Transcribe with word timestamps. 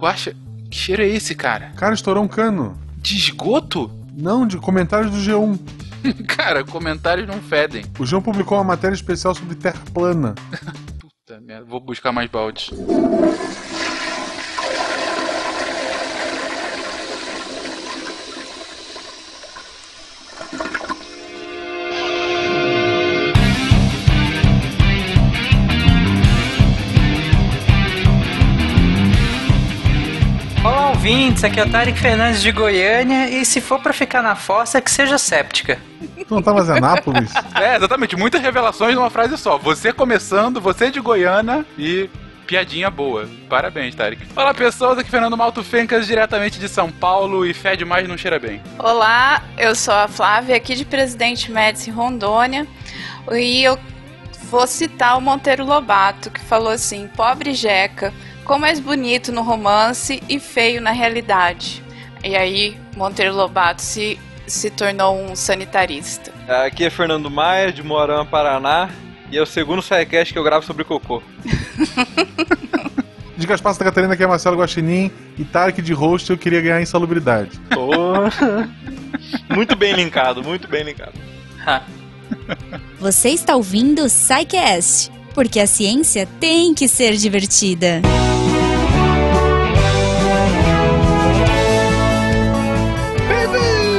Guaxa, 0.00 0.34
que 0.70 0.76
cheiro 0.76 1.02
é 1.02 1.06
esse, 1.08 1.34
cara? 1.34 1.72
Cara, 1.76 1.92
estourou 1.92 2.24
um 2.24 2.28
cano. 2.28 2.74
De 2.96 3.16
esgoto? 3.16 3.90
Não, 4.16 4.46
de 4.46 4.56
comentários 4.56 5.10
do 5.10 5.18
G1. 5.18 5.58
cara, 6.26 6.64
comentários 6.64 7.26
não 7.26 7.40
fedem. 7.40 7.84
O 7.98 8.02
G1 8.02 8.22
publicou 8.22 8.58
uma 8.58 8.64
matéria 8.64 8.94
especial 8.94 9.34
sobre 9.34 9.54
terra 9.54 9.80
plana. 9.94 10.34
Puta 11.00 11.40
merda, 11.40 11.64
vou 11.64 11.80
buscar 11.80 12.12
mais 12.12 12.28
baldes. 12.30 12.70
Ouvintes. 31.40 31.44
Aqui 31.44 31.60
é 31.60 31.64
o 31.64 31.70
Tarek 31.70 31.98
Fernandes 31.98 32.42
de 32.42 32.52
Goiânia. 32.52 33.28
E 33.30 33.44
se 33.44 33.60
for 33.60 33.80
pra 33.80 33.92
ficar 33.92 34.22
na 34.22 34.34
fossa, 34.34 34.80
que 34.80 34.90
seja 34.90 35.16
séptica. 35.18 35.78
Tu 36.28 36.34
não 36.34 36.42
tá 36.42 36.52
mais 36.52 36.68
em 36.68 36.72
Anápolis? 36.72 37.32
É, 37.54 37.76
exatamente. 37.76 38.16
Muitas 38.16 38.40
revelações 38.40 38.94
numa 38.94 39.10
frase 39.10 39.36
só. 39.36 39.58
Você 39.58 39.92
começando, 39.92 40.60
você 40.60 40.90
de 40.90 41.00
Goiânia 41.00 41.64
e 41.76 42.08
piadinha 42.46 42.90
boa. 42.90 43.28
Parabéns, 43.48 43.94
Tarek. 43.94 44.24
Fala 44.26 44.54
pessoas, 44.54 44.98
aqui 44.98 45.10
Fernando 45.10 45.36
Malto 45.36 45.62
Fencas, 45.62 46.06
diretamente 46.06 46.58
de 46.58 46.68
São 46.68 46.90
Paulo 46.90 47.44
e 47.44 47.52
fé 47.52 47.76
demais 47.76 48.08
não 48.08 48.16
cheira 48.16 48.38
bem. 48.38 48.62
Olá, 48.78 49.42
eu 49.58 49.74
sou 49.74 49.94
a 49.94 50.08
Flávia, 50.08 50.56
aqui 50.56 50.74
de 50.74 50.84
Presidente 50.84 51.50
Médici 51.50 51.90
Rondônia. 51.90 52.66
E 53.32 53.62
eu 53.62 53.78
vou 54.44 54.66
citar 54.66 55.18
o 55.18 55.20
Monteiro 55.20 55.64
Lobato, 55.64 56.30
que 56.30 56.40
falou 56.40 56.72
assim: 56.72 57.08
pobre 57.14 57.52
Jeca, 57.52 58.12
como 58.44 58.66
és 58.66 58.80
bonito 58.80 59.32
no 59.32 59.42
romance 59.42 60.22
e 60.28 60.38
feio 60.40 60.80
na 60.80 60.90
realidade. 60.90 61.82
E 62.22 62.36
aí, 62.36 62.76
Monteiro 62.96 63.34
Lobato 63.34 63.80
se, 63.80 64.18
se 64.46 64.70
tornou 64.70 65.16
um 65.16 65.34
sanitarista. 65.34 66.32
Aqui 66.66 66.84
é 66.84 66.90
Fernando 66.90 67.30
Maia, 67.30 67.72
de 67.72 67.82
Moarama, 67.82 68.26
Paraná. 68.26 68.90
E 69.30 69.38
é 69.38 69.42
o 69.42 69.46
segundo 69.46 69.80
SciCast 69.80 70.32
que 70.32 70.38
eu 70.38 70.42
gravo 70.42 70.66
sobre 70.66 70.84
cocô. 70.84 71.22
De 73.40 73.46
Gaspar 73.46 73.72
Santa 73.72 73.86
Catarina, 73.86 74.14
que 74.14 74.22
é 74.22 74.26
Marcelo 74.26 74.58
Guaxinim. 74.58 75.10
E 75.38 75.44
Tarek 75.44 75.80
de 75.80 75.94
host, 75.94 76.28
eu 76.28 76.36
queria 76.36 76.60
ganhar 76.60 76.82
insalubridade. 76.82 77.58
Oh. 77.74 78.28
muito 79.54 79.74
bem 79.74 79.94
linkado, 79.94 80.42
muito 80.42 80.68
bem 80.68 80.84
linkado. 80.84 81.14
Você 82.98 83.30
está 83.30 83.56
ouvindo 83.56 84.04
o 84.04 84.10
SciCast, 84.10 85.10
porque 85.34 85.60
a 85.60 85.66
ciência 85.66 86.26
tem 86.38 86.74
que 86.74 86.88
ser 86.88 87.14
divertida. 87.16 88.00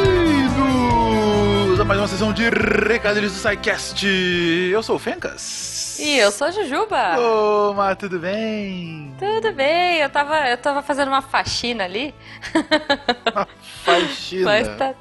Bem-vindos 0.01 1.79
a 1.79 1.85
mais 1.85 1.99
uma 1.99 2.07
sessão 2.07 2.33
de 2.33 2.49
recadilhos 2.49 3.31
do 3.33 3.37
SciCast. 3.37 4.05
Eu 4.71 4.81
sou 4.81 4.95
o 4.95 4.99
Fencas. 4.99 5.99
E 5.99 6.17
eu 6.17 6.31
sou 6.31 6.47
a 6.47 6.51
Jujuba. 6.51 7.19
Ô, 7.19 7.73
mas 7.73 7.95
tudo 7.97 8.17
bem? 8.17 9.13
Tudo 9.19 9.53
bem, 9.53 9.97
eu 9.99 10.09
tava, 10.09 10.49
eu 10.49 10.57
tava 10.57 10.81
fazendo 10.81 11.09
uma 11.09 11.21
faxina 11.21 11.83
ali. 11.83 12.13
Faxina. 13.83 14.45
Mas 14.45 14.67
tá. 14.77 14.93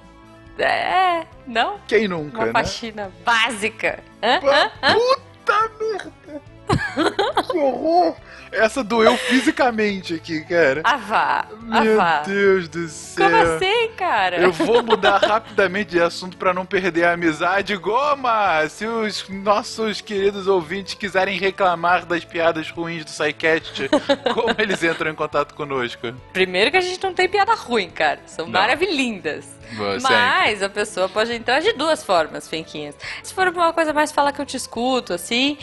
É, 0.62 1.24
não? 1.46 1.78
Quem 1.88 2.06
nunca, 2.06 2.36
Uma 2.38 2.46
né? 2.46 2.52
faxina 2.52 3.10
básica. 3.24 4.00
Hã? 4.22 4.40
Hã? 4.44 4.70
Hã? 4.82 4.94
Puta 4.94 5.29
merda! 5.78 6.42
que 7.50 7.58
horror! 7.58 8.16
Essa 8.52 8.82
doeu 8.82 9.16
fisicamente 9.16 10.14
aqui, 10.14 10.40
cara. 10.44 10.82
Ah, 10.84 10.96
vá. 10.96 11.46
Ah, 11.70 11.80
Meu 11.82 11.96
vá. 11.96 12.22
Deus 12.22 12.68
do 12.68 12.88
céu. 12.88 13.30
Como 13.30 13.42
assim, 13.42 13.90
cara? 13.96 14.36
Eu 14.36 14.52
vou 14.52 14.82
mudar 14.82 15.18
rapidamente 15.18 15.90
de 15.90 16.00
assunto 16.00 16.36
pra 16.36 16.52
não 16.52 16.66
perder 16.66 17.04
a 17.04 17.12
amizade. 17.12 17.76
Goma, 17.76 18.68
se 18.68 18.86
os 18.86 19.28
nossos 19.28 20.00
queridos 20.00 20.46
ouvintes 20.46 20.94
quiserem 20.94 21.38
reclamar 21.38 22.04
das 22.04 22.24
piadas 22.24 22.70
ruins 22.70 23.04
do 23.04 23.10
SciCast, 23.10 23.88
como 24.34 24.54
eles 24.58 24.82
entram 24.82 25.10
em 25.10 25.14
contato 25.14 25.54
conosco? 25.54 26.12
Primeiro 26.32 26.70
que 26.70 26.76
a 26.76 26.80
gente 26.80 27.02
não 27.02 27.14
tem 27.14 27.28
piada 27.28 27.54
ruim, 27.54 27.88
cara. 27.90 28.20
São 28.26 28.46
Não. 28.46 28.52
maravilhindas. 28.52 29.46
Boa, 29.72 29.98
Mas 30.00 30.62
a 30.62 30.68
pessoa 30.68 31.08
pode 31.08 31.32
entrar 31.32 31.60
de 31.60 31.72
duas 31.74 32.02
formas, 32.02 32.48
Fenquinhas. 32.48 32.96
Se 33.22 33.32
for 33.32 33.48
uma 33.48 33.72
coisa 33.72 33.92
mais, 33.92 34.10
fala 34.10 34.32
que 34.32 34.40
eu 34.40 34.46
te 34.46 34.56
escuto, 34.56 35.12
assim. 35.12 35.56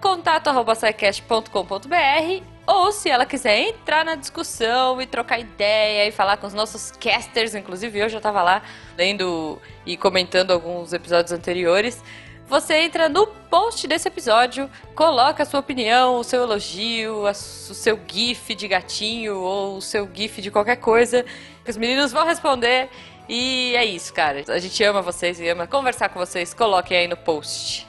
Contato 0.00 0.48
arroba 0.48 0.74
scicast.com.br 0.74 2.44
ou 2.66 2.92
se 2.92 3.08
ela 3.08 3.24
quiser 3.24 3.58
entrar 3.60 4.04
na 4.04 4.14
discussão 4.14 5.00
e 5.00 5.06
trocar 5.06 5.40
ideia 5.40 6.06
e 6.06 6.12
falar 6.12 6.36
com 6.36 6.46
os 6.46 6.52
nossos 6.52 6.90
casters, 6.92 7.54
inclusive 7.54 7.98
eu 7.98 8.08
já 8.10 8.20
tava 8.20 8.42
lá 8.42 8.62
lendo 8.96 9.58
e 9.86 9.96
comentando 9.96 10.50
alguns 10.50 10.92
episódios 10.92 11.32
anteriores. 11.32 12.04
Você 12.46 12.74
entra 12.74 13.08
no 13.08 13.26
post 13.26 13.88
desse 13.88 14.08
episódio, 14.08 14.70
coloca 14.94 15.42
a 15.42 15.46
sua 15.46 15.60
opinião, 15.60 16.16
o 16.16 16.24
seu 16.24 16.42
elogio, 16.42 17.24
o 17.26 17.34
seu 17.34 17.98
gif 18.06 18.54
de 18.54 18.68
gatinho 18.68 19.38
ou 19.38 19.78
o 19.78 19.82
seu 19.82 20.08
gif 20.12 20.42
de 20.42 20.50
qualquer 20.50 20.76
coisa, 20.76 21.24
que 21.64 21.70
os 21.70 21.76
meninos 21.76 22.12
vão 22.12 22.26
responder. 22.26 22.90
E 23.28 23.74
é 23.76 23.84
isso, 23.84 24.12
cara. 24.12 24.44
A 24.48 24.58
gente 24.58 24.82
ama 24.84 25.00
vocês 25.02 25.40
e 25.40 25.48
ama 25.48 25.66
conversar 25.66 26.10
com 26.10 26.18
vocês. 26.18 26.52
Coloquem 26.54 26.98
aí 26.98 27.08
no 27.08 27.16
post. 27.16 27.87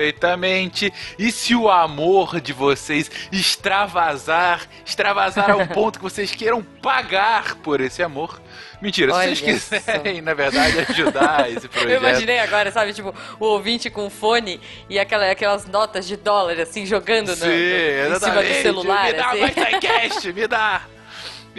Perfeitamente. 0.00 0.92
E 1.18 1.30
se 1.30 1.54
o 1.54 1.68
amor 1.68 2.40
de 2.40 2.52
vocês 2.54 3.10
extravasar, 3.30 4.62
extravasar 4.84 5.50
ao 5.50 5.66
ponto 5.68 5.98
que 5.98 6.02
vocês 6.02 6.34
queiram 6.34 6.62
pagar 6.62 7.56
por 7.56 7.80
esse 7.80 8.02
amor? 8.02 8.40
Mentira, 8.80 9.12
Olha 9.12 9.34
se 9.36 9.42
vocês 9.42 9.68
quiserem, 9.68 10.22
na 10.22 10.32
verdade, 10.32 10.78
ajudar 10.88 11.50
esse 11.52 11.68
projeto. 11.68 11.90
Eu 11.90 11.98
imaginei 11.98 12.38
agora, 12.38 12.72
sabe, 12.72 12.94
tipo, 12.94 13.14
o 13.38 13.44
ouvinte 13.44 13.90
com 13.90 14.08
fone 14.08 14.58
e 14.88 14.98
aquela, 14.98 15.30
aquelas 15.30 15.66
notas 15.66 16.06
de 16.06 16.16
dólar, 16.16 16.58
assim, 16.58 16.86
jogando 16.86 17.28
no, 17.28 17.36
Sim, 17.36 17.44
no- 17.46 18.16
em 18.16 18.20
cima 18.20 18.42
do 18.42 18.54
celular. 18.62 19.04
Me 19.04 19.12
dá 19.12 19.28
assim. 19.28 19.40
mais 19.40 19.52
SciCast, 19.68 20.32
me 20.32 20.46
dá! 20.46 20.82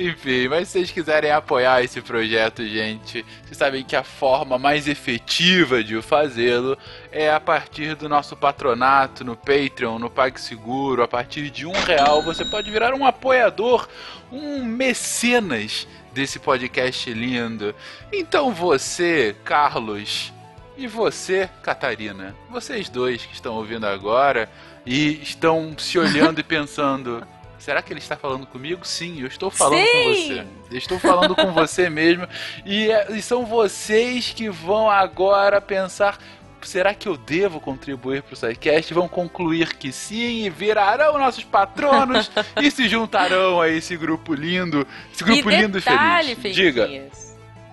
Enfim, 0.02 0.48
mas 0.48 0.68
se 0.68 0.80
vocês 0.80 0.90
quiserem 0.90 1.30
apoiar 1.30 1.84
esse 1.84 2.02
projeto, 2.02 2.66
gente, 2.66 3.24
vocês 3.44 3.56
sabem 3.56 3.84
que 3.84 3.96
a 3.96 4.04
forma 4.04 4.58
mais 4.58 4.88
efetiva 4.88 5.84
de 5.84 5.96
o 5.96 6.02
fazê-lo 6.02 6.76
é 7.12 7.32
a 7.32 7.40
partir 7.40 7.94
do 7.94 8.10
nosso 8.10 8.36
patronato 8.36 9.24
no 9.24 9.36
Patreon, 9.36 10.00
no 10.00 10.10
PagSeguro. 10.10 11.04
A 11.04 11.08
partir 11.08 11.52
de 11.52 11.68
um 11.68 11.72
real 11.72 12.24
você 12.24 12.44
pode 12.44 12.72
virar 12.72 12.96
um 12.96 13.06
apoiador, 13.06 13.88
um 14.32 14.66
mecenas 14.66 15.88
desse 16.12 16.40
podcast 16.40 17.14
lindo. 17.14 17.76
Então 18.12 18.52
você, 18.52 19.36
Carlos, 19.44 20.34
e 20.76 20.88
você, 20.88 21.48
Catarina, 21.62 22.36
vocês 22.50 22.90
dois 22.90 23.24
que 23.24 23.36
estão 23.36 23.54
ouvindo 23.54 23.86
agora 23.86 24.50
e 24.84 25.22
estão 25.22 25.76
se 25.78 26.00
olhando 26.00 26.40
e 26.40 26.44
pensando. 26.44 27.24
Será 27.62 27.80
que 27.84 27.94
ele 27.94 28.00
está 28.00 28.18
falando 28.18 28.48
comigo? 28.48 28.84
Sim, 28.84 29.22
eu 29.22 29.28
estou 29.28 29.52
falando 29.52 29.86
com 29.86 30.16
Sim! 30.16 30.28
você. 30.34 30.48
Eu 30.72 30.78
estou 30.80 30.98
falando 31.00 31.36
com 31.36 31.54
você 31.54 31.90
mesmo. 31.92 32.28
E, 32.66 32.92
é- 32.92 33.12
e 33.12 33.22
são 33.22 33.46
vocês 33.46 34.32
que 34.36 34.50
vão 34.50 34.90
agora 34.90 35.62
pensar. 35.62 36.18
Será 36.64 36.96
que 36.96 37.08
eu 37.08 37.16
devo 37.16 37.60
contribuir 37.60 38.24
para 38.24 38.34
o 38.34 38.36
SciCast? 38.36 38.92
Vão 38.96 39.08
concluir 39.08 39.76
que 39.76 39.92
sim 39.92 40.46
e 40.46 40.50
virarão 40.50 41.20
nossos 41.20 41.44
patronos 41.44 42.32
e 42.60 42.72
se 42.72 42.90
juntarão 42.90 43.62
a 43.62 43.70
esse 43.70 43.96
grupo 43.96 44.34
lindo, 44.34 44.86
esse 45.14 45.24
grupo 45.24 45.52
e 45.52 45.56
lindo 45.56 45.78
e 45.78 45.82
detalhe, 45.82 46.36
feliz. 46.36 46.56
Diga. 46.56 46.90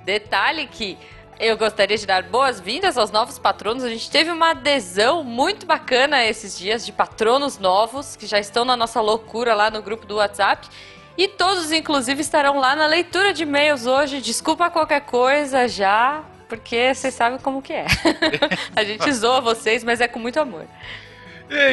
Detalhe 0.04 0.66
que 0.66 0.98
eu 1.38 1.56
gostaria 1.56 1.96
de 1.96 2.06
dar 2.06 2.24
boas-vindas 2.24 2.98
aos 2.98 3.10
novos 3.10 3.38
patronos. 3.38 3.84
A 3.84 3.88
gente 3.88 4.10
teve 4.10 4.30
uma 4.30 4.50
adesão 4.50 5.22
muito 5.22 5.66
bacana 5.66 6.24
esses 6.24 6.58
dias 6.58 6.84
de 6.84 6.92
patronos 6.92 7.58
novos 7.58 8.16
que 8.16 8.26
já 8.26 8.38
estão 8.38 8.64
na 8.64 8.76
nossa 8.76 9.00
loucura 9.00 9.54
lá 9.54 9.70
no 9.70 9.80
grupo 9.80 10.04
do 10.04 10.16
WhatsApp. 10.16 10.68
E 11.16 11.28
todos, 11.28 11.70
inclusive, 11.72 12.20
estarão 12.20 12.58
lá 12.58 12.74
na 12.74 12.86
leitura 12.86 13.32
de 13.32 13.44
e-mails 13.44 13.86
hoje. 13.86 14.20
Desculpa 14.20 14.70
qualquer 14.70 15.00
coisa 15.02 15.68
já, 15.68 16.24
porque 16.48 16.94
vocês 16.94 17.14
sabem 17.14 17.38
como 17.38 17.62
que 17.62 17.72
é. 17.72 17.86
a 18.74 18.82
gente 18.82 19.12
zoa 19.12 19.40
vocês, 19.40 19.84
mas 19.84 20.00
é 20.00 20.08
com 20.08 20.18
muito 20.18 20.40
amor. 20.40 20.66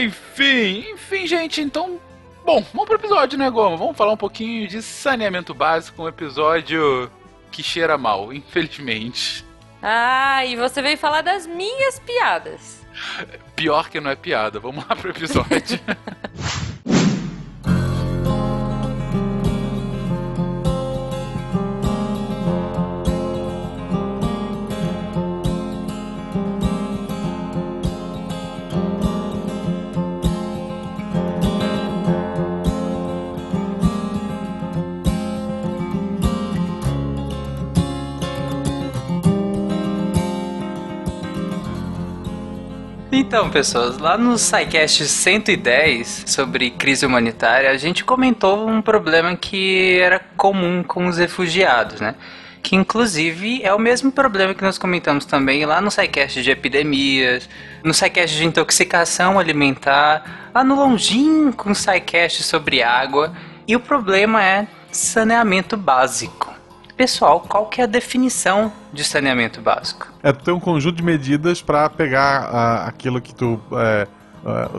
Enfim, 0.04 0.86
enfim, 0.94 1.28
gente, 1.28 1.62
então. 1.62 2.00
Bom, 2.46 2.64
vamos 2.72 2.88
pro 2.88 2.98
episódio, 2.98 3.38
né, 3.38 3.50
Goma? 3.50 3.76
Vamos 3.76 3.98
falar 3.98 4.14
um 4.14 4.18
pouquinho 4.18 4.68
de 4.68 4.82
saneamento 4.82 5.54
básico, 5.54 6.04
um 6.04 6.08
episódio 6.08 7.12
que 7.52 7.64
cheira 7.64 7.98
mal, 7.98 8.32
infelizmente. 8.32 9.44
Ah, 9.88 10.44
e 10.44 10.56
você 10.56 10.82
veio 10.82 10.98
falar 10.98 11.22
das 11.22 11.46
minhas 11.46 12.00
piadas. 12.00 12.84
Pior 13.56 13.88
que 13.88 14.00
não 14.00 14.10
é 14.10 14.16
piada. 14.16 14.60
Vamos 14.60 14.84
lá 14.88 14.96
pro 14.96 15.12
episódio. 15.12 15.80
Então, 43.28 43.50
pessoas, 43.50 43.98
lá 43.98 44.20
no 44.20 44.38
SciCast 44.38 45.08
110 45.08 46.26
sobre 46.28 46.70
crise 46.70 47.08
humanitária, 47.08 47.72
a 47.72 47.76
gente 47.76 48.06
comentou 48.06 48.70
um 48.70 48.84
problema 48.84 49.36
que 49.36 49.98
era 50.00 50.20
comum 50.38 50.84
com 50.84 51.08
os 51.08 51.18
refugiados, 51.18 52.00
né? 52.00 52.14
Que 52.62 52.76
inclusive 52.76 53.64
é 53.64 53.74
o 53.74 53.80
mesmo 53.80 54.12
problema 54.12 54.54
que 54.54 54.64
nós 54.64 54.78
comentamos 54.78 55.26
também 55.26 55.66
lá 55.66 55.82
no 55.82 55.90
SciCast 55.90 56.44
de 56.44 56.52
epidemias, 56.52 57.50
no 57.84 57.96
SciCast 57.96 58.38
de 58.38 58.46
intoxicação 58.46 59.40
alimentar, 59.40 60.52
lá 60.54 60.64
no 60.64 60.76
longínquo 60.76 61.74
SciCast 61.74 62.44
sobre 62.44 62.84
água. 62.84 63.34
E 63.68 63.76
o 63.76 63.80
problema 63.80 64.44
é 64.44 64.68
saneamento 64.92 65.76
básico. 65.76 66.55
Pessoal, 66.98 67.42
qual 67.42 67.66
que 67.66 67.82
é 67.82 67.84
a 67.84 67.88
definição 67.88 68.72
de 68.94 69.04
saneamento 69.04 69.60
básico? 69.60 70.08
É 70.24 70.32
ter 70.32 70.52
um 70.52 70.60
conjunto 70.60 70.96
de 70.96 71.04
medidas 71.04 71.62
pra 71.62 71.90
pegar 71.90 72.50
ah, 72.52 72.88
aquilo 72.88 73.20
que 73.20 73.36
tu. 73.36 73.60
é, 73.74 74.08
ah, 74.46 74.70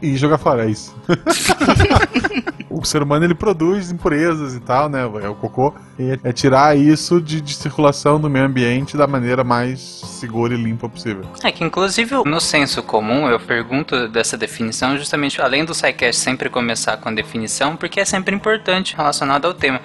e 0.00 0.16
jogar 0.16 0.38
fora, 0.38 0.64
é 0.64 0.70
isso. 0.70 0.94
o 2.70 2.84
ser 2.84 3.02
humano 3.02 3.24
ele 3.24 3.34
produz 3.34 3.90
impurezas 3.90 4.54
e 4.54 4.60
tal, 4.60 4.88
né? 4.88 5.02
É 5.22 5.28
o 5.28 5.34
cocô. 5.34 5.74
E 5.98 6.18
é 6.24 6.32
tirar 6.32 6.76
isso 6.76 7.20
de, 7.20 7.40
de 7.40 7.54
circulação 7.54 8.18
do 8.18 8.30
meio 8.30 8.46
ambiente 8.46 8.96
da 8.96 9.06
maneira 9.06 9.44
mais 9.44 9.80
segura 9.80 10.54
e 10.54 10.56
limpa 10.56 10.88
possível. 10.88 11.24
É 11.42 11.52
que 11.52 11.64
inclusive 11.64 12.14
no 12.24 12.40
senso 12.40 12.82
comum 12.82 13.28
eu 13.28 13.38
pergunto 13.38 14.08
dessa 14.08 14.38
definição 14.38 14.96
justamente 14.96 15.42
além 15.42 15.64
do 15.64 15.74
SciCast 15.74 16.20
sempre 16.20 16.48
começar 16.48 16.96
com 16.96 17.08
a 17.10 17.12
definição, 17.12 17.76
porque 17.76 18.00
é 18.00 18.04
sempre 18.04 18.34
importante 18.34 18.96
relacionado 18.96 19.44
ao 19.44 19.52
tema. 19.52 19.80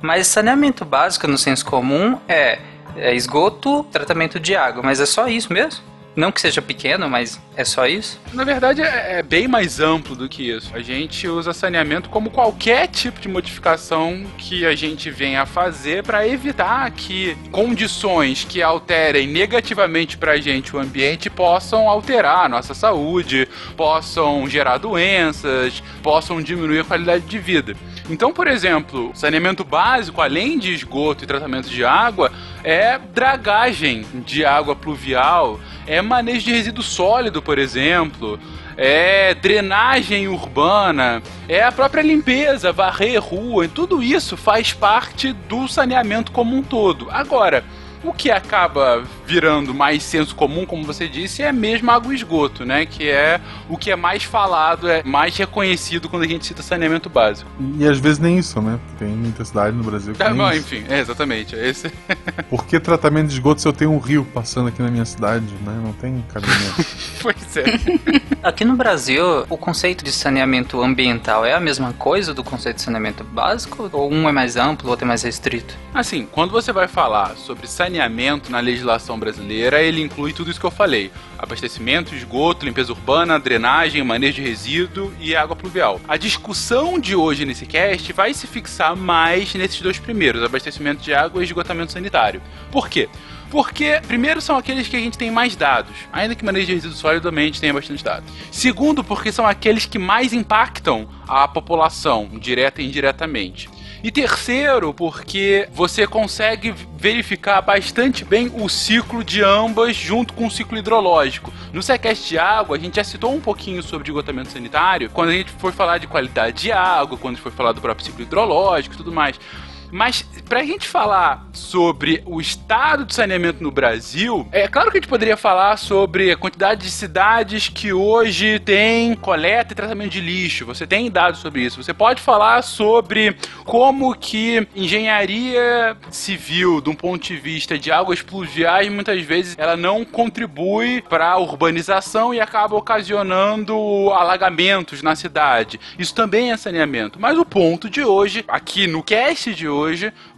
Mas 0.00 0.26
saneamento 0.26 0.84
básico 0.84 1.26
no 1.26 1.38
senso 1.38 1.64
comum 1.64 2.18
é, 2.28 2.58
é 2.96 3.14
esgoto, 3.14 3.84
tratamento 3.84 4.38
de 4.38 4.54
água, 4.54 4.82
mas 4.82 5.00
é 5.00 5.06
só 5.06 5.28
isso 5.28 5.52
mesmo? 5.52 5.82
Não 6.16 6.32
que 6.32 6.40
seja 6.40 6.62
pequeno, 6.62 7.10
mas 7.10 7.38
é 7.54 7.62
só 7.62 7.86
isso? 7.86 8.18
Na 8.32 8.42
verdade, 8.42 8.80
é, 8.80 9.18
é 9.18 9.22
bem 9.22 9.46
mais 9.46 9.80
amplo 9.80 10.16
do 10.16 10.26
que 10.30 10.50
isso. 10.50 10.74
A 10.74 10.80
gente 10.80 11.28
usa 11.28 11.52
saneamento 11.52 12.08
como 12.08 12.30
qualquer 12.30 12.88
tipo 12.88 13.20
de 13.20 13.28
modificação 13.28 14.24
que 14.38 14.64
a 14.64 14.74
gente 14.74 15.10
venha 15.10 15.42
a 15.42 15.46
fazer 15.46 16.02
para 16.02 16.26
evitar 16.26 16.90
que 16.90 17.36
condições 17.52 18.46
que 18.48 18.62
alterem 18.62 19.28
negativamente 19.28 20.16
para 20.16 20.32
a 20.32 20.40
gente 20.40 20.74
o 20.74 20.78
ambiente 20.78 21.28
possam 21.28 21.86
alterar 21.86 22.46
a 22.46 22.48
nossa 22.48 22.72
saúde, 22.72 23.46
possam 23.76 24.48
gerar 24.48 24.78
doenças, 24.78 25.82
possam 26.02 26.40
diminuir 26.40 26.80
a 26.80 26.84
qualidade 26.84 27.26
de 27.26 27.38
vida. 27.38 27.76
Então, 28.08 28.32
por 28.32 28.46
exemplo, 28.46 29.10
saneamento 29.14 29.64
básico, 29.64 30.22
além 30.22 30.58
de 30.58 30.72
esgoto 30.72 31.24
e 31.24 31.26
tratamento 31.26 31.68
de 31.68 31.84
água, 31.84 32.32
é 32.62 32.98
dragagem 32.98 34.06
de 34.24 34.44
água 34.44 34.76
pluvial, 34.76 35.60
é 35.86 36.02
manejo 36.02 36.46
de 36.46 36.52
resíduo 36.52 36.82
sólido, 36.82 37.40
por 37.40 37.58
exemplo, 37.58 38.38
é 38.76 39.34
drenagem 39.34 40.28
urbana, 40.28 41.22
é 41.48 41.62
a 41.62 41.72
própria 41.72 42.02
limpeza, 42.02 42.72
varrer 42.72 43.22
rua, 43.22 43.64
e 43.64 43.68
tudo 43.68 44.02
isso 44.02 44.36
faz 44.36 44.72
parte 44.72 45.32
do 45.32 45.68
saneamento 45.68 46.32
como 46.32 46.56
um 46.56 46.62
todo. 46.62 47.08
Agora, 47.10 47.64
o 48.04 48.12
que 48.12 48.30
acaba 48.30 49.04
virando 49.26 49.74
mais 49.74 50.02
senso 50.02 50.34
comum, 50.34 50.64
como 50.64 50.84
você 50.84 51.08
disse, 51.08 51.42
é 51.42 51.52
mesmo 51.52 51.90
água 51.90 52.12
e 52.12 52.16
esgoto, 52.16 52.64
né? 52.64 52.86
Que 52.86 53.08
é 53.08 53.40
o 53.68 53.76
que 53.76 53.90
é 53.90 53.96
mais 53.96 54.22
falado, 54.24 54.88
é 54.88 55.02
mais 55.02 55.36
reconhecido 55.36 56.08
quando 56.08 56.22
a 56.22 56.28
gente 56.28 56.46
cita 56.46 56.62
saneamento 56.62 57.10
básico. 57.10 57.50
E 57.78 57.86
às 57.86 57.98
vezes 57.98 58.18
nem 58.18 58.38
isso, 58.38 58.60
né? 58.60 58.78
Tem 58.98 59.08
muita 59.08 59.44
cidade 59.44 59.76
no 59.76 59.82
Brasil 59.82 60.14
que 60.14 60.22
Ah, 60.22 60.28
nem 60.30 60.38
bom, 60.38 60.50
isso. 60.50 60.74
enfim, 60.74 60.84
é 60.88 60.98
exatamente. 61.00 61.56
é 61.56 61.68
Esse... 61.68 61.90
Por 62.48 62.64
que 62.64 62.78
tratamento 62.78 63.28
de 63.28 63.34
esgoto 63.34 63.60
se 63.60 63.68
eu 63.68 63.72
tenho 63.72 63.90
um 63.92 63.98
rio 63.98 64.24
passando 64.32 64.68
aqui 64.68 64.80
na 64.80 64.90
minha 64.90 65.04
cidade, 65.04 65.44
né? 65.64 65.80
Não 65.82 65.92
tem 65.92 66.24
cabimento. 66.32 66.84
pois 67.22 67.56
é. 67.56 67.64
Aqui 68.42 68.64
no 68.64 68.76
Brasil, 68.76 69.44
o 69.48 69.56
conceito 69.56 70.04
de 70.04 70.12
saneamento 70.12 70.80
ambiental 70.80 71.44
é 71.44 71.52
a 71.52 71.58
mesma 71.58 71.92
coisa 71.92 72.32
do 72.32 72.44
conceito 72.44 72.76
de 72.76 72.82
saneamento 72.82 73.24
básico? 73.24 73.88
Ou 73.92 74.12
um 74.12 74.28
é 74.28 74.32
mais 74.32 74.56
amplo, 74.56 74.86
o 74.86 74.90
outro 74.90 75.04
é 75.04 75.08
mais 75.08 75.22
restrito? 75.24 75.74
Assim, 75.92 76.28
quando 76.30 76.52
você 76.52 76.72
vai 76.72 76.86
falar 76.86 77.34
sobre 77.36 77.66
saneamento 77.66 78.52
na 78.52 78.60
legislação 78.60 79.15
brasileira, 79.18 79.82
ele 79.82 80.02
inclui 80.02 80.32
tudo 80.32 80.50
isso 80.50 80.60
que 80.60 80.66
eu 80.66 80.70
falei: 80.70 81.10
abastecimento, 81.38 82.14
esgoto, 82.14 82.64
limpeza 82.64 82.92
urbana, 82.92 83.38
drenagem, 83.38 84.02
manejo 84.02 84.34
de 84.34 84.42
resíduo 84.42 85.12
e 85.20 85.34
água 85.34 85.56
pluvial. 85.56 86.00
A 86.06 86.16
discussão 86.16 86.98
de 86.98 87.14
hoje 87.14 87.44
nesse 87.44 87.66
cast 87.66 88.12
vai 88.12 88.32
se 88.34 88.46
fixar 88.46 88.96
mais 88.96 89.54
nesses 89.54 89.80
dois 89.80 89.98
primeiros: 89.98 90.42
abastecimento 90.42 91.02
de 91.02 91.14
água 91.14 91.40
e 91.40 91.44
esgotamento 91.44 91.92
sanitário. 91.92 92.42
Por 92.70 92.88
quê? 92.88 93.08
Porque, 93.50 94.00
primeiro, 94.06 94.40
são 94.40 94.56
aqueles 94.56 94.88
que 94.88 94.96
a 94.96 95.00
gente 95.00 95.16
tem 95.16 95.30
mais 95.30 95.54
dados, 95.54 95.94
ainda 96.12 96.34
que 96.34 96.44
manejo 96.44 96.66
de 96.66 96.74
resíduo 96.74 96.96
sólido 96.96 97.22
também 97.22 97.44
a 97.44 97.46
gente 97.46 97.60
tenha 97.60 97.72
bastante 97.72 98.02
dados. 98.02 98.28
Segundo, 98.50 99.04
porque 99.04 99.30
são 99.30 99.46
aqueles 99.46 99.86
que 99.86 99.98
mais 99.98 100.32
impactam 100.32 101.08
a 101.28 101.46
população, 101.46 102.28
direta 102.40 102.82
e 102.82 102.86
indiretamente. 102.86 103.68
E 104.06 104.10
terceiro, 104.12 104.94
porque 104.94 105.68
você 105.72 106.06
consegue 106.06 106.72
verificar 106.96 107.60
bastante 107.60 108.24
bem 108.24 108.48
o 108.54 108.68
ciclo 108.68 109.24
de 109.24 109.42
ambas 109.42 109.96
junto 109.96 110.32
com 110.32 110.46
o 110.46 110.50
ciclo 110.50 110.78
hidrológico. 110.78 111.52
No 111.72 111.82
sequestro 111.82 112.28
de 112.28 112.38
água, 112.38 112.76
a 112.76 112.78
gente 112.78 112.94
já 112.94 113.02
citou 113.02 113.34
um 113.34 113.40
pouquinho 113.40 113.82
sobre 113.82 114.08
esgotamento 114.08 114.52
sanitário, 114.52 115.10
quando 115.10 115.30
a 115.30 115.32
gente 115.32 115.50
foi 115.58 115.72
falar 115.72 115.98
de 115.98 116.06
qualidade 116.06 116.62
de 116.62 116.70
água, 116.70 117.18
quando 117.18 117.38
foi 117.38 117.50
falar 117.50 117.72
do 117.72 117.80
próprio 117.80 118.06
ciclo 118.06 118.22
hidrológico 118.22 118.94
e 118.94 118.96
tudo 118.96 119.10
mais. 119.10 119.40
Mas 119.90 120.22
pra 120.48 120.64
gente 120.64 120.86
falar 120.86 121.48
sobre 121.52 122.22
o 122.26 122.40
estado 122.40 123.04
de 123.04 123.14
saneamento 123.14 123.62
no 123.62 123.70
Brasil, 123.70 124.46
é 124.52 124.68
claro 124.68 124.90
que 124.90 124.98
a 124.98 125.00
gente 125.00 125.08
poderia 125.08 125.36
falar 125.36 125.76
sobre 125.76 126.30
a 126.30 126.36
quantidade 126.36 126.82
de 126.82 126.90
cidades 126.90 127.68
que 127.68 127.92
hoje 127.92 128.58
tem 128.58 129.14
coleta 129.14 129.72
e 129.72 129.76
tratamento 129.76 130.10
de 130.10 130.20
lixo. 130.20 130.66
Você 130.66 130.86
tem 130.86 131.10
dados 131.10 131.40
sobre 131.40 131.62
isso. 131.62 131.82
Você 131.82 131.94
pode 131.94 132.20
falar 132.20 132.62
sobre 132.62 133.36
como 133.64 134.14
que 134.14 134.66
engenharia 134.74 135.96
civil, 136.10 136.80
de 136.80 136.90
um 136.90 136.94
ponto 136.94 137.22
de 137.26 137.36
vista 137.36 137.78
de 137.78 137.90
águas 137.90 138.22
pluviais, 138.22 138.90
muitas 138.90 139.22
vezes 139.22 139.56
ela 139.58 139.76
não 139.76 140.04
contribui 140.04 141.02
para 141.02 141.28
a 141.28 141.38
urbanização 141.38 142.34
e 142.34 142.40
acaba 142.40 142.76
ocasionando 142.76 143.74
alagamentos 144.12 145.02
na 145.02 145.14
cidade. 145.16 145.80
Isso 145.98 146.14
também 146.14 146.52
é 146.52 146.56
saneamento. 146.56 147.20
Mas 147.20 147.38
o 147.38 147.44
ponto 147.44 147.88
de 147.88 148.02
hoje, 148.02 148.44
aqui 148.48 148.86
no 148.86 149.02
cast 149.02 149.54
de 149.54 149.68
hoje, 149.68 149.75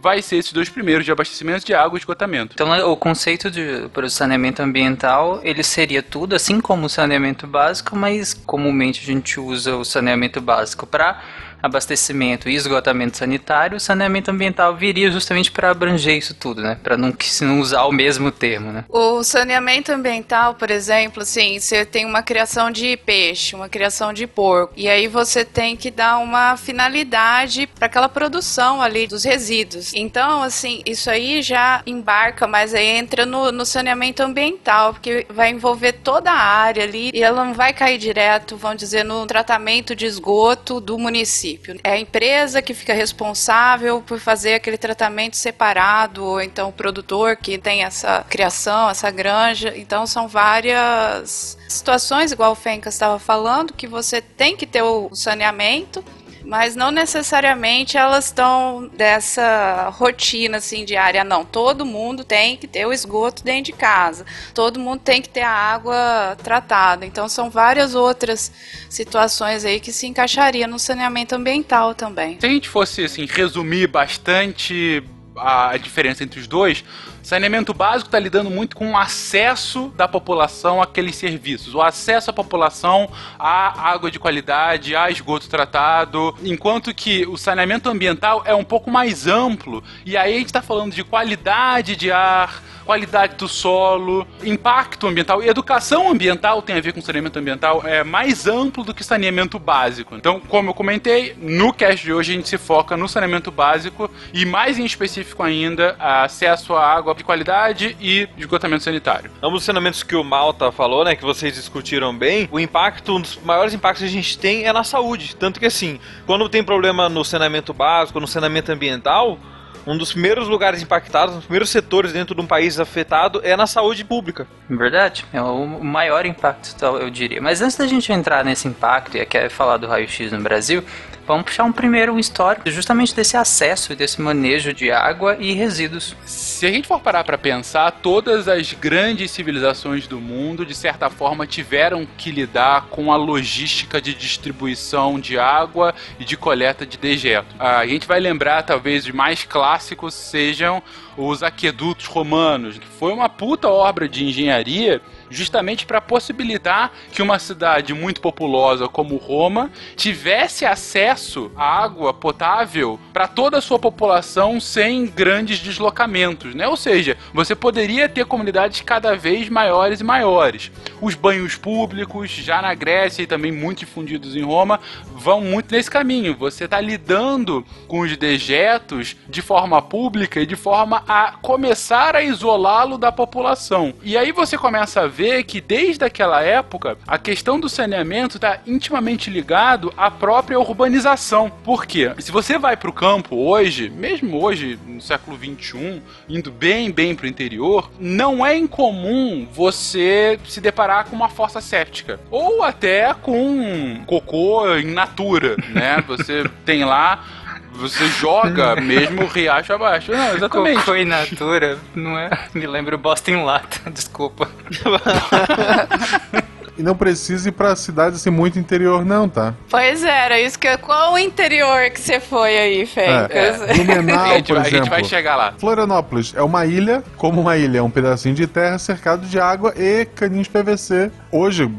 vai 0.01 0.21
ser 0.21 0.37
esses 0.37 0.53
dois 0.53 0.69
primeiros 0.69 1.05
de 1.05 1.11
abastecimento 1.11 1.65
de 1.65 1.73
água 1.73 1.97
e 1.97 1.99
esgotamento. 1.99 2.53
Então, 2.53 2.91
o 2.91 2.97
conceito 2.97 3.49
de 3.49 3.89
saneamento 4.09 4.61
ambiental, 4.61 5.39
ele 5.43 5.63
seria 5.63 6.01
tudo, 6.01 6.35
assim 6.35 6.59
como 6.59 6.85
o 6.85 6.89
saneamento 6.89 7.47
básico, 7.47 7.95
mas 7.95 8.33
comumente 8.33 9.01
a 9.01 9.05
gente 9.05 9.39
usa 9.39 9.75
o 9.75 9.85
saneamento 9.85 10.41
básico 10.41 10.85
para 10.85 11.21
abastecimento 11.61 12.49
e 12.49 12.55
esgotamento 12.55 13.17
sanitário, 13.17 13.77
o 13.77 13.79
saneamento 13.79 14.31
ambiental 14.31 14.75
viria 14.75 15.11
justamente 15.11 15.51
para 15.51 15.71
abranger 15.71 16.17
isso 16.17 16.33
tudo, 16.33 16.61
né? 16.61 16.77
Para 16.81 16.97
não, 16.97 17.13
não 17.41 17.59
usar 17.59 17.83
o 17.83 17.91
mesmo 17.91 18.31
termo, 18.31 18.71
né? 18.71 18.85
O 18.89 19.23
saneamento 19.23 19.91
ambiental, 19.91 20.55
por 20.55 20.71
exemplo, 20.71 21.23
assim, 21.23 21.59
você 21.59 21.85
tem 21.85 22.05
uma 22.05 22.23
criação 22.23 22.71
de 22.71 22.95
peixe, 22.97 23.55
uma 23.55 23.69
criação 23.69 24.13
de 24.13 24.25
porco, 24.25 24.73
e 24.75 24.87
aí 24.87 25.07
você 25.07 25.43
tem 25.43 25.75
que 25.75 25.91
dar 25.91 26.17
uma 26.17 26.57
finalidade 26.57 27.67
para 27.67 27.87
aquela 27.87 28.09
produção 28.09 28.81
ali 28.81 29.07
dos 29.07 29.23
resíduos. 29.23 29.93
Então, 29.93 30.41
assim, 30.43 30.81
isso 30.85 31.09
aí 31.09 31.41
já 31.41 31.81
embarca, 31.85 32.47
mas 32.47 32.73
aí 32.73 32.85
entra 32.85 33.25
no, 33.25 33.51
no 33.51 33.65
saneamento 33.65 34.23
ambiental, 34.23 34.93
porque 34.93 35.25
vai 35.29 35.49
envolver 35.51 35.93
toda 35.93 36.31
a 36.31 36.37
área 36.37 36.83
ali 36.83 37.11
e 37.13 37.23
ela 37.23 37.43
não 37.43 37.53
vai 37.53 37.73
cair 37.73 37.97
direto, 37.97 38.55
vamos 38.55 38.77
dizer, 38.77 39.03
no 39.03 39.25
tratamento 39.25 39.95
de 39.95 40.05
esgoto 40.05 40.79
do 40.79 40.97
município. 40.97 41.48
É 41.83 41.91
a 41.91 41.97
empresa 41.97 42.61
que 42.61 42.73
fica 42.73 42.93
responsável 42.93 44.01
por 44.01 44.19
fazer 44.19 44.55
aquele 44.55 44.77
tratamento 44.77 45.37
separado, 45.37 46.25
ou 46.25 46.41
então 46.41 46.69
o 46.69 46.73
produtor 46.73 47.37
que 47.37 47.57
tem 47.57 47.83
essa 47.83 48.25
criação, 48.29 48.89
essa 48.89 49.09
granja. 49.09 49.73
Então 49.77 50.05
são 50.05 50.27
várias 50.27 51.57
situações, 51.67 52.31
igual 52.31 52.51
o 52.51 52.55
Fencas 52.55 52.95
estava 52.95 53.19
falando, 53.19 53.73
que 53.73 53.87
você 53.87 54.21
tem 54.21 54.57
que 54.57 54.65
ter 54.65 54.81
o 54.81 55.09
saneamento, 55.13 56.03
mas 56.49 56.75
não 56.75 56.89
necessariamente 56.89 57.95
elas 57.95 58.25
estão 58.25 58.89
dessa 58.97 59.89
rotina 59.89 60.57
assim 60.57 60.83
diária, 60.83 61.23
não. 61.23 61.45
Todo 61.45 61.85
mundo 61.85 62.23
tem 62.23 62.57
que 62.57 62.67
ter 62.67 62.87
o 62.87 62.91
esgoto 62.91 63.43
dentro 63.43 63.65
de 63.65 63.73
casa. 63.73 64.25
Todo 64.51 64.79
mundo 64.79 64.99
tem 64.99 65.21
que 65.21 65.29
ter 65.29 65.43
a 65.43 65.51
água 65.51 66.35
tratada. 66.43 67.05
Então 67.05 67.29
são 67.29 67.51
várias 67.51 67.93
outras 67.93 68.51
situações 68.89 69.63
aí 69.63 69.79
que 69.79 69.91
se 69.91 70.07
encaixaria 70.07 70.65
no 70.65 70.79
saneamento 70.79 71.35
ambiental 71.35 71.93
também. 71.93 72.39
Se 72.39 72.47
a 72.47 72.49
gente 72.49 72.67
fosse 72.67 73.05
assim 73.05 73.27
resumir 73.27 73.85
bastante 73.85 75.03
a 75.37 75.77
diferença 75.77 76.23
entre 76.23 76.39
os 76.39 76.47
dois, 76.47 76.83
saneamento 77.29 77.75
básico 77.75 78.07
está 78.07 78.17
lidando 78.17 78.49
muito 78.49 78.75
com 78.75 78.93
o 78.93 78.97
acesso 78.97 79.93
da 79.95 80.07
população 80.07 80.81
àqueles 80.81 81.15
serviços, 81.15 81.75
o 81.75 81.81
acesso 81.81 82.31
à 82.31 82.33
população 82.33 83.07
à 83.37 83.91
água 83.91 84.09
de 84.09 84.17
qualidade, 84.17 84.95
a 84.95 85.11
esgoto 85.11 85.47
tratado, 85.47 86.35
enquanto 86.41 86.91
que 86.91 87.27
o 87.27 87.37
saneamento 87.37 87.87
ambiental 87.87 88.41
é 88.45 88.55
um 88.55 88.63
pouco 88.63 88.89
mais 88.89 89.27
amplo. 89.27 89.83
E 90.03 90.17
aí 90.17 90.33
a 90.33 90.37
gente 90.39 90.47
está 90.47 90.63
falando 90.63 90.91
de 90.91 91.03
qualidade 91.03 91.95
de 91.95 92.11
ar, 92.11 92.63
qualidade 92.89 93.35
do 93.35 93.47
solo, 93.47 94.25
impacto 94.43 95.05
ambiental. 95.05 95.43
E 95.43 95.47
educação 95.47 96.09
ambiental 96.09 96.59
tem 96.59 96.75
a 96.75 96.81
ver 96.81 96.91
com 96.91 96.99
saneamento 96.99 97.37
ambiental, 97.37 97.83
é 97.85 98.03
mais 98.03 98.47
amplo 98.47 98.83
do 98.83 98.95
que 98.95 99.03
saneamento 99.03 99.59
básico. 99.59 100.15
Então, 100.15 100.39
como 100.39 100.71
eu 100.71 100.73
comentei, 100.73 101.35
no 101.39 101.71
cast 101.71 102.03
de 102.03 102.11
hoje 102.11 102.31
a 102.31 102.35
gente 102.35 102.49
se 102.49 102.57
foca 102.57 102.97
no 102.97 103.07
saneamento 103.07 103.51
básico 103.51 104.09
e 104.33 104.43
mais 104.43 104.79
em 104.79 104.85
específico 104.85 105.43
ainda, 105.43 105.95
acesso 105.99 106.73
à 106.73 106.83
água 106.83 107.13
de 107.13 107.23
qualidade 107.23 107.95
e 108.01 108.27
esgotamento 108.35 108.83
sanitário. 108.83 109.29
Ambos 109.39 109.59
os 109.59 109.65
saneamentos 109.65 110.01
que 110.01 110.15
o 110.15 110.23
Malta 110.23 110.71
falou, 110.71 111.05
né, 111.05 111.15
que 111.15 111.23
vocês 111.23 111.53
discutiram 111.53 112.11
bem, 112.17 112.49
o 112.51 112.59
impacto, 112.59 113.17
um 113.17 113.21
dos 113.21 113.37
maiores 113.43 113.71
impactos 113.71 114.01
que 114.01 114.09
a 114.09 114.11
gente 114.11 114.35
tem 114.35 114.65
é 114.65 114.73
na 114.73 114.83
saúde. 114.83 115.35
Tanto 115.35 115.59
que 115.59 115.67
assim, 115.67 115.99
quando 116.25 116.49
tem 116.49 116.63
problema 116.63 117.07
no 117.07 117.23
saneamento 117.23 117.71
básico, 117.71 118.19
no 118.19 118.27
saneamento 118.27 118.71
ambiental, 118.71 119.37
um 119.85 119.97
dos 119.97 120.11
primeiros 120.11 120.47
lugares 120.47 120.81
impactados, 120.81 121.35
um 121.35 121.37
dos 121.37 121.45
primeiros 121.45 121.69
setores 121.69 122.13
dentro 122.13 122.35
de 122.35 122.41
um 122.41 122.47
país 122.47 122.79
afetado 122.79 123.41
é 123.43 123.55
na 123.55 123.67
saúde 123.67 124.03
pública. 124.03 124.47
Verdade, 124.69 125.25
é 125.33 125.41
o 125.41 125.65
maior 125.65 126.25
impacto, 126.25 126.83
eu 126.85 127.09
diria. 127.09 127.41
Mas 127.41 127.61
antes 127.61 127.77
da 127.77 127.87
gente 127.87 128.11
entrar 128.11 128.43
nesse 128.43 128.67
impacto 128.67 129.17
e 129.17 129.25
quer 129.25 129.49
falar 129.49 129.77
do 129.77 129.87
raio-x 129.87 130.31
no 130.31 130.41
Brasil, 130.41 130.83
vamos 131.29 131.45
puxar 131.45 131.63
um 131.63 131.71
primeiro 131.71 132.17
histórico 132.17 132.67
justamente 132.71 133.13
desse 133.13 133.37
acesso 133.37 133.93
e 133.93 133.95
desse 133.95 134.19
manejo 134.19 134.73
de 134.73 134.91
água 134.91 135.37
e 135.39 135.53
resíduos. 135.53 136.15
Se 136.25 136.65
a 136.65 136.71
gente 136.71 136.87
for 136.87 136.99
parar 136.99 137.23
para 137.23 137.37
pensar, 137.37 137.91
todas 137.91 138.47
as 138.47 138.73
grandes 138.73 139.29
civilizações 139.29 140.07
do 140.07 140.19
mundo, 140.19 140.65
de 140.65 140.73
certa 140.73 141.07
forma, 141.07 141.45
tiveram 141.45 142.07
que 142.17 142.31
lidar 142.31 142.87
com 142.89 143.13
a 143.13 143.15
logística 143.15 144.01
de 144.01 144.15
distribuição 144.15 145.19
de 145.19 145.37
água 145.37 145.93
e 146.19 146.25
de 146.25 146.35
coleta 146.35 146.83
de 146.83 146.97
dejetos. 146.97 147.55
A 147.59 147.85
gente 147.85 148.07
vai 148.07 148.19
lembrar, 148.19 148.63
talvez, 148.63 149.05
os 149.05 149.11
mais 149.11 149.43
clássicos 149.43 150.15
sejam 150.15 150.81
os 151.15 151.43
aquedutos 151.43 152.07
romanos, 152.07 152.79
que 152.79 152.87
foi 152.87 153.13
uma 153.13 153.29
puta 153.29 153.69
obra 153.69 154.09
de 154.09 154.25
engenharia 154.25 154.99
justamente 155.29 155.85
para 155.85 156.01
possibilitar 156.01 156.91
que 157.11 157.21
uma 157.21 157.39
cidade 157.39 157.93
muito 157.93 158.21
populosa 158.21 158.87
como 158.87 159.17
Roma 159.17 159.69
tivesse 159.95 160.65
acesso 160.65 161.51
à 161.55 161.83
água 161.83 162.13
potável 162.13 162.99
para 163.13 163.27
toda 163.27 163.57
a 163.57 163.61
sua 163.61 163.79
população 163.79 164.59
sem 164.59 165.05
grandes 165.05 165.59
deslocamentos, 165.59 166.55
né? 166.55 166.67
Ou 166.67 166.77
seja, 166.77 167.17
você 167.33 167.55
poderia 167.55 168.09
ter 168.09 168.25
comunidades 168.25 168.81
cada 168.81 169.15
vez 169.15 169.49
maiores 169.49 169.99
e 169.99 170.03
maiores. 170.03 170.71
Os 171.01 171.15
banhos 171.15 171.55
públicos, 171.55 172.29
já 172.29 172.61
na 172.61 172.73
Grécia 172.73 173.23
e 173.23 173.27
também 173.27 173.51
muito 173.51 173.79
difundidos 173.79 174.35
em 174.35 174.43
Roma, 174.43 174.79
vão 175.13 175.41
muito 175.41 175.71
nesse 175.71 175.89
caminho. 175.89 176.35
Você 176.35 176.65
está 176.65 176.79
lidando 176.79 177.65
com 177.87 177.99
os 177.99 178.15
dejetos 178.17 179.15
de 179.27 179.41
forma 179.41 179.81
pública 179.81 180.39
e 180.39 180.45
de 180.45 180.55
forma 180.55 181.03
a 181.07 181.33
começar 181.41 182.15
a 182.15 182.23
isolá-lo 182.23 182.97
da 182.97 183.11
população. 183.11 183.93
E 184.03 184.17
aí 184.17 184.31
você 184.31 184.57
começa 184.57 185.01
a 185.01 185.07
ver 185.07 185.18
que 185.45 185.61
desde 185.61 186.03
aquela 186.05 186.41
época 186.41 186.97
a 187.07 187.17
questão 187.17 187.59
do 187.59 187.67
saneamento 187.67 188.37
está 188.37 188.59
intimamente 188.65 189.29
ligado 189.29 189.93
à 189.97 190.09
própria 190.09 190.59
urbanização. 190.59 191.51
Por 191.63 191.85
quê? 191.85 192.13
Se 192.19 192.31
você 192.31 192.57
vai 192.57 192.77
para 192.77 192.89
o 192.89 192.93
campo 192.93 193.35
hoje, 193.35 193.89
mesmo 193.89 194.41
hoje 194.41 194.79
no 194.87 195.01
século 195.01 195.37
21, 195.37 196.01
indo 196.27 196.51
bem 196.51 196.91
bem 196.91 197.15
para 197.15 197.25
o 197.25 197.29
interior, 197.29 197.91
não 197.99 198.45
é 198.45 198.55
incomum 198.55 199.47
você 199.51 200.39
se 200.47 200.61
deparar 200.61 201.05
com 201.05 201.15
uma 201.15 201.29
fossa 201.29 201.61
séptica 201.61 202.19
ou 202.31 202.63
até 202.63 203.13
com 203.13 204.03
cocô 204.05 204.77
in 204.77 204.91
natura, 204.91 205.55
né? 205.69 206.03
Você 206.07 206.43
tem 206.65 206.85
lá 206.85 207.25
você 207.73 208.05
joga 208.07 208.75
mesmo 208.81 209.23
o 209.23 209.27
riacho 209.27 209.73
abaixo. 209.73 210.11
Não, 210.11 210.35
exatamente. 210.35 210.79
Cocô 210.79 210.95
in 210.95 211.05
natura, 211.05 211.77
não 211.95 212.17
é? 212.17 212.29
Me 212.53 212.65
lembro 212.67 212.97
bosta 212.97 213.31
em 213.31 213.43
lata, 213.43 213.89
desculpa. 213.91 214.47
E 216.77 216.81
não 216.81 216.95
precisa 216.95 217.49
ir 217.49 217.51
pra 217.51 217.75
cidade 217.75 218.15
assim 218.15 218.29
muito 218.29 218.57
interior, 218.57 219.03
não, 219.03 219.27
tá? 219.27 219.53
Pois 219.69 220.01
é, 220.01 220.25
era 220.25 220.39
isso 220.39 220.57
que. 220.57 220.77
Qual 220.77 221.11
o 221.11 221.19
interior 221.19 221.89
que 221.89 221.99
você 221.99 222.21
foi 222.21 222.57
aí, 222.57 222.85
Fencas? 222.85 223.61
É. 223.63 223.73
Blumenau, 223.73 224.23
a, 224.31 224.35
gente, 224.37 224.47
por 224.47 224.53
vai- 224.55 224.63
a 224.63 224.67
exemplo. 224.69 224.85
gente 224.85 224.89
vai 224.89 225.03
chegar 225.03 225.35
lá. 225.35 225.53
Florianópolis 225.59 226.33
é 226.37 226.41
uma 226.41 226.65
ilha, 226.65 227.03
como 227.17 227.41
uma 227.41 227.57
ilha, 227.57 227.79
é 227.79 227.81
um 227.81 227.89
pedacinho 227.89 228.33
de 228.33 228.47
terra 228.47 228.79
cercado 228.79 229.25
de 229.27 229.37
água 229.37 229.73
e 229.75 230.05
caninhos 230.05 230.47
PVC. 230.47 231.11
Hoje, 231.29 231.69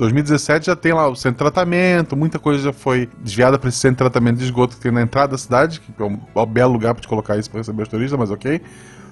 2017, 0.00 0.66
já 0.66 0.76
tem 0.76 0.94
lá 0.94 1.06
o 1.08 1.14
centro 1.14 1.44
de 1.44 1.52
tratamento, 1.52 2.16
muita 2.16 2.38
coisa 2.38 2.62
já 2.62 2.72
foi 2.72 3.08
desviada 3.22 3.58
para 3.58 3.68
esse 3.68 3.78
centro 3.78 3.96
de 3.96 4.10
tratamento 4.10 4.38
de 4.38 4.44
esgoto 4.44 4.76
que 4.76 4.82
tem 4.82 4.90
na 4.90 5.02
entrada 5.02 5.32
da 5.32 5.38
cidade, 5.38 5.78
que 5.80 6.02
é 6.02 6.04
um, 6.04 6.18
um 6.34 6.46
belo 6.46 6.72
lugar 6.72 6.94
para 6.94 7.02
te 7.02 7.08
colocar 7.08 7.36
isso 7.36 7.50
para 7.50 7.60
receber 7.60 7.82
os 7.82 7.88
turistas, 7.88 8.18
mas 8.18 8.30
ok. 8.30 8.62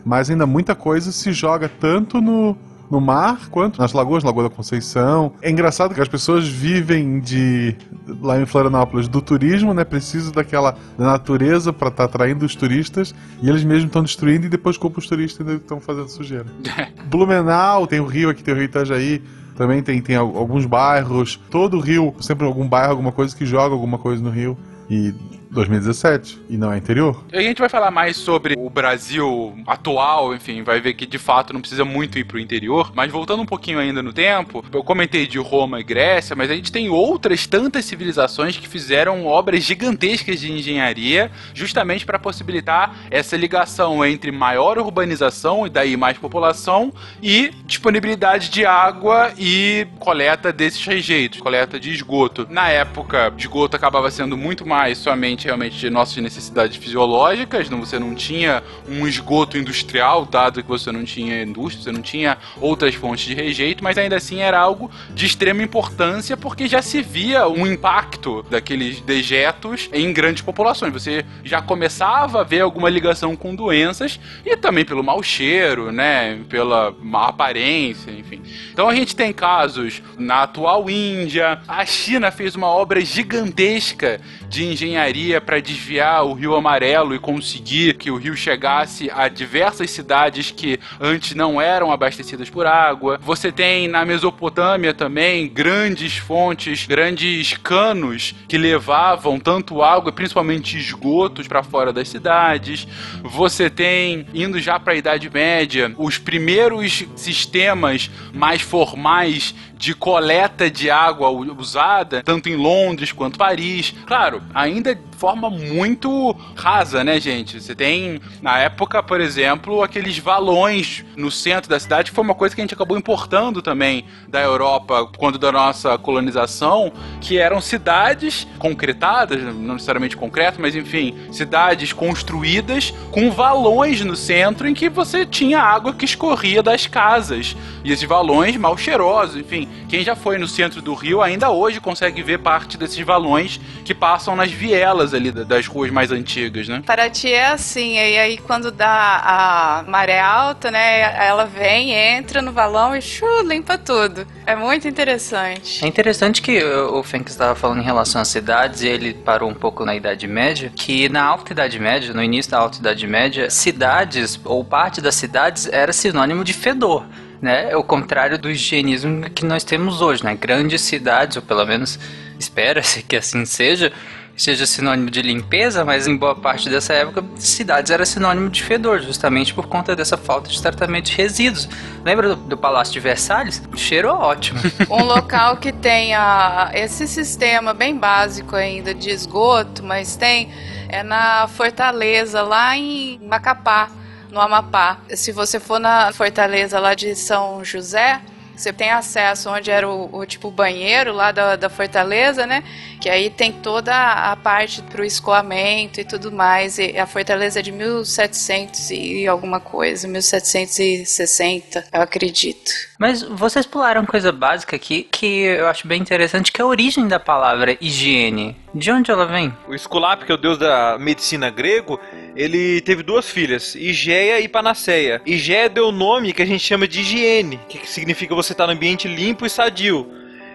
Mas 0.04 0.30
ainda 0.30 0.46
muita 0.46 0.74
coisa 0.74 1.12
se 1.12 1.30
joga 1.30 1.68
tanto 1.68 2.22
no, 2.22 2.56
no 2.90 3.00
mar 3.00 3.48
quanto 3.50 3.78
nas 3.78 3.92
lagoas, 3.92 4.24
Lagoa 4.24 4.48
da 4.48 4.54
Conceição. 4.54 5.34
É 5.42 5.50
engraçado 5.50 5.94
que 5.94 6.00
as 6.00 6.08
pessoas 6.08 6.48
vivem 6.48 7.20
de 7.20 7.76
lá 8.22 8.40
em 8.40 8.46
Florianópolis 8.46 9.08
do 9.08 9.20
turismo, 9.20 9.74
né? 9.74 9.84
Precisam 9.84 10.32
daquela 10.32 10.74
da 10.96 11.04
natureza 11.04 11.70
para 11.70 11.88
estar 11.88 12.04
atraindo 12.04 12.46
os 12.46 12.54
turistas 12.54 13.14
e 13.42 13.48
eles 13.50 13.62
mesmos 13.62 13.86
estão 13.86 14.02
destruindo 14.02 14.46
e 14.46 14.48
depois 14.48 14.78
culpam 14.78 15.00
os 15.00 15.06
turistas 15.06 15.46
e 15.46 15.50
ainda 15.50 15.62
estão 15.62 15.80
fazendo 15.80 16.08
sujeira. 16.08 16.46
Blumenau, 17.10 17.86
tem 17.86 18.00
o 18.00 18.06
Rio 18.06 18.30
aqui, 18.30 18.42
tem 18.42 18.54
o 18.54 18.56
Rio 18.56 18.64
Itajaí. 18.64 19.22
Também 19.58 19.82
tem, 19.82 20.00
tem 20.00 20.14
al- 20.14 20.36
alguns 20.36 20.64
bairros, 20.64 21.34
todo 21.50 21.78
o 21.78 21.80
Rio, 21.80 22.14
sempre 22.20 22.46
algum 22.46 22.64
bairro, 22.68 22.92
alguma 22.92 23.10
coisa 23.10 23.36
que 23.36 23.44
joga 23.44 23.74
alguma 23.74 23.98
coisa 23.98 24.22
no 24.22 24.30
Rio. 24.30 24.56
E 24.88 25.12
2017, 25.50 26.40
e 26.48 26.56
não 26.56 26.72
é 26.72 26.78
interior. 26.78 27.24
A 27.32 27.40
gente 27.40 27.58
vai 27.58 27.68
falar 27.68 27.90
mais 27.90 28.16
sobre 28.16 28.54
o 28.56 28.68
Brasil 28.68 29.56
atual, 29.66 30.34
enfim, 30.34 30.62
vai 30.62 30.80
ver 30.80 30.94
que 30.94 31.06
de 31.06 31.18
fato 31.18 31.52
não 31.52 31.60
precisa 31.60 31.84
muito 31.84 32.18
ir 32.18 32.24
pro 32.24 32.38
interior, 32.38 32.92
mas 32.94 33.10
voltando 33.10 33.42
um 33.42 33.46
pouquinho 33.46 33.78
ainda 33.78 34.02
no 34.02 34.12
tempo, 34.12 34.64
eu 34.72 34.82
comentei 34.82 35.26
de 35.26 35.38
Roma 35.38 35.80
e 35.80 35.84
Grécia, 35.84 36.36
mas 36.36 36.50
a 36.50 36.54
gente 36.54 36.72
tem 36.72 36.88
outras 36.88 37.46
tantas 37.46 37.84
civilizações 37.84 38.56
que 38.56 38.68
fizeram 38.68 39.26
obras 39.26 39.62
gigantescas 39.62 40.40
de 40.40 40.52
engenharia, 40.52 41.30
justamente 41.54 42.04
para 42.04 42.18
possibilitar 42.18 42.94
essa 43.10 43.36
ligação 43.36 44.04
entre 44.04 44.30
maior 44.30 44.78
urbanização 44.78 45.66
e 45.66 45.70
daí 45.70 45.96
mais 45.96 46.18
população 46.18 46.92
e 47.22 47.50
disponibilidade 47.64 48.50
de 48.50 48.64
água 48.64 49.32
e 49.38 49.86
coleta 49.98 50.52
desses 50.52 50.84
rejeitos, 50.84 51.40
coleta 51.40 51.78
de 51.78 51.90
esgoto. 51.90 52.46
Na 52.50 52.68
época, 52.68 53.32
esgoto 53.36 53.76
acabava 53.76 54.10
sendo 54.10 54.36
muito 54.36 54.66
mais 54.66 54.98
somente 54.98 55.37
realmente 55.44 55.76
de 55.76 55.90
nossas 55.90 56.16
necessidades 56.16 56.76
fisiológicas, 56.76 57.68
não, 57.70 57.80
você 57.80 57.98
não 57.98 58.14
tinha 58.14 58.62
um 58.88 59.06
esgoto 59.06 59.56
industrial, 59.56 60.24
dado 60.24 60.62
que 60.62 60.68
você 60.68 60.90
não 60.90 61.04
tinha 61.04 61.42
indústria, 61.42 61.84
você 61.84 61.92
não 61.92 62.02
tinha 62.02 62.38
outras 62.60 62.94
fontes 62.94 63.26
de 63.26 63.34
rejeito, 63.34 63.82
mas 63.82 63.98
ainda 63.98 64.16
assim 64.16 64.40
era 64.40 64.58
algo 64.58 64.90
de 65.10 65.26
extrema 65.26 65.62
importância 65.62 66.36
porque 66.36 66.66
já 66.66 66.82
se 66.82 67.02
via 67.02 67.48
um 67.48 67.66
impacto 67.66 68.44
daqueles 68.50 69.00
dejetos 69.00 69.88
em 69.92 70.12
grandes 70.12 70.42
populações. 70.42 70.92
Você 70.92 71.24
já 71.44 71.60
começava 71.62 72.40
a 72.40 72.44
ver 72.44 72.60
alguma 72.60 72.88
ligação 72.88 73.36
com 73.36 73.54
doenças 73.54 74.18
e 74.44 74.56
também 74.56 74.84
pelo 74.84 75.02
mau 75.02 75.22
cheiro, 75.22 75.92
né, 75.92 76.40
pela 76.48 76.94
má 77.00 77.28
aparência, 77.28 78.10
enfim. 78.10 78.42
Então 78.72 78.88
a 78.88 78.94
gente 78.94 79.14
tem 79.14 79.32
casos 79.32 80.02
na 80.18 80.42
atual 80.42 80.88
Índia, 80.88 81.60
a 81.66 81.84
China 81.84 82.30
fez 82.30 82.54
uma 82.54 82.68
obra 82.68 83.00
gigantesca 83.00 84.20
de 84.48 84.64
engenharia 84.64 85.27
para 85.40 85.60
desviar 85.60 86.24
o 86.24 86.32
Rio 86.32 86.54
Amarelo 86.54 87.14
e 87.14 87.18
conseguir 87.18 87.94
que 87.94 88.10
o 88.10 88.16
rio 88.16 88.34
chegasse 88.34 89.10
a 89.10 89.28
diversas 89.28 89.90
cidades 89.90 90.50
que 90.50 90.80
antes 90.98 91.34
não 91.34 91.60
eram 91.60 91.92
abastecidas 91.92 92.48
por 92.48 92.66
água. 92.66 93.18
Você 93.22 93.52
tem 93.52 93.86
na 93.86 94.04
Mesopotâmia 94.04 94.94
também 94.94 95.46
grandes 95.46 96.16
fontes, 96.16 96.86
grandes 96.86 97.56
canos 97.58 98.34
que 98.48 98.56
levavam 98.56 99.38
tanto 99.38 99.82
água, 99.82 100.10
principalmente 100.10 100.78
esgotos 100.78 101.46
para 101.46 101.62
fora 101.62 101.92
das 101.92 102.08
cidades. 102.08 102.88
Você 103.22 103.68
tem 103.68 104.26
indo 104.32 104.58
já 104.58 104.80
para 104.80 104.94
a 104.94 104.96
Idade 104.96 105.28
Média, 105.28 105.92
os 105.98 106.16
primeiros 106.16 107.04
sistemas 107.14 108.10
mais 108.32 108.62
formais 108.62 109.54
de 109.78 109.94
coleta 109.94 110.68
de 110.68 110.90
água 110.90 111.30
usada, 111.30 112.22
tanto 112.22 112.48
em 112.48 112.56
Londres 112.56 113.12
quanto 113.12 113.38
Paris. 113.38 113.94
Claro, 114.04 114.42
ainda 114.52 114.94
de 114.94 115.16
forma 115.16 115.48
muito 115.48 116.36
rasa, 116.56 117.04
né, 117.04 117.20
gente? 117.20 117.60
Você 117.60 117.74
tem, 117.74 118.20
na 118.42 118.58
época, 118.58 119.02
por 119.02 119.20
exemplo, 119.20 119.82
aqueles 119.82 120.18
valões 120.18 121.04
no 121.16 121.30
centro 121.30 121.70
da 121.70 121.78
cidade, 121.78 122.10
que 122.10 122.14
foi 122.14 122.24
uma 122.24 122.34
coisa 122.34 122.54
que 122.54 122.60
a 122.60 122.64
gente 122.64 122.74
acabou 122.74 122.98
importando 122.98 123.62
também 123.62 124.04
da 124.28 124.40
Europa 124.40 125.08
quando 125.16 125.38
da 125.38 125.52
nossa 125.52 125.96
colonização, 125.96 126.92
que 127.20 127.38
eram 127.38 127.60
cidades 127.60 128.46
concretadas, 128.58 129.42
não 129.42 129.74
necessariamente 129.74 130.16
concreto, 130.16 130.60
mas 130.60 130.74
enfim, 130.74 131.14
cidades 131.30 131.92
construídas 131.92 132.92
com 133.12 133.30
valões 133.30 134.00
no 134.04 134.16
centro 134.16 134.68
em 134.68 134.74
que 134.74 134.88
você 134.88 135.24
tinha 135.24 135.60
água 135.60 135.92
que 135.92 136.04
escorria 136.04 136.62
das 136.62 136.86
casas. 136.86 137.56
E 137.84 137.92
esses 137.92 138.08
valões 138.08 138.56
mal 138.56 138.76
cheirosos, 138.76 139.36
enfim. 139.36 139.67
Assim, 139.68 139.86
quem 139.88 140.02
já 140.04 140.14
foi 140.14 140.38
no 140.38 140.46
centro 140.46 140.82
do 140.82 140.94
Rio 140.94 141.22
ainda 141.22 141.50
hoje 141.50 141.80
consegue 141.80 142.22
ver 142.22 142.38
parte 142.38 142.76
desses 142.76 142.98
valões 143.00 143.60
que 143.84 143.94
passam 143.94 144.34
nas 144.36 144.50
vielas 144.50 145.14
ali 145.14 145.30
da- 145.30 145.44
das 145.44 145.66
ruas 145.66 145.90
mais 145.90 146.10
antigas, 146.12 146.68
né? 146.68 146.82
Paraty 146.84 147.32
é 147.32 147.48
assim, 147.48 147.94
e 147.94 148.18
aí 148.18 148.38
quando 148.38 148.70
dá 148.70 149.22
a 149.24 149.84
maré 149.88 150.20
alta, 150.20 150.70
né, 150.70 151.00
ela 151.26 151.44
vem, 151.44 151.92
entra 151.92 152.42
no 152.42 152.52
valão 152.52 152.94
e 152.96 153.00
chu, 153.00 153.26
limpa 153.44 153.78
tudo. 153.78 154.26
É 154.46 154.54
muito 154.56 154.86
interessante. 154.88 155.84
É 155.84 155.88
interessante 155.88 156.42
que 156.42 156.62
o 156.62 156.98
o 156.98 157.02
Fenk 157.02 157.30
estava 157.30 157.54
falando 157.54 157.80
em 157.80 157.84
relação 157.84 158.20
às 158.20 158.26
cidades 158.28 158.82
e 158.82 158.88
ele 158.88 159.14
parou 159.14 159.48
um 159.48 159.54
pouco 159.54 159.84
na 159.84 159.94
Idade 159.94 160.26
Média, 160.26 160.72
que 160.74 161.08
na 161.08 161.22
Alta 161.24 161.52
Idade 161.52 161.78
Média, 161.78 162.12
no 162.12 162.22
início 162.22 162.50
da 162.50 162.58
Alta 162.58 162.78
Idade 162.78 163.06
Média, 163.06 163.48
cidades 163.50 164.38
ou 164.44 164.64
parte 164.64 165.00
das 165.00 165.14
cidades 165.14 165.68
era 165.70 165.92
sinônimo 165.92 166.42
de 166.42 166.52
fedor. 166.52 167.04
Né? 167.40 167.70
É 167.70 167.76
o 167.76 167.84
contrário 167.84 168.38
do 168.38 168.50
higienismo 168.50 169.30
que 169.30 169.44
nós 169.44 169.62
temos 169.62 170.00
hoje, 170.00 170.24
né? 170.24 170.34
Grandes 170.34 170.80
cidades, 170.82 171.36
ou 171.36 171.42
pelo 171.42 171.64
menos 171.64 171.98
espera-se 172.38 173.02
que 173.02 173.16
assim 173.16 173.44
seja, 173.44 173.92
seja 174.36 174.66
sinônimo 174.66 175.10
de 175.10 175.22
limpeza, 175.22 175.84
mas 175.84 176.06
em 176.06 176.16
boa 176.16 176.34
parte 176.34 176.68
dessa 176.68 176.92
época, 176.94 177.24
cidades 177.36 177.90
era 177.90 178.04
sinônimo 178.04 178.50
de 178.50 178.62
fedor, 178.62 179.00
justamente 179.00 179.54
por 179.54 179.66
conta 179.66 179.94
dessa 179.94 180.16
falta 180.16 180.50
de 180.50 180.60
tratamento 180.60 181.06
de 181.06 181.16
resíduos. 181.16 181.68
Lembra 182.04 182.30
do, 182.30 182.36
do 182.36 182.56
Palácio 182.56 182.92
de 182.92 183.00
Versalhes? 183.00 183.62
O 183.72 183.76
cheiro 183.76 184.08
é 184.08 184.12
ótimo. 184.12 184.60
Um 184.90 185.04
local 185.04 185.58
que 185.58 185.72
tenha 185.72 186.70
esse 186.74 187.06
sistema 187.06 187.74
bem 187.74 187.96
básico 187.96 188.56
ainda 188.56 188.94
de 188.94 189.10
esgoto, 189.10 189.82
mas 189.82 190.16
tem 190.16 190.50
é 190.88 191.02
na 191.02 191.46
Fortaleza, 191.48 192.42
lá 192.42 192.76
em 192.76 193.20
Macapá, 193.22 193.90
no 194.30 194.40
Amapá. 194.40 194.98
Se 195.14 195.32
você 195.32 195.58
for 195.58 195.78
na 195.78 196.12
Fortaleza 196.12 196.78
lá 196.78 196.94
de 196.94 197.14
São 197.14 197.64
José, 197.64 198.20
você 198.58 198.72
tem 198.72 198.90
acesso 198.90 199.48
onde 199.50 199.70
era 199.70 199.88
o, 199.88 200.08
o 200.12 200.26
tipo 200.26 200.50
banheiro 200.50 201.12
lá 201.12 201.30
da, 201.30 201.56
da 201.56 201.68
Fortaleza, 201.68 202.44
né? 202.46 202.64
Que 203.00 203.08
aí 203.08 203.30
tem 203.30 203.52
toda 203.52 203.94
a 203.94 204.34
parte 204.36 204.82
pro 204.82 205.04
escoamento 205.04 206.00
e 206.00 206.04
tudo 206.04 206.32
mais. 206.32 206.78
E 206.78 206.98
a 206.98 207.06
Fortaleza 207.06 207.60
é 207.60 207.62
de 207.62 207.70
1700 207.70 208.90
e 208.90 209.26
alguma 209.26 209.60
coisa, 209.60 210.08
1760, 210.08 211.84
eu 211.92 212.02
acredito. 212.02 212.70
Mas 212.98 213.22
vocês 213.22 213.64
pularam 213.64 214.04
coisa 214.04 214.32
básica 214.32 214.74
aqui 214.74 215.04
que 215.04 215.42
eu 215.42 215.68
acho 215.68 215.86
bem 215.86 216.00
interessante, 216.00 216.50
que 216.50 216.60
é 216.60 216.64
a 216.64 216.66
origem 216.66 217.06
da 217.06 217.20
palavra 217.20 217.76
higiene. 217.80 218.56
De 218.74 218.90
onde 218.90 219.10
ela 219.10 219.24
vem? 219.24 219.52
O 219.66 219.74
Esculápio, 219.74 220.26
que 220.26 220.32
é 220.32 220.34
o 220.34 220.38
deus 220.38 220.58
da 220.58 220.98
medicina 220.98 221.48
grego, 221.48 221.98
ele 222.36 222.80
teve 222.80 223.02
duas 223.02 223.28
filhas, 223.28 223.74
Igeia 223.74 224.40
e 224.40 224.48
Panaceia. 224.48 225.22
Igeia 225.24 225.68
deu 225.68 225.88
o 225.88 225.92
nome 225.92 226.32
que 226.32 226.42
a 226.42 226.46
gente 226.46 226.62
chama 226.62 226.86
de 226.86 227.00
higiene, 227.00 227.58
que 227.68 227.88
significa 227.88 228.34
você 228.34 228.47
estar 228.52 228.66
no 228.66 228.72
ambiente 228.72 229.08
limpo 229.08 229.46
e 229.46 229.50
sadio. 229.50 230.06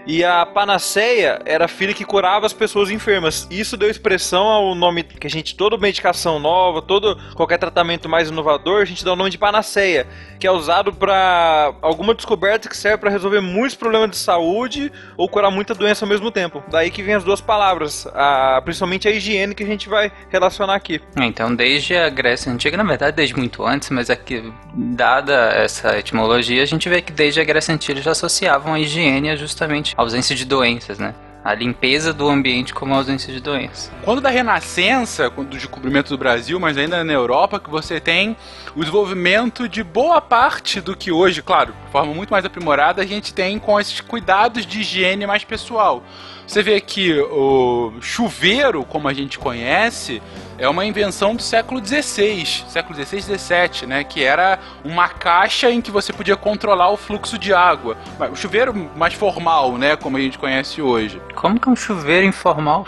E 0.05 0.23
a 0.23 0.45
Panaceia 0.45 1.41
era 1.45 1.65
a 1.65 1.67
filha 1.67 1.93
que 1.93 2.03
curava 2.03 2.45
as 2.45 2.53
pessoas 2.53 2.91
enfermas. 2.91 3.47
Isso 3.49 3.77
deu 3.77 3.89
expressão 3.89 4.47
ao 4.47 4.75
nome 4.75 5.03
que 5.03 5.25
a 5.25 5.29
gente, 5.29 5.55
toda 5.55 5.77
medicação 5.77 6.39
nova, 6.39 6.81
todo 6.81 7.17
qualquer 7.35 7.57
tratamento 7.57 8.09
mais 8.09 8.29
inovador, 8.29 8.81
a 8.81 8.85
gente 8.85 9.05
dá 9.05 9.13
o 9.13 9.15
nome 9.15 9.29
de 9.29 9.37
Panaceia, 9.37 10.05
que 10.39 10.45
é 10.45 10.51
usado 10.51 10.91
para 10.93 11.73
alguma 11.81 12.13
descoberta 12.13 12.67
que 12.67 12.75
serve 12.75 12.97
para 12.97 13.09
resolver 13.09 13.39
muitos 13.39 13.75
problemas 13.75 14.11
de 14.11 14.17
saúde 14.17 14.91
ou 15.15 15.29
curar 15.29 15.49
muita 15.49 15.73
doença 15.73 16.03
ao 16.03 16.09
mesmo 16.09 16.29
tempo. 16.31 16.61
Daí 16.69 16.91
que 16.91 17.01
vem 17.01 17.15
as 17.15 17.23
duas 17.23 17.39
palavras, 17.39 18.05
a, 18.13 18.61
principalmente 18.63 19.07
a 19.07 19.11
higiene 19.11 19.55
que 19.55 19.63
a 19.63 19.67
gente 19.67 19.87
vai 19.87 20.11
relacionar 20.29 20.75
aqui. 20.75 21.01
É, 21.15 21.23
Então, 21.25 21.55
desde 21.55 21.95
a 21.95 22.09
Grécia 22.09 22.51
Antiga, 22.51 22.75
na 22.75 22.83
verdade, 22.83 23.15
desde 23.15 23.35
muito 23.35 23.65
antes, 23.65 23.89
mas 23.89 24.09
aqui, 24.09 24.51
dada 24.73 25.33
essa 25.53 25.97
etimologia, 25.97 26.61
a 26.61 26.65
gente 26.65 26.89
vê 26.89 27.01
que 27.01 27.11
desde 27.11 27.39
a 27.39 27.43
Grécia 27.43 27.73
Antiga 27.73 28.01
já 28.01 28.11
associavam 28.11 28.73
a 28.73 28.79
higiene 28.79 29.29
a 29.29 29.35
justamente 29.35 29.92
ausência 29.95 30.35
de 30.35 30.45
doenças, 30.45 30.99
né? 30.99 31.13
A 31.43 31.53
limpeza 31.53 32.13
do 32.13 32.29
ambiente 32.29 32.73
como 32.73 32.93
ausência 32.93 33.33
de 33.33 33.41
doenças. 33.41 33.91
Quando 34.03 34.21
da 34.21 34.29
Renascença, 34.29 35.29
quando 35.29 35.49
do 35.49 35.57
descobrimento 35.57 36.09
do 36.09 36.17
Brasil, 36.17 36.57
mas 36.57 36.77
ainda 36.77 37.03
na 37.03 37.11
Europa, 37.11 37.59
que 37.59 37.69
você 37.69 37.99
tem 37.99 38.37
o 38.73 38.79
desenvolvimento 38.79 39.67
de 39.67 39.83
boa 39.83 40.21
parte 40.21 40.79
do 40.79 40.95
que 40.95 41.11
hoje, 41.11 41.41
claro, 41.41 41.73
de 41.85 41.91
forma 41.91 42.13
muito 42.13 42.29
mais 42.29 42.45
aprimorada, 42.45 43.01
a 43.01 43.05
gente 43.05 43.33
tem 43.33 43.59
com 43.59 43.77
esses 43.77 43.99
cuidados 43.99 44.65
de 44.65 44.79
higiene 44.79 45.27
mais 45.27 45.43
pessoal. 45.43 46.01
Você 46.47 46.63
vê 46.63 46.79
que 46.79 47.19
o 47.19 47.93
chuveiro, 47.99 48.85
como 48.85 49.09
a 49.09 49.13
gente 49.13 49.37
conhece, 49.37 50.21
é 50.57 50.67
uma 50.67 50.85
invenção 50.85 51.35
do 51.35 51.41
século 51.41 51.83
XVI, 51.85 52.45
século 52.67 52.95
XVI, 52.95 53.21
XVII, 53.21 53.87
né? 53.87 54.03
Que 54.03 54.23
era 54.23 54.59
uma 54.83 55.07
caixa 55.09 55.69
em 55.71 55.81
que 55.81 55.91
você 55.91 56.13
podia 56.13 56.35
controlar 56.35 56.89
o 56.89 56.97
fluxo 56.97 57.37
de 57.37 57.53
água. 57.53 57.97
O 58.31 58.35
chuveiro 58.35 58.73
mais 58.95 59.13
formal, 59.13 59.77
né? 59.77 59.95
Como 59.95 60.17
a 60.17 60.19
gente 60.19 60.37
conhece 60.37 60.81
hoje. 60.81 61.21
Como 61.35 61.59
que 61.59 61.67
é 61.67 61.71
um 61.71 61.75
chuveiro 61.75 62.25
informal, 62.25 62.85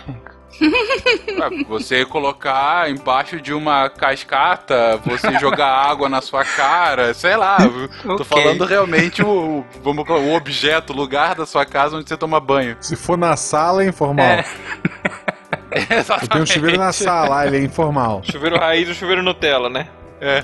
Você 1.68 2.06
colocar 2.06 2.90
embaixo 2.90 3.42
de 3.42 3.54
uma 3.54 3.90
cascata, 3.90 4.98
você 5.06 5.38
jogar 5.38 5.68
água 5.68 6.08
na 6.08 6.22
sua 6.22 6.46
cara, 6.46 7.14
sei 7.14 7.36
lá. 7.36 7.58
Tô 8.04 8.14
Ok. 8.14 8.26
falando 8.26 8.64
realmente 8.66 9.22
o, 9.22 9.66
vamos, 9.84 10.08
o 10.08 10.34
objeto, 10.34 10.94
o 10.94 10.96
lugar 10.96 11.36
da 11.36 11.46
sua 11.46 11.66
casa 11.66 11.98
onde 11.98 12.08
você 12.08 12.16
toma 12.16 12.40
banho. 12.40 12.78
Se 12.80 12.96
for 12.96 13.18
na 13.18 13.36
sala, 13.36 13.84
é 13.84 13.88
informal. 13.88 14.26
É. 14.26 14.46
Exatamente. 15.90 16.30
Tenho 16.30 16.44
um 16.44 16.48
chuveiro 16.48 16.78
na 16.78 16.92
sala, 16.92 17.46
ele 17.46 17.58
é 17.58 17.62
informal. 17.62 18.22
Chuveiro 18.24 18.58
raiz 18.58 18.88
e 18.88 18.92
o 18.92 18.96
chuveiro 18.96 19.24
Nutella, 19.24 19.70
né? 19.70 19.88
É. 20.22 20.44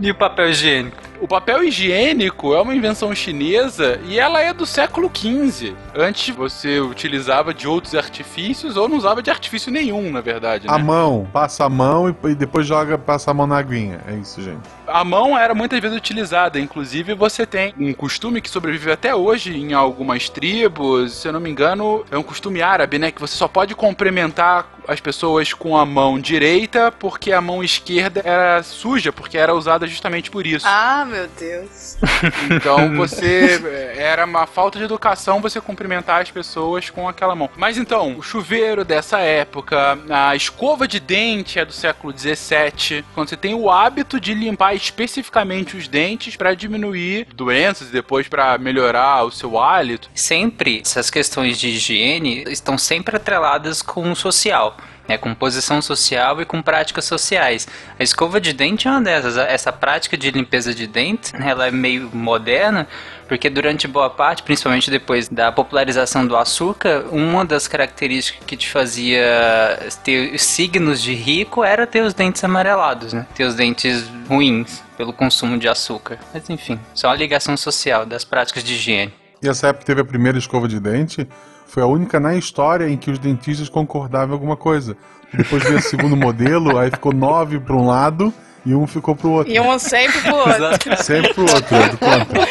E 0.00 0.10
o 0.10 0.14
papel 0.14 0.50
higiênico? 0.50 1.11
O 1.22 1.28
papel 1.28 1.62
higiênico 1.62 2.52
é 2.52 2.60
uma 2.60 2.74
invenção 2.74 3.14
chinesa 3.14 4.00
e 4.08 4.18
ela 4.18 4.40
é 4.42 4.52
do 4.52 4.66
século 4.66 5.08
XV. 5.08 5.72
Antes 5.94 6.34
você 6.34 6.80
utilizava 6.80 7.54
de 7.54 7.68
outros 7.68 7.94
artifícios 7.94 8.76
ou 8.76 8.88
não 8.88 8.96
usava 8.96 9.22
de 9.22 9.30
artifício 9.30 9.70
nenhum, 9.70 10.10
na 10.10 10.20
verdade. 10.20 10.66
A 10.68 10.76
Né? 10.78 10.82
mão, 10.82 11.28
passa 11.32 11.64
a 11.64 11.68
mão 11.68 12.10
e, 12.10 12.28
e 12.30 12.34
depois 12.34 12.66
joga, 12.66 12.98
passa 12.98 13.30
a 13.30 13.34
mão 13.34 13.46
na 13.46 13.56
aguinha. 13.56 14.00
É 14.08 14.14
isso, 14.14 14.42
gente. 14.42 14.62
A 14.84 15.04
mão 15.04 15.38
era 15.38 15.54
muitas 15.54 15.78
vezes 15.78 15.96
utilizada, 15.96 16.58
inclusive 16.58 17.14
você 17.14 17.46
tem 17.46 17.72
um 17.78 17.94
costume 17.94 18.40
que 18.40 18.50
sobrevive 18.50 18.90
até 18.90 19.14
hoje 19.14 19.56
em 19.56 19.72
algumas 19.74 20.28
tribos, 20.28 21.12
se 21.14 21.28
eu 21.28 21.32
não 21.32 21.38
me 21.38 21.48
engano, 21.48 22.04
é 22.10 22.18
um 22.18 22.22
costume 22.24 22.60
árabe, 22.60 22.98
né? 22.98 23.12
Que 23.12 23.20
você 23.20 23.36
só 23.36 23.46
pode 23.46 23.76
cumprimentar 23.76 24.66
as 24.88 24.98
pessoas 25.00 25.52
com 25.54 25.76
a 25.76 25.86
mão 25.86 26.18
direita 26.18 26.90
porque 26.90 27.32
a 27.32 27.40
mão 27.40 27.62
esquerda 27.62 28.20
era 28.24 28.60
suja, 28.64 29.12
porque 29.12 29.38
era 29.38 29.54
usada 29.54 29.86
justamente 29.86 30.28
por 30.28 30.44
isso. 30.44 30.66
Ah, 30.68 31.06
meu 31.12 31.28
Deus. 31.38 31.98
Então 32.50 32.96
você 32.96 33.60
era 33.96 34.24
uma 34.24 34.46
falta 34.46 34.78
de 34.78 34.84
educação 34.84 35.40
você 35.40 35.60
cumprimentar 35.60 36.22
as 36.22 36.30
pessoas 36.30 36.88
com 36.88 37.08
aquela 37.08 37.34
mão. 37.34 37.50
Mas 37.56 37.76
então, 37.76 38.16
o 38.18 38.22
chuveiro 38.22 38.84
dessa 38.84 39.20
época, 39.20 39.98
a 40.08 40.34
escova 40.34 40.88
de 40.88 40.98
dente 40.98 41.58
é 41.58 41.64
do 41.64 41.72
século 41.72 42.12
17, 42.12 43.04
quando 43.14 43.28
você 43.28 43.36
tem 43.36 43.54
o 43.54 43.70
hábito 43.70 44.18
de 44.18 44.32
limpar 44.32 44.74
especificamente 44.74 45.76
os 45.76 45.86
dentes 45.86 46.34
para 46.34 46.54
diminuir 46.54 47.26
doenças 47.34 47.90
e 47.90 47.92
depois 47.92 48.26
para 48.26 48.56
melhorar 48.56 49.24
o 49.24 49.30
seu 49.30 49.60
hálito. 49.60 50.10
Sempre 50.14 50.80
essas 50.80 51.10
questões 51.10 51.58
de 51.58 51.68
higiene 51.68 52.44
estão 52.48 52.78
sempre 52.78 53.16
atreladas 53.16 53.82
com 53.82 54.10
o 54.10 54.16
social. 54.16 54.76
Né, 55.08 55.18
com 55.18 55.34
posição 55.34 55.82
social 55.82 56.40
e 56.40 56.44
com 56.44 56.62
práticas 56.62 57.04
sociais. 57.04 57.66
A 57.98 58.04
escova 58.04 58.40
de 58.40 58.52
dente 58.52 58.86
é 58.86 58.90
uma 58.90 59.02
dessas. 59.02 59.36
Essa 59.36 59.72
prática 59.72 60.16
de 60.16 60.30
limpeza 60.30 60.72
de 60.72 60.86
dente, 60.86 61.32
ela 61.34 61.66
é 61.66 61.72
meio 61.72 62.08
moderna, 62.14 62.86
porque 63.26 63.50
durante 63.50 63.88
boa 63.88 64.08
parte, 64.08 64.44
principalmente 64.44 64.90
depois 64.92 65.28
da 65.28 65.50
popularização 65.50 66.24
do 66.24 66.36
açúcar, 66.36 67.04
uma 67.10 67.44
das 67.44 67.66
características 67.66 68.44
que 68.46 68.56
te 68.56 68.70
fazia 68.70 69.90
ter 70.04 70.38
signos 70.38 71.02
de 71.02 71.14
rico 71.14 71.64
era 71.64 71.84
ter 71.84 72.02
os 72.02 72.14
dentes 72.14 72.44
amarelados, 72.44 73.12
né? 73.12 73.26
Ter 73.34 73.44
os 73.44 73.56
dentes 73.56 74.08
ruins 74.28 74.84
pelo 74.96 75.12
consumo 75.12 75.58
de 75.58 75.68
açúcar. 75.68 76.18
Mas 76.32 76.48
enfim, 76.48 76.78
só 76.94 77.08
uma 77.08 77.16
ligação 77.16 77.56
social 77.56 78.06
das 78.06 78.24
práticas 78.24 78.62
de 78.62 78.74
higiene. 78.74 79.12
E 79.42 79.48
essa 79.48 79.66
época 79.66 79.84
teve 79.84 80.00
a 80.00 80.04
primeira 80.04 80.38
escova 80.38 80.68
de 80.68 80.78
dente, 80.78 81.26
foi 81.72 81.82
a 81.82 81.86
única 81.86 82.20
na 82.20 82.36
história 82.36 82.86
em 82.86 82.98
que 82.98 83.10
os 83.10 83.18
dentistas 83.18 83.66
concordavam 83.66 84.28
em 84.28 84.32
alguma 84.34 84.58
coisa. 84.58 84.94
Depois 85.32 85.62
veio 85.62 85.78
o 85.78 85.80
segundo 85.80 86.14
modelo, 86.14 86.76
aí 86.76 86.90
ficou 86.90 87.14
nove 87.14 87.58
para 87.58 87.74
um 87.74 87.86
lado 87.86 88.30
e 88.66 88.74
um 88.74 88.86
ficou 88.86 89.16
pro 89.16 89.30
outro. 89.30 89.50
E 89.50 89.58
um 89.58 89.78
sempre 89.78 90.20
pro 90.20 90.36
outro. 90.36 91.02
Sempre 91.02 91.32
outro, 91.40 91.74
é 91.74 91.88
do 91.88 91.96
contra. 91.96 92.46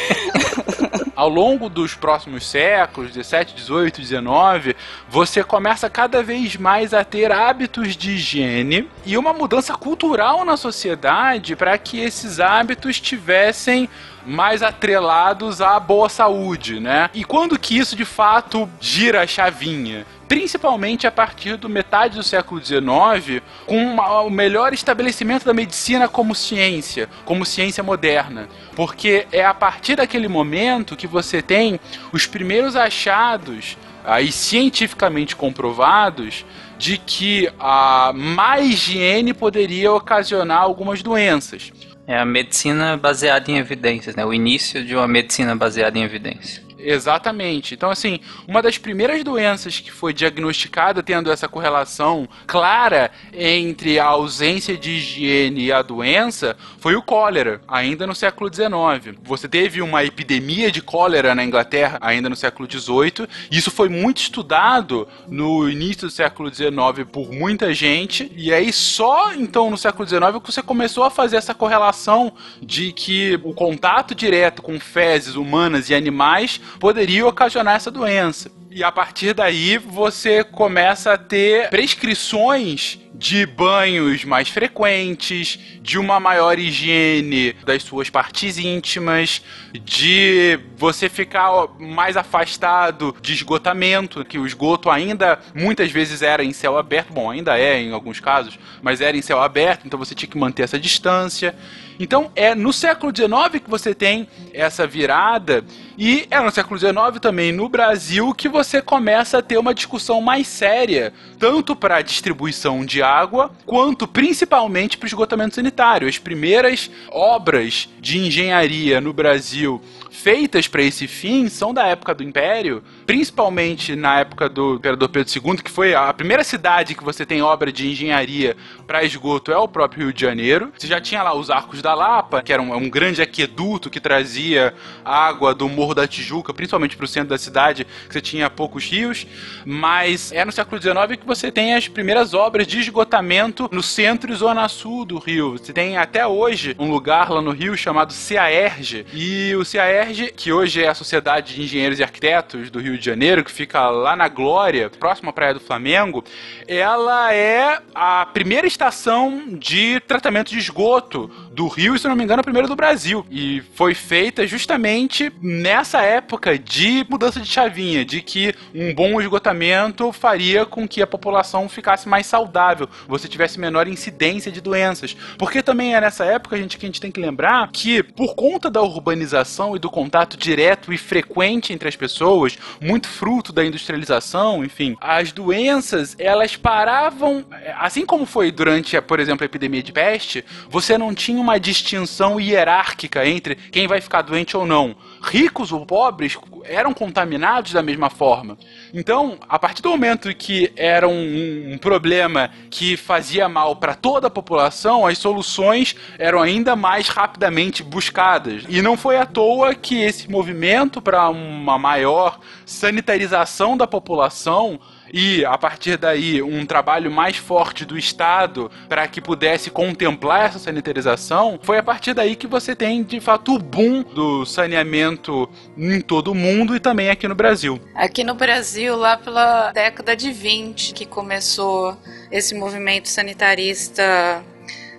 Ao 1.22 1.30
longo 1.30 1.70
dos 1.70 1.94
próximos 1.94 2.48
séculos, 2.48 3.12
17, 3.12 3.54
18, 3.54 4.02
19, 4.02 4.76
você 5.08 5.44
começa 5.44 5.88
cada 5.88 6.24
vez 6.24 6.58
mais 6.58 6.96
a 6.96 7.04
ter 7.04 7.32
hábitos 7.32 7.96
de 7.96 8.14
higiene 8.14 8.90
e 9.06 9.16
uma 9.16 9.32
mudança 9.32 9.76
cultural 9.76 10.44
na 10.44 10.58
sociedade 10.58 11.56
para 11.56 11.78
que 11.78 12.00
esses 12.00 12.40
hábitos 12.40 13.00
tivessem 13.00 13.88
mais 14.26 14.64
atrelados 14.64 15.62
à 15.62 15.80
boa 15.80 16.10
saúde, 16.10 16.80
né? 16.80 17.12
E 17.14 17.24
quando 17.24 17.60
que 17.60 17.78
isso 17.78 17.96
de 17.96 18.04
fato 18.04 18.68
gira 18.80 19.22
a 19.22 19.28
chavinha? 19.28 20.08
Principalmente 20.32 21.06
a 21.06 21.12
partir 21.12 21.58
do 21.58 21.67
metade 21.67 22.15
do 22.15 22.24
século 22.24 22.63
XIX, 22.63 23.44
com 23.65 23.76
uma, 23.76 24.22
o 24.22 24.30
melhor 24.30 24.74
estabelecimento 24.74 25.44
da 25.44 25.54
medicina 25.54 26.08
como 26.08 26.34
ciência, 26.34 27.10
como 27.26 27.46
ciência 27.46 27.84
moderna. 27.84 28.48
Porque 28.74 29.28
é 29.30 29.44
a 29.44 29.54
partir 29.54 29.98
daquele 29.98 30.30
momento 30.30 30.96
que 30.96 31.06
você 31.06 31.41
tem 31.41 31.82
os 32.13 32.28
primeiros 32.28 32.78
achados 32.78 33.78
aí 34.06 34.32
cientificamente 34.32 35.36
comprovados 35.36 36.46
de 36.78 36.98
que 36.98 37.52
a 37.60 38.13
má 38.15 38.58
higiene 38.62 39.34
poderia 39.34 39.91
ocasionar 39.91 40.62
algumas 40.62 41.04
doenças. 41.04 41.74
É 42.08 42.17
a 42.17 42.26
medicina 42.26 42.96
baseada 42.96 43.52
em 43.52 43.58
evidências, 43.58 44.15
né? 44.15 44.24
O 44.24 44.34
início 44.34 44.82
de 44.82 44.96
uma 44.96 45.10
medicina 45.10 45.54
baseada 45.58 46.00
em 46.00 46.04
evidências. 46.04 46.71
Exatamente. 46.84 47.74
Então, 47.74 47.89
assim, 47.89 48.20
uma 48.48 48.62
das 48.62 48.78
primeiras 48.78 49.24
doenças 49.24 49.80
que 49.80 49.91
foi 49.91 50.13
diagnosticada 50.13 51.04
tendo 51.04 51.32
essa 51.32 51.48
correlação 51.48 52.28
clara 52.48 53.12
entre 53.34 54.00
a 54.00 54.06
ausência 54.06 54.78
de 54.78 54.91
higiene 54.91 55.65
e 55.65 55.72
a 55.72 55.82
doença 55.82 56.56
foi 56.80 56.96
o 56.96 57.02
cólera, 57.02 57.62
ainda 57.67 58.08
no 58.08 58.15
século 58.15 58.54
XIX. 58.54 59.17
Você 59.24 59.48
teve 59.48 59.82
uma 59.82 60.04
epidemia 60.04 60.72
de 60.72 60.82
cólera 60.82 61.36
na 61.36 61.44
Inglaterra 61.44 61.98
ainda 62.02 62.30
no 62.30 62.36
século 62.36 62.70
XVIII. 62.70 63.28
E 63.50 63.58
isso 63.58 63.72
foi 63.72 63.89
muito 63.89 64.22
estudado 64.22 65.08
no 65.28 65.70
início 65.70 66.08
do 66.08 66.12
século 66.12 66.54
XIX 66.54 66.72
por 67.12 67.32
muita 67.32 67.74
gente. 67.74 68.32
E 68.36 68.54
aí, 68.54 68.72
só 68.74 69.34
então 69.34 69.70
no 69.70 69.78
século 69.78 70.08
XIX 70.08 70.22
que 70.44 70.52
você 70.52 70.62
começou 70.62 71.04
a 71.04 71.10
fazer 71.10 71.38
essa 71.38 71.54
correlação 71.54 72.34
de 72.62 72.91
que 72.91 73.39
o 73.44 73.54
contato 73.54 74.15
direto 74.15 74.62
com 74.62 74.80
fezes 74.80 75.36
humanas 75.36 75.89
e 75.89 75.96
animais 75.96 76.60
poderia 76.80 77.26
ocasionar 77.26 77.76
essa 77.76 77.92
doença. 77.92 78.52
E 78.70 78.84
a 78.84 78.92
partir 78.92 79.34
daí 79.34 79.78
você 79.78 80.44
começa 80.44 81.14
a 81.14 81.18
ter 81.18 81.70
prescrições 81.70 83.00
de 83.22 83.46
banhos 83.46 84.26
mais 84.26 84.50
frequentes, 84.50 85.60
de 85.80 86.00
uma 86.00 86.20
maior 86.20 86.58
higiene 86.58 87.54
das 87.64 87.84
suas 87.84 88.10
partes 88.10 88.58
íntimas, 88.58 89.44
de 89.84 90.60
você 90.76 91.08
ficar 91.08 91.68
mais 91.78 92.18
afastado 92.18 93.16
de 93.22 93.34
esgotamento, 93.34 94.26
que 94.26 94.40
o 94.40 94.48
esgoto 94.48 94.90
ainda 94.90 95.40
muitas 95.54 95.92
vezes 95.92 96.24
era 96.24 96.44
em 96.44 96.52
céu 96.52 96.80
aberto, 96.80 97.14
bom, 97.14 97.30
ainda 97.30 97.60
é 97.60 97.80
em 97.80 97.94
alguns 97.94 98.20
casos, 98.20 98.58
mas 98.82 99.02
era 99.02 99.16
em 99.16 99.22
céu 99.22 99.40
aberto, 99.40 99.86
então 99.86 100.00
você 100.00 100.16
tinha 100.16 100.28
que 100.28 100.38
manter 100.38 100.64
essa 100.64 100.80
distância. 100.80 101.56
Então 102.00 102.32
é 102.36 102.56
no 102.56 102.74
século 102.74 103.14
XIX 103.16 103.64
que 103.64 103.70
você 103.70 103.94
tem 103.94 104.28
essa 104.52 104.88
virada 104.88 105.64
e 105.96 106.26
é 106.32 106.40
no 106.40 106.50
século 106.50 106.80
XIX 106.80 107.20
também 107.22 107.52
no 107.52 107.70
Brasil 107.70 108.34
que 108.34 108.50
você 108.50 108.82
começa 108.82 109.38
a 109.38 109.42
ter 109.44 109.60
uma 109.60 109.72
discussão 109.72 110.20
mais 110.20 110.48
séria, 110.48 111.14
tanto 111.38 111.76
para 111.76 111.98
a 111.98 112.02
distribuição 112.02 112.84
de 112.84 113.04
água, 113.12 113.52
quanto 113.65 114.08
principalmente 114.08 114.97
para 114.97 115.06
o 115.06 115.08
esgotamento 115.08 115.56
sanitário. 115.56 116.08
As 116.08 116.17
primeiras 116.17 116.89
obras 117.10 117.89
de 118.00 118.17
engenharia 118.19 119.02
no 119.02 119.13
Brasil 119.13 119.82
feitas 120.12 120.67
para 120.67 120.84
esse 120.84 121.08
fim 121.08 121.47
são 121.47 121.74
da 121.74 121.88
época 121.88 122.13
do 122.13 122.21
Império, 122.21 122.84
principalmente 123.08 123.95
na 123.95 124.19
época 124.19 124.50
do 124.50 124.76
Imperador 124.76 125.10
Pedro 125.10 125.34
II, 125.34 125.58
que 125.63 125.71
foi 125.71 125.95
a 125.95 126.13
primeira 126.13 126.43
cidade 126.43 126.93
que 126.93 127.04
você 127.04 127.26
tem 127.26 127.41
obra 127.41 127.71
de 127.71 127.89
engenharia 127.89 128.58
para 128.86 129.04
esgoto 129.04 129.52
é 129.52 129.58
o 129.58 129.67
próprio 129.67 130.04
Rio 130.04 130.13
de 130.13 130.21
Janeiro. 130.21 130.71
Você 130.78 130.86
já 130.86 131.00
tinha 131.00 131.24
lá 131.24 131.34
os 131.34 131.50
Arcos 131.50 131.82
da 131.82 131.95
Lapa, 131.95 132.43
que 132.43 132.52
era 132.52 132.62
um, 132.62 132.76
um 132.76 132.89
grande 132.89 133.21
aqueduto 133.21 133.89
que 133.89 134.00
trazia 134.00 134.74
água 135.04 135.56
do 135.56 135.69
Morro 135.69 135.95
da 135.95 136.06
Tijuca, 136.06 136.54
principalmente 136.54 136.97
para 136.97 137.06
o 137.06 137.08
centro 137.08 137.30
da 137.30 137.38
cidade, 137.38 137.86
que 137.86 138.13
você 138.13 138.21
tinha 138.21 138.50
poucos 138.50 138.84
rios, 138.84 139.26
mas 139.65 140.32
é 140.34 140.43
no 140.43 140.52
século 140.52 140.82
XIX 140.82 141.19
que 141.19 141.26
você 141.26 141.52
tem 141.52 141.74
as 141.74 141.88
primeiras 141.88 142.34
obras 142.34 142.67
de 142.67 142.80
esgotamento 142.80 143.69
no 143.71 143.82
centro 143.82 144.32
e 144.32 144.36
zona 144.36 144.67
sul 144.67 145.06
do 145.06 145.17
Rio. 145.17 145.58
Você 145.58 145.71
tem 145.71 145.97
até 145.97 146.28
hoje 146.28 146.76
um 146.78 146.89
lugar 146.91 147.32
lá 147.32 147.41
no 147.41 147.52
Rio 147.52 147.78
chamado 147.78 148.13
CAERJ, 148.13 149.06
e 149.13 149.56
o 149.56 149.63
CAERJ 150.02 150.32
que 150.36 150.52
hoje 150.52 150.84
é 150.84 150.88
a 150.88 150.96
Sociedade 150.96 151.54
de 151.54 151.62
Engenheiros 151.62 152.00
e 152.00 152.04
Arquitetos 152.04 152.72
do 152.72 152.80
Rio 152.80 152.98
de 152.98 153.06
Janeiro, 153.06 153.44
que 153.44 153.52
fica 153.52 153.88
lá 153.90 154.16
na 154.16 154.28
Glória, 154.28 154.90
próxima 154.90 155.30
à 155.30 155.34
Praia 155.34 155.54
do 155.54 155.60
Flamengo, 155.60 156.24
ela 156.68 157.32
é 157.34 157.80
a 157.94 158.26
primeira 158.26 158.66
estação 158.66 159.44
de 159.48 160.00
tratamento 160.02 160.50
de 160.50 160.58
esgoto 160.58 161.30
do 161.52 161.68
Rio 161.68 161.96
e, 161.96 162.00
se 162.00 162.08
não 162.08 162.16
me 162.16 162.24
engano, 162.24 162.40
a 162.40 162.44
primeira 162.44 162.68
do 162.68 162.76
Brasil. 162.76 163.26
E 163.30 163.62
foi 163.76 163.94
feita 163.94 164.48
justamente 164.48 165.32
nessa 165.42 166.02
época 166.02 166.58
de 166.58 167.06
mudança 167.10 167.40
de 167.40 167.48
chavinha, 167.48 168.06
de 168.06 168.22
que 168.22 168.54
um 168.74 168.94
bom 168.94 169.20
esgotamento 169.20 170.12
faria 170.12 170.66
com 170.66 170.88
que 170.88 171.02
a 171.02 171.08
população 171.08 171.68
ficasse 171.68 172.08
mais 172.08 172.26
saudável, 172.26 172.88
você 173.08 173.28
tivesse 173.28 173.60
menor 173.60 173.88
incidência 173.88 174.52
de 174.52 174.62
doenças. 174.62 175.16
Porque 175.38 175.62
também 175.62 175.96
é 175.96 176.02
nessa 176.02 176.26
época, 176.26 176.58
gente, 176.58 176.78
que 176.78 176.86
a 176.86 176.90
gente 176.90 177.02
tem 177.02 177.12
que 177.12 177.20
lembrar 177.20 177.70
que, 177.72 178.02
por 178.02 178.36
conta 178.36 178.70
da 178.70 178.82
urbanização 178.82 179.76
e 179.76 179.80
do 179.80 179.90
contato 179.90 180.38
direto 180.38 180.94
e 180.94 180.98
frequente 180.98 181.74
entre 181.74 181.90
as 181.90 181.96
pessoas, 181.96 182.58
muito 182.80 183.08
fruto 183.08 183.52
da 183.52 183.66
industrialização, 183.66 184.64
enfim, 184.64 184.96
as 185.02 185.32
doenças 185.32 186.16
elas 186.18 186.56
paravam, 186.56 187.46
assim 187.78 188.06
como 188.06 188.26
foi 188.26 188.52
durante, 188.52 189.00
por 189.02 189.20
exemplo, 189.20 189.44
a 189.44 189.46
epidemia 189.46 189.84
de 189.84 189.92
peste, 189.92 190.46
você 190.70 190.98
não 190.98 191.14
tinha 191.14 191.41
uma 191.42 191.60
distinção 191.60 192.40
hierárquica 192.40 193.26
entre 193.26 193.56
quem 193.56 193.88
vai 193.88 194.00
ficar 194.00 194.22
doente 194.22 194.56
ou 194.56 194.66
não. 194.66 194.96
Ricos 195.22 195.72
ou 195.72 195.86
pobres 195.86 196.38
eram 196.64 196.94
contaminados 196.94 197.74
da 197.74 197.82
mesma 197.82 198.10
forma. 198.10 198.58
Então, 198.94 199.38
a 199.48 199.60
partir 199.60 199.82
do 199.82 199.90
momento 199.90 200.34
que 200.34 200.72
era 200.76 201.08
um, 201.08 201.74
um 201.74 201.78
problema 201.78 202.50
que 202.70 202.96
fazia 202.96 203.50
mal 203.50 203.76
para 203.76 203.94
toda 203.94 204.28
a 204.28 204.32
população, 204.32 205.06
as 205.06 205.18
soluções 205.18 205.96
eram 206.18 206.42
ainda 206.42 206.76
mais 206.76 207.08
rapidamente 207.08 207.84
buscadas. 207.84 208.64
E 208.70 208.82
não 208.82 208.96
foi 208.96 209.18
à 209.18 209.26
toa 209.26 209.76
que 209.76 210.02
esse 210.02 210.30
movimento 210.30 211.02
para 211.02 211.30
uma 211.30 211.78
maior 211.78 212.40
sanitarização 212.66 213.76
da 213.76 213.88
população 213.88 214.80
e 215.13 215.43
a 215.45 215.58
partir 215.58 215.97
daí 215.97 216.41
um 216.41 216.65
trabalho 216.65 217.12
mais 217.12 217.38
forte 217.38 217.86
do 217.86 217.97
Estado 217.97 218.71
para 218.88 219.08
que 219.08 219.21
pudesse 219.21 219.69
contemplar 219.69 220.45
essa 220.45 220.60
sanitarização, 220.60 221.60
foi 221.62 221.78
a 221.78 221.84
partir 221.84 222.13
daí 222.13 222.36
que 222.36 222.47
você 222.47 222.76
tem 222.76 223.04
de 223.04 223.19
fato 223.19 223.56
o 223.56 223.60
boom 223.60 224.04
do 224.04 224.45
saneamento 224.45 225.50
em 225.78 226.02
todo 226.02 226.32
o 226.32 226.36
mundo 226.36 226.76
e 226.76 226.80
também 226.80 227.10
aqui 227.10 227.28
no 227.28 227.36
Brasil. 227.36 227.80
Aqui 227.95 228.24
no 228.24 228.34
Brasil, 228.34 228.95
lá 228.95 229.17
pela 229.17 229.71
década 229.71 230.15
de 230.15 230.32
20, 230.32 230.93
que 230.93 231.06
começou 231.06 231.97
esse 232.32 232.56
movimento 232.56 233.10
sanitarista 233.10 234.43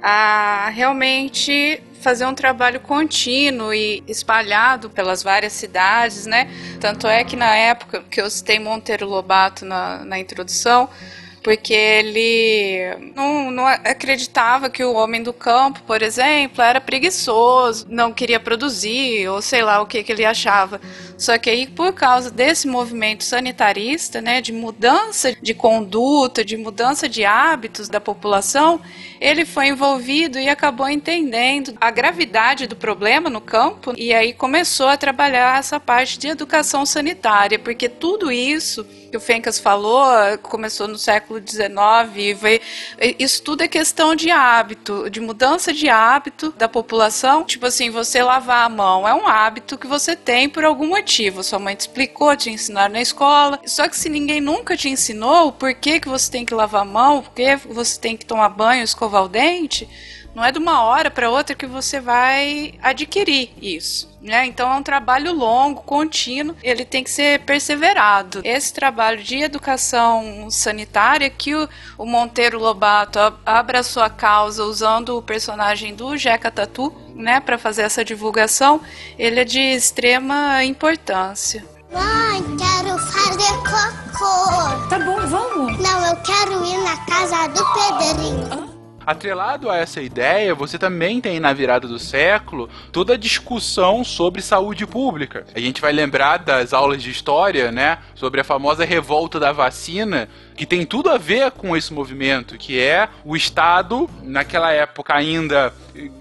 a 0.02 0.68
realmente 0.70 1.80
fazer 2.02 2.26
um 2.26 2.34
trabalho 2.34 2.80
contínuo 2.80 3.72
e 3.72 4.02
espalhado 4.06 4.90
pelas 4.90 5.22
várias 5.22 5.52
cidades, 5.52 6.26
né? 6.26 6.50
Tanto 6.80 7.06
é 7.06 7.24
que 7.24 7.36
na 7.36 7.54
época 7.56 8.02
que 8.10 8.20
eu 8.20 8.28
citei 8.28 8.58
Monteiro 8.58 9.08
Lobato 9.08 9.64
na, 9.64 10.04
na 10.04 10.18
introdução, 10.18 10.88
porque 11.42 11.72
ele 11.74 13.12
não, 13.16 13.50
não, 13.50 13.66
acreditava 13.66 14.70
que 14.70 14.84
o 14.84 14.94
homem 14.94 15.22
do 15.22 15.32
campo, 15.32 15.82
por 15.82 16.00
exemplo, 16.00 16.62
era 16.62 16.80
preguiçoso, 16.80 17.86
não 17.88 18.12
queria 18.12 18.38
produzir, 18.38 19.28
ou 19.28 19.42
sei 19.42 19.62
lá 19.62 19.80
o 19.80 19.86
que, 19.86 20.02
que 20.02 20.12
ele 20.12 20.24
achava. 20.24 20.80
Só 21.22 21.38
que 21.38 21.48
aí, 21.48 21.68
por 21.68 21.92
causa 21.92 22.32
desse 22.32 22.66
movimento 22.66 23.22
sanitarista, 23.22 24.20
né, 24.20 24.40
de 24.40 24.52
mudança 24.52 25.32
de 25.40 25.54
conduta, 25.54 26.44
de 26.44 26.56
mudança 26.56 27.08
de 27.08 27.24
hábitos 27.24 27.88
da 27.88 28.00
população, 28.00 28.80
ele 29.20 29.44
foi 29.44 29.68
envolvido 29.68 30.36
e 30.36 30.48
acabou 30.48 30.88
entendendo 30.88 31.74
a 31.80 31.92
gravidade 31.92 32.66
do 32.66 32.74
problema 32.74 33.30
no 33.30 33.40
campo 33.40 33.94
e 33.96 34.12
aí 34.12 34.32
começou 34.32 34.88
a 34.88 34.96
trabalhar 34.96 35.60
essa 35.60 35.78
parte 35.78 36.18
de 36.18 36.26
educação 36.26 36.84
sanitária, 36.84 37.56
porque 37.56 37.88
tudo 37.88 38.32
isso 38.32 38.84
que 39.12 39.16
o 39.16 39.20
Fencas 39.20 39.58
falou 39.60 40.06
começou 40.42 40.88
no 40.88 40.96
século 40.96 41.38
XIX, 41.38 42.40
veio, 42.40 42.60
isso 43.18 43.42
tudo 43.42 43.62
é 43.62 43.68
questão 43.68 44.16
de 44.16 44.30
hábito, 44.30 45.08
de 45.10 45.20
mudança 45.20 45.72
de 45.72 45.88
hábito 45.88 46.50
da 46.52 46.66
população. 46.66 47.44
Tipo 47.44 47.66
assim, 47.66 47.90
você 47.90 48.22
lavar 48.22 48.64
a 48.64 48.68
mão 48.70 49.06
é 49.06 49.14
um 49.14 49.28
hábito 49.28 49.76
que 49.76 49.86
você 49.86 50.16
tem 50.16 50.48
por 50.48 50.64
algum 50.64 50.88
motivo. 50.88 51.11
Sua 51.42 51.58
mãe 51.58 51.74
te 51.74 51.80
explicou, 51.80 52.36
te 52.36 52.50
ensinaram 52.50 52.94
na 52.94 53.00
escola. 53.00 53.60
Só 53.66 53.88
que 53.88 53.96
se 53.96 54.08
ninguém 54.08 54.40
nunca 54.40 54.76
te 54.76 54.88
ensinou 54.88 55.52
por 55.52 55.74
que, 55.74 56.00
que 56.00 56.08
você 56.08 56.30
tem 56.30 56.44
que 56.44 56.54
lavar 56.54 56.82
a 56.82 56.84
mão, 56.84 57.22
por 57.22 57.32
que 57.32 57.56
você 57.56 58.00
tem 58.00 58.16
que 58.16 58.24
tomar 58.24 58.48
banho, 58.48 58.82
escovar 58.82 59.24
o 59.24 59.28
dente, 59.28 59.88
não 60.34 60.44
é 60.44 60.50
de 60.50 60.58
uma 60.58 60.82
hora 60.82 61.10
para 61.10 61.30
outra 61.30 61.54
que 61.54 61.66
você 61.66 62.00
vai 62.00 62.74
adquirir 62.82 63.50
isso. 63.60 64.10
Né? 64.20 64.46
Então 64.46 64.72
é 64.72 64.76
um 64.76 64.82
trabalho 64.82 65.32
longo, 65.32 65.82
contínuo, 65.82 66.56
ele 66.62 66.84
tem 66.84 67.02
que 67.02 67.10
ser 67.10 67.40
perseverado. 67.40 68.40
Esse 68.44 68.72
trabalho 68.72 69.22
de 69.22 69.38
educação 69.38 70.48
sanitária 70.50 71.28
que 71.28 71.54
o, 71.54 71.68
o 71.98 72.06
Monteiro 72.06 72.58
Lobato 72.58 73.18
abraçou 73.44 74.02
a 74.02 74.08
causa 74.08 74.64
usando 74.64 75.18
o 75.18 75.22
personagem 75.22 75.94
do 75.94 76.16
Jeca 76.16 76.50
Tatu, 76.50 76.92
né, 77.14 77.40
para 77.40 77.58
fazer 77.58 77.82
essa 77.82 78.04
divulgação, 78.04 78.80
ele 79.18 79.40
é 79.40 79.44
de 79.44 79.60
extrema 79.60 80.64
importância. 80.64 81.64
Mãe, 81.92 82.42
quero 82.56 82.98
fazer 82.98 83.52
cocô. 83.58 84.88
Tá 84.88 84.98
bom, 84.98 85.26
vamos. 85.26 85.78
Não, 85.78 86.06
eu 86.06 86.16
quero 86.22 86.64
ir 86.64 86.78
na 86.78 86.96
casa 87.04 87.48
do 87.48 87.64
Pedrinho. 87.98 88.81
Atrelado 89.06 89.70
a 89.70 89.76
essa 89.76 90.00
ideia, 90.00 90.54
você 90.54 90.78
também 90.78 91.20
tem 91.20 91.40
na 91.40 91.52
virada 91.52 91.88
do 91.88 91.98
século 91.98 92.68
toda 92.90 93.14
a 93.14 93.16
discussão 93.16 94.04
sobre 94.04 94.40
saúde 94.42 94.86
pública. 94.86 95.44
A 95.54 95.60
gente 95.60 95.80
vai 95.80 95.92
lembrar 95.92 96.38
das 96.38 96.72
aulas 96.72 97.02
de 97.02 97.10
história, 97.10 97.72
né, 97.72 97.98
sobre 98.14 98.40
a 98.40 98.44
famosa 98.44 98.84
revolta 98.84 99.40
da 99.40 99.52
vacina, 99.52 100.28
que 100.56 100.66
tem 100.66 100.84
tudo 100.86 101.10
a 101.10 101.18
ver 101.18 101.50
com 101.50 101.76
esse 101.76 101.92
movimento, 101.92 102.56
que 102.56 102.78
é 102.78 103.08
o 103.24 103.34
Estado, 103.34 104.08
naquela 104.22 104.70
época 104.72 105.14
ainda 105.14 105.72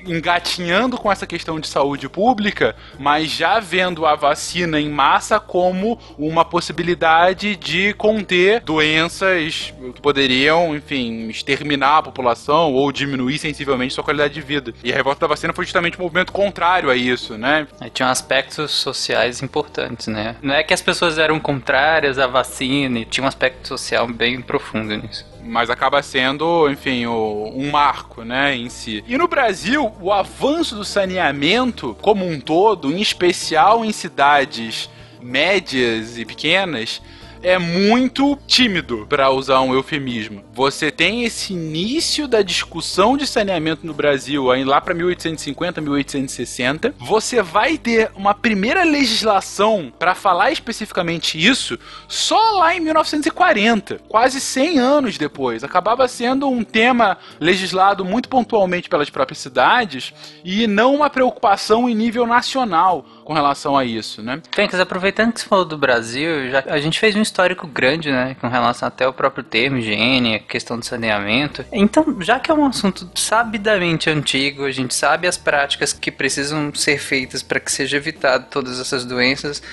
engatinhando 0.06 0.98
com 0.98 1.12
essa 1.12 1.26
questão 1.26 1.60
de 1.60 1.68
saúde 1.68 2.10
pública, 2.10 2.76
mas 3.00 3.30
já 3.30 3.60
vendo 3.60 4.06
a 4.06 4.16
vacina 4.16 4.80
em 4.80 4.90
massa 4.90 5.40
como 5.40 5.98
uma 6.18 6.44
possibilidade 6.44 7.56
de 7.56 7.94
conter 7.94 8.62
doenças 8.62 9.74
que 9.96 10.02
poderiam, 10.02 10.76
enfim, 10.76 11.30
exterminar 11.30 12.00
a 12.00 12.04
população 12.04 12.71
ou 12.74 12.92
diminuir 12.92 13.38
sensivelmente 13.38 13.94
sua 13.94 14.04
qualidade 14.04 14.34
de 14.34 14.42
vida. 14.42 14.74
E 14.84 14.92
a 14.92 14.96
revolta 14.96 15.22
da 15.22 15.28
vacina 15.28 15.54
foi 15.54 15.66
justamente 15.66 15.98
um 16.00 16.04
movimento 16.04 16.32
contrário 16.32 16.90
a 16.90 16.96
isso, 16.96 17.38
né? 17.38 17.68
Aí 17.80 17.90
tinha 17.90 18.10
aspectos 18.10 18.72
sociais 18.72 19.42
importantes, 19.42 20.08
né? 20.08 20.36
Não 20.42 20.54
é 20.54 20.64
que 20.64 20.74
as 20.74 20.82
pessoas 20.82 21.18
eram 21.18 21.40
contrárias 21.40 22.20
à 22.20 22.28
vacina, 22.28 23.00
e 23.00 23.06
tinha 23.06 23.24
um 23.24 23.28
aspecto 23.28 23.68
social 23.68 24.08
bem 24.08 24.42
profundo 24.42 24.96
nisso. 24.96 25.26
mas 25.44 25.70
acaba 25.70 26.02
sendo, 26.02 26.70
enfim, 26.70 27.08
um 27.08 27.70
marco, 27.72 28.24
né, 28.24 28.56
em 28.56 28.70
si. 28.70 29.04
E 29.08 29.18
no 29.18 29.28
Brasil, 29.28 29.92
o 30.00 30.12
avanço 30.12 30.76
do 30.76 30.86
saneamento 30.86 31.98
como 32.02 32.28
um 32.28 32.40
todo, 32.40 32.92
em 32.92 33.02
especial 33.02 33.84
em 33.84 33.92
cidades 33.92 34.90
médias 35.22 36.18
e 36.18 36.26
pequenas, 36.26 37.02
é 37.44 37.58
muito 37.58 38.38
tímido, 38.48 39.06
para 39.08 39.30
usar 39.32 39.62
um 39.62 39.74
eufemismo. 39.74 40.44
Você 40.54 40.92
tem 40.92 41.24
esse 41.24 41.54
início 41.54 42.28
da 42.28 42.42
discussão 42.42 43.18
de 43.18 43.26
saneamento 43.26 43.86
no 43.86 43.94
Brasil 43.94 44.52
aí 44.52 44.64
lá 44.64 44.80
para 44.80 44.94
1850, 44.94 45.82
1860. 45.82 46.96
Você 47.00 47.42
vai 47.42 47.78
ter 47.78 48.12
uma 48.16 48.34
primeira 48.34 48.84
legislação 48.84 49.92
para 49.98 50.14
falar 50.14 50.52
especificamente 50.52 51.44
isso 51.44 51.78
só 52.08 52.60
lá 52.60 52.76
em 52.76 52.80
1940, 52.80 54.02
quase 54.08 54.40
100 54.40 54.80
anos 54.80 55.18
depois. 55.18 55.64
Acabava 55.64 56.08
sendo 56.08 56.48
um 56.48 56.64
tema 56.64 57.18
legislado 57.40 58.06
muito 58.06 58.30
pontualmente 58.30 58.90
pelas 58.90 59.10
próprias 59.10 59.40
cidades 59.40 60.14
e 60.44 60.68
não 60.68 60.96
uma 60.96 61.10
preocupação 61.10 61.90
em 61.90 61.96
nível 61.96 62.28
nacional 62.28 63.06
com 63.32 63.34
relação 63.34 63.78
a 63.78 63.86
isso, 63.86 64.22
né? 64.22 64.42
Fênix, 64.52 64.78
aproveitando 64.78 65.32
que 65.32 65.40
você 65.40 65.48
falou 65.48 65.64
do 65.64 65.78
Brasil, 65.78 66.50
já, 66.50 66.66
a 66.68 66.82
gente 66.82 67.00
fez 67.00 67.16
um 67.16 67.22
histórico 67.22 67.66
grande, 67.66 68.12
né, 68.12 68.36
com 68.42 68.50
relação 68.50 68.86
até 68.86 69.06
ao 69.06 69.14
próprio 69.14 69.42
termo 69.42 69.78
higiene, 69.78 70.40
questão 70.40 70.78
do 70.78 70.86
saneamento. 70.86 71.64
Então, 71.72 72.18
já 72.20 72.42
que 72.42 72.52
é 72.52 72.54
um 72.54 72.66
assunto 72.66 73.10
sabidamente 73.16 74.10
antigo, 74.10 74.66
a 74.66 74.72
gente 74.72 74.94
sabe 74.94 75.28
as 75.28 75.38
práticas 75.38 75.94
que 75.94 76.12
precisam 76.12 76.76
ser 76.76 76.98
feitas 76.98 77.42
para 77.42 77.62
que 77.62 77.72
seja 77.72 77.96
evitado 77.96 78.48
todas 78.50 78.82
essas 78.82 79.06
doenças, 79.06 79.64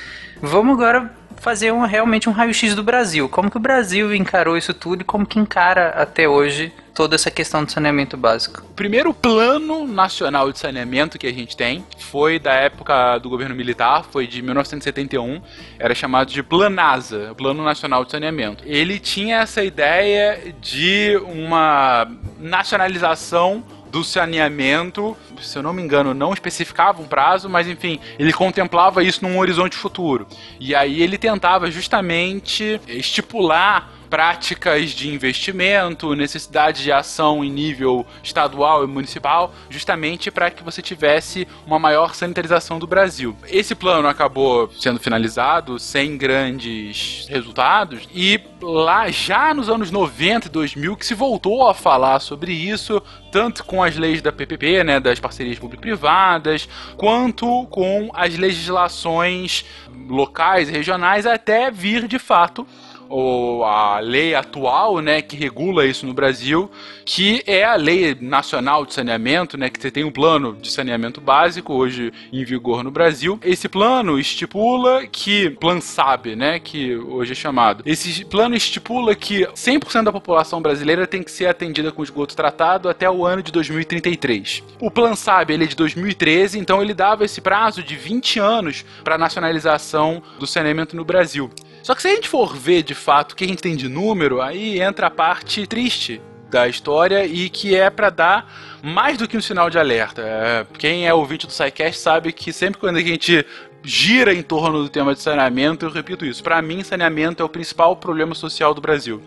vamos 0.41 0.75
agora 0.75 1.13
fazer 1.41 1.73
um, 1.73 1.85
realmente 1.85 2.29
um 2.29 2.33
raio-x 2.33 2.75
do 2.75 2.83
Brasil. 2.83 3.29
Como 3.29 3.51
que 3.51 3.57
o 3.57 3.61
Brasil 3.61 4.15
encarou 4.15 4.57
isso 4.57 4.75
tudo 4.75 5.03
e 5.03 5.05
como 5.05 5.27
que 5.27 5.39
encara 5.39 5.91
até 5.91 6.29
hoje 6.29 6.73
toda 6.95 7.15
essa 7.15 7.31
questão 7.31 7.65
do 7.65 7.71
saneamento 7.71 8.17
básico? 8.17 8.63
O 8.71 8.75
primeiro 8.75 9.15
plano 9.15 9.87
nacional 9.87 10.51
de 10.51 10.59
saneamento 10.59 11.19
que 11.19 11.27
a 11.27 11.33
gente 11.33 11.57
tem 11.57 11.85
foi 11.99 12.39
da 12.39 12.53
época 12.53 13.19
do 13.19 13.29
governo 13.29 13.55
militar, 13.55 14.05
foi 14.05 14.27
de 14.27 14.43
1971, 14.43 15.41
era 15.79 15.95
chamado 15.95 16.31
de 16.31 16.43
Planasa, 16.43 17.35
Plano 17.37 17.63
Nacional 17.63 18.05
de 18.05 18.11
Saneamento. 18.11 18.65
Ele 18.67 18.99
tinha 18.99 19.39
essa 19.39 19.63
ideia 19.63 20.55
de 20.61 21.17
uma 21.25 22.09
nacionalização 22.39 23.63
do 23.91 24.05
saneamento, 24.05 25.17
se 25.41 25.59
eu 25.59 25.63
não 25.63 25.73
me 25.73 25.83
engano, 25.83 26.15
não 26.15 26.33
especificava 26.33 27.01
um 27.01 27.07
prazo, 27.07 27.49
mas 27.49 27.67
enfim, 27.69 27.99
ele 28.19 28.33
contemplava 28.33 29.03
isso 29.03 29.23
num 29.23 29.39
horizonte 29.39 29.77
futuro. 29.77 30.27
E 30.61 30.75
aí 30.75 31.03
ele 31.03 31.19
tentava 31.19 31.71
justamente 31.71 32.81
estipular 32.87 33.98
práticas 34.09 34.91
de 34.91 35.09
investimento, 35.09 36.15
necessidade 36.15 36.83
de 36.83 36.91
ação 36.91 37.45
em 37.45 37.51
nível 37.51 38.07
estadual 38.23 38.85
e 38.85 38.87
municipal, 38.87 39.53
justamente 39.69 40.31
para 40.31 40.51
que 40.51 40.63
você 40.63 40.81
tivesse 40.83 41.47
uma 41.67 41.79
maior 41.79 42.15
sanitarização 42.15 42.79
do 42.79 42.87
Brasil. 42.87 43.37
Esse 43.47 43.75
plano 43.75 44.09
acabou 44.09 44.71
sendo 44.79 44.99
finalizado 44.99 45.79
sem 45.79 46.17
grandes 46.17 47.27
resultados 47.29 48.09
e 48.15 48.41
lá 48.61 49.11
já 49.11 49.55
nos 49.55 49.69
anos 49.69 49.91
90 49.91 50.49
e 50.49 50.51
2000 50.51 50.97
que 50.97 51.07
se 51.07 51.15
voltou 51.15 51.69
a 51.69 51.75
falar 51.75 52.21
sobre 52.21 52.53
isso, 52.53 53.03
tanto 53.31 53.65
com 53.65 53.83
as 53.83 53.97
leis 53.97 54.23
da 54.23 54.33
PPP, 54.33 54.85
né, 54.85 55.01
das 55.01 55.21
parcerias 55.21 55.59
público-privadas, 55.59 56.69
quanto 56.97 57.67
com 57.67 58.11
as 58.15 58.37
legislações 58.37 59.65
locais 60.09 60.69
e 60.69 60.73
regionais 60.73 61.27
até 61.27 61.71
vir 61.71 62.09
de 62.09 62.19
fato 62.19 62.67
ou 63.09 63.65
a 63.65 63.99
lei 64.01 64.35
atual, 64.35 65.01
né, 65.01 65.23
que 65.23 65.37
regula 65.37 65.87
isso 65.87 66.07
no 66.07 66.15
Brasil, 66.15 66.71
que 67.05 67.43
é 67.47 67.65
a 67.65 67.75
Lei 67.75 68.17
Nacional 68.21 68.85
de 68.85 68.95
Saneamento, 68.95 69.57
né, 69.57 69.71
que 69.71 69.81
você 69.81 69.91
tem 69.91 70.05
um 70.05 70.11
plano 70.11 70.57
de 70.61 70.71
saneamento 70.71 71.21
básico 71.21 71.73
hoje 71.73 72.13
em 72.33 72.45
vigor 72.45 72.85
no 72.85 72.91
Brasil. 72.91 73.39
Esse 73.43 73.69
plano 73.69 74.19
estipula 74.19 75.07
que 75.07 75.51
Plan 75.51 75.81
SAB, 75.81 76.37
né, 76.37 76.59
que 76.59 76.97
hoje 76.97 77.33
é 77.33 77.35
chamado. 77.35 77.83
Esse 77.87 78.25
plano 78.25 78.55
estipula 78.55 79.15
que 79.15 79.47
100% 79.47 80.05
da 80.05 80.13
população 80.13 80.61
brasileira 80.61 81.07
tem 81.07 81.23
que 81.23 81.31
ser 81.31 81.47
atendida 81.47 81.91
com 81.91 82.03
esgoto 82.03 82.37
tratado 82.37 82.89
até 82.89 83.11
o 83.11 83.25
ano 83.25 83.43
de 83.43 83.51
2033. 83.51 84.63
O 84.81 84.91
Plan 84.91 85.15
SAB 85.15 85.51
ele 85.51 85.65
é 85.65 85.67
de 85.67 85.77
2013, 85.77 86.59
então 86.59 86.83
ele 86.83 86.93
dava 86.95 87.25
esse 87.25 87.41
prazo 87.41 87.83
de 87.83 87.97
20 87.97 88.39
anos 88.39 88.85
para 89.03 89.17
nacionalização 89.17 90.23
do 90.39 90.47
saneamento 90.47 90.95
no 90.95 91.05
Brasil. 91.05 91.51
Só 91.83 91.95
que 91.95 92.03
se 92.03 92.09
a 92.09 92.15
gente 92.15 92.29
for 92.29 92.55
ver 92.55 92.83
de 92.83 92.95
fato 92.95 93.33
o 93.33 93.37
que 93.37 93.45
a 93.45 93.49
gente 93.49 93.63
tem 93.63 93.77
de 93.77 93.89
número, 93.89 94.41
aí 94.41 94.81
entra 94.81 95.07
a 95.07 95.11
parte 95.11 95.67
triste 95.67 96.21
da 96.51 96.67
história 96.67 97.27
e 97.27 97.49
que 97.49 97.75
é 97.75 97.91
para 97.91 98.11
dar 98.11 98.53
mais 98.83 99.19
do 99.19 99.29
que 99.29 99.37
um 99.37 99.41
sinal 99.41 99.69
de 99.69 99.79
alerta. 99.79 100.23
É, 100.23 100.67
quem 100.79 101.07
é 101.07 101.13
ouvinte 101.13 101.47
do 101.47 101.53
SciCast 101.53 102.01
sabe 102.01 102.33
que 102.33 102.53
sempre 102.53 102.81
quando 102.81 102.97
a 102.97 103.03
gente 103.03 103.45
gira 103.83 104.35
em 104.35 104.43
torno 104.43 104.83
do 104.83 104.89
tema 104.89 105.15
de 105.15 105.21
saneamento, 105.21 105.85
eu 105.85 105.91
repito 105.91 106.25
isso. 106.25 106.43
Para 106.43 106.61
mim, 106.61 106.83
saneamento 106.83 107.43
é 107.43 107.47
o 107.47 107.49
principal 107.49 107.97
problema 107.97 108.35
social 108.35 108.75
do 108.75 108.81
Brasil. 108.81 109.23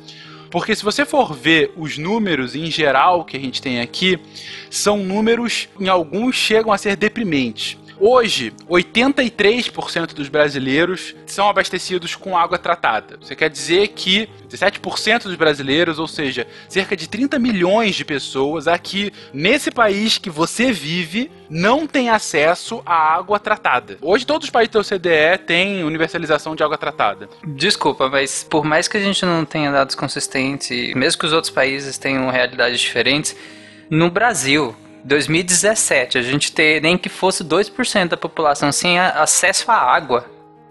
Porque 0.50 0.76
se 0.76 0.84
você 0.84 1.06
for 1.06 1.34
ver 1.34 1.72
os 1.78 1.98
números 1.98 2.56
em 2.56 2.70
geral 2.70 3.24
que 3.24 3.38
a 3.38 3.40
gente 3.40 3.62
tem 3.62 3.80
aqui, 3.80 4.20
são 4.70 4.98
números, 4.98 5.70
em 5.80 5.88
alguns 5.88 6.36
chegam 6.36 6.74
a 6.74 6.78
ser 6.78 6.98
deprimentes. 6.98 7.78
Hoje, 8.04 8.52
83% 8.68 10.16
dos 10.16 10.28
brasileiros 10.28 11.16
são 11.28 11.48
abastecidos 11.48 12.16
com 12.16 12.36
água 12.36 12.58
tratada. 12.58 13.20
Isso 13.22 13.36
quer 13.36 13.48
dizer 13.48 13.90
que 13.90 14.28
17% 14.50 15.26
dos 15.26 15.36
brasileiros, 15.36 16.00
ou 16.00 16.08
seja, 16.08 16.48
cerca 16.68 16.98
de 16.98 17.08
30 17.08 17.38
milhões 17.38 17.94
de 17.94 18.04
pessoas 18.04 18.68
aqui 18.68 19.14
nesse 19.32 19.70
país 19.70 20.18
que 20.18 20.32
você 20.32 20.72
vive, 20.72 21.30
não 21.48 21.86
tem 21.86 22.10
acesso 22.10 22.82
à 22.88 23.14
água 23.14 23.40
tratada. 23.40 24.00
Hoje 24.02 24.26
todos 24.26 24.48
os 24.48 24.52
países 24.52 24.74
da 24.74 24.80
OCDE 24.80 25.46
têm 25.46 25.84
universalização 25.84 26.56
de 26.56 26.64
água 26.64 26.80
tratada. 26.80 27.30
Desculpa, 27.46 28.10
mas 28.10 28.44
por 28.44 28.66
mais 28.66 28.88
que 28.88 28.98
a 28.98 29.02
gente 29.02 29.24
não 29.28 29.46
tenha 29.46 29.72
dados 29.72 29.94
consistentes, 29.94 30.96
mesmo 30.96 31.20
que 31.20 31.28
os 31.28 31.34
outros 31.34 31.54
países 31.54 32.00
tenham 32.00 32.32
realidades 32.32 32.80
diferentes, 32.80 33.36
no 33.92 34.10
Brasil, 34.10 34.76
2017, 35.04 36.18
a 36.18 36.22
gente 36.22 36.52
ter 36.52 36.82
nem 36.82 36.98
que 36.98 37.10
fosse 37.10 37.44
2% 37.44 38.10
da 38.10 38.18
população 38.18 38.72
sem 38.72 39.00
a- 39.00 39.22
acesso 39.22 39.70
à 39.72 39.76
água. 39.76 40.26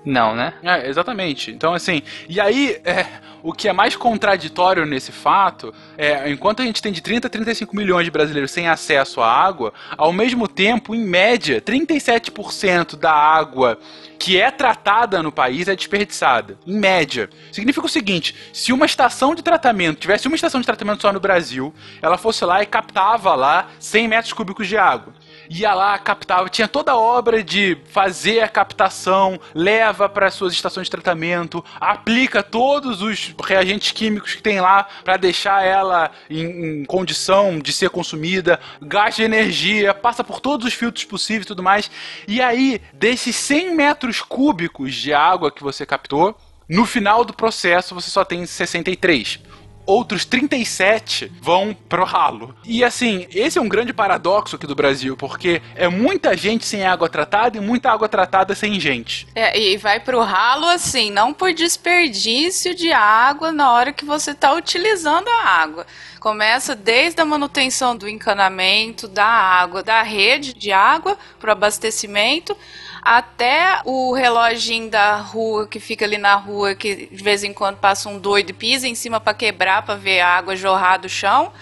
Não, 0.05 0.35
né? 0.35 0.55
É, 0.63 0.89
exatamente. 0.89 1.51
Então, 1.51 1.75
assim, 1.75 2.03
e 2.29 2.41
aí, 2.41 2.81
é, 2.85 3.07
o 3.43 3.53
que 3.53 3.69
é 3.69 3.73
mais 3.73 3.97
contraditório 3.97 4.87
nesse 4.87 5.13
fato 5.13 5.75
é, 5.97 6.31
enquanto 6.31 6.63
a 6.63 6.65
gente 6.65 6.81
tem 6.81 6.93
de 6.93 7.01
30 7.03 7.27
a 7.27 7.31
35 7.31 7.77
milhões 7.77 8.05
de 8.05 8.11
brasileiros 8.11 8.51
sem 8.51 8.69
acesso 8.69 9.21
à 9.21 9.31
água, 9.31 9.73
ao 9.97 10.13
mesmo 10.13 10.49
tempo, 10.49 10.95
em 10.95 11.05
média, 11.05 11.61
37% 11.61 12.97
da 12.97 13.13
água 13.13 13.79
que 14.19 14.39
é 14.39 14.51
tratada 14.51 15.23
no 15.23 15.33
país 15.33 15.67
é 15.67 15.75
desperdiçada. 15.75 16.59
Em 16.67 16.79
média. 16.79 17.31
Significa 17.51 17.87
o 17.87 17.89
seguinte: 17.89 18.35
se 18.53 18.73
uma 18.73 18.85
estação 18.85 19.35
de 19.35 19.43
tratamento, 19.43 20.01
tivesse 20.01 20.27
uma 20.27 20.35
estação 20.35 20.61
de 20.61 20.67
tratamento 20.67 21.01
só 21.01 21.13
no 21.13 21.21
Brasil, 21.21 21.75
ela 22.03 22.19
fosse 22.19 22.45
lá 22.45 22.63
e 22.63 22.67
captava 22.67 23.35
lá 23.35 23.69
100 23.79 24.09
metros 24.09 24.33
cúbicos 24.33 24.69
de 24.69 24.77
água 24.77 25.15
ia 25.51 25.75
lá, 25.75 25.99
captava, 25.99 26.49
tinha 26.49 26.69
toda 26.69 26.93
a 26.93 26.97
obra 26.97 27.43
de 27.43 27.77
fazer 27.91 28.39
a 28.39 28.49
captação, 28.49 29.39
leva 29.53 30.09
para 30.09 30.31
suas 30.31 30.53
estações 30.53 30.87
de 30.87 30.93
tratamento, 30.93 31.65
aplica 31.81 32.41
todos 32.41 33.03
os 33.03 33.35
reagentes 33.45 33.91
químicos 33.91 34.37
que 34.37 34.43
tem 34.43 34.61
lá 34.61 34.87
para 35.03 35.17
deixar 35.17 35.65
ela 35.65 36.13
em, 36.31 36.83
em 36.83 36.85
condição 36.85 37.59
de 37.59 37.73
ser 37.73 37.91
consumida, 37.91 38.61
gasta 38.81 39.25
energia, 39.25 39.93
passa 39.93 40.23
por 40.23 40.39
todos 40.39 40.65
os 40.67 40.75
filtros 40.75 41.05
possíveis 41.05 41.45
e 41.45 41.49
tudo 41.49 41.65
mais. 41.65 41.91
E 42.29 42.41
aí, 42.41 42.81
desses 42.93 43.35
100 43.35 43.75
metros 43.75 44.23
cúbicos 44.23 44.95
de 44.95 45.13
água 45.13 45.51
que 45.51 45.65
você 45.65 45.85
captou, 45.85 46.37
No 46.73 46.87
final 46.87 47.25
do 47.25 47.35
processo, 47.35 47.97
você 47.97 48.09
só 48.09 48.25
tem 48.25 48.47
63 48.47 49.41
outros 49.87 50.25
37 50.25 51.33
vão 51.41 51.77
pro 51.89 52.05
ralo. 52.05 52.55
E 52.65 52.85
assim, 52.85 53.27
esse 53.33 53.59
é 53.59 53.61
um 53.61 53.69
grande 53.69 53.93
paradoxo 53.93 54.57
aqui 54.57 54.67
do 54.67 54.75
Brasil, 54.75 55.17
porque 55.17 55.61
é 55.75 55.89
muita 55.89 56.37
gente 56.37 56.65
sem 56.65 56.85
água 56.85 57.09
tratada 57.09 57.57
e 57.57 57.61
muita 57.61 57.91
água 57.91 58.09
tratada 58.09 58.55
sem 58.55 58.79
gente. 58.79 59.27
É, 59.35 59.59
e 59.59 59.77
vai 59.77 60.01
pro 60.01 60.23
ralo 60.23 60.67
assim, 60.67 61.11
não 61.11 61.33
por 61.33 61.53
desperdício 61.53 62.75
de 62.75 62.93
água 62.93 63.53
na 63.53 63.73
hora 63.73 63.93
que 63.93 64.05
você 64.05 64.35
tá 64.35 64.53
utilizando 64.53 65.29
a 65.29 65.45
água. 65.45 65.87
Começa 66.21 66.77
desde 66.77 67.21
a 67.21 67.25
manutenção 67.25 67.97
do 67.97 68.09
encanamento, 68.09 69.09
da 69.09 69.25
água, 69.25 69.83
da 69.83 70.03
rede 70.03 70.53
de 70.53 70.71
água 70.71 71.17
para 71.39 71.53
abastecimento, 71.53 72.57
até 73.03 73.81
o 73.85 74.13
reloginho 74.13 74.91
da 74.91 75.17
rua 75.17 75.67
que 75.67 75.81
fica 75.81 76.05
ali 76.05 76.19
na 76.19 76.35
rua, 76.35 76.75
que 76.75 77.09
de 77.11 77.23
vez 77.23 77.43
em 77.43 77.53
quando 77.53 77.77
passa 77.77 78.09
um 78.09 78.19
doido 78.19 78.51
e 78.51 78.55
pisa 78.55 78.87
em 78.87 78.95
cima 78.95 79.21
para 79.21 79.35
quebrar, 79.35 79.83
para 79.83 79.95
ver 79.95 80.21
a 80.21 80.29
água 80.29 80.55
jorrar 80.55 80.99
do 80.99 81.09
chão, 81.09 81.53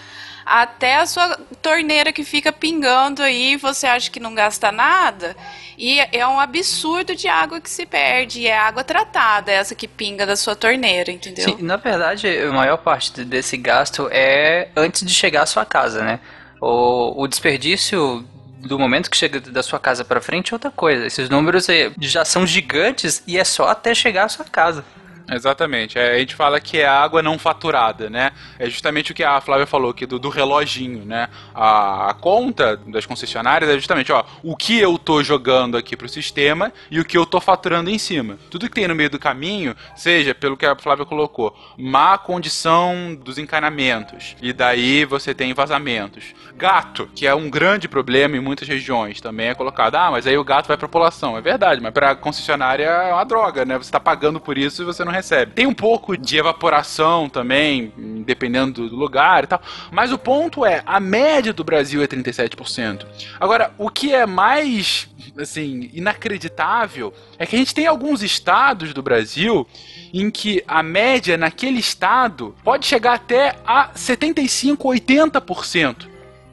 até 0.45 0.95
a 0.95 1.05
sua 1.05 1.37
torneira 1.61 2.11
que 2.11 2.23
fica 2.23 2.51
pingando 2.51 3.21
aí, 3.21 3.55
você 3.55 3.85
acha 3.85 4.09
que 4.09 4.19
não 4.19 4.33
gasta 4.33 4.71
nada, 4.71 5.35
e 5.77 5.99
é 6.11 6.27
um 6.27 6.39
absurdo 6.39 7.15
de 7.15 7.27
água 7.27 7.61
que 7.61 7.69
se 7.69 7.85
perde, 7.85 8.41
e 8.41 8.47
é 8.47 8.57
água 8.57 8.83
tratada, 8.83 9.51
essa 9.51 9.75
que 9.75 9.87
pinga 9.87 10.25
da 10.25 10.35
sua 10.35 10.55
torneira, 10.55 11.11
entendeu? 11.11 11.45
Sim, 11.45 11.57
na 11.61 11.77
verdade, 11.77 12.27
a 12.27 12.51
maior 12.51 12.77
parte 12.77 13.23
desse 13.23 13.55
gasto 13.57 14.09
é 14.11 14.69
antes 14.75 15.05
de 15.05 15.13
chegar 15.13 15.43
à 15.43 15.45
sua 15.45 15.65
casa, 15.65 16.03
né? 16.03 16.19
O, 16.59 17.21
o 17.21 17.27
desperdício 17.27 18.25
do 18.59 18.77
momento 18.77 19.09
que 19.09 19.17
chega 19.17 19.39
da 19.39 19.63
sua 19.63 19.79
casa 19.79 20.03
para 20.03 20.21
frente 20.21 20.51
é 20.51 20.55
outra 20.55 20.71
coisa. 20.71 21.05
Esses 21.05 21.29
números 21.29 21.69
é, 21.69 21.91
já 21.99 22.25
são 22.25 22.45
gigantes 22.45 23.23
e 23.25 23.37
é 23.37 23.43
só 23.43 23.67
até 23.67 23.95
chegar 23.95 24.25
à 24.25 24.29
sua 24.29 24.45
casa. 24.45 24.83
Exatamente. 25.31 25.97
É, 25.97 26.15
a 26.15 26.19
gente 26.19 26.35
fala 26.35 26.59
que 26.59 26.79
é 26.79 26.87
água 26.87 27.21
não 27.21 27.37
faturada, 27.37 28.09
né? 28.09 28.31
É 28.57 28.69
justamente 28.69 29.11
o 29.11 29.15
que 29.15 29.23
a 29.23 29.39
Flávia 29.41 29.65
falou 29.65 29.91
aqui 29.91 30.05
do, 30.05 30.19
do 30.19 30.29
reloginho, 30.29 31.05
né? 31.05 31.29
A, 31.53 32.09
a, 32.09 32.13
conta 32.13 32.77
das 32.77 33.05
concessionárias 33.05 33.69
é 33.69 33.75
justamente, 33.75 34.11
ó, 34.11 34.23
o 34.43 34.55
que 34.55 34.79
eu 34.79 34.97
tô 34.97 35.23
jogando 35.23 35.77
aqui 35.77 35.95
pro 35.95 36.09
sistema 36.09 36.73
e 36.89 36.99
o 36.99 37.05
que 37.05 37.17
eu 37.17 37.25
tô 37.25 37.39
faturando 37.39 37.89
em 37.89 37.97
cima. 37.97 38.37
Tudo 38.49 38.67
que 38.67 38.75
tem 38.75 38.87
no 38.87 38.95
meio 38.95 39.09
do 39.09 39.19
caminho, 39.19 39.75
seja 39.95 40.33
pelo 40.33 40.57
que 40.57 40.65
a 40.65 40.75
Flávia 40.75 41.05
colocou, 41.05 41.55
má 41.77 42.17
condição 42.17 43.15
dos 43.15 43.37
encanamentos, 43.37 44.35
e 44.41 44.51
daí 44.51 45.05
você 45.05 45.33
tem 45.33 45.53
vazamentos. 45.53 46.33
Gato, 46.55 47.09
que 47.15 47.25
é 47.25 47.33
um 47.33 47.49
grande 47.49 47.87
problema 47.87 48.35
em 48.35 48.41
muitas 48.41 48.67
regiões, 48.67 49.21
também 49.21 49.47
é 49.47 49.55
colocado, 49.55 49.95
ah, 49.95 50.11
mas 50.11 50.27
aí 50.27 50.37
o 50.37 50.43
gato 50.43 50.67
vai 50.67 50.77
pra 50.77 50.87
população. 50.87 51.37
É 51.37 51.41
verdade, 51.41 51.81
mas 51.81 51.93
pra 51.93 52.15
concessionária 52.15 52.83
é 52.83 53.13
uma 53.13 53.23
droga, 53.23 53.63
né? 53.63 53.77
Você 53.77 53.91
tá 53.91 53.99
pagando 53.99 54.39
por 54.39 54.57
isso 54.57 54.81
e 54.81 54.85
você 54.85 55.05
não 55.05 55.11
recebe. 55.19 55.53
Tem 55.53 55.67
um 55.67 55.73
pouco 55.73 56.17
de 56.17 56.37
evaporação 56.37 57.29
também, 57.29 57.93
dependendo 58.25 58.89
do 58.89 58.95
lugar 58.95 59.43
e 59.43 59.47
tal. 59.47 59.61
Mas 59.91 60.11
o 60.11 60.17
ponto 60.17 60.65
é, 60.65 60.81
a 60.85 60.99
média 60.99 61.53
do 61.53 61.63
Brasil 61.63 62.01
é 62.01 62.07
37%. 62.07 63.05
Agora, 63.39 63.71
o 63.77 63.89
que 63.89 64.13
é 64.13 64.25
mais, 64.25 65.07
assim, 65.37 65.89
inacreditável 65.93 67.13
é 67.37 67.45
que 67.45 67.55
a 67.55 67.59
gente 67.59 67.73
tem 67.73 67.85
alguns 67.85 68.23
estados 68.23 68.93
do 68.93 69.01
Brasil 69.01 69.67
em 70.13 70.31
que 70.31 70.63
a 70.67 70.81
média 70.81 71.37
naquele 71.37 71.79
estado 71.79 72.55
pode 72.63 72.85
chegar 72.85 73.13
até 73.13 73.55
a 73.65 73.91
75, 73.93 74.89
80%. 74.89 76.08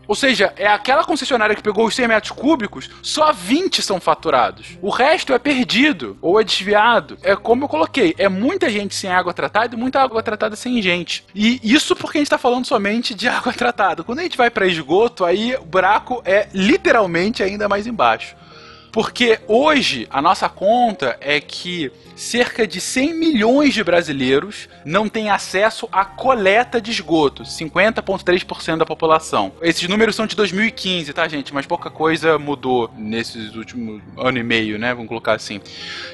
Ou 0.07 0.15
seja, 0.15 0.53
é 0.57 0.67
aquela 0.67 1.05
concessionária 1.05 1.55
que 1.55 1.63
pegou 1.63 1.87
os 1.87 1.95
100 1.95 2.09
metros 2.09 2.33
cúbicos, 2.33 2.91
só 3.03 3.33
20 3.33 3.83
são 3.83 4.01
faturados. 4.01 4.79
O 4.81 4.91
resto 4.91 5.33
é 5.33 5.39
perdido 5.39 6.17
ou 6.21 6.41
é 6.41 6.45
desviado. 6.45 7.19
É 7.23 7.35
como 7.35 7.65
eu 7.65 7.69
coloquei, 7.69 8.15
é 8.19 8.29
muita 8.29 8.71
gente 8.71 8.95
sem 8.95 9.11
água 9.11 9.33
tratada 9.33 9.75
e 9.75 9.79
muita 9.79 10.01
água 10.01 10.23
tratada 10.23 10.57
sem 10.57 10.81
gente. 10.81 11.25
E 11.35 11.61
isso 11.63 11.97
porque 11.97 12.19
a 12.19 12.21
gente 12.21 12.27
está 12.27 12.39
falando 12.39 12.67
somente 12.67 13.15
de 13.15 13.27
água 13.29 13.53
tratada. 13.53 14.05
Quando 14.05 14.21
a 14.21 14.23
gente 14.23 14.37
vai 14.37 14.51
para 14.51 14.67
esgoto, 14.67 15.25
aí 15.25 15.55
o 15.55 15.65
buraco 15.65 16.23
é 16.25 16.49
literalmente 16.53 17.43
ainda 17.43 17.69
mais 17.69 17.87
embaixo. 17.87 18.37
Porque 18.97 19.39
hoje 19.47 20.09
a 20.09 20.23
nossa 20.23 20.49
conta 20.49 21.19
é 21.21 21.39
que 21.39 21.93
cerca 22.17 22.67
de 22.67 22.81
100 22.81 23.13
milhões 23.13 23.75
de 23.75 23.85
brasileiros 23.85 24.71
não 24.87 25.07
têm 25.07 25.29
acesso 25.29 25.87
à 25.93 26.03
coleta 26.03 26.81
de 26.81 26.93
esgoto, 26.93 27.43
50,3% 27.43 28.79
da 28.79 28.87
população. 28.87 29.53
Esses 29.61 29.87
números 29.87 30.17
são 30.17 30.27
de 30.27 30.35
2015, 30.35 31.13
tá, 31.13 31.29
gente? 31.29 31.53
Mas 31.53 31.67
pouca 31.67 31.91
coisa 31.91 32.39
mudou 32.39 32.91
nesses 32.97 33.55
últimos 33.55 34.01
ano 34.17 34.39
e 34.39 34.43
meio, 34.43 34.79
né? 34.79 34.95
Vamos 34.95 35.09
colocar 35.09 35.35
assim. 35.35 35.61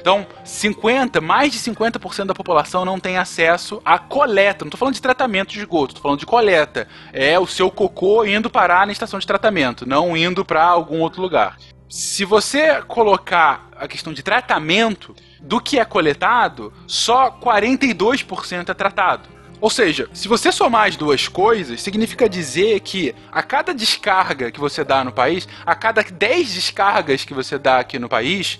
Então, 0.01 0.27
50, 0.43 1.21
mais 1.21 1.53
de 1.53 1.59
50% 1.59 2.25
da 2.25 2.33
população 2.33 2.83
não 2.83 2.99
tem 2.99 3.15
acesso 3.17 3.81
à 3.85 3.97
coleta. 3.97 4.65
Não 4.65 4.69
tô 4.69 4.75
falando 4.75 4.95
de 4.95 5.01
tratamento 5.01 5.53
de 5.53 5.59
esgoto, 5.59 5.95
tô 5.95 6.01
falando 6.01 6.19
de 6.19 6.25
coleta. 6.25 6.85
É 7.13 7.39
o 7.39 7.47
seu 7.47 7.71
cocô 7.71 8.25
indo 8.25 8.49
parar 8.49 8.85
na 8.85 8.91
estação 8.91 9.19
de 9.19 9.25
tratamento, 9.25 9.87
não 9.87 10.17
indo 10.17 10.43
para 10.43 10.65
algum 10.65 10.99
outro 10.99 11.21
lugar 11.21 11.55
se 11.93 12.25
você 12.25 12.81
colocar 12.87 13.69
a 13.75 13.87
questão 13.87 14.11
de 14.11 14.23
tratamento 14.23 15.15
do 15.39 15.61
que 15.61 15.77
é 15.77 15.85
coletado, 15.85 16.73
só 16.87 17.29
42% 17.29 18.67
é 18.67 18.73
tratado. 18.73 19.29
Ou 19.61 19.69
seja, 19.69 20.09
se 20.11 20.27
você 20.27 20.51
somar 20.51 20.87
as 20.87 20.95
duas 20.95 21.27
coisas, 21.27 21.79
significa 21.83 22.27
dizer 22.27 22.79
que 22.79 23.13
a 23.31 23.43
cada 23.43 23.75
descarga 23.75 24.49
que 24.49 24.59
você 24.59 24.83
dá 24.83 25.03
no 25.03 25.11
país, 25.11 25.47
a 25.63 25.75
cada 25.75 26.01
10 26.01 26.55
descargas 26.55 27.25
que 27.25 27.33
você 27.33 27.59
dá 27.59 27.77
aqui 27.77 27.99
no 27.99 28.09
país, 28.09 28.59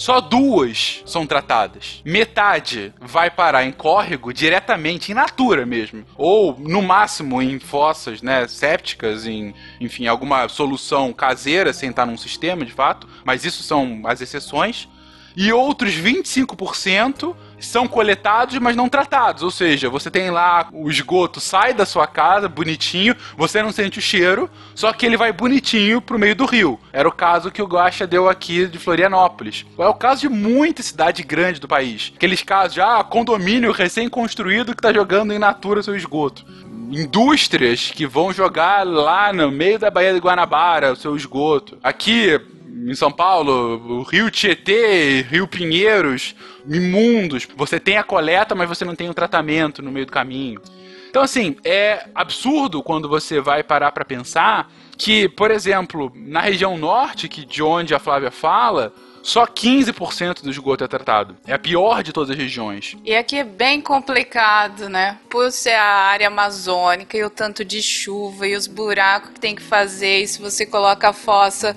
só 0.00 0.18
duas 0.18 1.02
são 1.04 1.26
tratadas. 1.26 2.00
Metade 2.06 2.90
vai 2.98 3.30
parar 3.30 3.66
em 3.66 3.70
córrego 3.70 4.32
diretamente, 4.32 5.12
em 5.12 5.14
natura 5.14 5.66
mesmo. 5.66 6.06
Ou, 6.16 6.58
no 6.58 6.80
máximo, 6.80 7.42
em 7.42 7.58
fossas, 7.58 8.22
né, 8.22 8.48
sépticas, 8.48 9.26
em, 9.26 9.54
enfim, 9.78 10.06
alguma 10.06 10.48
solução 10.48 11.12
caseira, 11.12 11.74
sem 11.74 11.90
estar 11.90 12.06
num 12.06 12.16
sistema, 12.16 12.64
de 12.64 12.72
fato. 12.72 13.06
Mas 13.26 13.44
isso 13.44 13.62
são 13.62 14.00
as 14.04 14.22
exceções. 14.22 14.88
E 15.36 15.52
outros 15.52 15.92
25% 15.92 17.36
são 17.60 17.86
coletados, 17.86 18.58
mas 18.58 18.76
não 18.76 18.88
tratados. 18.88 19.42
Ou 19.42 19.50
seja, 19.50 19.88
você 19.88 20.10
tem 20.10 20.30
lá 20.30 20.68
o 20.72 20.90
esgoto 20.90 21.40
sai 21.40 21.74
da 21.74 21.86
sua 21.86 22.06
casa, 22.06 22.48
bonitinho, 22.48 23.14
você 23.36 23.62
não 23.62 23.72
sente 23.72 23.98
o 23.98 24.02
cheiro, 24.02 24.50
só 24.74 24.92
que 24.92 25.06
ele 25.06 25.16
vai 25.16 25.32
bonitinho 25.32 26.00
pro 26.00 26.18
meio 26.18 26.34
do 26.34 26.44
rio. 26.44 26.78
Era 26.92 27.08
o 27.08 27.12
caso 27.12 27.50
que 27.50 27.62
o 27.62 27.66
Guaxa 27.66 28.06
deu 28.06 28.28
aqui 28.28 28.66
de 28.66 28.78
Florianópolis. 28.78 29.66
É 29.78 29.86
o 29.86 29.94
caso 29.94 30.22
de 30.22 30.28
muita 30.28 30.82
cidade 30.82 31.22
grande 31.22 31.60
do 31.60 31.68
país. 31.68 32.12
Aqueles 32.16 32.42
casos 32.42 32.74
de 32.74 32.80
ah, 32.80 33.04
condomínio 33.04 33.72
recém-construído 33.72 34.74
que 34.74 34.82
tá 34.82 34.92
jogando 34.92 35.32
em 35.32 35.38
natura 35.38 35.82
seu 35.82 35.96
esgoto 35.96 36.44
indústrias 36.90 37.92
que 37.92 38.04
vão 38.04 38.32
jogar 38.32 38.84
lá 38.84 39.32
no 39.32 39.50
meio 39.50 39.78
da 39.78 39.90
Baía 39.90 40.12
de 40.12 40.18
Guanabara 40.18 40.92
o 40.92 40.96
seu 40.96 41.16
esgoto. 41.16 41.78
Aqui, 41.82 42.40
em 42.86 42.94
São 42.94 43.10
Paulo, 43.10 44.00
o 44.00 44.02
Rio 44.02 44.30
Tietê, 44.30 45.22
Rio 45.22 45.46
Pinheiros, 45.46 46.34
imundos. 46.66 47.46
Você 47.56 47.78
tem 47.78 47.96
a 47.98 48.02
coleta, 48.02 48.54
mas 48.54 48.68
você 48.68 48.84
não 48.84 48.94
tem 48.94 49.08
o 49.08 49.14
tratamento 49.14 49.82
no 49.82 49.90
meio 49.90 50.06
do 50.06 50.12
caminho. 50.12 50.60
Então, 51.08 51.22
assim, 51.22 51.56
é 51.64 52.06
absurdo 52.14 52.82
quando 52.82 53.08
você 53.08 53.40
vai 53.40 53.62
parar 53.64 53.90
para 53.90 54.04
pensar 54.04 54.70
que, 54.96 55.28
por 55.28 55.50
exemplo, 55.50 56.12
na 56.14 56.40
região 56.40 56.78
norte, 56.78 57.28
que 57.28 57.44
de 57.44 57.62
onde 57.62 57.94
a 57.94 57.98
Flávia 57.98 58.30
fala, 58.30 58.92
só 59.22 59.44
15% 59.44 60.42
do 60.42 60.50
esgoto 60.50 60.84
é 60.84 60.88
tratado. 60.88 61.36
É 61.46 61.52
a 61.52 61.58
pior 61.58 62.02
de 62.02 62.12
todas 62.12 62.30
as 62.30 62.36
regiões. 62.36 62.96
E 63.04 63.14
aqui 63.14 63.36
é 63.36 63.44
bem 63.44 63.80
complicado, 63.80 64.88
né? 64.88 65.18
Por 65.28 65.50
ser 65.50 65.74
a 65.74 65.84
área 65.84 66.28
amazônica 66.28 67.16
e 67.16 67.24
o 67.24 67.30
tanto 67.30 67.64
de 67.64 67.82
chuva 67.82 68.46
e 68.46 68.54
os 68.54 68.66
buracos 68.66 69.30
que 69.30 69.40
tem 69.40 69.56
que 69.56 69.62
fazer, 69.62 70.22
e 70.22 70.28
se 70.28 70.40
você 70.40 70.64
coloca 70.64 71.08
a 71.08 71.12
fossa 71.12 71.76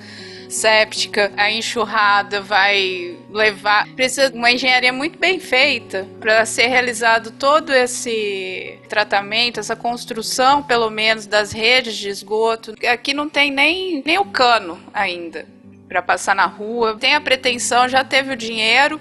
séptica, 0.54 1.32
a 1.36 1.52
enxurrada 1.52 2.42
vai 2.42 3.18
levar. 3.30 3.88
Precisa 3.96 4.30
de 4.30 4.38
uma 4.38 4.52
engenharia 4.52 4.94
muito 4.94 5.18
bem 5.18 5.40
feita 5.40 6.08
para 6.20 6.46
ser 6.46 6.68
realizado 6.68 7.32
todo 7.32 7.74
esse 7.74 8.80
tratamento, 8.88 9.60
essa 9.60 9.76
construção, 9.76 10.64
pelo 10.64 10.90
menos, 10.90 11.26
das 11.26 11.52
redes 11.52 11.96
de 11.96 12.10
esgoto. 12.10 12.76
Aqui 12.88 13.14
não 13.14 13.28
tem 13.28 13.52
nem, 13.52 14.02
nem 14.06 14.18
o 14.18 14.26
cano 14.26 14.80
ainda 14.94 15.46
para 15.88 16.02
passar 16.02 16.36
na 16.36 16.46
rua. 16.46 16.98
Tem 17.00 17.14
a 17.14 17.22
pretensão, 17.22 17.90
já 17.90 18.04
teve 18.04 18.34
o 18.34 18.38
dinheiro, 18.38 19.00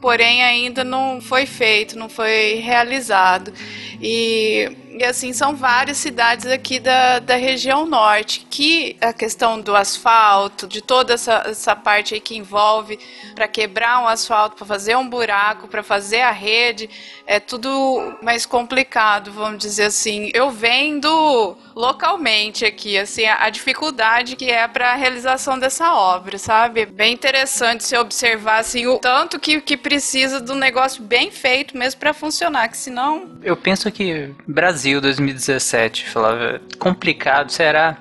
porém 0.00 0.42
ainda 0.42 0.82
não 0.82 1.20
foi 1.20 1.46
feito, 1.46 1.98
não 1.98 2.08
foi 2.08 2.54
realizado. 2.54 3.52
E 4.00 4.76
E 4.94 5.04
assim, 5.04 5.32
são 5.32 5.56
várias 5.56 5.96
cidades 5.96 6.46
aqui 6.46 6.78
da, 6.78 7.18
da 7.18 7.34
região 7.36 7.86
norte 7.86 8.46
que 8.50 8.96
a 9.00 9.12
questão 9.12 9.58
do 9.58 9.74
asfalto, 9.74 10.66
de 10.66 10.82
toda 10.82 11.14
essa, 11.14 11.44
essa 11.46 11.74
parte 11.74 12.14
aí 12.14 12.20
que 12.20 12.36
envolve 12.36 12.98
para 13.34 13.48
quebrar 13.48 14.02
um 14.02 14.06
asfalto, 14.06 14.56
para 14.56 14.66
fazer 14.66 14.94
um 14.96 15.08
buraco, 15.08 15.66
para 15.66 15.82
fazer 15.82 16.20
a 16.20 16.30
rede, 16.30 16.90
é 17.26 17.40
tudo 17.40 18.18
mais 18.22 18.44
complicado, 18.44 19.32
vamos 19.32 19.58
dizer 19.58 19.84
assim. 19.84 20.30
Eu 20.34 20.50
vendo 20.50 21.56
localmente 21.74 22.66
aqui, 22.66 22.98
assim, 22.98 23.24
a, 23.24 23.44
a 23.44 23.50
dificuldade 23.50 24.36
que 24.36 24.50
é 24.50 24.68
para 24.68 24.92
a 24.92 24.94
realização 24.94 25.58
dessa 25.58 25.94
obra, 25.94 26.36
sabe? 26.36 26.84
Bem 26.84 27.14
interessante 27.14 27.84
se 27.84 27.96
observar, 27.96 28.60
assim, 28.60 28.86
o 28.86 28.98
tanto 28.98 29.40
que, 29.40 29.58
que 29.60 29.76
precisa 29.76 30.38
de 30.38 30.52
um 30.52 30.56
negócio 30.56 31.02
bem 31.02 31.30
feito 31.30 31.76
mesmo 31.76 31.98
para 31.98 32.12
funcionar, 32.12 32.68
que 32.68 32.76
senão... 32.76 33.30
Eu 33.42 33.56
penso 33.56 33.90
que 33.90 34.30
Brasil 34.46 34.81
2017, 35.00 36.08
falava, 36.08 36.60
complicado, 36.78 37.50
será... 37.50 37.96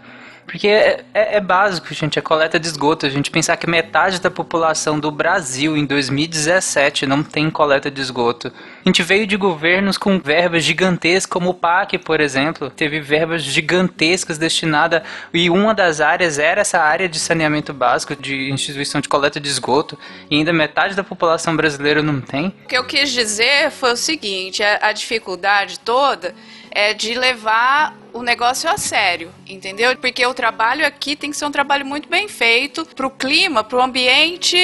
Porque 0.51 0.67
é, 0.67 1.05
é, 1.13 1.37
é, 1.37 1.39
básico, 1.39 1.93
gente, 1.93 2.19
a 2.19 2.21
coleta 2.21 2.59
de 2.59 2.67
esgoto. 2.67 3.05
A 3.05 3.09
gente 3.09 3.31
pensar 3.31 3.55
que 3.55 3.69
metade 3.69 4.19
da 4.19 4.29
população 4.29 4.99
do 4.99 5.09
Brasil 5.09 5.77
em 5.77 5.85
2017 5.85 7.05
não 7.05 7.23
tem 7.23 7.49
coleta 7.49 7.89
de 7.89 8.01
esgoto. 8.01 8.49
A 8.49 8.89
gente 8.89 9.01
veio 9.01 9.25
de 9.25 9.37
governos 9.37 9.97
com 9.97 10.19
verbas 10.19 10.65
gigantescas, 10.65 11.25
como 11.25 11.51
o 11.51 11.53
PAC, 11.53 11.97
por 11.99 12.19
exemplo. 12.19 12.69
Teve 12.69 12.99
verbas 12.99 13.43
gigantescas 13.43 14.37
destinadas, 14.37 15.03
e 15.33 15.49
uma 15.49 15.73
das 15.73 16.01
áreas 16.01 16.37
era 16.37 16.59
essa 16.59 16.79
área 16.81 17.07
de 17.07 17.17
saneamento 17.17 17.73
básico, 17.73 18.13
de 18.13 18.51
instituição 18.51 18.99
de 18.99 19.07
coleta 19.07 19.39
de 19.39 19.47
esgoto, 19.47 19.97
e 20.29 20.35
ainda 20.35 20.51
metade 20.51 20.95
da 20.95 21.03
população 21.03 21.55
brasileira 21.55 22.03
não 22.03 22.19
tem. 22.19 22.53
O 22.65 22.67
que 22.67 22.77
eu 22.77 22.83
quis 22.83 23.09
dizer 23.09 23.71
foi 23.71 23.93
o 23.93 23.97
seguinte: 23.97 24.61
a, 24.61 24.89
a 24.89 24.91
dificuldade 24.91 25.79
toda 25.79 26.35
é 26.71 26.93
de 26.93 27.13
levar 27.13 27.95
o 28.13 28.23
negócio 28.23 28.69
a 28.69 28.77
sério, 28.77 29.33
entendeu? 29.47 29.95
Porque 29.97 30.25
o 30.25 30.33
trabalho 30.33 30.85
aqui 30.85 31.15
tem 31.15 31.31
que 31.31 31.37
ser 31.37 31.45
um 31.45 31.51
trabalho 31.51 31.85
muito 31.85 32.09
bem 32.09 32.27
feito 32.27 32.85
para 32.85 33.07
o 33.07 33.09
clima, 33.09 33.63
para 33.63 33.77
o 33.77 33.81
ambiente 33.81 34.57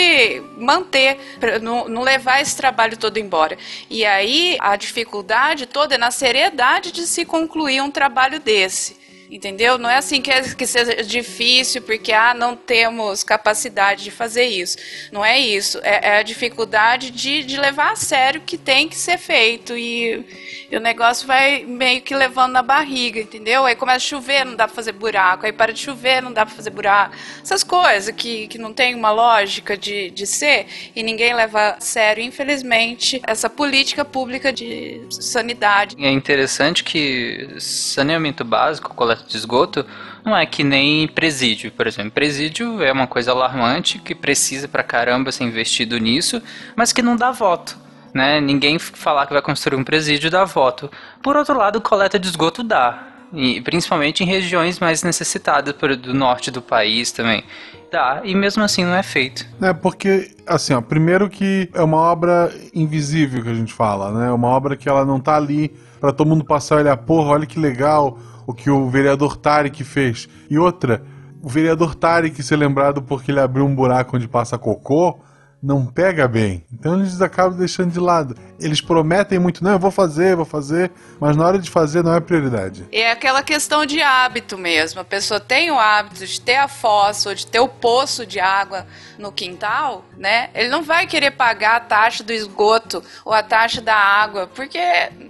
manter, 0.57 1.17
não, 1.61 1.87
não 1.87 2.01
levar 2.01 2.41
esse 2.41 2.55
trabalho 2.55 2.97
todo 2.97 3.17
embora. 3.17 3.57
E 3.89 4.05
aí 4.05 4.57
a 4.59 4.75
dificuldade 4.75 5.65
toda 5.65 5.95
é 5.95 5.97
na 5.97 6.11
seriedade 6.11 6.91
de 6.91 7.07
se 7.07 7.25
concluir 7.25 7.81
um 7.81 7.91
trabalho 7.91 8.39
desse. 8.39 8.96
Entendeu? 9.29 9.77
Não 9.77 9.89
é 9.89 9.97
assim 9.97 10.21
que, 10.21 10.31
é, 10.31 10.41
que 10.41 10.65
seja 10.65 11.03
difícil 11.03 11.81
porque 11.81 12.13
ah, 12.13 12.33
não 12.33 12.55
temos 12.55 13.23
capacidade 13.23 14.03
de 14.03 14.11
fazer 14.11 14.45
isso. 14.45 14.77
Não 15.11 15.23
é 15.23 15.37
isso. 15.37 15.79
É, 15.83 16.15
é 16.15 16.17
a 16.19 16.23
dificuldade 16.23 17.11
de, 17.11 17.43
de 17.43 17.59
levar 17.59 17.91
a 17.91 17.95
sério 17.95 18.39
o 18.39 18.43
que 18.43 18.57
tem 18.57 18.87
que 18.87 18.95
ser 18.95 19.17
feito. 19.17 19.75
E, 19.75 20.25
e, 20.71 20.77
o 20.77 20.79
negócio 20.79 21.27
vai 21.27 21.65
meio 21.65 22.01
que 22.01 22.15
levando 22.15 22.53
na 22.53 22.61
barriga, 22.61 23.19
entendeu? 23.19 23.65
Aí 23.65 23.75
começa 23.75 23.97
a 23.97 23.99
chover, 23.99 24.45
não 24.45 24.55
dá 24.55 24.65
pra 24.65 24.75
fazer 24.75 24.93
buraco. 24.93 25.45
Aí 25.45 25.51
para 25.51 25.73
de 25.73 25.79
chover, 25.79 26.21
não 26.21 26.31
dá 26.31 26.45
pra 26.45 26.55
fazer 26.55 26.69
buraco. 26.69 27.13
Essas 27.41 27.63
coisas 27.63 28.13
que, 28.15 28.47
que 28.47 28.57
não 28.57 28.71
tem 28.71 28.95
uma 28.95 29.11
lógica 29.11 29.75
de, 29.75 30.09
de 30.09 30.25
ser 30.25 30.67
e 30.95 31.03
ninguém 31.03 31.33
leva 31.33 31.75
a 31.77 31.81
sério, 31.81 32.23
infelizmente, 32.23 33.21
essa 33.27 33.49
política 33.49 34.05
pública 34.05 34.53
de 34.53 35.01
sanidade. 35.09 35.95
É 35.99 36.09
interessante 36.09 36.83
que 36.83 37.55
saneamento 37.59 38.45
básico, 38.45 38.93
coleta 38.93 39.16
de 39.25 39.37
esgoto 39.37 39.85
não 40.23 40.35
é 40.35 40.45
que 40.45 40.63
nem 40.63 41.07
presídio, 41.07 41.71
por 41.71 41.87
exemplo. 41.87 42.11
Presídio 42.11 42.81
é 42.83 42.91
uma 42.91 43.07
coisa 43.07 43.31
alarmante 43.31 43.97
que 43.99 44.13
precisa 44.13 44.67
pra 44.67 44.83
caramba 44.83 45.31
ser 45.31 45.45
investido 45.45 45.97
nisso, 45.97 46.41
mas 46.75 46.91
que 46.91 47.01
não 47.01 47.15
dá 47.15 47.31
voto. 47.31 47.77
Né? 48.13 48.41
Ninguém 48.41 48.77
falar 48.77 49.25
que 49.25 49.33
vai 49.33 49.41
construir 49.41 49.77
um 49.77 49.83
presídio 49.83 50.29
dá 50.29 50.43
voto. 50.43 50.91
Por 51.21 51.35
outro 51.35 51.57
lado, 51.57 51.79
coleta 51.79 52.19
de 52.19 52.27
esgoto 52.27 52.61
dá. 52.61 53.07
E 53.33 53.61
principalmente 53.61 54.23
em 54.23 54.25
regiões 54.25 54.79
mais 54.79 55.03
necessitadas 55.03 55.73
do 55.73 56.13
norte 56.13 56.49
do 56.49 56.61
país 56.61 57.11
também. 57.11 57.43
Dá, 57.91 58.21
e 58.23 58.35
mesmo 58.35 58.63
assim 58.63 58.83
não 58.83 58.95
é 58.95 59.03
feito. 59.03 59.45
É 59.61 59.73
porque, 59.73 60.35
assim, 60.45 60.73
ó, 60.73 60.81
primeiro 60.81 61.29
que 61.29 61.69
é 61.73 61.81
uma 61.81 61.97
obra 61.97 62.53
invisível 62.73 63.41
que 63.43 63.49
a 63.49 63.53
gente 63.53 63.73
fala, 63.73 64.11
né? 64.11 64.31
Uma 64.31 64.49
obra 64.49 64.75
que 64.75 64.89
ela 64.89 65.05
não 65.05 65.21
tá 65.21 65.37
ali 65.37 65.73
para 65.99 66.11
todo 66.11 66.27
mundo 66.27 66.43
passar 66.43 66.75
e 66.75 66.79
olhar, 66.81 66.97
porra, 66.97 67.29
olha 67.29 67.45
que 67.45 67.59
legal, 67.59 68.19
o 68.47 68.53
que 68.53 68.69
o 68.69 68.89
vereador 68.89 69.35
Tarek 69.35 69.83
fez. 69.83 70.29
E 70.49 70.57
outra, 70.57 71.03
o 71.43 71.49
vereador 71.49 71.93
Tarek 71.93 72.41
ser 72.41 72.55
lembrado 72.55 73.01
porque 73.01 73.29
ele 73.29 73.41
abriu 73.41 73.65
um 73.65 73.75
buraco 73.75 74.15
onde 74.15 74.27
passa 74.27 74.57
cocô, 74.57 75.19
não 75.61 75.85
pega 75.85 76.27
bem. 76.27 76.63
Então 76.71 76.97
eles 76.97 77.19
acabam 77.19 77.57
deixando 77.57 77.91
de 77.91 77.99
lado. 77.99 78.37
Eles 78.59 78.79
prometem 78.79 79.37
muito, 79.37 79.63
não, 79.63 79.71
eu 79.71 79.79
vou 79.79 79.91
fazer, 79.91 80.35
vou 80.35 80.45
fazer, 80.45 80.91
mas 81.19 81.35
na 81.35 81.45
hora 81.45 81.59
de 81.59 81.69
fazer 81.69 82.03
não 82.03 82.13
é 82.13 82.21
prioridade. 82.21 82.87
É 82.91 83.11
aquela 83.11 83.43
questão 83.43 83.85
de 83.85 84.01
hábito 84.01 84.57
mesmo. 84.57 85.01
A 85.01 85.03
pessoa 85.03 85.39
tem 85.39 85.69
o 85.69 85.77
hábito 85.77 86.25
de 86.25 86.39
ter 86.39 86.55
a 86.55 86.67
fossa 86.67 87.29
ou 87.29 87.35
de 87.35 87.45
ter 87.45 87.59
o 87.59 87.67
poço 87.67 88.25
de 88.25 88.39
água 88.39 88.87
no 89.17 89.31
quintal, 89.31 90.05
né? 90.15 90.49
Ele 90.53 90.69
não 90.69 90.83
vai 90.83 91.05
querer 91.05 91.31
pagar 91.31 91.75
a 91.75 91.81
taxa 91.81 92.23
do 92.23 92.31
esgoto 92.31 93.03
ou 93.25 93.33
a 93.33 93.43
taxa 93.43 93.81
da 93.81 93.95
água, 93.95 94.47
porque 94.47 94.79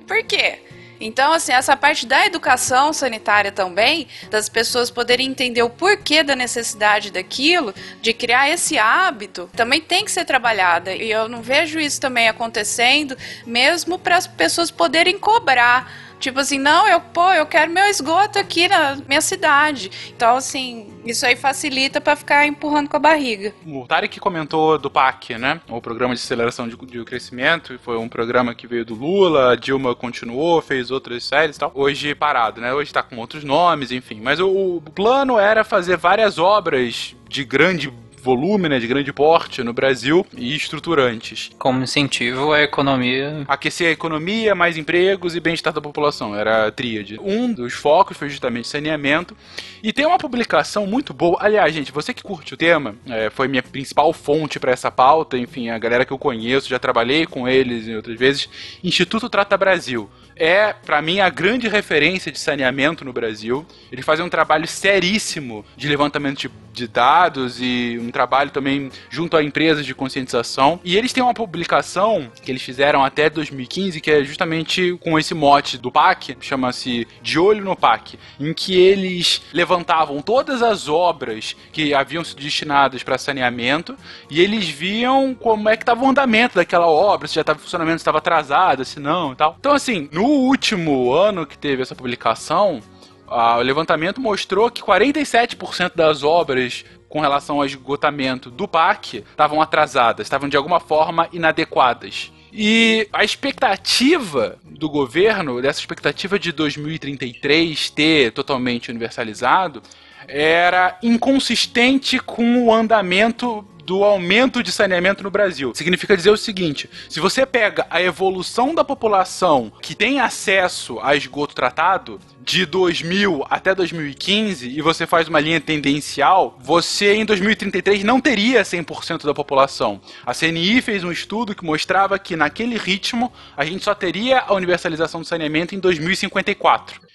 por 0.05 0.24
quê? 0.24 0.66
Então, 1.00 1.34
assim, 1.34 1.52
essa 1.52 1.76
parte 1.76 2.06
da 2.06 2.26
educação 2.26 2.91
sanitária 2.91 3.52
também, 3.52 4.08
das 4.30 4.50
pessoas 4.50 4.89
poderem 4.89 5.28
entender 5.28 5.62
o 5.62 5.70
porquê 5.70 6.24
da 6.24 6.36
necessidade 6.36 7.12
daquilo, 7.12 7.74
de 8.02 8.14
criar 8.14 8.50
esse 8.50 8.78
hábito, 8.78 9.50
também 9.56 9.82
tem 9.82 10.04
que 10.04 10.12
ser 10.12 10.26
trabalhada. 10.26 10.93
E 10.93 11.12
eu 11.12 11.30
não 11.30 11.41
vejo 11.41 11.80
isso 11.80 12.02
também 12.02 12.28
acontecendo, 12.28 13.18
mesmo 13.45 14.00
para 14.00 14.18
as 14.18 14.28
pessoas 14.28 14.72
poderem 14.72 15.18
cobrar 15.18 16.07
Tipo 16.20 16.39
assim, 16.39 16.57
não, 16.57 16.88
eu, 16.88 16.99
pô, 16.99 17.32
eu 17.32 17.45
quero 17.45 17.72
meu 17.72 17.86
esgoto 17.86 18.39
aqui 18.39 18.68
na 18.68 18.97
minha 19.07 19.22
cidade. 19.22 19.91
Então, 20.15 20.36
assim, 20.36 20.91
isso 21.05 21.26
aí 21.26 21.36
facilita 21.36 22.01
para 22.01 22.15
ficar 22.15 22.47
empurrando 22.47 22.89
com 22.89 22.97
a 22.97 22.99
barriga. 22.99 23.53
O 23.65 23.86
Tarek 23.88 24.20
comentou 24.20 24.78
do 24.78 24.89
PAC, 24.89 25.38
né? 25.38 25.61
O 25.70 25.82
Programa 25.82 26.15
de 26.15 26.22
Aceleração 26.22 26.68
de, 26.68 26.76
de 26.76 27.03
Crescimento. 27.03 27.78
Foi 27.80 27.97
um 27.97 28.09
programa 28.09 28.55
que 28.55 28.68
veio 28.68 28.84
do 28.84 28.95
Lula, 28.95 29.51
a 29.51 29.55
Dilma 29.55 29.95
continuou, 29.95 30.61
fez 30.61 30.91
outras 30.91 31.24
séries 31.24 31.55
e 31.55 31.59
tal. 31.59 31.72
Hoje 31.76 32.15
parado, 32.15 32.61
né? 32.61 32.74
Hoje 32.74 32.91
tá 32.91 33.03
com 33.03 33.18
outros 33.18 33.43
nomes, 33.43 33.91
enfim. 33.91 34.20
Mas 34.22 34.39
o, 34.39 34.47
o 34.78 34.82
plano 34.82 35.38
era 35.38 35.63
fazer 35.63 35.97
várias 35.97 36.39
obras 36.39 37.15
de 37.30 37.43
grande 37.43 37.91
volume, 38.28 38.68
né, 38.68 38.78
de 38.78 38.88
grande 38.88 39.14
porte 39.14 39.64
no 39.64 39.72
Brasil 39.72 40.28
e 40.36 40.54
estruturantes. 40.54 41.50
Como 41.58 41.82
incentivo 41.82 42.52
à 42.52 42.62
economia. 42.62 43.46
Aquecer 43.48 43.88
a 43.88 43.92
economia, 43.92 44.54
mais 44.54 44.76
empregos 44.76 45.34
e 45.34 45.40
bem-estar 45.40 45.72
da 45.72 45.80
população, 45.80 46.36
era 46.36 46.68
a 46.68 46.72
tríade. 46.72 47.18
Um 47.22 47.54
dos 47.54 47.72
focos 47.72 48.18
foi 48.18 48.28
justamente 48.28 48.68
saneamento. 48.68 49.34
E 49.82 49.94
tem 49.94 50.06
uma 50.06 50.18
publicação 50.18 50.86
muito 50.86 51.14
boa. 51.14 51.38
Aliás, 51.40 51.74
gente, 51.74 51.90
você 51.90 52.14
que 52.14 52.22
curte 52.22 52.54
o 52.54 52.58
tema, 52.58 52.96
é, 53.08 53.30
foi 53.30 53.48
minha 53.48 53.64
principal 53.64 54.12
fonte 54.12 54.60
para 54.60 54.74
essa 54.74 54.92
pauta. 54.92 55.38
Enfim, 55.38 55.70
a 55.70 55.78
galera 55.78 56.04
que 56.04 56.12
eu 56.12 56.18
conheço, 56.18 56.68
já 56.68 56.78
trabalhei 56.78 57.26
com 57.26 57.48
eles 57.48 57.88
em 57.88 57.96
outras 57.96 58.20
vezes. 58.20 58.50
Instituto 58.84 59.30
Trata 59.30 59.56
Brasil 59.56 60.10
é, 60.40 60.72
para 60.72 61.02
mim, 61.02 61.20
a 61.20 61.30
grande 61.30 61.68
referência 61.68 62.32
de 62.32 62.40
saneamento 62.40 63.04
no 63.04 63.12
Brasil. 63.12 63.66
Eles 63.92 64.06
fazem 64.06 64.24
um 64.24 64.30
trabalho 64.30 64.68
seríssimo 64.68 65.66
de 65.76 65.88
levantamento 65.88 66.38
de, 66.38 66.52
de, 66.72 66.88
dados 66.88 67.60
e 67.60 67.98
um 68.00 68.12
trabalho 68.18 68.49
também 68.49 68.89
junto 69.11 69.38
a 69.38 69.43
empresas 69.43 69.86
de 69.86 69.93
conscientização. 69.93 70.80
E 70.84 70.97
eles 70.97 71.13
têm 71.13 71.22
uma 71.22 71.36
publicação 71.36 72.32
que 72.43 72.51
eles 72.51 72.63
fizeram 72.63 73.05
até 73.05 73.30
2015, 73.30 74.01
que 74.01 74.09
é 74.09 74.24
justamente 74.24 74.97
com 74.99 75.20
esse 75.20 75.36
mote 75.36 75.78
do 75.78 75.91
PAC, 75.91 76.36
chama-se 76.41 77.07
De 77.22 77.38
Olho 77.38 77.63
no 77.63 77.76
PAC, 77.76 78.18
em 78.39 78.53
que 78.53 78.76
eles 78.76 79.43
levantavam 79.53 80.20
todas 80.22 80.63
as 80.63 80.89
obras 80.89 81.55
que 81.72 81.93
haviam 81.93 82.24
sido 82.24 82.41
destinadas 82.41 83.03
para 83.03 83.20
saneamento 83.20 83.95
e 84.32 84.41
eles 84.41 84.68
viam 84.68 85.36
como 85.36 85.70
é 85.70 85.78
que 85.78 85.84
estava 85.84 86.03
o 86.03 86.09
andamento 86.09 86.55
daquela 86.55 86.88
obra, 86.88 87.28
se 87.28 87.36
já 87.36 87.41
estava 87.41 87.59
funcionamento, 87.59 87.99
se 87.99 88.01
estava 88.01 88.18
atrasado, 88.18 88.84
se 88.84 88.99
não 88.99 89.34
e 89.34 89.36
tal. 89.36 89.55
Então, 89.59 89.74
assim, 89.74 90.09
no 90.11 90.24
último 90.24 91.13
ano 91.13 91.45
que 91.45 91.57
teve 91.57 91.84
essa 91.84 91.93
publicação, 91.93 92.82
o 93.30 93.61
levantamento 93.61 94.22
mostrou 94.22 94.72
que 94.72 94.82
47% 94.82 95.91
das 95.95 96.24
obras 96.24 96.86
com 97.10 97.20
relação 97.20 97.58
ao 97.58 97.66
esgotamento 97.66 98.49
do 98.49 98.68
parque 98.68 99.24
estavam 99.30 99.62
atrasadas, 99.62 100.26
estavam 100.26 100.49
de 100.49 100.58
alguma 100.58 100.80
forma 100.80 101.28
inadequadas. 101.32 102.32
E 102.51 103.08
a 103.14 103.24
expectativa 103.24 104.58
do 104.64 104.89
governo, 104.89 105.62
dessa 105.62 105.80
expectativa 105.80 106.39
de 106.39 106.51
2033 106.51 107.89
ter 107.89 108.32
totalmente 108.32 108.89
universalizado, 108.89 109.82
era 110.28 110.97
inconsistente 111.03 112.20
com 112.20 112.66
o 112.66 112.74
andamento 112.74 113.66
do 113.88 114.04
aumento 114.04 114.62
de 114.62 114.70
saneamento 114.70 115.24
no 115.24 115.32
Brasil. 115.32 115.72
Significa 115.74 116.18
dizer 116.18 116.30
o 116.30 116.36
seguinte: 116.36 116.90
se 117.08 117.22
você 117.22 117.46
pega 117.46 117.88
a 117.90 118.02
evolução 118.02 118.76
da 118.76 118.84
população 118.84 119.72
que 119.82 119.96
tem 119.96 120.20
acesso 120.20 121.00
a 121.00 121.16
esgoto 121.16 121.56
tratado, 121.56 122.20
de 122.44 122.66
2000 122.66 123.46
até 123.50 123.76
2015 123.76 124.70
e 124.70 124.82
você 124.82 125.06
faz 125.06 125.28
uma 125.28 125.40
linha 125.40 125.60
tendencial, 125.60 126.58
você 126.62 127.14
em 127.14 127.26
2033 127.26 128.04
não 128.04 128.22
teria 128.22 128.62
100% 128.62 129.26
da 129.26 129.34
população. 129.34 130.02
A 130.26 130.34
CNI 130.34 130.82
fez 130.82 131.04
um 131.04 131.12
estudo 131.12 131.56
que 131.56 131.66
mostrava 131.66 132.20
que 132.20 132.38
naquele 132.38 132.78
ritmo 132.78 133.32
a 133.56 133.64
gente 133.66 133.84
só 133.84 133.94
teria 133.94 134.40
a 134.40 134.54
universalização 134.54 135.22
do 135.22 135.28
saneamento 135.28 135.76
em 135.76 135.80
2054. 135.80 137.07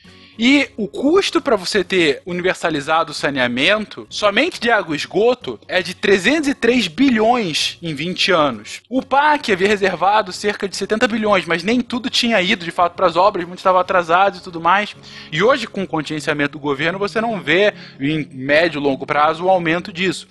E 0.44 0.70
o 0.76 0.88
custo 0.88 1.40
para 1.40 1.54
você 1.54 1.84
ter 1.84 2.20
universalizado 2.26 3.12
o 3.12 3.14
saneamento, 3.14 4.08
somente 4.10 4.60
de 4.60 4.72
água 4.72 4.92
e 4.92 4.98
esgoto, 4.98 5.56
é 5.68 5.80
de 5.80 5.94
303 5.94 6.88
bilhões 6.88 7.78
em 7.80 7.94
20 7.94 8.32
anos. 8.32 8.80
O 8.90 9.02
PAC 9.04 9.52
havia 9.52 9.68
reservado 9.68 10.32
cerca 10.32 10.68
de 10.68 10.76
70 10.76 11.06
bilhões, 11.06 11.44
mas 11.46 11.62
nem 11.62 11.80
tudo 11.80 12.10
tinha 12.10 12.42
ido 12.42 12.64
de 12.64 12.72
fato 12.72 12.94
para 12.94 13.06
as 13.06 13.14
obras, 13.14 13.44
muitos 13.44 13.60
estavam 13.60 13.80
atrasados 13.80 14.40
e 14.40 14.42
tudo 14.42 14.60
mais. 14.60 14.96
E 15.30 15.40
hoje, 15.44 15.68
com 15.68 15.84
o 15.84 15.86
contingenciamento 15.86 16.54
do 16.54 16.58
governo, 16.58 16.98
você 16.98 17.20
não 17.20 17.40
vê 17.40 17.72
em 18.00 18.28
médio 18.32 18.80
e 18.80 18.82
longo 18.82 19.06
prazo 19.06 19.44
o 19.44 19.48
aumento 19.48 19.92
disso. 19.92 20.26